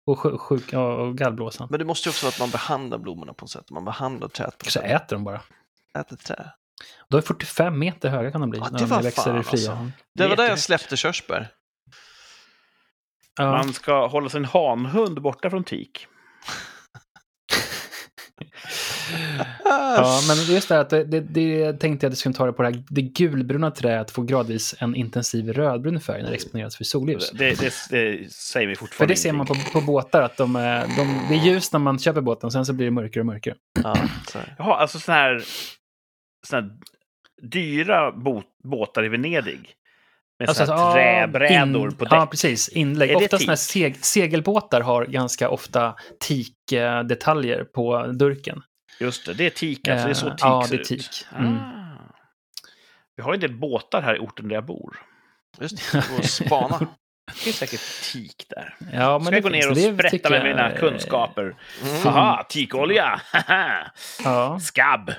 och, 0.05 0.41
sjuk, 0.41 0.73
och 0.73 1.17
gallblåsan. 1.17 1.67
Men 1.71 1.79
det 1.79 1.85
måste 1.85 2.09
ju 2.09 2.11
också 2.11 2.25
vara 2.25 2.29
att 2.33 2.39
man 2.39 2.49
behandlar 2.49 2.97
blommorna 2.97 3.33
på 3.33 3.43
något 3.45 3.51
sätt. 3.51 3.69
Man 3.71 3.85
behandlar 3.85 4.27
träet 4.27 4.57
på 4.57 4.65
något 4.65 4.73
Kanske 4.73 4.79
sätt. 4.79 5.01
äter 5.01 5.15
de 5.15 5.23
bara. 5.23 5.41
Äter 5.99 6.15
trä. 6.15 6.51
De 7.09 7.17
är 7.17 7.21
45 7.21 7.79
meter 7.79 8.09
höga 8.09 8.31
kan 8.31 8.41
de 8.41 8.49
bli 8.49 8.59
Ja, 8.59 8.65
det 8.65 8.79
när 8.79 8.85
var 8.85 8.97
de 8.97 9.03
växer 9.03 9.23
fan, 9.23 9.39
i 9.39 9.43
fria. 9.43 9.71
alltså. 9.71 9.91
Det 10.15 10.27
var 10.27 10.35
där 10.35 10.49
jag 10.49 10.59
släppte 10.59 10.97
körsbär. 10.97 11.47
Man 13.39 13.73
ska 13.73 14.07
hålla 14.07 14.29
sin 14.29 14.45
hanhund 14.45 15.21
borta 15.21 15.49
från 15.49 15.63
tik. 15.63 16.07
Ja, 19.63 20.21
men 20.27 20.55
just 20.55 20.67
det 20.69 20.75
här 20.75 20.81
att 20.81 20.89
det, 20.89 21.03
det, 21.03 21.19
det 21.19 21.73
tänkte 21.73 22.05
jag 22.05 22.09
att 22.09 22.13
du 22.13 22.15
skulle 22.19 22.35
ta 22.35 22.45
det 22.45 22.53
på 22.53 22.61
det 22.63 22.69
här. 22.69 22.83
Det 22.89 23.01
gulbruna 23.01 23.71
träet 23.71 24.11
får 24.11 24.23
gradvis 24.23 24.75
en 24.79 24.95
intensiv 24.95 25.53
rödbrun 25.53 26.01
färg 26.01 26.21
när 26.21 26.29
det 26.29 26.35
exponeras 26.35 26.75
för 26.77 26.83
solljus. 26.83 27.31
Det, 27.31 27.59
det, 27.59 27.73
det 27.89 28.31
säger 28.33 28.67
vi 28.67 28.75
För 28.75 28.79
fortfarande 28.79 29.13
det 29.13 29.17
ser 29.17 29.33
man 29.33 29.45
på, 29.45 29.55
på 29.73 29.81
båtar, 29.81 30.21
att 30.21 30.37
de, 30.37 30.55
är- 30.55 30.85
de, 30.97 31.21
det 31.29 31.35
är 31.35 31.45
ljus 31.45 31.71
när 31.73 31.79
man 31.79 31.99
köper 31.99 32.21
båten, 32.21 32.51
sen 32.51 32.65
så 32.65 32.73
blir 32.73 32.85
det 32.85 32.91
mörkare 32.91 33.19
och 33.21 33.25
mörkare. 33.25 33.55
Ja, 33.83 33.95
så. 34.31 34.39
Jaha, 34.57 34.75
alltså 34.75 34.99
sådana 34.99 35.21
här, 35.21 35.43
såna 36.47 36.61
här 36.61 36.71
dyra 37.41 38.11
bo, 38.11 38.41
båtar 38.63 39.05
i 39.05 39.09
Venedig. 39.09 39.59
Med 40.39 40.49
Alltså, 40.49 40.63
här 40.63 40.71
ja, 40.73 40.93
träbrädor 40.93 41.87
in- 41.89 41.95
på 41.95 42.03
däck. 42.05 42.13
Ja, 42.13 42.25
precis. 42.31 42.69
Inlägg. 42.69 43.15
Ofta 43.17 43.37
sådana 43.37 43.51
här 43.51 43.55
seg, 43.55 44.05
segelbåtar 44.05 44.81
har 44.81 45.05
ganska 45.05 45.49
ofta 45.49 45.95
teak-detaljer 46.27 47.63
på 47.63 48.07
durken. 48.07 48.61
Just 48.99 49.25
det, 49.25 49.33
det 49.33 49.45
är 49.45 49.49
tik 49.49 49.87
alltså. 49.87 50.05
Det 50.05 50.11
är 50.11 50.13
så 50.13 50.27
Eh, 50.27 50.31
tik 50.35 50.43
ja, 50.45 50.63
ser 50.67 50.77
det 50.77 50.77
är 50.77 50.81
ut. 50.81 50.87
teak. 50.87 51.25
Mm. 51.39 51.57
Ah. 51.57 52.15
Vi 53.15 53.23
har 53.23 53.31
ju 53.31 53.35
en 53.35 53.39
del 53.41 53.53
båtar 53.57 54.01
här 54.01 54.15
i 54.15 54.19
orten 54.19 54.47
där 54.47 54.55
jag 54.55 54.65
bor. 54.65 54.97
Just 55.61 55.91
det, 55.91 56.03
och 56.17 56.25
spana. 56.29 56.87
Det 57.27 57.33
finns 57.35 57.55
säkert 57.57 57.81
tik 58.13 58.45
där. 58.49 58.75
Ja, 58.93 59.19
men 59.19 59.25
Ska 59.25 59.35
jag 59.35 59.43
gå 59.43 59.49
ner 59.49 59.71
och 59.71 59.77
sprätta 59.77 60.29
med 60.29 60.39
jag, 60.39 60.43
mina 60.47 60.71
kunskaper? 60.71 61.43
Mm. 61.43 62.01
Haha, 62.03 62.43
tikolja! 62.49 63.21
Haha. 63.31 63.91
Ja, 64.23 64.59
Skabb! 64.59 65.11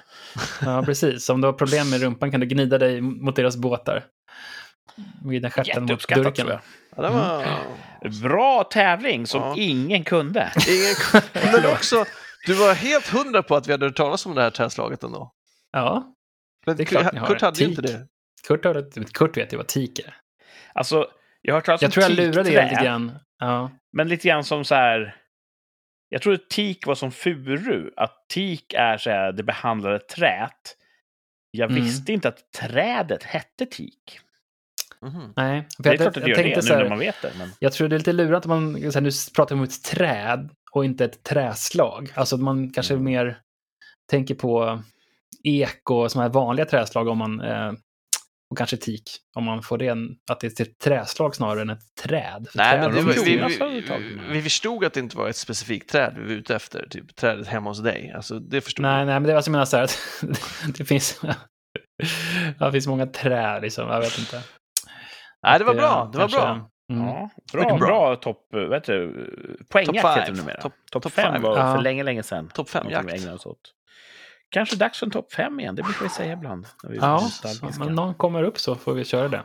ja, 0.63 0.83
precis. 0.83 1.29
Om 1.29 1.41
du 1.41 1.49
har 1.49 1.53
problem 1.53 1.91
med 1.91 2.01
rumpan 2.03 2.31
kan 2.31 2.41
du 2.41 2.47
gnida 2.47 2.79
dig 2.79 3.01
mot 3.01 3.37
deras 3.37 3.57
båtar. 3.57 4.05
Gnida 5.25 5.51
stjärten 5.51 5.85
mot 5.85 6.09
durken. 6.09 6.47
Ja, 6.97 7.03
det 7.03 7.09
var... 7.09 7.45
Bra 8.23 8.65
tävling 8.65 9.27
som 9.27 9.41
Ja. 9.41 9.55
ingen 9.57 10.05
kunde. 10.05 10.53
Ingen... 10.69 11.23
Men 11.53 11.67
också, 11.73 12.05
du 12.47 12.55
var 12.55 12.75
helt 12.75 13.09
hundra 13.09 13.43
på 13.43 13.57
att 13.57 13.69
vi 13.69 13.73
hade 13.73 13.87
hört 13.87 13.97
talas 13.97 14.27
om 14.27 14.35
det 14.35 14.43
här 14.43 14.51
träslaget 14.51 15.03
ändå. 15.03 15.33
Ja, 15.73 16.15
Men 16.67 16.77
Det 16.77 16.83
är 16.83 16.85
klart 16.85 17.13
ni 17.13 17.19
har. 17.19 17.27
Kurt 17.27 17.41
hade 17.41 17.59
ju 17.61 17.67
Tik. 17.67 17.79
inte 17.79 17.93
det. 17.93 18.07
Kurt, 18.47 18.65
har, 18.65 19.05
Kurt 19.13 19.37
vet 19.37 19.53
ju 19.53 19.57
vad 19.57 19.67
teak 19.67 19.99
är. 19.99 20.17
Alltså, 20.73 21.07
jag 21.43 21.55
har 21.55 21.59
hört 21.61 21.67
talas 21.67 21.83
Jag 21.83 21.89
om 21.89 21.93
tror 21.93 22.03
jag 22.03 22.13
lurade 22.13 22.53
er 22.53 22.69
lite 22.71 22.85
grann. 22.85 23.19
Ja. 23.39 23.71
Men 23.93 24.09
lite 24.09 24.29
grann 24.29 24.45
som 24.45 24.65
så 24.65 24.75
här... 24.75 25.17
Jag 26.09 26.23
tror 26.23 26.35
att 26.35 26.49
tik 26.51 26.87
var 26.87 26.95
som 26.95 27.13
furu. 27.13 27.91
Att 27.97 28.29
tik 28.29 28.73
är 28.73 28.99
så 28.99 29.11
här, 29.11 29.33
det 29.33 29.43
behandlade 29.43 29.99
trät. 29.99 30.77
Jag 31.51 31.71
Mm. 31.71 31.83
visste 31.85 32.13
inte 32.13 32.29
att 32.29 32.53
trädet 32.53 33.23
hette 33.23 33.67
tik. 33.67 34.21
Mhm. 35.03 35.33
Nej, 35.37 35.69
Det 35.79 35.89
är 35.89 35.93
jag, 35.93 36.01
klart 36.01 36.17
att 36.17 36.25
det 36.25 36.31
jag, 36.31 36.47
gör 36.49 36.55
det 36.57 36.63
så 36.63 36.77
nu 36.77 36.83
när 36.83 36.89
man 36.89 36.99
vet 36.99 37.23
det. 37.23 37.33
Men... 37.39 37.51
jag 37.59 37.73
tror 37.73 37.89
det 37.89 37.97
är 37.97 37.99
lite 37.99 38.13
lurat 38.13 38.47
om 38.47 38.51
man, 38.73 38.93
så 38.93 38.99
här, 38.99 39.01
nu 39.01 39.11
pratar 39.37 39.55
om 39.57 39.63
ett 39.63 39.85
träd 39.85 40.51
och 40.73 40.85
inte 40.85 41.05
ett 41.05 41.23
träslag. 41.25 42.13
Alltså 42.15 42.37
man 42.37 42.71
kanske 42.73 42.95
Mm. 42.95 43.05
mer 43.05 43.39
tänker 44.11 44.35
på 44.35 44.83
ek 45.45 45.91
och 45.91 46.13
sådana 46.13 46.29
här 46.29 46.35
vanliga 46.35 46.67
träslag 46.67 47.09
om 47.09 47.19
man, 47.19 47.41
eh, 47.41 47.73
och 48.51 48.59
kanske 48.59 48.77
tik, 48.77 49.03
om 49.37 49.45
man 49.45 49.63
får 49.63 49.79
det, 49.79 49.87
en- 49.89 50.17
att 50.31 50.41
det 50.41 50.61
är 50.61 50.65
ett 50.65 50.79
träslag 50.79 51.35
snarare 51.37 51.63
än 51.63 51.71
ett 51.71 51.95
träd. 52.03 52.47
För 52.51 52.59
Nej, 52.59 52.71
träd 52.73 52.81
men 52.95 53.07
det, 53.07 53.13
vi, 53.13 53.37
vi, 53.99 54.19
vi 54.33 54.43
förstod 54.43 54.85
att 54.85 54.93
det 54.93 55.01
inte 55.01 55.17
var 55.17 55.29
ett 55.29 55.37
specifikt 55.37 55.91
träd 55.91 56.15
vi 56.17 56.23
var 56.23 56.31
ute 56.31 56.55
efter, 56.55 56.87
typ 56.91 57.17
trädet 57.17 57.47
hemma 57.47 57.71
hos 57.71 57.83
dig. 57.83 58.13
Alltså, 58.17 58.39
det 58.39 58.61
förstod 58.61 58.83
Nej, 58.83 59.07
nej, 59.07 59.15
men 59.15 59.23
det 59.23 59.35
var 59.35 59.43
som 59.43 59.55
jag 59.55 59.59
menar 59.59 59.65
så 59.67 59.77
här 59.77 59.85
att 59.85 59.99
det 60.79 60.85
finns, 60.85 61.21
det 62.59 62.73
finns 62.73 62.87
många 62.87 63.07
träd 63.07 63.63
liksom, 63.63 63.89
jag 63.89 64.01
vet 64.01 64.19
inte. 64.19 64.43
Nej, 65.47 65.59
det 65.59 65.65
var 65.65 65.75
bra. 65.75 66.11
Det 66.13 66.19
var 66.19 66.29
bra. 66.29 66.71
Mm. 66.91 67.07
Ja, 67.07 67.31
bra, 67.53 67.65
bra. 67.65 67.79
bra. 67.79 68.17
topp... 68.17 68.47
Vet 68.71 68.85
du, 68.85 69.13
poängjakt 69.69 70.03
Top 70.03 70.17
heter 70.19 70.33
det 70.33 70.39
numera. 70.39 70.61
Top- 70.61 70.73
Topp 70.93 71.03
top 71.03 71.13
fem 71.13 71.35
five. 71.35 71.49
var 71.49 71.59
Ja. 71.59 71.75
för 71.75 71.83
länge, 71.83 72.03
länge 72.03 72.23
sedan. 72.23 72.49
Topp 72.49 72.71
fem-jakt. 72.71 73.09
Kanske 74.51 74.77
dags 74.77 74.99
för 74.99 75.07
en 75.07 75.11
topp 75.13 75.33
fem 75.33 75.61
igen, 75.61 75.75
det 75.75 75.83
brukar 75.83 76.03
vi 76.03 76.09
säga 76.09 76.33
ibland. 76.33 76.67
När 76.83 76.91
vi 76.91 76.97
är 76.97 77.03
Ja, 77.03 77.31
men 77.79 77.95
någon 77.95 78.15
kommer 78.15 78.43
upp 78.43 78.59
så 78.59 78.75
får 78.75 78.95
vi 78.95 79.05
köra 79.05 79.29
det. 79.29 79.43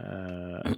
Eh, 0.00 0.72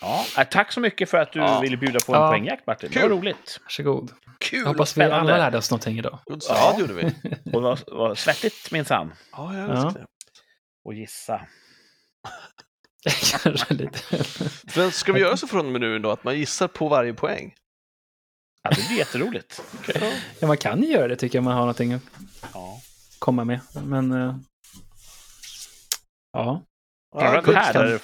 ja, 0.00 0.24
äh, 0.38 0.48
tack 0.48 0.72
så 0.72 0.80
mycket 0.80 1.10
för 1.10 1.18
att 1.18 1.32
du 1.32 1.38
Ja. 1.38 1.60
ville 1.60 1.76
bjuda 1.76 1.98
på 2.06 2.14
en 2.14 2.20
Ja. 2.20 2.28
poängjakt, 2.30 2.66
Martin. 2.66 2.90
Det 2.92 3.00
Kul. 3.00 3.10
var 3.10 3.16
roligt. 3.18 3.60
Varsågod. 3.62 4.10
Kul 4.40 4.58
Jag 4.58 4.66
hoppas 4.66 4.96
vi 4.96 5.02
alla 5.02 5.36
lärde 5.36 5.58
oss 5.58 5.70
någonting 5.70 5.98
idag. 5.98 6.18
Ja, 6.48 6.72
det 6.76 6.80
gjorde 6.80 6.94
vi. 6.94 7.14
Och 7.52 7.62
vad, 7.62 7.80
vad 7.86 8.18
svettigt 8.18 8.70
minsann. 8.72 9.12
Ja, 9.32 9.54
jag 9.56 9.70
Ja. 9.70 9.84
vet 9.84 9.94
det. 9.94 10.06
Och 10.84 10.94
gissa. 10.94 11.40
Kanske 13.42 13.74
lite. 13.74 13.98
Men 14.76 14.92
ska 14.92 15.12
vi 15.12 15.20
göra 15.20 15.36
så 15.36 15.46
från 15.46 15.66
och 15.66 15.72
med 15.72 15.80
nu 15.80 15.98
då, 15.98 16.10
att 16.10 16.24
man 16.24 16.38
gissar 16.38 16.68
på 16.68 16.88
varje 16.88 17.14
poäng? 17.14 17.54
Ja, 18.62 18.70
det 18.70 18.88
blir 18.88 18.98
jätteroligt. 18.98 19.62
Ja, 20.40 20.46
man 20.46 20.56
kan 20.56 20.82
ju 20.82 20.88
göra 20.88 21.08
det 21.08 21.16
tycker 21.16 21.38
jag, 21.38 21.44
man 21.44 21.52
har 21.54 21.60
någonting 21.60 21.92
att 21.92 22.02
Ja. 22.54 22.80
komma 23.18 23.44
med. 23.44 23.60
Men... 23.86 24.12
eh, 24.12 24.36
ja. 26.32 26.62
Framförallt 27.18 27.44
Kurt 27.46 27.54
här, 27.56 27.72
där, 27.74 28.00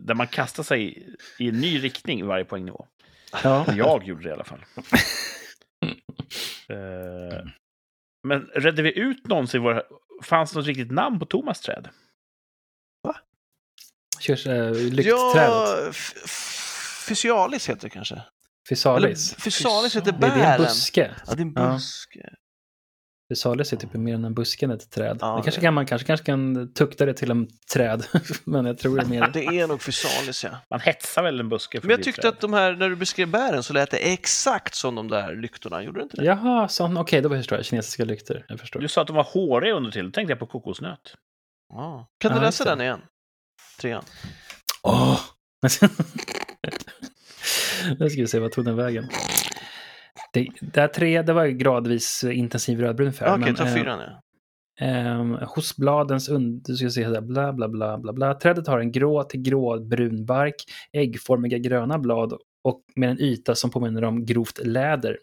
där 0.00 0.14
man 0.14 0.26
kastar 0.26 0.62
sig 0.62 1.08
i 1.38 1.48
en 1.48 1.60
ny 1.60 1.78
riktning 1.84 2.20
i 2.20 2.22
varje 2.22 2.44
poängnivå. 2.44 2.86
ja. 3.42 3.66
Jag 3.76 4.04
gjorde 4.04 4.22
det 4.22 4.28
i 4.28 4.32
alla 4.32 4.44
fall. 4.44 4.64
Eh, 6.68 7.46
Men 8.28 8.46
redde 8.54 8.82
vi 8.82 8.98
ut 8.98 9.26
någonsin 9.26 9.62
våra... 9.62 9.82
Fanns 10.22 10.52
det 10.52 10.58
något 10.58 10.66
riktigt 10.66 10.90
namn 10.90 11.18
på 11.18 11.26
Thomas 11.26 11.60
träd? 11.60 11.88
Körs, 14.26 14.46
äh, 14.46 14.72
lyktträdet. 14.74 15.34
Ja, 15.36 15.92
Fysialis 17.08 17.68
heter 17.68 17.82
det 17.82 17.90
kanske. 17.90 18.22
Fysalis. 18.68 19.34
Fysalis 19.34 19.96
heter 19.96 20.12
Det 20.12 20.26
är 20.26 20.30
en 20.32 20.38
bären. 20.38 20.58
buske. 20.62 21.10
Ja, 21.26 21.34
det 21.34 21.40
är 21.42 21.46
en 21.46 21.52
Ja. 21.56 21.72
buske. 21.72 22.28
Fysalis 23.32 23.72
är 23.72 23.76
typ 23.76 23.94
mer 23.94 24.14
än 24.14 24.24
en 24.24 24.34
buske 24.34 24.66
än 24.66 24.70
ett 24.70 24.90
träd. 24.90 25.18
Ja, 25.20 25.36
det 25.36 25.42
kanske 25.42 25.60
det- 25.60 25.64
kan, 25.64 25.74
man 25.74 25.86
kanske, 25.86 26.06
kanske 26.06 26.26
kan 26.26 26.72
tukta 26.74 27.06
det 27.06 27.14
till 27.14 27.30
en 27.30 27.48
träd. 27.72 28.06
Men 28.44 28.64
jag 28.66 28.78
tror 28.78 28.96
det 28.96 29.02
är 29.02 29.06
mer... 29.06 29.30
Det 29.32 29.44
är 29.44 29.66
nog 29.66 29.82
Fysalis, 29.82 30.44
ja. 30.44 30.50
Man 30.70 30.80
hetsar 30.80 31.22
väl 31.22 31.40
en 31.40 31.48
buske 31.48 31.80
Men 31.82 31.90
jag 31.90 32.02
tyckte 32.02 32.22
träd. 32.22 32.32
att 32.32 32.40
de 32.40 32.52
här, 32.52 32.72
när 32.72 32.88
du 32.88 32.96
beskrev 32.96 33.28
bären 33.30 33.62
så 33.62 33.72
lät 33.72 33.90
det 33.90 33.96
exakt 34.12 34.74
som 34.74 34.94
de 34.94 35.08
där 35.08 35.36
lyktorna, 35.36 35.82
gjorde 35.82 36.00
det 36.00 36.02
inte 36.02 36.16
det? 36.16 36.24
Jaha, 36.24 36.68
okej, 36.96 37.20
då 37.22 37.28
förstår 37.28 37.58
jag. 37.58 37.64
Kinesiska 37.64 38.04
lyktor. 38.04 38.44
Jag 38.48 38.60
förstår. 38.60 38.80
Du 38.80 38.88
sa 38.88 39.00
att 39.00 39.06
de 39.06 39.16
var 39.16 39.24
håriga 39.24 39.74
under 39.74 39.90
till. 39.90 40.04
Då 40.04 40.10
tänkte 40.10 40.32
jag 40.32 40.38
på 40.38 40.46
kokosnöt. 40.46 41.14
Ja. 41.68 42.08
Kan 42.18 42.32
du 42.32 42.38
Ja, 42.38 42.44
just 42.44 42.60
läsa 42.60 42.70
den 42.70 42.80
igen? 42.80 43.00
Trean. 43.84 44.04
Åh! 44.82 45.20
Nu 47.98 48.10
ska 48.10 48.20
vi 48.20 48.26
se, 48.26 48.38
vad 48.38 48.52
tog 48.52 48.64
den 48.64 48.76
vägen? 48.76 49.08
Det, 50.32 50.48
här 50.76 50.88
tre, 50.88 51.22
det 51.22 51.32
var 51.32 51.44
ju 51.44 51.52
gradvis 51.52 52.24
intensiv 52.24 52.80
rödbrun 52.80 53.12
färg. 53.12 53.28
Ja, 53.28 53.34
Okej, 53.34 53.46
men, 53.46 53.54
ta 53.54 53.64
eh, 53.64 53.74
fyran 53.74 54.00
ja. 54.00 54.20
Ehm, 54.86 55.34
hos 55.34 55.76
bladens 55.76 56.28
und... 56.28 56.64
Du 56.64 56.76
ska 56.76 56.90
se 56.90 57.04
här, 57.04 57.20
bla 57.20 57.52
bla 57.52 57.68
bla 57.68 57.98
bla 57.98 58.12
bla. 58.12 58.34
Trädet 58.34 58.66
har 58.66 58.78
en 58.78 58.92
grå 58.92 59.22
till 59.22 59.42
gråbrun 59.42 60.26
bark, 60.26 60.54
äggformiga 60.92 61.58
gröna 61.58 61.98
blad 61.98 62.32
och 62.64 62.82
med 62.96 63.10
en 63.10 63.20
yta 63.20 63.54
som 63.54 63.70
påminner 63.70 64.04
om 64.04 64.26
grovt 64.26 64.66
läder. 64.66 65.18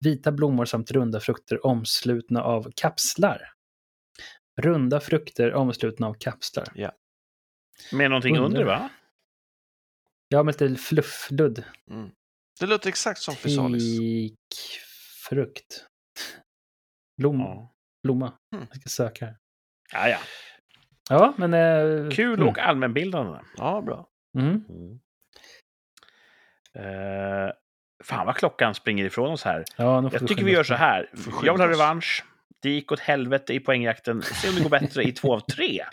Vita 0.00 0.32
blommor 0.32 0.64
samt 0.64 0.90
runda 0.90 1.20
frukter 1.20 1.66
omslutna 1.66 2.42
av 2.42 2.70
kapslar. 2.76 3.40
Runda 4.60 5.00
frukter 5.00 5.54
omslutna 5.54 6.06
av 6.06 6.14
kapslar. 6.18 6.68
Med 7.92 8.10
någonting 8.10 8.36
Undrar. 8.36 8.46
under, 8.46 8.64
va? 8.64 8.88
Ja, 10.28 10.42
med 10.42 10.60
lite 10.60 10.82
fluffludd. 10.82 11.64
Mm. 11.90 12.10
Det 12.60 12.66
låter 12.66 12.88
exakt 12.88 13.20
som 13.20 13.34
Fysalis. 13.36 13.98
Fikfrukt. 13.98 15.86
Blom, 17.18 17.40
Ja. 17.40 17.72
Blomma. 18.02 18.32
Mm. 18.54 18.66
Jag 18.70 18.80
ska 18.80 18.88
söka 18.88 19.24
här. 19.26 19.36
Ja, 19.92 20.08
ja. 20.08 20.18
Ja, 21.08 21.34
men... 21.36 21.54
eh, 21.54 22.10
Kul 22.10 22.34
mm. 22.34 22.48
och 22.48 22.58
allmänbildande. 22.58 23.38
Ja, 23.56 23.80
bra. 23.80 24.08
Mm. 24.38 24.64
Uh, 26.78 27.52
fan 28.04 28.26
vad 28.26 28.36
klockan 28.36 28.74
springer 28.74 29.04
ifrån 29.04 29.30
oss 29.32 29.42
här. 29.44 29.64
Ja, 29.76 30.00
nu 30.00 30.10
får 30.10 30.20
Jag 30.20 30.28
tycker 30.28 30.44
vi 30.44 30.52
gör 30.52 30.64
så 30.64 30.74
här. 30.74 31.10
Jag 31.42 31.52
vill 31.52 31.62
ha 31.62 31.68
revansch. 31.68 32.24
Det 32.62 32.70
gick 32.70 32.92
åt 32.92 33.00
helvete 33.00 33.54
i 33.54 33.60
poängjakten. 33.60 34.22
Se 34.22 34.48
om 34.48 34.54
det 34.54 34.62
går 34.62 34.70
bättre 34.70 35.02
i 35.02 35.12
två 35.12 35.34
av 35.34 35.40
tre. 35.40 35.84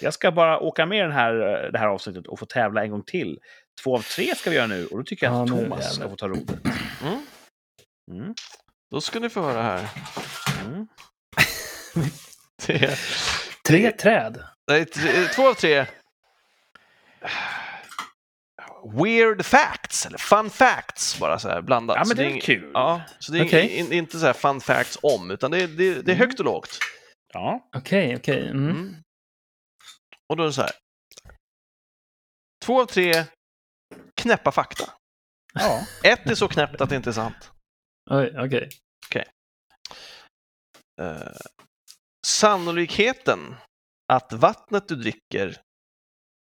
Jag 0.00 0.14
ska 0.14 0.32
bara 0.32 0.58
åka 0.60 0.86
med 0.86 1.04
den 1.04 1.12
här, 1.12 1.32
det 1.72 1.78
här 1.78 1.86
avsnittet 1.86 2.26
och 2.26 2.38
få 2.38 2.46
tävla 2.46 2.82
en 2.84 2.90
gång 2.90 3.02
till. 3.02 3.38
Två 3.82 3.96
av 3.96 4.02
tre 4.02 4.34
ska 4.34 4.50
vi 4.50 4.56
göra 4.56 4.66
nu 4.66 4.86
och 4.86 4.98
då 4.98 5.04
tycker 5.04 5.26
jag 5.26 5.34
Ja, 5.34 5.42
att 5.42 5.48
Thomas 5.48 5.94
ska 5.94 6.08
få 6.08 6.16
ta 6.16 6.28
rodret. 6.28 6.60
Mm. 7.02 7.26
Mm. 8.12 8.34
Då 8.90 9.00
ska 9.00 9.20
ni 9.20 9.28
få 9.28 9.42
höra 9.42 9.62
här. 9.62 9.88
Mm. 10.66 10.86
Det 12.66 12.74
är, 12.84 12.98
Tre 13.68 13.92
träd. 13.92 14.42
nej, 14.70 14.84
tre, 14.84 15.10
två 15.34 15.48
av 15.48 15.54
tre. 15.54 15.86
Weird 19.02 19.44
facts, 19.44 20.06
eller 20.06 20.18
fun 20.18 20.50
facts, 20.50 21.18
bara 21.20 21.38
så 21.38 21.48
här 21.48 21.62
blandat. 21.62 21.96
Ja, 21.96 22.04
men 22.08 22.16
det 22.16 22.24
är 22.24 22.30
ing- 22.30 22.40
kul. 22.40 22.70
Ja, 22.74 23.00
så 23.18 23.32
det 23.32 23.38
är 23.38 23.44
Okej. 23.44 23.68
in, 23.78 23.92
inte 23.92 24.18
så 24.18 24.26
här 24.26 24.32
fun 24.32 24.60
facts 24.60 24.98
om, 25.02 25.30
utan 25.30 25.50
det 25.50 25.62
är, 25.62 25.68
det, 25.68 26.02
det 26.02 26.12
är 26.12 26.16
högt 26.16 26.38
och 26.38 26.44
lågt. 26.44 26.78
Ja. 27.32 27.68
Okej, 27.76 28.16
okej. 28.16 28.48
Mm. 28.48 28.70
Mm. 28.70 28.94
Och 30.28 30.36
då 30.36 30.42
är 30.42 30.46
det 30.46 30.52
så 30.52 30.62
här. 30.62 30.70
Två 32.64 32.82
av 32.82 32.86
tre 32.86 33.12
knäppa 34.14 34.52
fakta. 34.52 34.92
ja. 35.54 35.86
Ett 36.04 36.26
är 36.26 36.34
så 36.34 36.48
knäppt 36.48 36.80
att 36.80 36.88
det 36.88 36.96
inte 36.96 37.10
är 37.10 37.12
sant. 37.12 37.52
Okej. 39.06 39.24
Eh, 41.00 41.36
sannolikheten 42.26 43.56
att 44.12 44.32
vattnet 44.32 44.88
du 44.88 44.96
dricker 44.96 45.62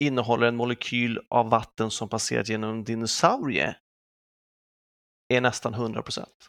innehåller 0.04 0.46
en 0.46 0.56
molekyl 0.56 1.20
av 1.30 1.50
vatten 1.50 1.90
som 1.90 2.08
passerat 2.08 2.48
genom 2.48 2.70
en 2.70 2.84
dinosaurie 2.84 3.76
är 5.28 5.40
nästan 5.40 5.74
100 5.74 6.02
procent. 6.02 6.48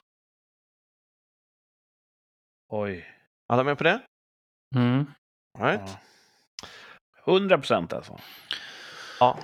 Oj. 2.71 3.15
Alla 3.47 3.63
med 3.63 3.77
på 3.77 3.83
det? 3.83 4.01
Mm. 4.75 5.05
All 5.59 5.65
right. 5.65 5.89
Ja. 5.89 5.99
100 7.35 7.57
procent 7.57 7.93
alltså. 7.93 8.19
Ja. 9.19 9.39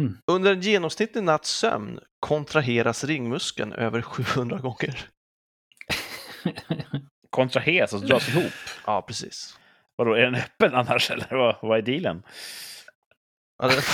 Mm. 0.00 0.18
Under 0.32 0.52
en 0.52 0.60
genomsnittlig 0.60 1.22
natts 1.24 1.50
sömn 1.50 2.00
kontraheras 2.20 3.04
ringmuskeln 3.04 3.72
över 3.72 4.02
700 4.02 4.58
gånger. 4.58 5.06
Kontraheras, 7.30 7.92
alltså 7.92 8.08
dras 8.08 8.28
ihop. 8.28 8.52
Ja, 8.86 9.02
precis. 9.02 9.58
Vadå, 9.96 10.14
är 10.14 10.20
den 10.22 10.34
öppen 10.34 10.74
annars 10.74 11.10
eller 11.10 11.26
vad, 11.36 11.56
vad 11.62 11.78
är 11.78 11.82
dealen? 11.82 12.22
Ja, 13.62 13.68
det- 13.68 13.84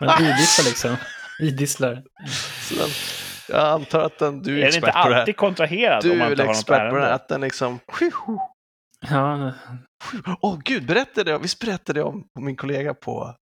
Men 0.00 0.24
idisslar 0.24 0.64
liksom. 0.64 0.96
Idisslar. 1.40 1.94
den, 2.70 2.88
jag 3.48 3.66
antar 3.66 4.00
att 4.00 4.18
den, 4.18 4.42
du 4.42 4.54
är, 4.54 4.66
Är 4.66 4.66
den 4.66 4.74
inte 4.74 4.86
expert 4.88 5.02
på 5.02 5.08
det 5.08 5.14
här. 5.14 5.20
alltid 5.20 5.36
kontraherad 5.36 6.02
Du 6.02 6.10
om 6.10 6.16
är 6.16 6.18
man 6.24 6.30
inte 6.30 6.42
har 6.42 6.46
något 6.46 6.56
expert 6.56 6.90
på 6.90 6.96
det 6.96 7.04
här, 7.04 7.12
att 7.12 7.28
den 7.28 7.40
liksom... 7.40 7.78
Ja, 9.10 9.52
Åh 10.40 10.58
gud, 10.64 10.86
berättade 10.86 11.30
jag, 11.30 11.38
visst 11.38 11.58
berättade 11.58 12.00
jag 12.00 12.08
om 12.08 12.28
om 12.38 12.44
min 12.44 12.56
kollega 12.56 12.94
på, 12.94 13.36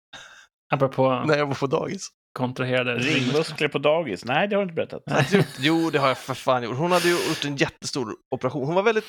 apropå 0.75 1.23
när 1.27 1.39
jag 1.39 1.47
var 1.47 1.55
på 1.55 1.67
dagis? 1.67 2.09
kontraherade 2.33 2.95
Ringmuskler 2.99 3.69
på 3.69 3.79
dagis? 3.79 4.25
Nej, 4.25 4.49
det 4.49 4.57
har 4.57 4.65
du 4.65 4.71
inte 4.71 4.75
berättat. 4.75 5.33
Gjort- 5.33 5.47
Jo, 5.59 5.91
det 5.91 5.99
har 5.99 6.09
jag 6.09 6.19
för 6.19 6.35
fan 6.35 6.63
gjort. 6.63 6.77
Hon 6.77 6.93
hade 6.93 7.09
ju 7.09 7.15
gjort 7.29 7.45
en 7.45 7.57
jättestor 7.57 8.17
operation. 8.31 8.67
Hon 8.67 8.75
var 8.75 8.83
väldigt 8.83 9.05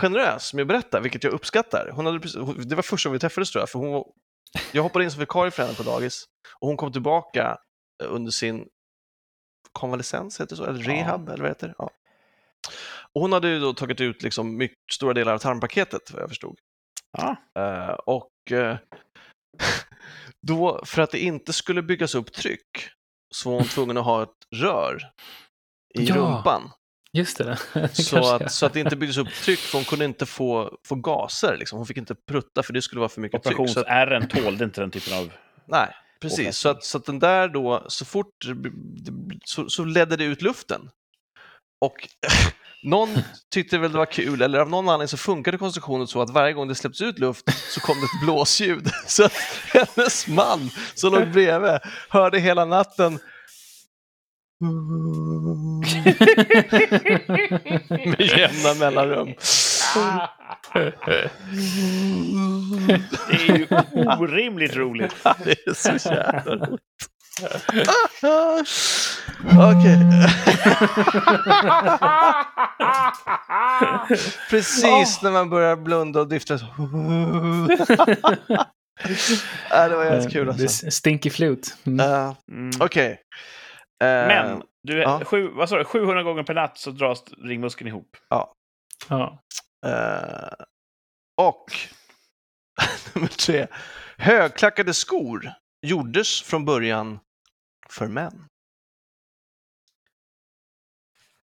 generös 0.00 0.54
med 0.54 0.62
att 0.62 0.68
berätta, 0.68 1.00
vilket 1.00 1.24
jag 1.24 1.32
uppskattar. 1.32 1.90
Hon 1.92 2.06
hade 2.06 2.20
precis, 2.20 2.40
det 2.66 2.74
var 2.74 2.82
första 2.82 3.08
gången 3.08 3.14
vi 3.16 3.20
träffades 3.20 3.50
tror 3.50 3.62
jag, 3.62 3.68
för 3.70 3.78
hon 3.78 3.92
var, 3.92 4.04
jag 4.72 4.82
hoppade 4.82 5.04
in 5.04 5.10
som 5.10 5.20
vikarie 5.20 5.50
för 5.50 5.62
henne 5.62 5.74
på 5.74 5.82
dagis 5.82 6.24
och 6.60 6.68
hon 6.68 6.76
kom 6.76 6.92
tillbaka 6.92 7.56
under 8.04 8.30
sin 8.30 8.66
konvalescens, 9.72 10.40
heter 10.40 10.50
det 10.50 10.56
så? 10.56 10.64
Eller 10.64 10.84
Ja. 10.84 10.90
rehab, 10.90 11.28
eller 11.28 11.42
vad 11.42 11.50
heter 11.50 11.68
det? 11.68 11.74
Ja. 11.78 11.90
Och 13.14 13.20
hon 13.20 13.32
hade 13.32 13.48
ju 13.48 13.60
då 13.60 13.74
tagit 13.74 14.00
ut 14.00 14.22
liksom 14.22 14.56
mycket, 14.56 14.92
stora 14.92 15.14
delar 15.14 15.34
av 15.34 15.38
tarmpaketet, 15.38 16.10
vad 16.12 16.22
jag 16.22 16.28
förstod. 16.28 16.58
Ja. 17.18 17.36
Eh, 17.58 17.94
och 17.94 18.52
eh, 18.52 18.76
då, 20.46 20.80
för 20.84 21.02
att 21.02 21.10
det 21.10 21.18
inte 21.18 21.52
skulle 21.52 21.82
byggas 21.82 22.14
upp 22.14 22.32
tryck, 22.32 22.90
så 23.34 23.50
var 23.50 23.58
hon 23.58 23.68
tvungen 23.68 23.96
att 23.96 24.04
ha 24.04 24.22
ett 24.22 24.56
rör 24.56 25.02
i 25.94 26.04
Ja, 26.04 26.14
rumpan. 26.14 26.70
Just 27.12 27.38
det. 27.38 27.58
Så 27.92 28.34
att, 28.34 28.52
så 28.52 28.66
att 28.66 28.72
det 28.72 28.80
inte 28.80 28.96
byggdes 28.96 29.16
upp 29.16 29.28
tryck, 29.28 29.58
för 29.58 29.78
hon 29.78 29.84
kunde 29.84 30.04
inte 30.04 30.26
få, 30.26 30.78
få 30.86 30.94
gaser. 30.94 31.56
Liksom. 31.56 31.78
Hon 31.78 31.86
fick 31.86 31.96
inte 31.96 32.14
prutta, 32.14 32.62
för 32.62 32.72
det 32.72 32.82
skulle 32.82 32.98
vara 32.98 33.08
för 33.08 33.20
mycket 33.20 33.42
tryck. 33.42 33.58
Operationsärren 33.58 34.28
tålde 34.28 34.64
inte 34.64 34.80
den 34.80 34.90
typen 34.90 35.18
av... 35.18 35.32
nej, 35.66 35.94
precis. 36.20 36.56
Så 36.56 36.68
att, 36.68 36.84
så 36.84 36.98
att 36.98 37.04
den 37.04 37.18
där 37.18 37.48
då, 37.48 37.84
så 37.88 38.04
fort 38.04 38.34
så, 39.44 39.68
så 39.68 39.84
ledde 39.84 40.16
det 40.16 40.24
ut 40.24 40.42
luften. 40.42 40.90
Och 41.80 42.08
någon 42.82 43.08
tyckte 43.50 43.78
väl 43.78 43.92
det 43.92 43.98
var 43.98 44.06
kul, 44.06 44.42
eller 44.42 44.58
av 44.58 44.70
någon 44.70 44.88
anledning 44.88 45.08
så 45.08 45.16
funkade 45.16 45.58
konstruktionen 45.58 46.06
så 46.06 46.22
att 46.22 46.30
varje 46.30 46.52
gång 46.52 46.68
det 46.68 46.74
släpptes 46.74 47.00
ut 47.00 47.18
luft 47.18 47.44
så 47.74 47.80
kom 47.80 47.96
det 48.00 48.04
ett 48.04 48.24
blåsljud. 48.24 48.90
Så 49.06 49.24
att 49.24 49.32
hennes 49.72 50.28
man 50.28 50.70
som 50.94 51.12
låg 51.12 51.32
bredvid 51.32 51.78
hörde 52.08 52.38
hela 52.38 52.64
natten 52.64 53.12
med 58.04 58.20
jämna 58.20 58.74
mellanrum. 58.78 59.34
Det 60.74 61.30
är 63.30 63.58
ju 63.58 63.66
orimligt 64.18 64.76
roligt. 64.76 65.16
Det 65.44 65.66
är 65.66 65.74
så 65.74 66.08
jävla 66.10 66.54
roligt. 66.54 66.82
Okej. 69.58 69.98
Precis 74.50 75.22
när 75.22 75.30
man 75.30 75.50
börjar 75.50 75.76
blunda 75.76 76.20
och 76.20 76.28
ja, 79.70 79.88
det 79.88 79.96
var 79.96 80.04
jävligt 80.04 80.32
kul 80.32 80.48
alltså. 80.48 80.90
Stinky 80.90 81.30
flute. 81.30 81.68
Mm. 81.86 82.10
Uh. 82.10 82.32
Okej. 82.80 83.20
Eh, 84.02 84.08
Men, 84.08 84.62
du, 84.82 84.98
ja. 84.98 85.20
sju, 85.24 85.48
vad 85.48 85.68
sa 85.68 85.76
du, 85.76 85.84
700 85.84 86.22
gånger 86.22 86.42
per 86.42 86.54
natt 86.54 86.78
så 86.78 86.90
dras 86.90 87.24
ringmuskeln 87.44 87.88
ihop. 87.88 88.16
Ja. 88.28 88.54
eh, 89.86 90.48
och 91.36 91.64
nummer 93.14 93.28
tre. 93.28 93.66
Högklackade 94.16 94.94
skor 94.94 95.52
gjordes 95.86 96.42
från 96.42 96.64
början 96.64 97.18
för 97.92 98.06
män. 98.08 98.44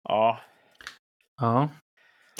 Ja. 0.08 0.40
Ja. 1.40 1.68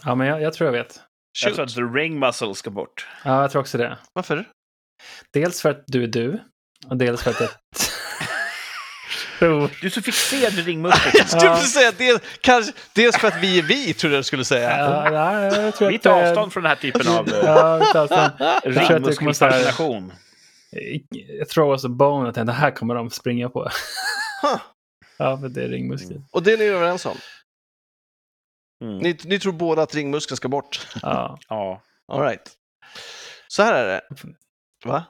Ja, 0.04 0.14
men 0.14 0.26
jag, 0.26 0.42
jag 0.42 0.52
tror 0.52 0.66
jag 0.66 0.72
vet. 0.84 1.00
Jag 1.42 1.48
Shoot. 1.50 1.54
tror 1.56 1.64
att 1.66 1.74
the 1.74 1.98
ring 2.00 2.18
muscle 2.18 2.54
ska 2.54 2.70
bort. 2.70 3.06
Ja, 3.24 3.40
jag 3.42 3.50
tror 3.50 3.60
också 3.62 3.78
det. 3.78 3.98
Varför? 4.12 4.44
Dels 5.32 5.62
för 5.62 5.70
att 5.70 5.84
du 5.86 6.02
är 6.02 6.06
du. 6.06 6.40
Och 6.88 6.96
dels 6.96 7.22
för 7.22 7.30
att 7.30 7.40
jag 7.40 7.50
tror... 9.38 9.70
Du 9.80 9.86
är 9.86 9.90
så 9.90 10.02
fixerad 10.02 10.52
vid 10.52 10.66
ringmuskeln. 10.66 11.12
Jag 11.18 11.28
skulle 11.28 11.50
precis 11.50 11.72
säga 11.74 11.92
dels, 11.98 12.20
kanske, 12.40 12.72
dels 12.94 13.16
för 13.18 13.28
att 13.28 13.36
vi 13.42 13.58
är 13.58 13.62
vi, 13.62 13.94
tror 13.94 14.12
jag 14.12 14.18
du 14.18 14.24
skulle 14.24 14.44
säga. 14.44 14.78
Ja, 14.78 15.12
ja, 15.12 15.44
jag 15.62 15.74
tror 15.74 15.90
Vi 15.90 15.98
tar 15.98 16.22
eh, 16.22 16.28
avstånd 16.28 16.52
från 16.52 16.62
den 16.62 16.70
här 16.70 16.76
typen 16.76 17.08
av 17.08 17.28
eh, 17.28 17.34
Ja. 17.44 17.90
Jag 17.94 18.08
här- 18.08 18.90
ringmuskelfascination. 18.90 20.12
Jag 21.38 21.48
tror 21.48 21.74
också 21.74 21.88
bone 21.88 22.28
att 22.28 22.34
det 22.46 22.52
här 22.52 22.70
kommer 22.70 22.94
de 22.94 23.10
springa 23.10 23.48
på. 23.48 23.68
Huh. 24.42 24.60
Ja, 25.18 25.38
för 25.38 25.48
det 25.48 25.64
är 25.64 25.68
ringmuskel. 25.68 26.22
Och 26.32 26.42
det 26.42 26.52
är 26.52 26.58
ni 26.58 26.64
överens 26.64 27.06
om? 27.06 27.16
Mm. 28.84 28.98
Ni, 28.98 29.18
ni 29.24 29.38
tror 29.38 29.52
båda 29.52 29.82
att 29.82 29.94
ringmuskeln 29.94 30.36
ska 30.36 30.48
bort? 30.48 30.88
Ja, 31.02 31.38
Ja. 31.48 31.82
All 32.12 32.20
right. 32.22 32.52
Så 33.48 33.62
här 33.62 33.84
är 33.84 33.86
det. 33.86 34.02
Va? 34.84 35.04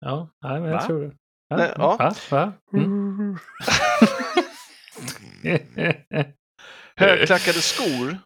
ja 0.00 0.28
nej, 0.44 0.60
men 0.60 0.70
jag 0.70 0.80
Va? 0.80 0.86
tror 0.86 1.00
det. 1.02 1.12
Ja, 1.48 1.56
Nej, 1.56 1.72
ja. 1.76 1.96
Va? 1.96 2.14
Va? 2.30 2.52
Mm. 2.72 3.38
Högklackade 6.96 7.60
skor 7.62 8.18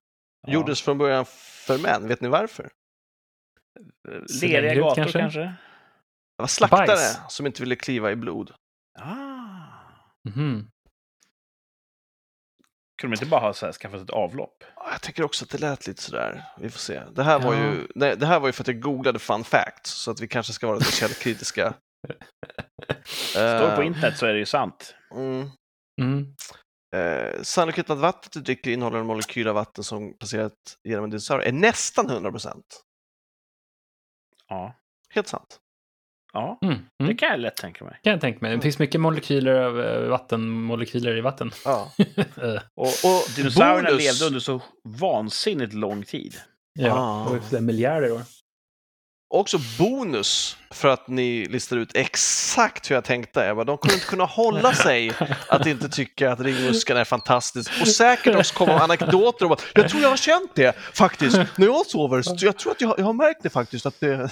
Ja. 0.46 0.52
gjordes 0.52 0.82
från 0.82 0.98
början 0.98 1.24
för 1.66 1.78
män. 1.78 2.08
Vet 2.08 2.20
ni 2.20 2.28
varför? 2.28 2.70
Leriga 4.42 4.74
gator 4.74 4.94
kanske? 4.94 5.18
kanske? 5.18 5.54
Var 6.44 6.48
slaktare 6.48 6.86
Bajs. 6.86 7.18
som 7.28 7.46
inte 7.46 7.62
ville 7.62 7.76
kliva 7.76 8.10
i 8.12 8.16
blod. 8.16 8.54
Ah. 8.98 9.14
Mhm. 10.28 10.70
Kunde 13.00 13.16
de 13.16 13.20
inte 13.20 13.30
bara 13.30 13.40
ha 13.40 13.54
så 13.54 13.66
här, 13.66 13.72
skaffat 13.72 14.00
ett 14.00 14.10
avlopp? 14.10 14.64
Ja, 14.76 14.88
Jag 14.92 15.02
tycker 15.02 15.22
också 15.24 15.44
att 15.44 15.50
det 15.50 15.58
lät 15.58 15.86
lite 15.86 16.02
sådär. 16.02 16.44
Vi 16.58 16.70
får 16.70 16.78
se. 16.78 17.02
Det 17.12 17.22
här 17.22 17.38
var, 17.40 17.54
Ja. 17.54 17.60
ju, 17.64 17.86
nej, 17.94 18.16
det 18.16 18.26
här 18.26 18.40
var 18.40 18.48
ju 18.48 18.52
för 18.52 18.62
att 18.62 18.68
jag 18.68 18.80
googlade 18.80 19.18
fun 19.18 19.44
facts, 19.44 19.90
så 19.90 20.10
att 20.10 20.20
vi 20.20 20.28
kanske 20.28 20.52
ska 20.52 20.66
vara 20.66 20.78
lite 20.78 20.92
källkritiska. 20.92 21.74
Står 23.04 23.76
på 23.76 23.80
Eh, 23.82 23.86
internet 23.86 24.18
så 24.18 24.26
är 24.26 24.32
det 24.32 24.38
ju 24.38 24.46
sant. 24.46 24.94
mm. 25.14 25.50
Mm. 26.00 26.34
Eh, 26.96 27.42
sannolikheten 27.42 27.96
att 27.96 28.02
vattnet 28.02 28.32
du 28.32 28.40
dricker 28.40 28.70
innehåller 28.70 28.98
en 28.98 29.06
molekyl 29.06 29.48
av 29.48 29.54
vatten 29.54 29.84
som 29.84 30.16
passerat 30.18 30.52
genom 30.88 31.04
en 31.04 31.10
dinosaurie 31.10 31.48
är 31.48 31.52
nästan 31.52 32.10
100 32.10 32.30
procent. 32.30 32.82
Ja. 34.48 34.74
Helt 35.10 35.28
sant. 35.28 35.58
Ja, 36.34 36.58
Mm. 36.62 36.74
det 36.98 37.04
Mm. 37.04 37.16
kan 37.16 37.28
jag 37.28 37.40
lätt 37.40 37.56
tänka 37.56 37.84
mig. 37.84 37.98
Kan 38.02 38.10
jag 38.10 38.20
tänka 38.20 38.38
mig. 38.42 38.56
Det 38.56 38.60
finns 38.62 38.78
mycket 38.78 39.00
molekyler 39.00 39.54
av 39.54 39.80
eh, 39.80 40.08
vattenmolekyler 40.08 41.16
i 41.16 41.20
vatten. 41.20 41.50
Ja. 41.64 41.92
Eh, 42.16 42.60
Och, 42.74 42.86
Och 42.86 43.22
dinosaurierna 43.36 43.88
bonus- 43.90 44.02
levde 44.04 44.24
under 44.26 44.40
så 44.40 44.60
vansinnigt 45.00 45.72
lång 45.74 46.02
tid. 46.02 46.34
ja, 46.78 46.92
Ah. 46.92 47.38
det 47.50 47.56
är 47.56 47.60
miljarder 47.60 48.12
år. 48.12 48.20
Också 49.34 49.58
bonus 49.78 50.56
för 50.70 50.88
att 50.88 51.08
ni 51.08 51.44
listar 51.46 51.76
ut 51.76 51.90
exakt 51.96 52.90
hur 52.90 52.94
jag 52.94 53.04
tänkte. 53.04 53.40
Jag 53.44 53.56
bara, 53.56 53.64
de 53.64 53.78
kommer 53.78 53.94
inte 53.94 54.06
kunna 54.06 54.24
hålla 54.24 54.72
sig 54.72 55.12
att 55.48 55.66
inte 55.66 55.88
tycka 55.88 56.32
att 56.32 56.40
ringmuskeln 56.40 56.98
är 56.98 57.04
fantastisk. 57.04 57.70
Och 57.80 57.88
säkert 57.88 58.36
också 58.36 58.54
komma 58.54 58.72
anekdoter 58.78 59.46
om 59.46 59.52
att 59.52 59.64
jag 59.74 59.88
tror 59.88 60.02
jag 60.02 60.08
har 60.08 60.16
känt 60.16 60.50
det 60.54 60.76
faktiskt 60.76 61.36
när 61.56 61.66
jag 61.66 61.86
sover. 61.86 62.22
Så 62.22 62.36
jag 62.46 62.56
tror 62.58 62.72
att 62.72 62.80
jag, 62.80 62.88
har- 62.88 62.94
jag 62.98 63.04
har 63.04 63.12
märkt 63.12 63.42
det 63.42 63.50
faktiskt. 63.50 63.86
Att 63.86 64.00
det... 64.00 64.30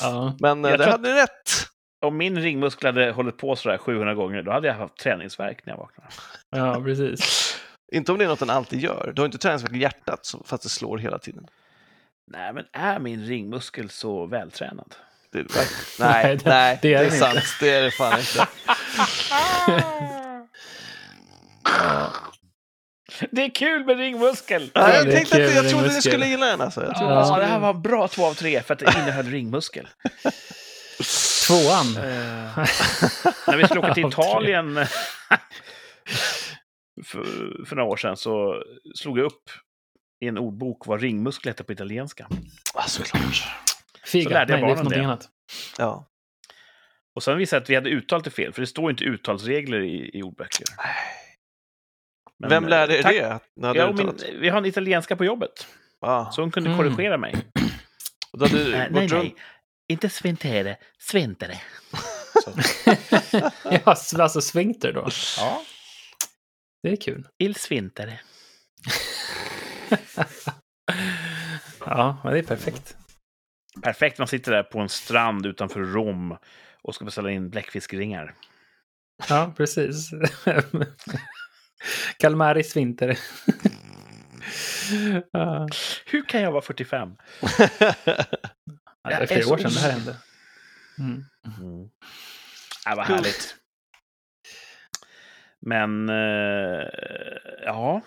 Ja. 0.00 0.36
Men 0.40 0.64
eh, 0.64 0.70
Jag 0.70 0.80
det 0.80 0.90
hade 0.90 1.08
ni 1.08 1.14
rätt. 1.22 1.66
Om 2.06 2.16
min 2.16 2.38
ringmuskel 2.42 2.86
hade 2.94 3.10
hållit 3.12 3.36
på 3.36 3.56
sådär 3.56 3.78
700 3.78 4.14
gånger, 4.14 4.42
då 4.42 4.52
hade 4.52 4.68
jag 4.68 4.74
haft 4.74 4.96
träningsvärk 4.96 5.66
när 5.66 5.72
jag 5.72 5.78
vaknade. 5.78 6.10
ja, 6.50 6.82
precis. 6.84 7.56
Inte 7.92 8.12
om 8.12 8.18
det 8.18 8.24
är 8.24 8.28
något 8.28 8.38
den 8.38 8.50
alltid 8.50 8.80
gör. 8.80 9.12
Du 9.16 9.22
har 9.22 9.26
inte 9.26 9.38
träningsvärk 9.38 9.72
i 9.72 9.78
hjärtat 9.78 10.26
så- 10.26 10.42
fast 10.46 10.62
det 10.62 10.68
slår 10.68 10.98
hela 10.98 11.18
tiden. 11.18 11.46
Nej, 12.26 12.52
men 12.52 12.64
är 12.72 12.98
min 12.98 13.26
ringmuskel 13.26 13.90
så 13.90 14.26
vältränad? 14.26 14.94
Det 15.32 15.38
är, 15.38 15.46
Nej, 16.00 16.22
nej, 16.22 16.36
det- 16.36 16.50
nej, 16.50 16.78
det 16.82 16.88
det 16.88 16.94
är 16.94 17.04
är, 17.04 17.10
sant. 17.10 17.34
inte. 17.34 17.46
Det 17.60 17.70
är 17.70 17.82
det 17.82 17.90
fan 17.90 18.18
inte. 18.18 18.46
Det 23.30 23.42
är 23.44 23.50
kul 23.54 23.84
med 23.84 23.98
ringmuskel! 23.98 24.70
Nej, 24.74 24.94
jag 24.96 25.06
det 25.06 25.12
är 25.12 25.16
tänkte 25.16 25.36
att 25.36 25.42
jag 25.42 25.50
trodde 25.52 25.66
ni 25.66 25.88
ringmuskel. 25.88 26.12
skulle 26.12 26.26
gilla 26.26 26.46
den. 26.46 26.60
Alltså. 26.60 26.84
Jag 26.84 26.96
trodde 26.96 27.12
Ja, 27.14 27.20
ni 27.20 27.26
skulle... 27.26 27.42
det 27.42 27.46
här 27.46 27.58
var 27.58 27.74
bra 27.74 28.08
två 28.08 28.26
av 28.26 28.34
tre 28.34 28.62
för 28.62 28.74
att 28.74 28.80
det 28.80 28.94
innehöll 28.98 29.26
ringmuskel. 29.26 29.88
Tvåan. 31.46 31.96
Eh, 31.96 32.02
när 33.46 33.56
vi 33.56 33.64
skulle 33.64 33.80
åka 33.80 33.94
till. 33.94 34.06
Italien 34.08 34.74
för, 37.04 37.24
för 37.66 37.76
några 37.76 37.90
år 37.90 37.96
sedan 37.96 38.16
så 38.16 38.62
slog 38.94 39.18
jag 39.18 39.24
upp 39.26 39.50
i 40.20 40.28
en 40.28 40.38
ordbok 40.38 40.86
vad 40.86 41.00
ringmuskel 41.00 41.50
hette 41.50 41.64
på 41.64 41.72
italienska. 41.72 42.28
Ah, 42.74 42.82
såklart. 42.86 43.34
Så 43.34 44.10
Figa. 44.10 44.30
lärde 44.30 44.52
jag 44.52 44.60
Nej, 44.60 44.70
det 44.70 44.76
barnen 44.76 44.92
det. 44.98 45.04
annat. 45.04 45.28
Ja. 45.78 46.06
Och 47.14 47.22
sen 47.22 47.38
visade 47.38 47.56
jag 47.58 47.62
att 47.62 47.70
vi 47.70 47.74
hade 47.74 47.90
uttalat 47.90 48.24
det 48.24 48.30
fel, 48.30 48.52
för 48.52 48.60
det 48.60 48.66
står 48.66 48.90
inte 48.90 49.04
uttalsregler 49.04 49.80
i, 49.80 50.10
i 50.18 50.22
ordböcker. 50.22 50.66
Men, 52.38 52.50
Vem 52.50 52.68
lärde 52.68 52.98
er 52.98 53.02
tack- 53.02 53.12
det? 53.14 53.40
När 53.56 53.74
Ja, 53.74 53.86
du 53.92 54.04
min, 54.04 54.40
vi 54.40 54.48
har 54.48 54.58
en 54.58 54.66
italienska 54.66 55.16
på 55.16 55.24
jobbet, 55.24 55.66
Ah. 56.00 56.30
så 56.30 56.40
hon 56.42 56.50
kunde 56.50 56.70
Mm. 56.70 56.78
korrigera 56.90 57.18
mig. 57.18 57.34
Och 58.32 58.38
då 58.38 58.46
hade 58.46 58.64
du 58.64 58.74
Eh, 58.74 58.82
gått 58.82 58.92
nej, 58.92 59.08
nej. 59.08 59.34
Inte 59.88 60.08
sventere, 60.10 60.76
sventere. 60.98 61.60
Så, 62.44 62.52
ja, 63.64 63.80
alltså 64.22 64.40
svinkter 64.40 64.92
då. 64.92 65.08
ja, 65.38 65.62
Det 66.82 66.88
är 66.92 66.96
kul. 66.96 67.28
il 67.38 67.54
svintere. 67.54 68.20
Ja, 71.86 72.20
men 72.24 72.32
det 72.32 72.38
är 72.38 72.42
perfekt. 72.42 72.96
Perfekt, 73.82 74.18
man 74.18 74.28
sitter 74.28 74.52
där 74.52 74.62
på 74.62 74.78
en 74.78 74.88
strand 74.88 75.46
utanför 75.46 75.80
Rom 75.80 76.36
och 76.82 76.94
ska 76.94 77.04
beställa 77.04 77.30
in 77.30 77.50
bläckfiskringar. 77.50 78.34
Ja, 79.28 79.54
precis. 79.56 80.10
Kalmari 82.18 82.64
svinter. 82.64 83.08
ja, 85.32 85.68
Hur 86.06 86.24
kan 86.28 86.42
jag 86.42 86.52
vara 86.52 86.62
45? 86.62 87.16
det 87.40 89.14
är 89.14 89.26
flera 89.26 89.52
år 89.52 89.58
sedan 89.58 89.70
det 89.74 89.80
här 89.80 89.92
hände. 89.92 90.16
Mm. 90.98 91.24
Mm. 91.58 91.88
Ja, 92.84 92.94
vad 92.96 93.06
härligt. 93.06 93.56
Men, 95.60 96.08
eh, 96.08 96.86
ja. 97.64 98.02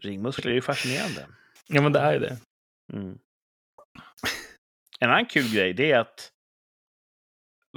Ringmuskler 0.00 0.50
är 0.50 0.54
ju 0.54 0.62
fascinerande. 0.62 1.26
Ja, 1.66 1.82
men 1.82 1.92
det 1.92 2.00
är 2.00 2.20
det. 2.20 2.36
Mm. 2.92 3.18
En 5.00 5.10
annan 5.10 5.26
kul 5.26 5.54
grej, 5.54 5.72
det 5.72 5.92
är 5.92 5.98
att 5.98 6.30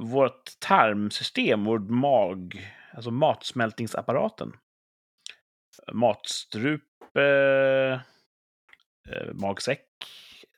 vårt 0.01 0.59
tarmsystem, 0.59 1.63
vår 1.63 1.79
mag, 1.79 2.71
alltså 2.93 3.11
matsmältningsapparaten, 3.11 4.51
matstrupe, 5.93 7.21
eh, 9.09 9.33
magsäck, 9.33 9.85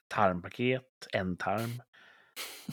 tarmpaket, 0.07 1.07
ändtarm. 1.13 1.81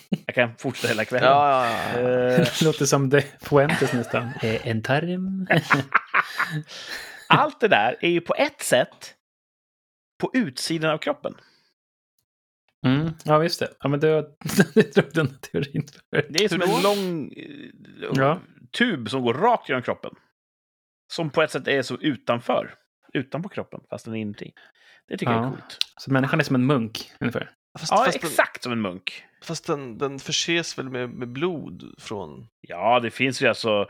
Jag 0.27 0.35
kan 0.35 0.57
fortsätta 0.57 0.89
hela 0.89 1.05
kvällen. 1.05 1.29
ja, 1.31 1.67
ja, 1.67 1.79
ja. 1.93 1.99
Eh, 2.01 2.39
Det 2.39 2.63
låter 2.63 2.85
som 2.87 3.11
De 3.11 3.23
Fuentes 3.41 3.93
nästan. 3.93 4.23
Eh, 4.43 4.67
En 4.69 4.83
tarm. 4.83 5.47
allt 7.29 7.61
det 7.61 7.69
där 7.69 7.97
är 8.01 8.09
ju 8.09 8.21
på 8.21 8.35
ett 8.35 8.63
sätt 8.63 9.15
på 10.21 10.31
utsidan 10.35 10.91
av 10.91 10.99
kroppen. 10.99 11.35
Mm. 12.87 13.11
Ja, 13.25 13.39
visst 13.39 13.61
det. 13.61 13.75
Ja, 13.81 13.89
men 13.89 14.01
det, 14.01 14.23
det 14.75 14.95
drog 14.95 15.13
den 15.15 15.39
teorin 15.39 15.87
för. 16.11 16.27
Det 16.31 16.45
är 16.45 16.49
som 16.49 16.63
en 16.63 16.83
lång 16.83 17.33
eh, 17.33 18.11
Ja. 18.15 18.41
tub 18.79 19.11
som 19.11 19.23
går 19.23 19.35
rakt 19.35 19.69
genom 19.69 19.83
kroppen. 19.83 20.15
Som 21.13 21.31
på 21.31 21.43
ett 21.43 21.51
sätt 21.51 21.69
är 21.69 21.83
så 21.83 21.97
utanför. 22.01 22.75
Utanpå 23.13 23.49
kroppen, 23.49 23.81
fast 23.91 24.05
den 24.05 24.15
är 24.15 24.19
inuti. 24.21 24.53
Det 25.09 25.17
tycker 25.17 25.33
jag 25.33 25.41
är 25.41 25.45
Ja. 25.47 25.51
coolt. 25.51 25.79
Så 25.97 26.13
människan 26.13 26.41
är 26.41 26.45
som 26.45 26.55
en 26.55 26.67
munk, 26.67 27.13
ungefär. 27.21 27.51
Fast, 27.79 27.91
Ja, 27.93 27.97
fast, 28.05 28.21
den, 28.21 28.31
exakt 28.31 28.63
som 28.63 28.73
en 28.73 28.81
munk. 28.81 29.25
fast 29.43 29.67
den, 29.67 29.99
den 29.99 30.19
förses 30.19 30.79
väl 30.79 30.91
med, 30.91 31.11
med 31.11 31.29
blod 31.29 31.95
från... 31.99 32.49
Ja, 32.61 33.01
det 33.01 33.11
finns 33.11 33.43
ju 33.43 33.47
alltså 33.47 33.89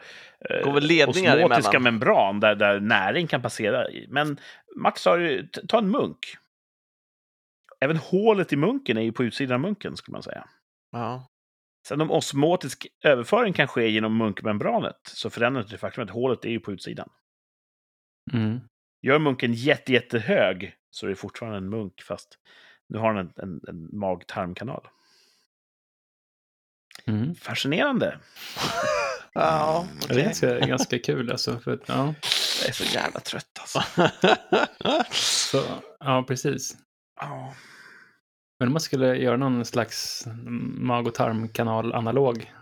eh, 0.51 0.65
Går 0.65 0.73
väl 0.73 0.85
ledningar 0.85 1.36
osmotiska 1.36 1.77
emellan? 1.77 1.82
membran 1.94 2.40
där, 2.40 2.55
där 2.55 2.81
näring 2.81 3.27
kan 3.27 3.43
passera. 3.43 3.86
Men 4.09 4.40
Max 4.77 5.02
sa 5.02 5.19
ju, 5.19 5.48
ta 5.69 5.78
en 5.78 5.90
munk. 5.90 6.19
Även 7.81 7.97
hålet 7.97 8.52
i 8.52 8.56
munken 8.56 8.97
är 8.97 9.02
ju 9.02 9.12
på 9.12 9.24
utsidan 9.24 9.55
av 9.55 9.61
munken, 9.61 9.97
skulle 9.97 10.12
man 10.12 10.23
säga. 10.23 10.48
Ja. 10.93 11.27
Sen 11.89 12.01
om 12.01 12.11
osmotisk 12.11 12.86
överföring 13.05 13.52
kan 13.52 13.69
ske 13.69 13.89
genom 13.90 14.16
munkmembranet 14.16 15.01
så 15.05 15.31
förändrar 15.31 15.62
det 15.62 15.69
det 15.69 15.78
faktum 15.78 16.05
att 16.05 16.11
hålet 16.11 16.44
är 16.44 16.51
ju 16.51 16.61
på 16.61 16.73
utsidan. 16.73 17.09
Mm. 18.32 18.61
Gör 19.02 19.19
munken 19.19 19.52
jätte, 19.52 19.93
jättehög 19.93 20.74
så 20.90 21.06
är 21.06 21.11
det 21.11 21.16
fortfarande 21.16 21.59
en 21.59 21.69
munk, 21.69 22.02
fast 22.02 22.39
nu 22.89 22.98
har 22.98 23.15
den 23.15 23.32
en, 23.36 23.43
en, 23.43 23.61
en 23.69 23.98
mag-tarmkanal. 23.98 24.89
Mm. 27.06 27.35
Fascinerande. 27.35 28.20
Ja, 29.36 29.86
Det 30.09 30.15
är 30.15 30.24
ganska, 30.24 30.59
ganska 30.59 30.98
kul 30.98 31.31
alltså. 31.31 31.59
För, 31.59 31.73
att, 31.73 31.89
ja. 31.89 32.15
Jag 32.61 32.69
är 32.69 32.73
så 32.73 32.85
jävla 32.85 33.20
trött 33.20 33.59
alltså. 33.61 33.82
Så, 35.51 35.65
ja, 36.01 36.24
precis. 36.28 36.77
Ja. 37.20 37.55
Men 38.59 38.69
om 38.69 38.73
man 38.73 38.81
skulle 38.81 39.16
göra 39.16 39.36
någon 39.36 39.65
slags 39.65 40.27
mag 40.78 41.06
och 41.06 41.15
tarmkanal 41.15 41.94
analog 41.94 42.52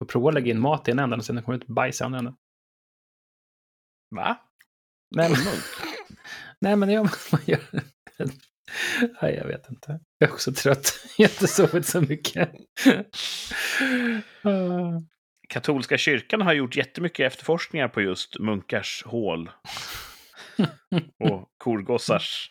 och 0.00 0.08
prova 0.08 0.28
att 0.28 0.34
lägga 0.34 0.50
in 0.50 0.60
mat 0.60 0.88
i 0.88 0.90
en 0.90 0.98
ända 0.98 1.16
och 1.16 1.24
sen 1.24 1.42
kommer 1.42 1.58
det 1.58 1.64
ut 1.64 1.70
bajs 1.70 2.00
i 2.00 2.04
andra 2.04 2.18
änden. 2.18 2.34
Va? 4.10 4.36
Nej, 5.16 5.30
men, 5.30 5.38
nej, 6.60 6.76
men 6.76 6.90
ja, 6.90 7.02
man 7.32 7.40
gör... 7.46 7.60
Nej, 9.22 9.34
jag 9.34 9.46
vet 9.46 9.70
inte. 9.70 10.00
Jag 10.18 10.28
är 10.30 10.32
också 10.34 10.52
trött. 10.52 10.92
Jag 11.18 11.28
har 11.28 11.32
inte 11.34 11.46
sovit 11.48 11.86
så 11.86 12.00
mycket. 12.00 12.50
Katolska 15.48 15.98
kyrkan 15.98 16.40
har 16.40 16.52
gjort 16.52 16.76
jättemycket 16.76 17.26
efterforskningar 17.32 17.88
på 17.88 18.00
just 18.00 18.38
munkars 18.38 19.02
hål. 19.06 19.50
och 21.20 21.48
korgossars. 21.58 22.50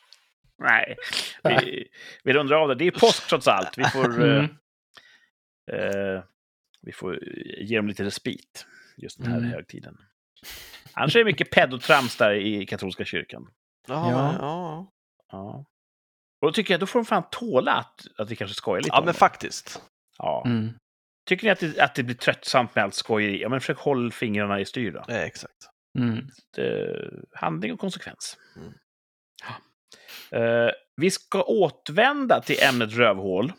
Nej, 0.58 0.96
vi, 1.44 1.88
vi 2.24 2.34
rundar 2.34 2.56
av 2.56 2.68
det. 2.68 2.76
Det 2.76 2.88
är 2.88 2.92
påsk 2.92 3.28
trots 3.30 3.48
allt. 3.48 3.78
Vi 3.78 3.84
får, 3.84 4.24
eh, 4.28 4.50
Mm. 5.72 6.16
eh, 6.16 6.24
vi 6.82 6.92
får 6.92 7.20
ge 7.62 7.78
dem 7.78 7.88
lite 7.88 8.04
respit 8.04 8.66
just 8.98 9.18
den 9.20 9.32
här 9.32 9.38
Mm. 9.38 9.50
högtiden. 9.52 9.98
Annars 10.94 11.16
är 11.16 11.20
det 11.20 11.26
mycket 11.26 11.52
pedotrams 11.52 12.18
där 12.18 12.34
i 12.34 12.66
katolska 12.66 13.06
kyrkan. 13.06 13.48
Ja, 13.88 14.34
Ja. 14.40 14.92
ja. 15.32 15.66
Och 16.42 16.48
då 16.48 16.52
tycker 16.52 16.74
jag 16.74 16.80
då 16.80 16.86
får 16.86 17.00
de 17.00 17.06
fan 17.06 17.24
tåla 17.32 17.72
att, 17.74 18.08
att 18.18 18.32
vi 18.32 18.36
kanske 18.36 18.56
skojar 18.56 18.82
lite 18.82 18.90
ja 18.94 19.00
om 19.00 19.06
men 19.06 19.14
det. 19.14 19.20
faktiskt. 19.20 19.82
Ja. 20.18 20.44
Mm. 20.46 20.74
Tycker 21.30 21.44
ni 21.46 21.50
att 21.50 21.60
det, 21.60 21.80
att 21.80 21.96
det 21.96 22.04
blir 22.04 22.16
tröttsamt 22.16 22.76
med 22.76 22.84
allt 22.84 22.94
skojeri? 22.94 23.42
Ja, 23.42 23.50
men 23.50 23.60
försök 23.62 23.78
hålla 23.78 24.12
fingrarna 24.12 24.60
i 24.60 24.66
styr 24.66 24.92
då. 24.92 25.04
Ja, 25.08 25.14
exakt. 25.14 25.56
Mm. 26.00 26.18
Eh, 26.58 27.08
handling 27.34 27.74
och 27.74 27.80
konsekvens. 27.80 28.38
Mm. 28.56 28.74
Ja. 30.32 30.38
Eh, 30.40 30.72
vi 30.96 31.12
ska 31.12 31.44
återvända 31.44 32.42
till 32.42 32.64
ämnet 32.64 32.94
rövhål 32.94 33.54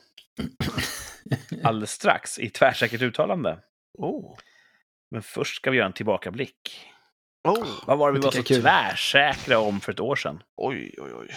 alldeles 1.64 1.90
strax 1.90 2.38
i 2.38 2.50
tvärsäkert 2.50 3.02
uttalande. 3.02 3.58
Oh. 3.98 4.38
Men 5.10 5.22
först 5.22 5.56
ska 5.56 5.70
vi 5.70 5.76
göra 5.76 5.86
en 5.86 5.92
tillbakablick. 5.92 6.86
Oh. 7.48 7.66
Vad 7.86 7.98
var 7.98 8.08
det 8.08 8.12
vi 8.12 8.20
Det 8.20 8.24
var 8.26 8.32
så 8.32 8.42
kul. 8.42 8.62
tvärsäkra 8.62 9.58
om 9.58 9.80
för 9.80 9.92
ett 9.92 10.00
år 10.00 10.16
sedan? 10.16 10.42
Oj, 10.56 10.94
oj, 10.98 11.10
oj. 11.14 11.28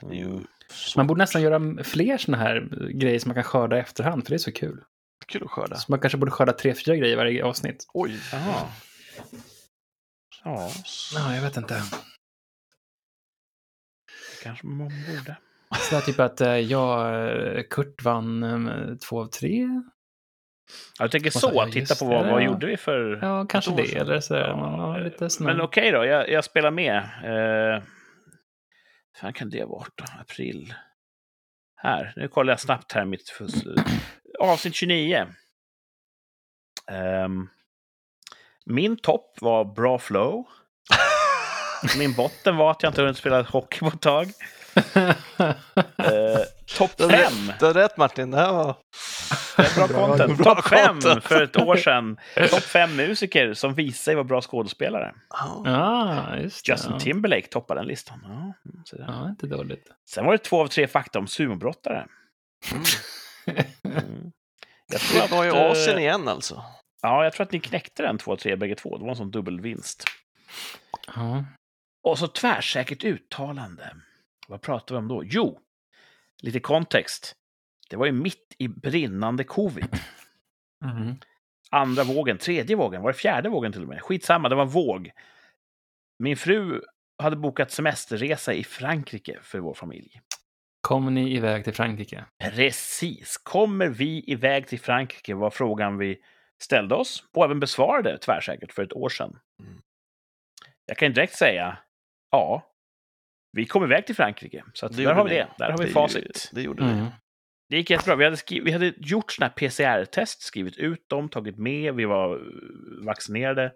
Det 0.00 0.20
Mm. 0.20 0.46
Man 0.96 1.06
borde 1.06 1.18
nästan 1.18 1.42
göra 1.42 1.84
fler 1.84 2.18
såna 2.18 2.36
här 2.36 2.68
grejer 2.94 3.18
som 3.18 3.28
man 3.28 3.34
kan 3.34 3.44
skörda 3.44 3.76
i 3.76 3.80
efterhand, 3.80 4.24
för 4.24 4.30
det 4.30 4.36
är 4.36 4.38
så 4.38 4.52
kul. 4.52 4.80
kul 5.26 5.42
att 5.44 5.50
skörda. 5.50 5.76
Så 5.76 5.92
man 5.92 6.00
kanske 6.00 6.18
borde 6.18 6.30
skörda 6.30 6.52
tre, 6.52 6.74
fyra 6.74 6.96
grejer 6.96 7.12
i 7.12 7.16
varje 7.16 7.44
avsnitt. 7.44 7.86
Oj. 7.94 8.20
Jaha. 8.32 8.66
Ja, 10.44 10.70
Ja, 11.14 11.34
jag 11.34 11.42
vet 11.42 11.56
inte. 11.56 11.82
kanske 14.42 14.66
man 14.66 14.78
borde. 14.78 15.36
Så 15.78 15.94
där 15.94 16.02
typ 16.02 16.20
att 16.20 16.40
eh, 16.40 16.58
jag, 16.58 17.14
eh, 17.56 17.62
Kurt 17.70 18.02
vann 18.02 18.42
eh, 18.42 18.96
två 18.96 19.20
av 19.20 19.26
tre. 19.26 19.68
Jag 20.98 21.10
tänker 21.10 21.30
så, 21.30 21.38
så, 21.38 21.66
titta 21.72 21.94
på 21.94 22.04
det, 22.04 22.16
vad, 22.16 22.26
vad 22.26 22.42
ja. 22.42 22.46
gjorde 22.46 22.66
vi 22.66 22.76
för... 22.76 23.18
Ja, 23.22 23.46
kanske 23.48 23.76
det. 23.76 23.94
Eller 23.94 24.20
så 24.20 24.34
ja, 24.34 24.56
man 24.56 25.02
lite. 25.04 25.28
Men 25.40 25.60
okej 25.60 25.90
då, 25.90 26.04
jag, 26.04 26.30
jag 26.30 26.44
spelar 26.44 26.70
med. 26.70 26.96
Eh, 27.24 27.82
fan 29.20 29.32
kan 29.32 29.50
det 29.50 29.64
vara 29.64 29.86
då? 29.94 30.04
April. 30.20 30.74
Här, 31.76 32.12
nu 32.16 32.28
kollar 32.28 32.52
jag 32.52 32.60
snabbt 32.60 32.92
här 32.92 33.04
mitt 33.04 33.28
fuss. 33.28 33.54
Avsnitt 34.40 34.74
29. 34.74 35.26
Ehm, 36.90 37.48
min 38.66 38.96
topp 38.96 39.38
var 39.40 39.64
bra 39.64 39.98
flow. 39.98 40.44
Min 41.98 42.14
botten 42.14 42.56
var 42.56 42.70
att 42.70 42.82
jag 42.82 42.90
inte 42.90 43.00
hunnit 43.02 43.16
spela 43.16 43.42
hockey 43.42 43.78
på 43.78 43.86
ett 43.86 44.00
tag. 44.00 44.26
Eh, 45.98 46.40
topp 46.66 46.90
fem. 46.98 47.52
Du 47.58 47.66
har 47.66 47.74
rätt 47.74 47.96
Martin, 47.96 48.30
det 48.30 48.36
här 48.36 48.52
var... 48.52 48.76
Det 49.56 49.62
är 49.62 49.88
bra 49.88 50.06
content. 50.06 50.38
bra 50.38 50.54
Topp 50.54 50.68
fem 50.68 51.00
för 51.20 51.42
ett 51.42 51.56
år 51.56 51.76
sedan. 51.76 52.16
Topp 52.50 52.62
fem 52.62 52.96
musiker 52.96 53.54
som 53.54 53.74
visar 53.74 54.02
sig 54.02 54.14
vara 54.14 54.24
bra 54.24 54.40
skådespelare. 54.40 55.14
Ja. 55.30 55.62
Ja, 55.64 56.36
just 56.36 56.66
det. 56.66 56.72
Justin 56.72 56.92
ja. 56.92 57.00
Timberlake 57.00 57.46
toppar 57.46 57.74
den 57.74 57.86
listan. 57.86 58.20
Ja, 58.22 58.30
mm, 58.30 58.84
så 58.84 58.96
där. 58.96 59.04
Ja, 59.08 59.28
inte 59.28 59.46
dåligt. 59.46 59.86
Sen 60.08 60.24
var 60.24 60.32
det 60.32 60.38
två 60.38 60.60
av 60.60 60.66
tre 60.66 60.86
fakta 60.86 61.18
om 61.18 61.26
sumobrottare. 61.26 62.06
Mm. 62.72 62.84
Jag 64.92 65.00
tror 65.00 65.22
Det 65.22 65.30
var 65.30 65.44
i 65.44 65.48
att, 65.48 65.54
eh, 65.54 65.70
Asien 65.70 65.98
igen 65.98 66.28
alltså. 66.28 66.64
Ja, 67.02 67.24
jag 67.24 67.32
tror 67.32 67.46
att 67.46 67.52
ni 67.52 67.60
knäckte 67.60 68.02
den 68.02 68.18
två 68.18 68.32
av 68.32 68.36
tre 68.36 68.56
bägge 68.56 68.74
två. 68.74 68.98
Det 68.98 69.04
var 69.04 69.10
en 69.10 69.16
sån 69.16 69.30
dubbelvinst. 69.30 70.04
Ja. 71.06 71.44
Och 72.02 72.18
så 72.18 72.28
tvärsäkert 72.28 73.04
uttalande. 73.04 73.96
Vad 74.48 74.62
pratar 74.62 74.94
vi 74.94 74.98
om 74.98 75.08
då? 75.08 75.22
Jo, 75.24 75.60
lite 76.44 76.60
kontext. 76.60 77.34
Det 77.90 77.96
var 77.96 78.06
ju 78.06 78.12
mitt 78.12 78.54
i 78.58 78.68
brinnande 78.68 79.44
covid. 79.44 79.98
Mm. 80.84 81.14
Andra 81.70 82.04
vågen, 82.04 82.38
tredje 82.38 82.76
vågen, 82.76 83.02
var 83.02 83.12
det 83.12 83.18
fjärde 83.18 83.48
vågen 83.48 83.72
till 83.72 83.82
och 83.82 83.88
med? 83.88 84.02
Skitsamma, 84.02 84.48
det 84.48 84.54
var 84.54 84.62
en 84.62 84.68
våg. 84.68 85.10
Min 86.18 86.36
fru 86.36 86.80
hade 87.18 87.36
bokat 87.36 87.70
semesterresa 87.70 88.54
i 88.54 88.64
Frankrike 88.64 89.38
för 89.42 89.58
vår 89.58 89.74
familj. 89.74 90.20
Kommer 90.80 91.10
ni 91.10 91.36
iväg 91.36 91.64
till 91.64 91.74
Frankrike? 91.74 92.24
Precis. 92.42 93.36
Kommer 93.36 93.88
vi 93.88 94.24
iväg 94.26 94.66
till 94.66 94.80
Frankrike 94.80 95.34
var 95.34 95.50
frågan 95.50 95.98
vi 95.98 96.18
ställde 96.62 96.94
oss 96.94 97.24
och 97.36 97.44
även 97.44 97.60
besvarade 97.60 98.18
tvärsäkert 98.18 98.72
för 98.72 98.82
ett 98.82 98.92
år 98.92 99.08
sedan. 99.08 99.38
Mm. 99.60 99.80
Jag 100.86 100.96
kan 100.96 101.12
direkt 101.12 101.36
säga 101.36 101.78
ja, 102.30 102.73
vi 103.54 103.66
kom 103.66 103.84
iväg 103.84 104.06
till 104.06 104.14
Frankrike. 104.16 104.64
Så 104.74 104.88
där 104.88 105.12
har 105.14 105.24
vi 105.24 105.30
det. 105.30 105.48
Där 105.58 105.70
har 105.70 105.78
vi 105.78 105.84
Det 105.84 105.90
facit. 105.90 106.24
ju- 106.52 106.54
Det 106.56 106.62
gjorde 106.62 106.84
vi. 106.84 106.90
Mm. 106.92 107.06
Det 107.68 107.76
gick 107.76 107.90
jättebra. 107.90 108.16
Vi 108.16 108.24
hade, 108.24 108.36
skri- 108.36 108.60
vi 108.64 108.70
hade 108.72 108.94
gjort 108.96 109.32
sådana 109.32 109.48
här 109.56 109.68
PCR-test, 109.68 110.42
skrivit 110.42 110.76
ut 110.76 111.08
dem, 111.08 111.28
tagit 111.28 111.58
med, 111.58 111.94
vi 111.94 112.04
var 112.04 112.36
eh, 112.36 113.04
vaccinerade. 113.06 113.72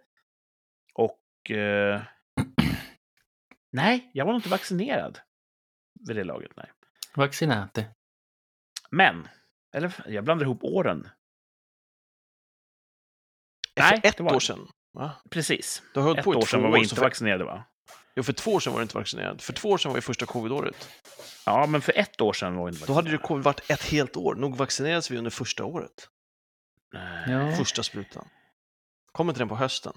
Och... 0.94 1.50
Eh... 1.50 2.02
Nej, 3.72 4.10
jag 4.14 4.24
var 4.24 4.32
nog 4.32 4.38
inte 4.38 4.48
vaccinerad 4.48 5.18
vid 6.09 6.16
det 6.16 6.24
laget. 6.24 6.52
Nej. 6.56 6.70
Vaccinati. 7.16 7.86
Men, 8.90 9.28
eller 9.74 9.92
jag 10.06 10.24
blandar 10.24 10.44
ihop 10.46 10.64
åren. 10.64 11.09
För 13.76 13.82
Nej, 13.82 14.00
ett 14.05 14.16
det 14.16 14.22
var- 14.22 14.34
år 14.36 14.40
sedan. 14.40 14.68
Va? 14.92 15.12
Precis. 15.30 15.82
Du 15.94 16.00
har 16.00 16.06
hållit 16.06 16.20
Ett 16.20 16.26
år 16.26 16.40
sedan 16.40 16.62
var 16.62 16.72
vi 16.72 16.78
inte 16.78 17.00
vaccinerade, 17.00 17.44
va? 17.44 17.64
Jo, 18.16 18.22
för 18.22 18.32
två 18.32 18.52
år 18.52 18.60
sedan 18.60 18.72
var 18.72 18.80
du 18.80 18.82
inte 18.82 18.97
vaccinerad. 18.98 19.40
För 19.40 19.52
två 19.52 19.68
år 19.68 19.78
sedan 19.78 19.90
var 19.90 19.97
ju 19.97 20.02
första 20.02 20.26
covidåret. 20.26 20.89
Ja, 21.47 21.66
men 21.66 21.80
för 21.80 21.98
ett 21.98 22.20
år 22.20 22.32
sedan 22.32 22.56
var 22.56 22.64
vi 22.66 22.72
inte 22.72 22.86
Då 22.86 22.93
hade 22.93 23.18
covid 23.18 23.44
varit 23.44 23.70
ett 23.70 23.82
helt 23.82 24.16
år. 24.16 24.35
Nog 24.35 24.56
vaccinerades 24.56 25.10
vi 25.10 25.18
under 25.18 25.30
första 25.30 25.64
året. 25.64 26.09
Nej. 26.93 27.30
Ja. 27.32 27.52
Första 27.56 27.82
sprutan. 27.82 28.28
Kommer 29.12 29.32
inte 29.32 29.40
den 29.40 29.48
på 29.48 29.56
hösten? 29.56 29.93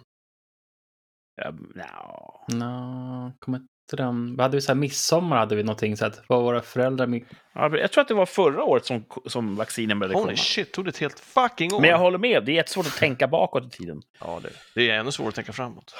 Ja, 1.36 1.52
nja. 1.52 2.22
Nå, 2.48 3.34
kommer 3.40 3.58
inte 3.58 3.96
den. 4.04 4.36
Vad 4.36 4.44
hade 4.44 4.58
vi 4.58 4.62
så 4.62 4.68
här 4.68 4.76
midsommar 4.76 5.38
hade 5.38 5.56
vi 5.56 5.64
någonting 5.64 5.98
så 5.98 6.06
att 6.06 6.22
vad 6.28 6.42
våra 6.44 6.62
föräldrar 6.62 7.08
mi- 7.08 7.26
Ja, 7.54 7.78
jag 7.78 7.92
tror 7.92 8.02
att 8.02 8.08
det 8.08 8.14
var 8.14 8.26
förra 8.26 8.64
året 8.64 8.86
som, 8.86 9.06
som 9.26 9.56
vaccinen 9.56 10.00
började 10.00 10.14
Holy 10.16 10.26
komma. 10.26 10.38
shit, 10.38 10.74
tog 10.74 10.86
det 10.86 10.90
ett 10.90 10.98
helt 10.98 11.20
fucking 11.20 11.74
år? 11.74 11.82
Men 11.82 11.90
jag 11.90 11.98
håller 11.98 12.18
med, 12.18 12.46
det 12.46 12.52
är 12.52 12.56
jättesvårt 12.56 12.88
att 12.88 12.96
tänka 12.98 13.28
bakåt 13.28 13.66
i 13.66 13.70
tiden. 13.70 14.02
Ja, 14.20 14.40
det, 14.44 14.50
det 14.76 14.90
är 14.90 15.00
ännu 15.00 15.12
svårare 15.12 15.30
att 15.30 15.36
tänka 15.36 15.54
framåt. 15.54 15.96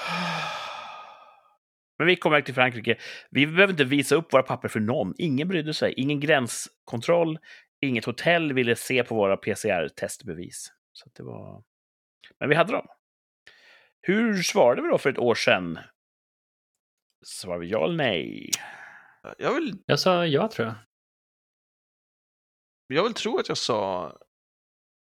Men 2.02 2.06
vi 2.06 2.16
kom 2.16 2.32
iväg 2.32 2.44
till 2.44 2.54
Frankrike. 2.54 2.98
Vi 3.30 3.46
behöver 3.46 3.72
inte 3.72 3.84
visa 3.84 4.14
upp 4.14 4.32
våra 4.32 4.42
papper 4.42 4.68
för 4.68 4.80
någon. 4.80 5.14
Ingen 5.18 5.48
brydde 5.48 5.74
sig. 5.74 5.94
Ingen 5.96 6.20
gränskontroll. 6.20 7.38
Inget 7.80 8.04
hotell 8.04 8.52
ville 8.52 8.76
se 8.76 9.04
på 9.04 9.14
våra 9.14 9.36
PCR-testbevis. 9.36 10.72
Så 10.92 11.06
att 11.06 11.14
det 11.14 11.22
var... 11.22 11.62
Men 12.40 12.48
vi 12.48 12.54
hade 12.54 12.72
dem. 12.72 12.86
Hur 14.00 14.42
svarade 14.42 14.82
vi 14.82 14.88
då 14.88 14.98
för 14.98 15.10
ett 15.10 15.18
år 15.18 15.34
sedan? 15.34 15.78
Svarade 17.24 17.60
vi 17.60 17.70
ja 17.70 17.84
eller 17.84 17.96
nej? 17.96 18.50
Jag 19.38 19.54
vill, 19.54 19.82
Jag 19.86 20.00
sa 20.00 20.26
ja, 20.26 20.48
tror 20.48 20.66
jag. 20.68 20.74
jag 22.86 23.02
vill 23.02 23.14
tro 23.14 23.38
att 23.38 23.48
jag 23.48 23.58
sa 23.58 24.12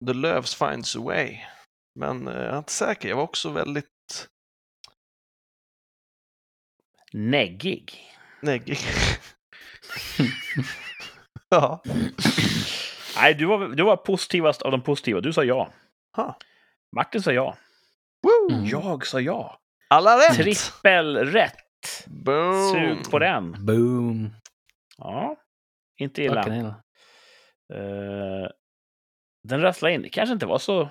The 0.08 0.14
Loves 0.14 0.56
finds 0.56 0.96
a 0.96 1.00
way. 1.00 1.38
Men 1.96 2.28
eh, 2.28 2.34
jag 2.34 2.54
är 2.54 2.58
inte 2.58 2.72
säker. 2.72 3.10
Jag 3.10 3.16
var 3.16 3.24
också 3.24 3.50
väldigt 3.50 3.91
Neggig. 7.14 8.12
neggig. 8.42 8.78
ja. 11.50 11.82
Nej, 13.16 13.34
du 13.34 13.46
var, 13.46 13.68
du 13.68 13.84
var 13.84 13.98
positivast 13.98 14.62
av 14.62 14.72
de 14.72 14.82
positiva. 14.82 15.22
Du 15.22 15.34
sa 15.34 15.44
ja. 15.44 15.72
Ha. 16.18 16.38
Martin 16.96 17.22
sa 17.22 17.32
ja. 17.32 17.58
Woo! 18.24 18.58
Mm. 18.58 18.66
Jag 18.66 19.08
sa 19.08 19.20
ja. 19.20 19.60
Alla 19.88 20.18
rätt! 20.18 20.36
Trippelrätt. 20.36 22.06
Boom! 22.08 22.72
Sug 22.72 23.12
på 23.12 23.20
den. 23.20 23.66
Boom. 23.66 24.36
Ja, 24.98 25.36
inte 26.00 26.24
illa. 26.24 26.48
Eh, 27.74 28.50
den 29.48 29.62
rasslade 29.62 29.94
in. 29.94 30.02
Det 30.02 30.10
kanske 30.10 30.34
inte 30.34 30.46
var 30.46 30.60
så 30.60 30.90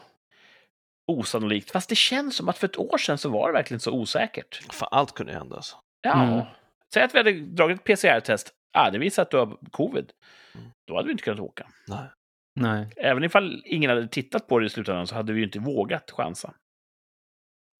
osannolikt. 1.06 1.70
Fast 1.70 1.88
det 1.88 1.94
känns 1.94 2.36
som 2.36 2.48
att 2.48 2.58
för 2.58 2.66
ett 2.66 2.78
år 2.78 2.98
sedan 2.98 3.18
så 3.18 3.28
var 3.28 3.48
det 3.48 3.52
verkligen 3.52 3.80
så 3.80 3.92
osäkert. 3.92 4.72
Fan, 4.72 4.88
allt 4.92 5.14
kunde 5.14 5.32
hända 5.32 5.56
alltså. 5.56 5.76
Ja. 6.02 6.22
Mm. 6.22 6.46
Säg 6.94 7.02
att 7.02 7.14
vi 7.14 7.18
hade 7.18 7.32
dragit 7.32 7.78
ett 7.78 7.84
PCR-test. 7.84 8.52
Ah, 8.72 8.90
det 8.90 8.98
visar 8.98 9.22
att 9.22 9.30
du 9.30 9.36
har 9.36 9.56
covid. 9.70 10.10
Mm. 10.54 10.70
Då 10.86 10.96
hade 10.96 11.06
vi 11.06 11.12
inte 11.12 11.24
kunnat 11.24 11.40
åka. 11.40 11.66
Nej. 11.88 12.08
Nej. 12.60 12.92
Även 12.96 13.24
ifall 13.24 13.62
ingen 13.64 13.90
hade 13.90 14.08
tittat 14.08 14.48
på 14.48 14.58
det 14.58 14.66
i 14.66 14.68
slutändan 14.68 15.06
så 15.06 15.14
hade 15.14 15.32
vi 15.32 15.38
ju 15.38 15.44
inte 15.46 15.58
vågat 15.58 16.10
chansa. 16.10 16.54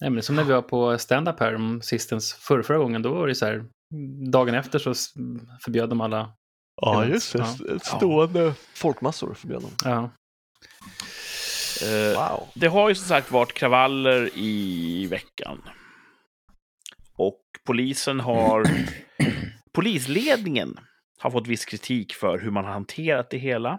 Nej, 0.01 0.11
men 0.11 0.23
som 0.23 0.37
när 0.37 0.45
vi 0.45 0.53
var 0.53 0.63
på 0.63 0.99
stand-up 0.99 1.41
här 1.41 1.81
sistens 1.81 2.33
förra, 2.35 2.63
förra 2.63 2.79
gången. 2.79 3.03
Då 3.03 3.15
var 3.15 3.27
det 3.27 3.35
så 3.35 3.47
här, 3.47 3.65
dagen 4.31 4.55
efter 4.55 4.79
så 4.79 4.95
förbjöd 5.65 5.89
de 5.89 6.01
alla. 6.01 6.33
Ja, 6.83 7.05
just 7.05 7.33
det. 7.33 7.45
det. 7.69 7.85
Stående 7.85 8.55
folkmassor 8.75 9.35
förbjöd 9.35 9.63
dem. 9.63 9.71
Ja. 9.85 10.11
Eh, 11.83 12.15
Wow. 12.15 12.49
Det 12.55 12.67
har 12.67 12.89
ju 12.89 12.95
som 12.95 13.07
sagt 13.09 13.31
varit 13.31 13.53
kravaller 13.53 14.31
i 14.35 15.07
veckan. 15.07 15.63
Och 17.21 17.41
polisen 17.67 18.21
har... 18.21 18.65
Polisledningen 19.73 20.77
har 21.19 21.31
fått 21.31 21.47
viss 21.47 21.65
kritik 21.65 22.13
för 22.15 22.39
hur 22.39 22.51
man 22.51 22.65
har 22.65 22.73
hanterat 22.73 23.31
det 23.31 23.39
hela. 23.39 23.79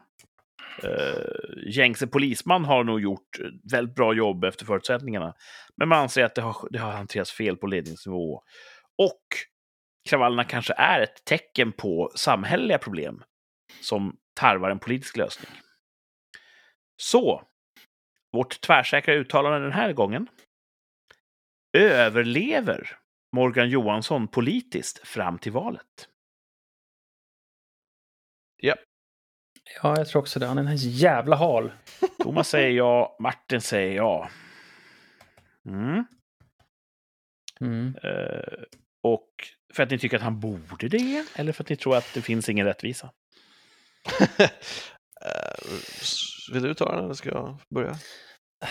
Uh, 0.84 1.68
gängse 1.68 2.08
polisman 2.08 2.66
har 2.66 2.84
nog 2.84 3.02
gjort 3.02 3.40
väldigt 3.72 3.96
bra 3.96 4.14
jobb 4.14 4.44
efter 4.44 4.66
förutsättningarna. 4.66 5.34
Men 5.78 5.90
man 5.90 6.00
anser 6.00 6.24
att 6.24 6.36
det 6.36 6.42
har, 6.42 6.68
det 6.72 6.80
har 6.80 6.92
hanterats 6.92 7.32
fel 7.32 7.58
på 7.58 7.68
ledningsnivå. 7.68 8.44
Och 8.98 9.24
kravallerna 10.10 10.44
kanske 10.44 10.74
är 10.74 11.02
ett 11.02 11.26
tecken 11.26 11.72
på 11.72 12.12
samhälleliga 12.16 12.78
problem 12.78 13.24
som 13.82 14.16
tarvar 14.36 14.70
en 14.70 14.80
politisk 14.80 15.18
lösning. 15.18 15.52
Så, 16.98 17.44
vårt 18.34 18.62
tvärsäkra 18.62 19.14
uttalande 19.14 19.60
den 19.60 19.72
här 19.72 19.94
gången. 19.94 20.28
Överlever 21.78 23.01
Morgan 23.36 23.70
Johansson 23.70 24.28
politiskt 24.28 25.08
fram 25.08 25.38
till 25.38 25.52
valet? 25.52 26.08
ja, 29.84 29.98
jag 29.98 30.08
tror 30.08 30.22
också 30.22 30.40
det. 30.40 30.46
Han 30.46 30.58
är 30.58 30.64
en 30.64 30.76
jävla 30.76 31.36
hal. 31.36 31.72
Thomas 32.24 32.50
säger 32.50 32.70
ja, 32.70 33.18
Martin 33.20 33.62
säger 33.62 33.96
ja. 33.96 34.30
Mm. 35.66 36.06
Mm. 37.62 37.96
Eh, 38.04 38.64
och 39.04 39.30
för 39.74 39.84
att 39.84 39.90
ni 39.90 40.00
tycker 40.00 40.18
att 40.18 40.24
han 40.24 40.40
borde 40.40 40.88
det, 40.88 41.26
eller 41.36 41.52
för 41.52 41.64
att 41.64 41.70
ni 41.70 41.76
tror 41.76 41.98
att 41.98 42.14
det 42.14 42.22
finns 42.22 42.50
ingen 42.50 42.66
rättvisa? 42.66 43.12
Eh, 45.26 45.72
Vill 46.54 46.64
du 46.64 46.74
ta 46.74 46.96
den 46.96 47.04
eller 47.06 47.14
ska 47.14 47.30
jag 47.30 47.58
börja? 47.76 47.96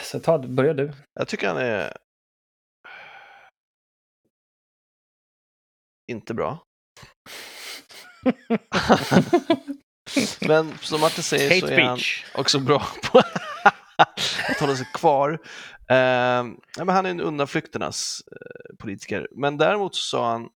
Så 0.03 0.20
ta, 0.20 0.39
börja 0.39 0.74
du. 0.74 0.93
Jag 1.15 1.28
tycker 1.28 1.49
han 1.49 1.57
är 1.57 1.97
inte 6.11 6.35
bra. 6.35 6.65
Men 10.41 10.78
som 10.78 11.01
Martin 11.01 11.23
säger 11.23 11.61
så 11.61 11.66
Hate 11.66 11.74
är 11.74 11.81
han 11.82 11.99
också 12.35 12.59
bra 12.59 12.87
på 13.12 13.19
att 13.99 14.61
hålla 14.61 14.77
sig 14.77 14.87
kvar. 14.95 15.32
Eh, 15.91 16.45
men 16.78 16.89
han 16.89 17.07
är 17.07 17.11
en 17.11 17.20
undanflykternas 17.20 18.20
eh, 18.32 18.77
politiker. 18.77 19.28
Men 19.31 19.57
däremot 19.57 19.97
så 19.97 20.03
sa 20.03 20.31
han 20.31 20.49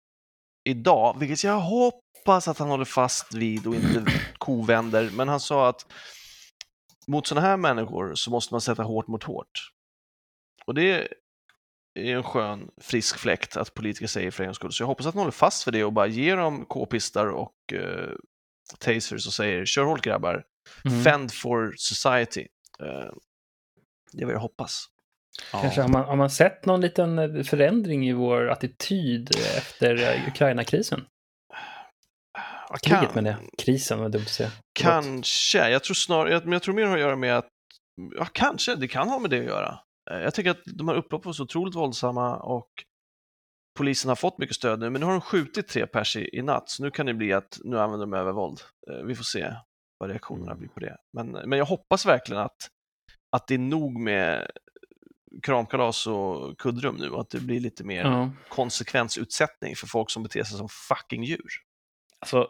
idag, 0.63 1.15
vilket 1.19 1.43
jag 1.43 1.59
hoppas 1.59 2.47
att 2.47 2.57
han 2.57 2.69
håller 2.69 2.85
fast 2.85 3.33
vid 3.33 3.67
och 3.67 3.75
inte 3.75 4.05
kovänder, 4.37 5.09
men 5.13 5.27
han 5.27 5.39
sa 5.39 5.69
att 5.69 5.85
mot 7.07 7.27
sådana 7.27 7.47
här 7.47 7.57
människor 7.57 8.15
så 8.15 8.31
måste 8.31 8.53
man 8.53 8.61
sätta 8.61 8.83
hårt 8.83 9.07
mot 9.07 9.23
hårt. 9.23 9.71
Och 10.65 10.73
det 10.73 11.07
är 11.95 12.15
en 12.15 12.23
skön, 12.23 12.69
frisk 12.81 13.17
fläkt 13.17 13.57
att 13.57 13.73
politiker 13.73 14.07
säger 14.07 14.31
för 14.31 14.43
en 14.43 14.53
skull. 14.53 14.71
Så 14.71 14.83
jag 14.83 14.87
hoppas 14.87 15.05
att 15.05 15.13
de 15.13 15.19
håller 15.19 15.31
fast 15.31 15.63
för 15.63 15.71
det 15.71 15.83
och 15.83 15.93
bara 15.93 16.07
ger 16.07 16.37
dem 16.37 16.65
k-pistar 16.65 17.27
och 17.27 17.53
eh, 17.73 18.09
tasers 18.79 19.27
och 19.27 19.33
säger 19.33 19.65
kör 19.65 19.83
hårt 19.83 20.01
grabbar, 20.01 20.43
Mm. 20.85 21.03
fend 21.03 21.33
for 21.33 21.73
society. 21.77 22.47
Eh, 22.79 23.11
det 24.11 24.21
är 24.21 24.25
vad 24.25 24.33
jag 24.35 24.39
hoppas. 24.39 24.85
Kanske 25.51 25.81
har 25.81 25.89
man, 25.89 26.05
har 26.05 26.15
man 26.15 26.29
sett 26.29 26.65
någon 26.65 26.81
liten 26.81 27.19
eh, 27.19 27.43
förändring 27.43 28.07
i 28.09 28.13
vår 28.13 28.49
attityd 28.49 29.29
efter 29.57 29.95
eh, 30.13 30.27
Ukraina-krisen? 30.27 31.05
Ja, 32.69 32.75
Kriget 32.83 33.15
med 33.15 33.23
det. 33.23 33.37
Krisen 33.57 33.99
var 33.99 34.09
dumt 34.09 34.21
att 34.21 34.29
säga. 34.29 34.51
Kanske, 34.79 35.69
jag 35.69 35.83
tror 35.83 35.93
snarare, 35.93 36.31
jag, 36.31 36.43
men 36.43 36.53
jag 36.53 36.61
tror 36.63 36.75
mer 36.75 36.85
har 36.85 36.93
att 36.93 36.99
göra 37.01 37.15
med 37.15 37.37
att, 37.37 37.47
ja 38.17 38.25
kanske, 38.25 38.75
det 38.75 38.87
kan 38.87 39.09
ha 39.09 39.19
med 39.19 39.29
det 39.29 39.39
att 39.39 39.45
göra. 39.45 39.79
Eh, 40.11 40.17
Jag 40.17 40.33
tycker 40.33 40.51
att 40.51 40.61
de 40.65 40.87
här 40.87 40.95
upploppen 40.95 41.29
var 41.29 41.33
så 41.33 41.43
otroligt 41.43 41.75
våldsamma 41.75 42.37
och 42.37 42.69
polisen 43.77 44.09
har 44.09 44.15
fått 44.15 44.37
mycket 44.37 44.55
stöd 44.55 44.79
nu, 44.79 44.89
men 44.89 44.99
nu 44.99 45.05
har 45.05 45.13
de 45.13 45.21
skjutit 45.21 45.67
tre 45.67 45.87
pers 45.87 46.15
i, 46.15 46.29
i 46.37 46.41
natt, 46.41 46.69
så 46.69 46.83
nu 46.83 46.91
kan 46.91 47.05
det 47.05 47.13
bli 47.13 47.33
att 47.33 47.59
nu 47.63 47.79
använder 47.79 48.05
de 48.05 48.13
övervåld. 48.13 48.61
Eh, 48.91 48.95
Vi 49.05 49.15
får 49.15 49.23
se 49.23 49.53
vad 49.97 50.09
reaktionerna 50.09 50.55
blir 50.55 50.69
på 50.69 50.79
det. 50.79 50.97
Men, 51.13 51.31
men 51.31 51.59
jag 51.59 51.65
hoppas 51.65 52.05
verkligen 52.05 52.41
att, 52.41 52.69
att 53.35 53.47
det 53.47 53.53
är 53.53 53.57
nog 53.59 53.99
med 53.99 54.51
kramkalas 55.43 56.07
och 56.07 56.57
kuddrum 56.59 56.95
nu 56.95 57.15
att 57.15 57.29
det 57.29 57.39
blir 57.39 57.59
lite 57.59 57.83
mer 57.83 58.03
Ja. 58.03 58.31
konsekvensutsättning 58.49 59.75
för 59.75 59.87
folk 59.87 60.09
som 60.09 60.23
beter 60.23 60.43
sig 60.43 60.57
som 60.57 60.69
fucking 60.69 61.23
djur. 61.23 61.49
Alltså, 62.19 62.47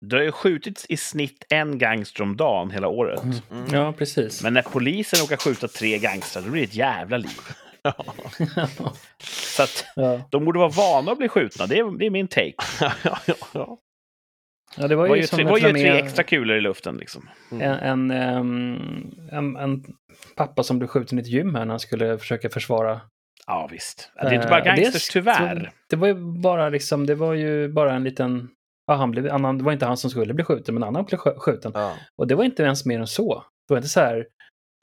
det 0.00 0.16
har 0.16 0.22
ju 0.22 0.32
skjutits 0.32 0.86
i 0.88 0.96
snitt 0.96 1.46
en 1.48 1.78
gangster 1.78 2.22
om 2.22 2.36
dagen 2.36 2.70
hela 2.70 2.88
året. 2.88 3.22
Mm. 3.22 3.36
Mm. 3.50 3.74
ja, 3.74 3.92
precis. 3.92 4.42
Men 4.42 4.54
när 4.54 4.62
polisen 4.62 5.20
råkar 5.20 5.36
skjuta 5.36 5.68
tre 5.68 5.98
gangstrar, 5.98 6.42
då 6.42 6.50
blir 6.50 6.60
det 6.60 6.68
ett 6.68 6.74
jävla 6.74 7.16
liv. 7.16 7.40
Så 9.22 9.62
att 9.62 9.84
ja. 9.96 10.20
de 10.30 10.44
borde 10.44 10.58
vara 10.58 10.68
vana 10.68 11.12
att 11.12 11.18
bli 11.18 11.28
skjutna, 11.28 11.66
det 11.66 11.78
är, 11.78 11.98
det 11.98 12.06
är 12.06 12.10
min 12.10 12.28
take. 12.28 12.54
ja, 12.80 12.92
ja, 13.02 13.34
ja. 13.52 13.78
ja, 14.76 14.88
det 14.88 14.96
var 14.96 15.08
Vad 15.08 15.16
ju 15.16 15.22
gör 15.22 15.28
som 15.28 15.36
tre, 15.36 15.46
gör 15.46 15.72
med 15.72 15.82
tre 15.82 15.98
extra 15.98 16.24
kulor 16.24 16.56
i 16.56 16.60
luften 16.60 16.96
liksom? 16.96 17.28
Mm. 17.52 17.62
en, 17.62 18.10
en, 18.10 19.30
en, 19.32 19.56
en 19.56 19.84
pappa 20.36 20.62
som 20.62 20.78
blev 20.78 20.88
skjuten 20.88 21.18
i 21.18 21.20
ett 21.20 21.28
gym 21.28 21.54
här 21.54 21.64
när 21.64 21.72
han 21.72 21.80
skulle 21.80 22.18
försöka 22.18 22.50
försvara 22.50 23.00
Ja, 23.48 23.68
visst. 23.70 24.12
Det 24.14 24.26
är 24.26 24.34
inte 24.34 24.48
bara 24.48 24.60
Eh, 24.60 24.64
gangsters, 24.64 25.08
tyvärr. 25.08 25.70
Det 25.88 25.96
var 25.96 26.08
ju 26.08 26.14
bara 26.14 26.68
liksom, 26.68 27.06
det 27.06 27.14
var 27.14 27.34
ju 27.34 27.68
bara 27.68 27.94
en 27.94 28.04
liten, 28.04 28.48
ja, 28.88 28.94
han 28.94 29.10
blev, 29.10 29.30
han, 29.30 29.58
det 29.58 29.64
var 29.64 29.72
inte 29.72 29.86
han 29.86 29.96
som 29.96 30.10
skulle 30.10 30.34
bli 30.34 30.44
skjuten, 30.44 30.74
men 30.74 30.84
annan 30.84 31.04
blev 31.04 31.18
skj- 31.18 31.38
skjuten. 31.38 31.72
Ja. 31.74 31.96
Och 32.16 32.26
det 32.26 32.34
var 32.34 32.44
inte 32.44 32.62
ens 32.62 32.84
mer 32.86 32.98
än 33.00 33.06
så. 33.06 33.44
Det 33.68 33.74
var 33.74 33.78
inte 33.78 33.88
så 33.88 34.00
här, 34.00 34.26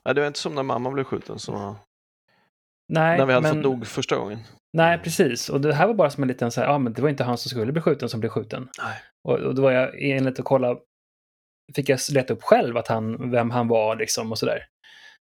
Nej, 0.06 0.16
det 0.16 0.22
var 0.22 0.28
inte 0.28 0.40
som 0.40 0.56
när 0.56 0.64
mamma 0.64 0.92
blev 0.92 1.04
skjuten, 1.04 1.40
så, 1.40 1.76
nej, 2.90 3.18
när 3.18 3.26
vi 3.26 3.34
hade 3.34 3.48
men, 3.48 3.56
fått 3.56 3.64
nog 3.64 3.88
första 3.88 4.16
gången. 4.16 4.40
nej, 4.74 5.00
precis. 5.00 5.50
Och 5.50 5.62
det 5.62 5.74
här 5.74 5.88
var 5.88 5.94
bara 5.94 6.10
som 6.10 6.24
en 6.24 6.28
liten 6.28 6.52
så 6.52 6.62
här, 6.62 6.68
ja 6.68 6.78
men 6.78 6.94
det 6.94 7.02
var 7.02 7.10
inte 7.10 7.24
han 7.24 7.38
som 7.38 7.50
skulle 7.50 7.72
bli 7.72 7.82
skjuten 7.82 8.10
som 8.10 8.20
blev 8.20 8.30
skjuten. 8.30 8.70
Nej. 8.84 8.98
Och, 9.28 9.40
och 9.40 9.56
då 9.56 9.62
var 9.62 9.72
jag 9.72 10.02
enligt 10.02 10.40
att 10.40 10.46
kolla, 10.46 10.78
fick 11.76 11.90
jag 11.90 12.00
leta 12.14 12.34
upp 12.34 12.44
själv 12.44 12.78
att 12.78 12.88
han, 12.88 13.32
vem 13.32 13.52
han 13.52 13.68
var 13.68 13.96
liksom 13.96 14.32
och 14.32 14.38
sådär. 14.40 14.60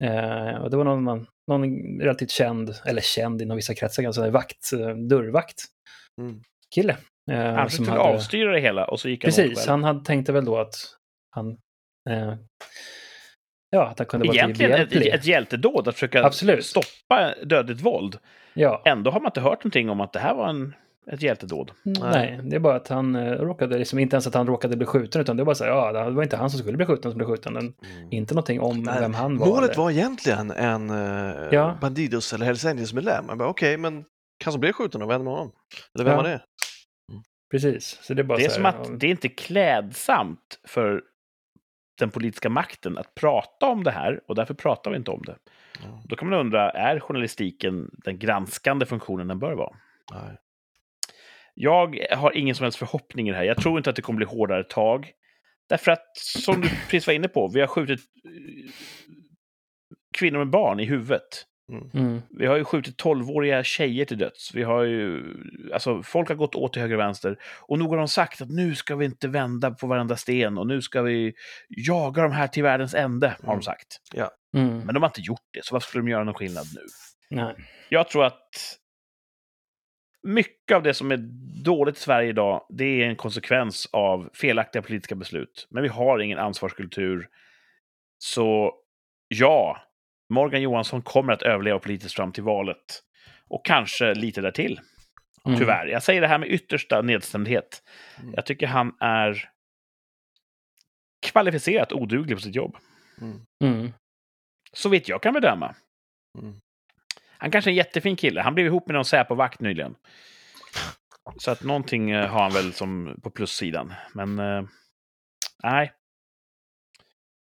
Eh, 0.04 0.62
och 0.62 0.70
det 0.70 0.76
var 0.76 0.84
någon, 0.84 1.02
man, 1.04 1.26
någon 1.50 1.64
relativt 2.00 2.30
känd, 2.30 2.74
eller 2.86 3.00
känd 3.02 3.42
inom 3.42 3.56
vissa 3.56 3.74
kretsar, 3.74 4.02
ganska 4.02 4.30
vakt, 4.30 4.72
eh, 4.72 4.88
dörrvakt 4.96 5.62
Mm. 6.20 6.40
kille. 6.74 6.96
Eh, 7.32 7.36
Han 7.54 7.70
försökte 7.70 7.90
hade- 7.90 8.02
avstyra 8.02 8.52
det 8.52 8.60
hela 8.60 8.84
och 8.84 9.00
så 9.00 9.08
gick 9.08 9.24
han 9.24 9.28
Precis, 9.28 9.66
han 9.66 9.84
hade, 9.84 10.04
tänkte 10.04 10.32
väl 10.32 10.44
då 10.44 10.58
att 10.58 10.74
han, 11.30 11.48
eh, 12.10 12.34
ja, 13.70 13.86
att 13.86 13.98
han 13.98 14.06
kunde 14.06 14.26
vara 14.26 14.36
Egentligen 14.36 14.72
ett, 14.72 14.92
ett 14.92 15.26
hjältedåd 15.26 15.88
att 15.88 15.94
försöka 15.94 16.24
Absolut. 16.24 16.64
stoppa 16.64 17.34
dödligt 17.44 17.80
våld. 17.80 18.18
Ja, 18.54 18.82
Ändå 18.84 19.10
har 19.10 19.20
man 19.20 19.28
inte 19.28 19.40
hört 19.40 19.64
någonting 19.64 19.90
om 19.90 20.00
att 20.00 20.12
det 20.12 20.18
här 20.18 20.34
var 20.34 20.48
en, 20.48 20.74
ett 21.12 21.22
hjältedåd. 21.22 21.70
nej, 21.84 22.40
det 22.44 22.56
är 22.56 22.60
bara 22.60 22.76
att 22.76 22.88
han 22.88 23.14
eh, 23.16 23.32
råkade, 23.32 23.78
liksom, 23.78 23.98
inte 23.98 24.16
ens 24.16 24.26
att 24.26 24.34
han 24.34 24.46
råkade 24.46 24.76
bli 24.76 24.86
skjuten, 24.86 25.20
utan 25.20 25.36
det 25.36 25.42
var 25.42 25.46
bara 25.46 25.54
så 25.54 25.64
här, 25.64 25.70
ja, 25.70 25.92
det 26.04 26.10
var 26.10 26.22
inte 26.22 26.36
han 26.36 26.50
som 26.50 26.58
skulle 26.60 26.76
bli 26.76 26.86
skjuten 26.86 27.10
som 27.10 27.18
blev 27.18 27.26
skjuten, 27.28 27.52
men 27.52 27.74
inte 28.10 28.34
någonting 28.34 28.60
om 28.60 28.82
Nej, 28.82 29.00
vem 29.00 29.14
han 29.14 29.38
var. 29.38 29.46
Målet 29.46 29.70
eller- 29.70 29.82
var 29.82 29.90
egentligen 29.90 30.50
en 30.50 30.90
uh, 30.90 31.48
Ja. 31.52 31.78
Bandidos 31.80 32.32
eller 32.32 32.46
Hells 32.46 32.64
Angels-medlem. 32.64 33.40
Okej, 33.40 33.76
men 33.76 34.04
han 34.44 34.52
som 34.52 34.60
blev 34.60 34.72
skjuten 34.72 35.00
vad 35.00 35.10
hände 35.10 35.24
med 35.24 35.32
honom? 35.32 35.52
Eller 35.94 36.04
vem 36.04 36.12
Ja. 36.16 36.22
var 36.22 36.28
det? 36.28 36.40
Precis, 37.50 37.98
så 38.02 38.14
det 38.14 38.22
är 38.22 38.24
bara 38.24 38.38
Det 38.38 38.44
är 38.44 38.48
så 38.48 38.54
som 38.54 38.64
här, 38.64 38.80
att 38.80 38.88
ja, 38.88 38.94
det 38.98 39.06
är 39.06 39.10
inte 39.10 39.28
klädsamt 39.28 40.60
för 40.64 41.02
den 41.98 42.10
politiska 42.10 42.48
makten 42.48 42.98
att 42.98 43.14
prata 43.14 43.66
om 43.66 43.84
det 43.84 43.90
här 43.90 44.20
och 44.26 44.34
därför 44.34 44.54
pratar 44.54 44.90
vi 44.90 44.96
inte 44.96 45.10
om 45.10 45.22
det. 45.22 45.36
Ja. 45.82 46.02
Då 46.04 46.16
kan 46.16 46.28
man 46.30 46.38
undra, 46.38 46.70
är 46.70 47.00
journalistiken 47.00 47.90
den 47.92 48.18
granskande 48.18 48.86
funktionen 48.86 49.28
den 49.28 49.38
bör 49.38 49.52
vara? 49.52 49.76
Nej. 50.12 50.38
Jag 51.54 52.06
har 52.10 52.36
ingen 52.36 52.54
som 52.54 52.64
helst 52.64 52.78
förhoppning 52.78 53.28
i 53.28 53.30
det 53.30 53.36
här. 53.36 53.44
Jag 53.44 53.56
tror 53.56 53.78
inte 53.78 53.90
att 53.90 53.96
det 53.96 54.02
kommer 54.02 54.16
bli 54.16 54.26
hårdare 54.26 54.64
tag. 54.64 55.12
Därför 55.68 55.92
att, 55.92 56.16
som 56.16 56.60
du 56.60 56.68
precis 56.68 57.06
var 57.06 57.14
inne 57.14 57.28
på, 57.28 57.48
vi 57.48 57.60
har 57.60 57.66
skjutit 57.66 58.00
eh, 58.00 58.70
kvinnor 60.18 60.38
med 60.38 60.50
barn 60.50 60.80
i 60.80 60.84
huvudet. 60.84 61.46
Mm, 61.68 62.22
Vi 62.30 62.46
har 62.46 62.56
ju 62.56 62.64
skjutit 62.64 63.02
12-åriga 63.02 63.64
tjejer 63.64 64.04
till 64.04 64.18
döds. 64.18 64.54
Vi 64.54 64.62
har 64.62 64.82
ju, 64.82 65.22
alltså 65.74 66.02
folk 66.02 66.28
har 66.28 66.34
gått 66.36 66.54
åt 66.54 66.72
till 66.72 66.82
höger 66.82 66.94
och 66.94 67.00
vänster. 67.00 67.38
Och 67.60 67.78
nog 67.78 67.90
har 67.90 67.96
de 67.96 68.08
sagt 68.08 68.42
att 68.42 68.50
nu 68.50 68.74
ska 68.74 68.96
vi 68.96 69.04
inte 69.04 69.28
vända 69.28 69.70
på 69.70 69.86
varenda 69.86 70.16
sten 70.16 70.58
och 70.58 70.66
nu 70.66 70.82
ska 70.82 71.02
vi 71.02 71.34
jaga 71.68 72.22
de 72.22 72.32
här 72.32 72.48
till 72.48 72.62
världens 72.62 72.94
ände, 72.94 73.28
har 73.28 73.36
de 73.46 73.50
Mm. 73.52 73.62
sagt. 73.62 73.96
Mm. 74.56 74.78
Men 74.78 74.94
de 74.94 75.02
har 75.02 75.08
inte 75.10 75.20
gjort 75.20 75.40
det, 75.52 75.64
så 75.64 75.74
varför 75.74 75.88
skulle 75.88 76.02
de 76.04 76.08
göra 76.10 76.24
någon 76.24 76.34
skillnad 76.34 76.64
nu? 76.74 76.80
Nej. 77.30 77.54
Jag 77.88 78.08
tror 78.08 78.24
att 78.24 78.50
mycket 80.22 80.76
av 80.76 80.82
det 80.82 80.94
som 80.94 81.10
är 81.12 81.16
dåligt 81.64 81.96
i 81.96 82.00
Sverige 82.00 82.28
idag, 82.28 82.66
det 82.68 82.84
är 83.02 83.06
en 83.08 83.16
konsekvens 83.16 83.88
av 83.92 84.30
felaktiga 84.34 84.82
politiska 84.82 85.14
beslut. 85.14 85.66
Men 85.70 85.82
vi 85.82 85.88
har 85.88 86.18
ingen 86.18 86.38
ansvarskultur. 86.38 87.28
Så 88.18 88.72
ja, 89.28 89.76
Morgan 90.30 90.62
Johansson 90.62 91.02
kommer 91.02 91.32
att 91.32 91.42
överleva 91.42 91.78
politiskt 91.78 92.14
fram 92.14 92.32
till 92.32 92.42
valet. 92.42 93.02
Och 93.48 93.64
kanske 93.64 94.14
lite 94.14 94.40
därtill. 94.40 94.80
Mm. 95.46 95.58
Tyvärr. 95.58 95.86
Jag 95.86 96.02
säger 96.02 96.20
det 96.20 96.28
här 96.28 96.38
med 96.38 96.48
yttersta 96.48 97.02
nedstämdhet. 97.02 97.82
Mm. 98.20 98.34
Jag 98.34 98.46
tycker 98.46 98.66
han 98.66 98.96
är 99.00 99.50
kvalificerat 101.26 101.92
oduglig 101.92 102.36
på 102.36 102.42
sitt 102.42 102.54
jobb. 102.54 102.76
Mm. 103.20 103.40
Mm. 103.64 103.92
Så 104.72 104.88
vitt 104.88 105.08
jag 105.08 105.22
kan 105.22 105.34
bedöma. 105.34 105.74
Mm. 106.38 106.60
Han 107.38 107.50
kanske 107.50 107.70
är 107.70 107.72
en 107.72 107.76
jättefin 107.76 108.16
kille. 108.16 108.40
Han 108.40 108.54
blev 108.54 108.66
ihop 108.66 108.86
med 108.86 108.94
någon 108.94 109.04
Säpo-vakt 109.04 109.60
nyligen. 109.60 109.94
Så 111.38 111.50
att 111.50 111.62
någonting 111.62 112.10
eh, 112.10 112.30
har 112.30 112.42
han 112.42 112.52
väl 112.52 112.72
som 112.72 113.20
på 113.22 113.30
plussidan. 113.30 113.94
Men 114.14 114.38
eh, 114.38 114.64
nej. 115.62 115.92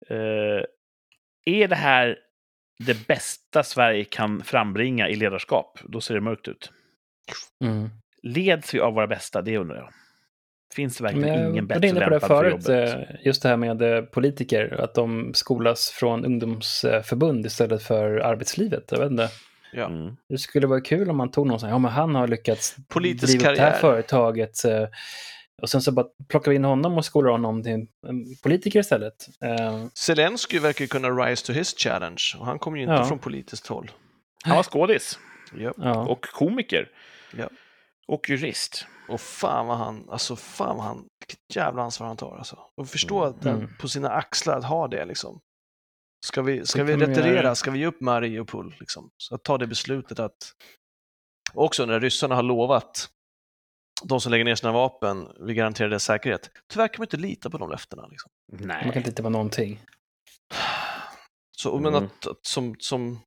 Eh, 0.09 0.63
är 1.45 1.67
det 1.67 1.75
här 1.75 2.17
det 2.85 3.07
bästa 3.07 3.63
Sverige 3.63 4.03
kan 4.03 4.43
frambringa 4.43 5.09
i 5.09 5.15
ledarskap, 5.15 5.79
då 5.83 6.01
ser 6.01 6.13
det 6.13 6.21
mörkt 6.21 6.47
ut. 6.47 6.71
Mm. 7.63 7.89
Leds 8.23 8.73
vi 8.73 8.79
av 8.79 8.93
våra 8.93 9.07
bästa? 9.07 9.41
Det 9.41 9.57
undrar 9.57 9.77
jag. 9.77 9.89
Finns 10.75 10.97
det 10.97 11.03
verkligen 11.03 11.29
Men 11.29 11.41
jag 11.41 11.51
ingen 11.51 11.67
bättre 11.67 11.87
inne 11.87 11.99
på 11.99 12.05
det 12.05 12.11
lämpad 12.11 12.27
för 12.27 12.37
förut, 12.37 12.67
jobbet? 12.67 13.09
eh, 13.09 13.15
just 13.25 13.43
det 13.43 13.49
här 13.49 13.57
med 13.57 13.81
eh, 13.81 14.01
politiker, 14.01 14.81
att 14.81 14.93
de 14.93 15.31
skolas 15.33 15.89
från 15.89 16.25
ungdomsförbund 16.25 17.45
istället 17.45 17.83
för 17.83 18.17
arbetslivet. 18.17 18.83
Jag 18.91 18.99
vet 18.99 19.11
inte. 19.11 19.29
Ja. 19.73 19.85
Mm. 19.85 20.15
Det 20.29 20.37
skulle 20.37 20.67
vara 20.67 20.81
kul 20.81 21.09
om 21.09 21.17
man 21.17 21.31
tog 21.31 21.47
någon 21.47 21.59
sån 21.59 21.69
här, 21.69 21.75
ja 21.75 21.79
men 21.79 21.91
han 21.91 22.15
har 22.15 22.27
lyckats 22.27 22.75
Politisk 22.87 23.39
driva 23.39 23.51
upp 23.51 23.57
det 23.57 23.61
här 23.63 23.71
karriär. 23.71 23.81
företaget. 23.81 24.65
Och 25.61 25.69
sen 25.69 25.81
så 25.81 25.91
bara 25.91 26.05
plockar 26.27 26.51
vi 26.51 26.55
in 26.55 26.63
honom 26.65 26.97
och 26.97 27.05
skolar 27.05 27.31
honom 27.31 27.63
till 27.63 27.87
politiker 28.43 28.79
istället. 28.79 29.27
Eh, 29.43 29.85
Zelensky 29.93 30.59
verkar 30.59 30.81
ju 30.83 30.87
kunna 30.87 31.09
rise 31.09 31.45
to 31.45 31.53
his 31.53 31.75
challenge 31.77 32.23
och 32.39 32.45
han 32.45 32.59
kommer 32.59 32.77
ju 32.77 32.83
inte 32.83 32.93
Ja. 32.93 33.05
från 33.05 33.19
politiskt 33.19 33.67
håll. 33.67 33.91
Han 34.43 34.55
var 34.55 34.63
skådis 34.63 35.19
Ja. 35.57 35.73
Ja. 35.77 36.07
och 36.07 36.21
komiker. 36.25 36.89
Ja. 37.37 37.49
Och 38.07 38.29
jurist. 38.29 38.85
Och 39.09 39.21
fan 39.21 39.67
vad 39.67 39.77
han, 39.77 40.09
alltså 40.09 40.35
fan 40.35 40.77
vad 40.77 40.85
han, 40.85 41.05
vilket 41.19 41.55
jävla 41.55 41.81
ansvar 41.81 42.07
han 42.07 42.17
tar 42.17 42.37
alltså. 42.37 42.57
Och 42.77 42.87
förstå 42.89 43.23
att 43.23 43.41
den, 43.41 43.55
Mm. 43.55 43.69
på 43.81 43.87
sina 43.87 44.09
axlar 44.09 44.57
att 44.57 44.65
ha 44.65 44.87
det 44.87 45.05
liksom. 45.05 45.39
Ska 46.25 46.41
vi, 46.41 46.65
ska 46.65 46.83
Det 46.83 46.95
vi 46.95 47.05
retirera, 47.05 47.55
ska 47.55 47.71
vi 47.71 47.79
ge 47.79 47.85
upp 47.85 48.01
Mariupol 48.01 48.75
liksom? 48.79 49.09
Så 49.17 49.35
att 49.35 49.43
ta 49.43 49.57
det 49.57 49.67
beslutet 49.67 50.19
att, 50.19 50.37
också 51.53 51.85
när 51.85 51.99
ryssarna 51.99 52.35
har 52.35 52.43
lovat 52.43 53.09
de 54.03 54.21
som 54.21 54.31
lägger 54.31 54.45
ner 54.45 54.55
sina 54.55 54.71
vapen, 54.71 55.27
vi 55.39 55.53
garanterar 55.53 55.89
deras 55.89 56.03
säkerhet. 56.03 56.51
Tyvärr 56.67 56.87
kan 56.87 56.95
man 57.01 57.05
inte 57.05 57.17
lita 57.17 57.49
på 57.49 57.57
de 57.57 57.69
löftena. 57.69 58.07
Liksom. 58.07 58.31
Man 58.51 58.59
kan 58.59 58.67
Nej. 58.67 58.97
inte 58.97 59.09
lita 59.09 59.23
på 59.23 59.29
någonting. 59.29 59.81
Så, 61.57 61.79
men 61.79 61.93
Mm. 61.95 62.05
att, 62.05 62.27
att 62.27 62.45
som, 62.45 62.75
som, 62.79 63.19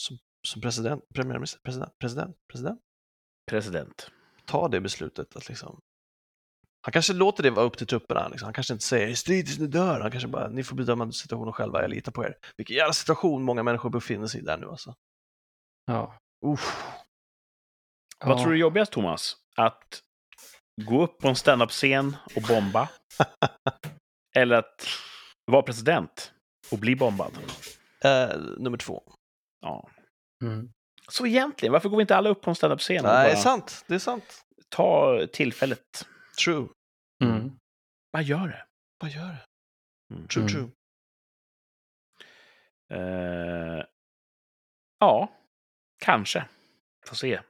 som, 0.00 0.18
som 0.48 0.62
president, 0.62 1.04
premiärminister, 1.14 1.60
president, 1.64 1.98
president, 1.98 2.36
president, 2.52 2.80
President. 3.50 4.10
ta 4.46 4.68
det 4.68 4.80
beslutet 4.80 5.36
att 5.36 5.48
liksom 5.48 5.80
han 6.80 6.92
kanske 6.92 7.12
låter 7.12 7.42
det 7.42 7.50
vara 7.50 7.66
upp 7.66 7.78
till 7.78 7.86
trupperna. 7.86 8.28
Liksom. 8.28 8.46
Han 8.46 8.54
kanske 8.54 8.72
inte 8.72 8.84
säger 8.84 9.14
strid 9.14 9.46
tills 9.46 9.58
ni 9.58 9.66
dör. 9.66 10.00
Han 10.00 10.10
kanske 10.10 10.28
bara, 10.28 10.48
ni 10.48 10.64
får 10.64 10.76
bedöma 10.76 11.12
situationen 11.12 11.52
själva, 11.52 11.80
jag 11.82 11.90
litar 11.90 12.12
på 12.12 12.24
er. 12.24 12.34
Vilken 12.56 12.76
jävla 12.76 12.92
situation 12.92 13.42
många 13.42 13.62
människor 13.62 13.90
befinner 13.90 14.26
sig 14.26 14.40
i 14.40 14.44
där 14.44 14.56
nu 14.58 14.66
alltså. 14.68 14.94
Ja. 15.86 16.18
Uff. 16.46 16.82
Vad 18.24 18.38
Ja. 18.38 18.42
tror 18.42 18.50
du 18.52 18.56
är 18.56 18.60
jobbigast, 18.60 18.92
Thomas? 18.92 19.36
Att 19.58 20.02
gå 20.82 21.02
upp 21.02 21.18
på 21.18 21.28
en 21.28 21.36
standup-scen 21.36 22.16
och 22.36 22.42
bomba? 22.42 22.88
Eller 24.36 24.56
att 24.56 24.86
vara 25.46 25.62
president 25.62 26.32
och 26.72 26.78
bli 26.78 26.96
bombad? 26.96 27.32
Eh, 28.04 28.38
nummer 28.58 28.78
två. 28.78 29.02
Ja. 29.60 29.90
Mm. 30.42 30.72
Så 31.08 31.26
egentligen, 31.26 31.72
varför 31.72 31.88
går 31.88 31.96
vi 31.96 32.00
inte 32.00 32.16
alla 32.16 32.28
upp 32.30 32.42
på 32.42 32.50
en 32.50 32.56
standup-scen 32.56 33.04
och 33.04 33.12
Nej, 33.12 33.24
det 33.24 33.30
är 33.30 33.34
bara 33.34 33.42
sant. 33.42 33.84
Det 33.86 33.94
är 33.94 33.98
sant. 33.98 34.44
ta 34.68 35.18
tillfället? 35.32 36.06
True. 36.44 36.68
Mm. 37.24 37.58
Bara 38.12 38.22
gör 38.22 38.48
det. 38.48 38.64
Vad 39.00 39.10
gör 39.10 39.26
det? 39.28 39.44
Mm. 40.14 40.28
True, 40.28 40.42
Mm. 40.44 40.54
true. 40.54 40.70
Eh, 42.90 43.84
ja, 44.98 45.32
kanske. 45.98 46.44
Får 47.06 47.16
se. 47.16 47.40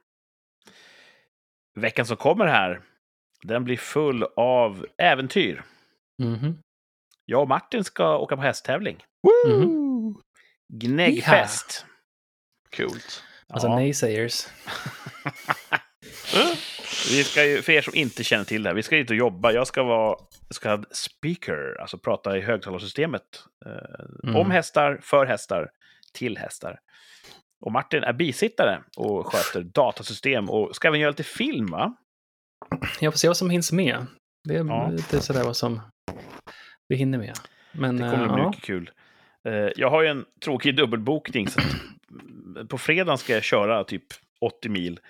Veckan 1.81 2.07
som 2.07 2.17
kommer 2.17 2.47
här, 2.47 2.81
den 3.43 3.65
blir 3.65 3.77
full 3.77 4.25
av 4.37 4.87
äventyr. 4.99 5.63
Mhm. 6.23 6.59
Jag 7.25 7.43
och 7.43 7.49
Martin 7.49 7.85
ska 7.85 8.19
åka 8.19 8.37
på 8.37 8.43
hästtävling. 8.43 9.05
Woo! 9.23 10.15
Gnäggfest. 10.73 11.87
Coolt. 12.77 13.23
Alltså 13.49 13.69
Ja. 13.69 13.75
naysayers. 13.75 14.47
Vi 17.11 17.25
ska 17.25 17.45
ju, 17.45 17.63
för 17.63 17.73
er 17.73 17.83
som 17.83 17.95
inte 17.95 18.25
känner 18.25 18.45
till 18.45 18.63
det 18.63 18.69
här, 18.71 18.75
vi 18.75 18.83
ska 18.83 18.97
ut 18.97 19.11
och 19.11 19.17
jobba. 19.17 19.53
Jag 19.53 19.67
ska 19.67 19.83
vara 19.83 20.17
så 20.51 20.61
kallad 20.61 20.87
speaker, 20.91 21.81
alltså 21.81 21.99
prata 21.99 22.39
i 22.39 22.41
högtalarsystemet. 22.41 23.23
Eh, 23.67 23.73
Mm. 24.25 24.37
Om 24.37 24.51
hästar, 24.51 24.99
för 25.03 25.27
hästar, 25.27 25.71
till 26.15 26.39
hästar. 26.39 26.79
Och 27.61 27.73
Martin 27.73 28.03
är 28.03 28.13
bisittare 28.13 28.83
och 28.97 29.27
sköter 29.27 29.63
datasystem 29.63 30.51
och 30.51 30.77
ska 30.77 30.89
även 30.89 31.01
göra 31.01 31.11
lite 31.11 31.23
film, 31.25 31.67
va? 31.67 31.97
Jag 33.01 33.13
får 33.13 33.19
se 33.19 33.29
vad 33.29 33.37
som 33.37 33.51
hinns 33.51 33.73
med. 33.73 34.07
Det 34.49 34.55
är 34.57 34.65
Ja. 34.65 34.89
lite 34.91 35.21
sådär 35.21 35.45
vad 35.45 35.57
som 35.57 35.81
vi 36.89 36.97
hinner 36.97 37.19
med. 37.19 37.39
Men 37.73 37.97
Det 37.97 38.11
kommer 38.11 38.27
eh, 38.27 38.33
bli 38.35 38.43
ja. 38.43 38.49
mycket 38.49 38.65
kul. 38.65 38.91
Eh, 39.49 39.53
Jag 39.77 39.91
har 39.91 40.03
ju 40.03 40.09
en 40.09 40.25
tråkig 40.45 40.77
dubbelbokning, 40.77 41.49
så 41.49 41.61
på 42.69 42.79
fredagen 42.79 43.19
ska 43.19 43.33
jag 43.33 43.43
köra 43.43 43.85
typ 43.85 44.05
80 44.41 44.69
mil 44.69 45.01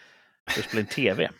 för 0.50 0.60
att 0.60 0.66
spela 0.66 0.80
in 0.80 0.86
tv. 0.86 1.30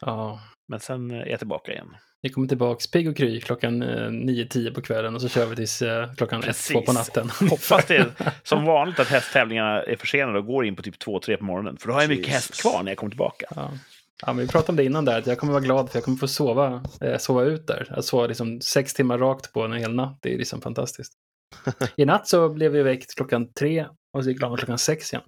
ja. 0.00 0.40
Men 0.68 0.80
sen 0.80 1.10
är 1.10 1.26
jag 1.26 1.38
tillbaka 1.38 1.72
igen. 1.72 1.96
Vi 2.24 2.30
kommer 2.30 2.48
tillbaka 2.48 2.80
pigg 2.92 3.08
och 3.08 3.16
kry 3.16 3.40
klockan 3.40 3.82
eh, 3.82 3.86
9-10 3.86 4.74
på 4.74 4.82
kvällen 4.82 5.14
och 5.14 5.20
så 5.20 5.28
kör 5.28 5.46
vi 5.46 5.56
tills 5.56 5.82
eh, 5.82 6.14
klockan 6.14 6.42
1-2 6.42 6.44
Precis. 6.46 6.86
på 6.86 6.92
natten. 6.92 7.30
Hoppas 7.50 7.86
det 7.86 7.96
är 7.96 8.12
som 8.42 8.64
vanligt 8.64 9.00
att 9.00 9.08
hästtävlingarna 9.08 9.82
är 9.82 9.96
försenade 9.96 10.38
och 10.38 10.46
går 10.46 10.66
in 10.66 10.76
på 10.76 10.82
typ 10.82 11.02
2-3 11.02 11.36
på 11.36 11.44
morgonen. 11.44 11.76
För 11.76 11.88
då 11.88 11.94
har 11.94 12.00
jag 12.00 12.08
mycket 12.08 12.32
häst 12.32 12.62
kvar 12.62 12.82
när 12.82 12.90
jag 12.90 12.98
kommer 12.98 13.10
tillbaka. 13.10 13.46
Ja. 13.56 13.72
Ja, 14.26 14.32
men 14.32 14.36
vi 14.36 14.52
pratade 14.52 14.72
om 14.72 14.76
det 14.76 14.84
innan 14.84 15.04
där, 15.04 15.18
att 15.18 15.26
jag 15.26 15.38
kommer 15.38 15.52
vara 15.52 15.62
glad 15.62 15.90
för 15.90 15.96
jag 15.96 16.04
kommer 16.04 16.18
få 16.18 16.28
sova, 16.28 16.84
eh, 17.00 17.18
sova 17.18 17.42
ut 17.42 17.66
där. 17.66 17.88
Att 17.90 18.04
sova 18.04 18.26
liksom 18.26 18.60
sex 18.60 18.94
timmar 18.94 19.18
rakt 19.18 19.52
på 19.52 19.62
en 19.62 19.72
hel 19.72 19.94
natt, 19.94 20.18
det 20.22 20.34
är 20.34 20.38
liksom 20.38 20.60
fantastiskt. 20.60 21.12
I 21.96 22.04
natt 22.04 22.28
så 22.28 22.48
blev 22.48 22.72
vi 22.72 22.82
väckt 22.82 23.14
klockan 23.14 23.52
tre 23.52 23.86
och 24.12 24.24
så 24.24 24.30
gick 24.30 24.42
vi 24.42 24.56
klockan 24.56 24.78
sex 24.78 25.12
igen. 25.12 25.24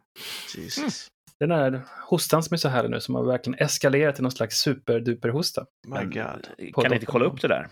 Jesus. 0.57 1.09
Den 1.41 1.49
där 1.49 1.83
hostan 2.09 2.43
som 2.43 2.55
är 2.55 2.59
så 2.59 2.69
härlig 2.69 2.91
nu, 2.91 3.01
som 3.01 3.15
har 3.15 3.25
verkligen 3.25 3.59
eskalerat 3.59 4.15
till 4.15 4.23
någon 4.23 4.33
slags 4.33 4.59
superduper-hosta. 4.59 5.67
My 5.87 6.05
God. 6.05 6.73
På 6.75 6.83
kan 6.83 6.91
ni 6.91 6.97
inte 6.97 7.07
kolla 7.07 7.25
upp 7.25 7.41
det 7.41 7.49
där? 7.49 7.69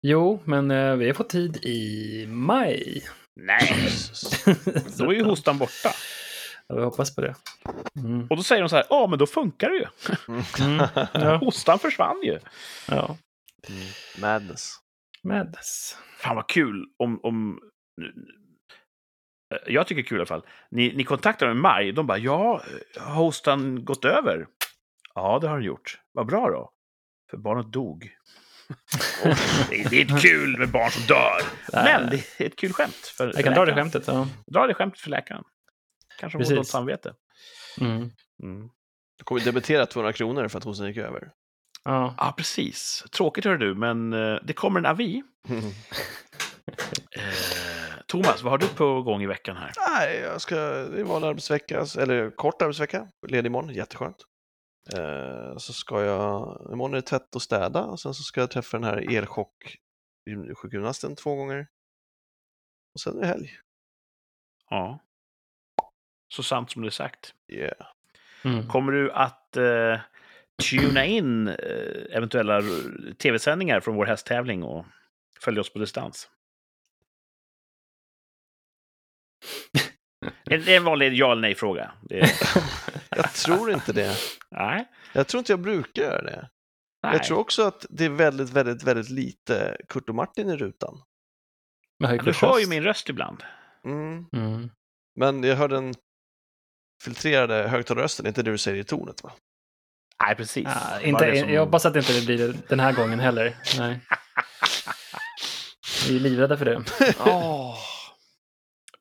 Jo, 0.00 0.40
men 0.44 0.70
eh, 0.70 0.94
vi 0.94 1.06
har 1.06 1.14
fått 1.14 1.28
tid 1.28 1.56
i 1.56 2.26
maj. 2.28 3.02
Nej, 3.36 3.90
då 4.98 5.10
är 5.10 5.14
ju 5.14 5.24
hostan 5.24 5.58
borta. 5.58 5.90
Ja, 6.66 6.74
vi 6.74 6.82
hoppas 6.82 7.14
på 7.14 7.20
det. 7.20 7.34
Mm. 7.96 8.26
Och 8.30 8.36
då 8.36 8.42
säger 8.42 8.62
de 8.62 8.68
så 8.68 8.76
här, 8.76 8.86
ja 8.90 9.06
men 9.06 9.18
då 9.18 9.26
funkar 9.26 9.70
det 9.70 9.76
ju. 9.76 9.86
Mm. 10.64 10.88
Ja. 11.12 11.36
Hostan 11.44 11.78
försvann 11.78 12.22
ju. 12.22 12.38
ja. 12.88 13.16
Mm. 13.68 13.82
Madness. 14.20 14.72
Madness. 15.22 15.98
Fan 16.18 16.36
vad 16.36 16.48
kul 16.48 16.86
om... 16.98 17.20
om 17.22 17.58
jag 19.66 19.86
tycker 19.86 20.02
det 20.02 20.06
är 20.06 20.08
kul 20.08 20.18
i 20.18 20.20
alla 20.20 20.26
fall. 20.26 20.46
Ni, 20.70 20.92
ni 20.96 21.04
kontaktade 21.04 21.54
mig 21.54 21.58
i 21.58 21.62
maj. 21.62 21.92
De 21.92 22.06
bara, 22.06 22.18
ja, 22.18 22.62
har 22.98 23.14
hostan 23.14 23.84
gått 23.84 24.04
över? 24.04 24.46
Ja, 25.14 25.38
det 25.40 25.48
har 25.48 25.56
den 25.56 25.66
gjort. 25.66 25.98
Vad 26.12 26.26
bra 26.26 26.50
då. 26.50 26.70
För 27.30 27.36
barnet 27.36 27.72
dog. 27.72 28.10
det, 29.70 29.80
är, 29.80 29.90
det 29.90 29.96
är 29.96 30.00
inte 30.00 30.20
kul 30.28 30.58
med 30.58 30.68
barn 30.70 30.90
som 30.90 31.02
dör. 31.02 31.40
Men 31.72 32.10
det 32.10 32.40
är 32.40 32.46
ett 32.46 32.56
kul 32.56 32.72
skämt. 32.72 32.94
För, 32.94 33.30
för 33.30 33.38
Jag 33.38 33.44
kan 33.44 33.54
dra 33.54 33.60
det 33.64 33.66
läkaren. 33.70 33.90
skämtet. 33.90 34.06
Ja. 34.06 34.28
Dra 34.46 34.66
det 34.66 34.74
skämtet 34.74 35.00
för 35.00 35.10
läkaren. 35.10 35.44
Kanske 36.18 36.44
får 36.44 36.54
dåligt 36.54 36.68
samvete. 36.68 37.14
Mm. 37.80 38.10
Mm. 38.42 38.68
Du 39.18 39.24
kommer 39.24 39.40
ju 39.40 39.44
debitera 39.44 39.86
200 39.86 40.12
kronor 40.12 40.48
för 40.48 40.58
att 40.58 40.64
hosten 40.64 40.86
gick 40.86 40.96
över. 40.96 41.30
Ja. 41.84 42.14
Ja, 42.18 42.34
precis. 42.36 43.04
Tråkigt 43.16 43.44
hör 43.44 43.56
du, 43.56 43.74
men 43.74 44.12
eh, 44.12 44.38
det 44.42 44.52
kommer 44.52 44.80
en 44.80 44.86
avi. 44.86 45.22
Eh, 47.16 47.22
Thomas, 48.14 48.42
vad 48.42 48.52
har 48.52 48.58
du 48.58 48.68
på 48.68 49.02
gång 49.02 49.22
i 49.22 49.26
veckan 49.26 49.56
här? 49.56 49.72
Nej, 49.88 50.18
jag 50.18 50.40
ska, 50.40 50.54
det 50.54 51.00
är 51.00 51.04
vanlig 51.04 51.28
arbetsvecka, 51.28 51.86
eller 51.98 52.30
kort 52.30 52.62
arbetsvecka, 52.62 53.08
ledig 53.26 53.46
imorgon, 53.46 53.74
jätteskönt. 53.74 54.16
Eh, 54.96 55.56
så 55.56 55.72
ska 55.72 56.04
jag, 56.04 56.60
imorgon 56.72 56.94
är 56.94 56.96
det 56.96 57.02
tvätt 57.02 57.34
och 57.34 57.42
städa 57.42 57.84
och 57.84 58.00
sen 58.00 58.14
så 58.14 58.22
ska 58.22 58.40
jag 58.40 58.50
träffa 58.50 58.76
den 58.78 58.84
här 58.84 59.16
elchock 59.16 59.76
sjukgymnasten 60.56 61.16
två 61.16 61.34
gånger. 61.34 61.66
Och 62.94 63.00
sen 63.00 63.16
är 63.16 63.20
det 63.20 63.26
helg. 63.26 63.50
Ja. 64.70 64.98
Så 66.28 66.42
sant 66.42 66.70
som 66.70 66.82
det 66.82 66.88
är 66.88 66.90
sagt. 66.90 67.34
Yeah. 67.48 67.86
Mm. 68.44 68.68
Kommer 68.68 68.92
du 68.92 69.12
att 69.12 69.56
eh, 69.56 70.00
tuna 70.70 71.04
in 71.04 71.48
eh, 71.48 72.16
eventuella 72.16 72.62
tv-sändningar 73.18 73.80
från 73.80 73.96
vår 73.96 74.06
hästtävling 74.06 74.62
och 74.62 74.86
följa 75.40 75.60
oss 75.60 75.72
på 75.72 75.78
distans? 75.78 76.30
Det 80.44 80.54
är 80.54 80.68
en 80.76 80.84
vanlig 80.84 81.12
ja 81.14 81.32
eller 81.32 81.42
nej-fråga. 81.42 81.92
Är- 82.10 82.30
Jag 83.16 83.32
tror 83.32 83.70
inte 83.70 83.92
det. 83.92 84.16
Nej. 84.50 84.88
Jag 85.12 85.26
tror 85.26 85.38
inte 85.38 85.52
jag 85.52 85.60
brukar 85.60 86.02
göra 86.02 86.22
det. 86.22 86.48
nej. 87.02 87.12
Jag 87.12 87.24
tror 87.24 87.38
också 87.38 87.62
att 87.62 87.86
det 87.90 88.04
är 88.04 88.08
väldigt, 88.08 88.50
väldigt, 88.50 88.82
väldigt 88.82 89.10
lite 89.10 89.76
Kurt 89.88 90.08
och 90.08 90.14
Martin 90.14 90.48
i 90.50 90.56
rutan. 90.56 91.02
Med 91.98 92.10
hög 92.10 92.24
Du 92.24 92.32
hör 92.32 92.58
ju 92.58 92.66
min 92.66 92.82
röst 92.82 93.08
ibland. 93.08 93.42
Mm. 93.84 94.24
Mm. 94.32 94.70
Men 95.20 95.44
jag 95.44 95.56
hör 95.56 95.68
den 95.68 95.94
filtrerade 97.04 97.68
högtalarrösten, 97.68 98.26
inte 98.26 98.42
det 98.42 98.50
du 98.50 98.58
säger 98.58 98.80
i 98.80 98.84
tornet 98.84 99.22
va? 99.22 99.32
Nej, 100.26 100.36
precis. 100.36 100.64
Ja, 100.64 101.12
Bara 101.12 101.26
inte, 101.28 101.40
som- 101.40 101.50
Jag 101.52 101.64
hoppas 101.64 101.86
att 101.86 101.96
inte 101.96 102.12
det 102.20 102.26
blir 102.26 102.38
det 102.38 102.68
den 102.68 102.80
här 102.80 102.92
gången 102.92 103.20
heller. 103.20 103.56
Nej. 103.78 104.00
Vi 106.08 106.16
är 106.16 106.20
livrädda 106.20 106.56
för 106.56 106.64
det. 106.64 106.84
Åh. 107.26 107.78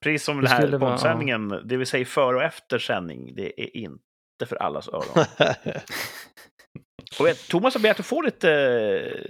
Precis 0.03 0.25
som 0.25 0.41
Det 0.41 0.47
den 0.47 0.51
här 0.71 0.79
poddsändningen, 0.79 1.49
det 1.67 1.77
vill 1.77 1.87
säga 1.87 2.05
före 2.05 2.35
och 2.35 2.43
efter 2.43 2.79
sändning, 2.79 3.35
det 3.35 3.61
är 3.61 3.77
inte 3.77 4.45
för 4.45 4.55
allas 4.55 4.87
öron. 4.87 5.25
Och 7.19 7.25
vet, 7.25 7.47
Thomas 7.49 7.73
har 7.73 7.81
begärt 7.81 7.99
att 7.99 8.05
få 8.05 8.21
lite, 8.21 9.27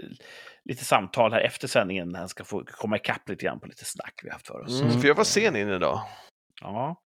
lite 0.69 0.85
samtal 0.85 1.31
här 1.33 1.39
efter 1.41 1.67
sändningen 1.67 2.09
när 2.09 2.19
han 2.19 2.29
ska 2.29 2.43
få 2.43 2.63
komma 2.65 2.95
ikapp 2.95 3.29
lite 3.29 3.45
grann 3.45 3.59
på 3.59 3.67
lite 3.67 3.85
snack 3.85 4.19
vi 4.23 4.29
har 4.29 4.33
haft 4.33 4.47
för 4.47 4.59
oss. 4.61 4.81
Mm, 4.81 5.01
för 5.01 5.07
jag 5.07 5.15
var 5.15 5.23
sen 5.23 5.55
in 5.55 5.69
idag. 5.69 6.01
Ja. 6.61 7.01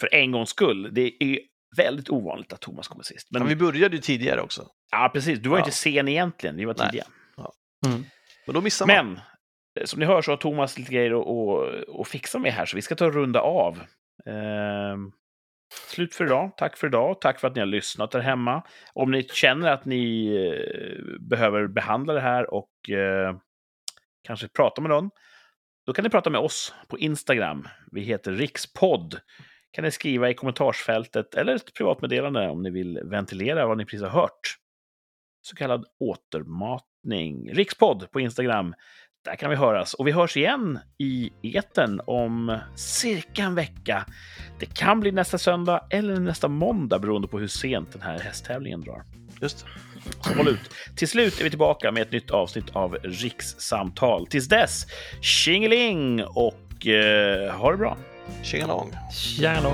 För 0.00 0.14
en 0.14 0.32
gångs 0.32 0.50
skull. 0.50 0.90
Det 0.94 1.22
är 1.24 1.38
väldigt 1.76 2.10
ovanligt 2.10 2.52
att 2.52 2.60
Thomas 2.60 2.88
kommer 2.88 3.02
sist. 3.04 3.28
Men, 3.30 3.42
Men 3.42 3.48
vi 3.48 3.56
började 3.56 3.96
ju 3.96 4.02
tidigare 4.02 4.40
också. 4.40 4.66
ja, 4.90 5.10
precis. 5.12 5.38
Du 5.38 5.48
var 5.48 5.58
Ja. 5.58 5.64
inte 5.64 5.76
sen 5.76 6.08
egentligen. 6.08 6.56
Vi 6.56 6.64
var 6.64 6.74
tidiga. 6.74 7.04
Mm. 7.86 8.04
Men 8.46 8.54
då 8.54 8.60
missade 8.60 8.94
man. 8.96 9.06
Men 9.06 9.20
Eh, 9.78 9.84
som 9.84 10.00
ni 10.00 10.06
hör 10.06 10.22
så 10.22 10.32
har 10.32 10.36
Thomas 10.36 10.78
lite 10.78 10.92
grejer 10.92 11.10
att, 11.10 11.26
att, 11.26 12.00
att 12.00 12.08
fixa 12.08 12.38
med 12.38 12.52
här, 12.52 12.66
så 12.66 12.76
vi 12.76 12.82
ska 12.82 12.94
ta 12.94 13.06
och 13.06 13.14
runda 13.14 13.40
av. 13.40 13.80
Ehm, 14.26 15.12
slut 15.90 16.14
för 16.14 16.24
idag. 16.24 16.52
Tack 16.56 16.76
för 16.76 16.86
idag. 16.86 17.20
Tack 17.20 17.40
för 17.40 17.48
att 17.48 17.54
ni 17.54 17.60
har 17.60 17.66
lyssnat 17.66 18.10
där 18.10 18.20
hemma. 18.20 18.62
Om 18.92 19.10
ni 19.10 19.22
känner 19.22 19.70
att 19.70 19.84
ni 19.84 20.26
eh, 20.36 21.20
behöver 21.20 21.66
behandla 21.66 22.12
det 22.12 22.20
här 22.20 22.54
och 22.54 22.90
eh, 22.90 23.36
kanske 24.22 24.48
prata 24.48 24.80
med 24.80 24.90
någon, 24.90 25.10
då 25.86 25.92
kan 25.92 26.02
ni 26.02 26.10
prata 26.10 26.30
med 26.30 26.40
oss 26.40 26.74
på 26.88 26.98
Instagram. 26.98 27.68
Vi 27.92 28.00
heter 28.00 28.32
Rikspodd. 28.32 29.20
kan 29.70 29.84
ni 29.84 29.90
skriva 29.90 30.30
i 30.30 30.34
kommentarsfältet 30.34 31.34
eller 31.34 31.54
ett 31.54 31.74
privatmeddelande 31.74 32.48
om 32.48 32.62
ni 32.62 32.70
vill 32.70 33.00
ventilera 33.04 33.66
vad 33.66 33.78
ni 33.78 33.84
precis 33.84 34.02
har 34.02 34.08
hört. 34.08 34.56
Så 35.42 35.56
kallad 35.56 35.84
återmatning. 36.00 37.52
Rikspodd 37.54 38.10
på 38.10 38.20
Instagram. 38.20 38.74
Där 39.24 39.36
kan 39.36 39.50
vi 39.50 39.56
höras. 39.56 39.94
Och 39.94 40.06
vi 40.06 40.12
hörs 40.12 40.36
igen 40.36 40.78
i 40.98 41.30
eten 41.42 42.00
om 42.04 42.58
cirka 42.76 43.42
en 43.42 43.54
vecka. 43.54 44.04
Det 44.60 44.66
kan 44.66 45.00
bli 45.00 45.12
nästa 45.12 45.38
söndag 45.38 45.80
eller 45.90 46.20
nästa 46.20 46.48
måndag 46.48 46.98
beroende 46.98 47.28
på 47.28 47.38
hur 47.38 47.46
sent 47.46 47.92
den 47.92 48.02
här 48.02 48.18
hästtävlingen 48.18 48.80
drar. 48.80 49.02
Just. 49.40 49.66
Så 50.20 50.34
håll 50.34 50.48
ut. 50.48 50.70
Till 50.96 51.08
slut 51.08 51.40
är 51.40 51.44
vi 51.44 51.50
tillbaka 51.50 51.92
med 51.92 52.02
ett 52.02 52.12
nytt 52.12 52.30
avsnitt 52.30 52.70
av 52.72 52.94
Rikssamtal. 53.02 54.26
Tills 54.26 54.48
dess, 54.48 54.86
tjingeling 55.20 56.24
och 56.24 56.86
eh, 56.86 57.54
ha 57.54 57.70
det 57.70 57.76
bra! 57.76 57.96
Tjingalong. 58.42 58.92
Tjena! 59.12 59.72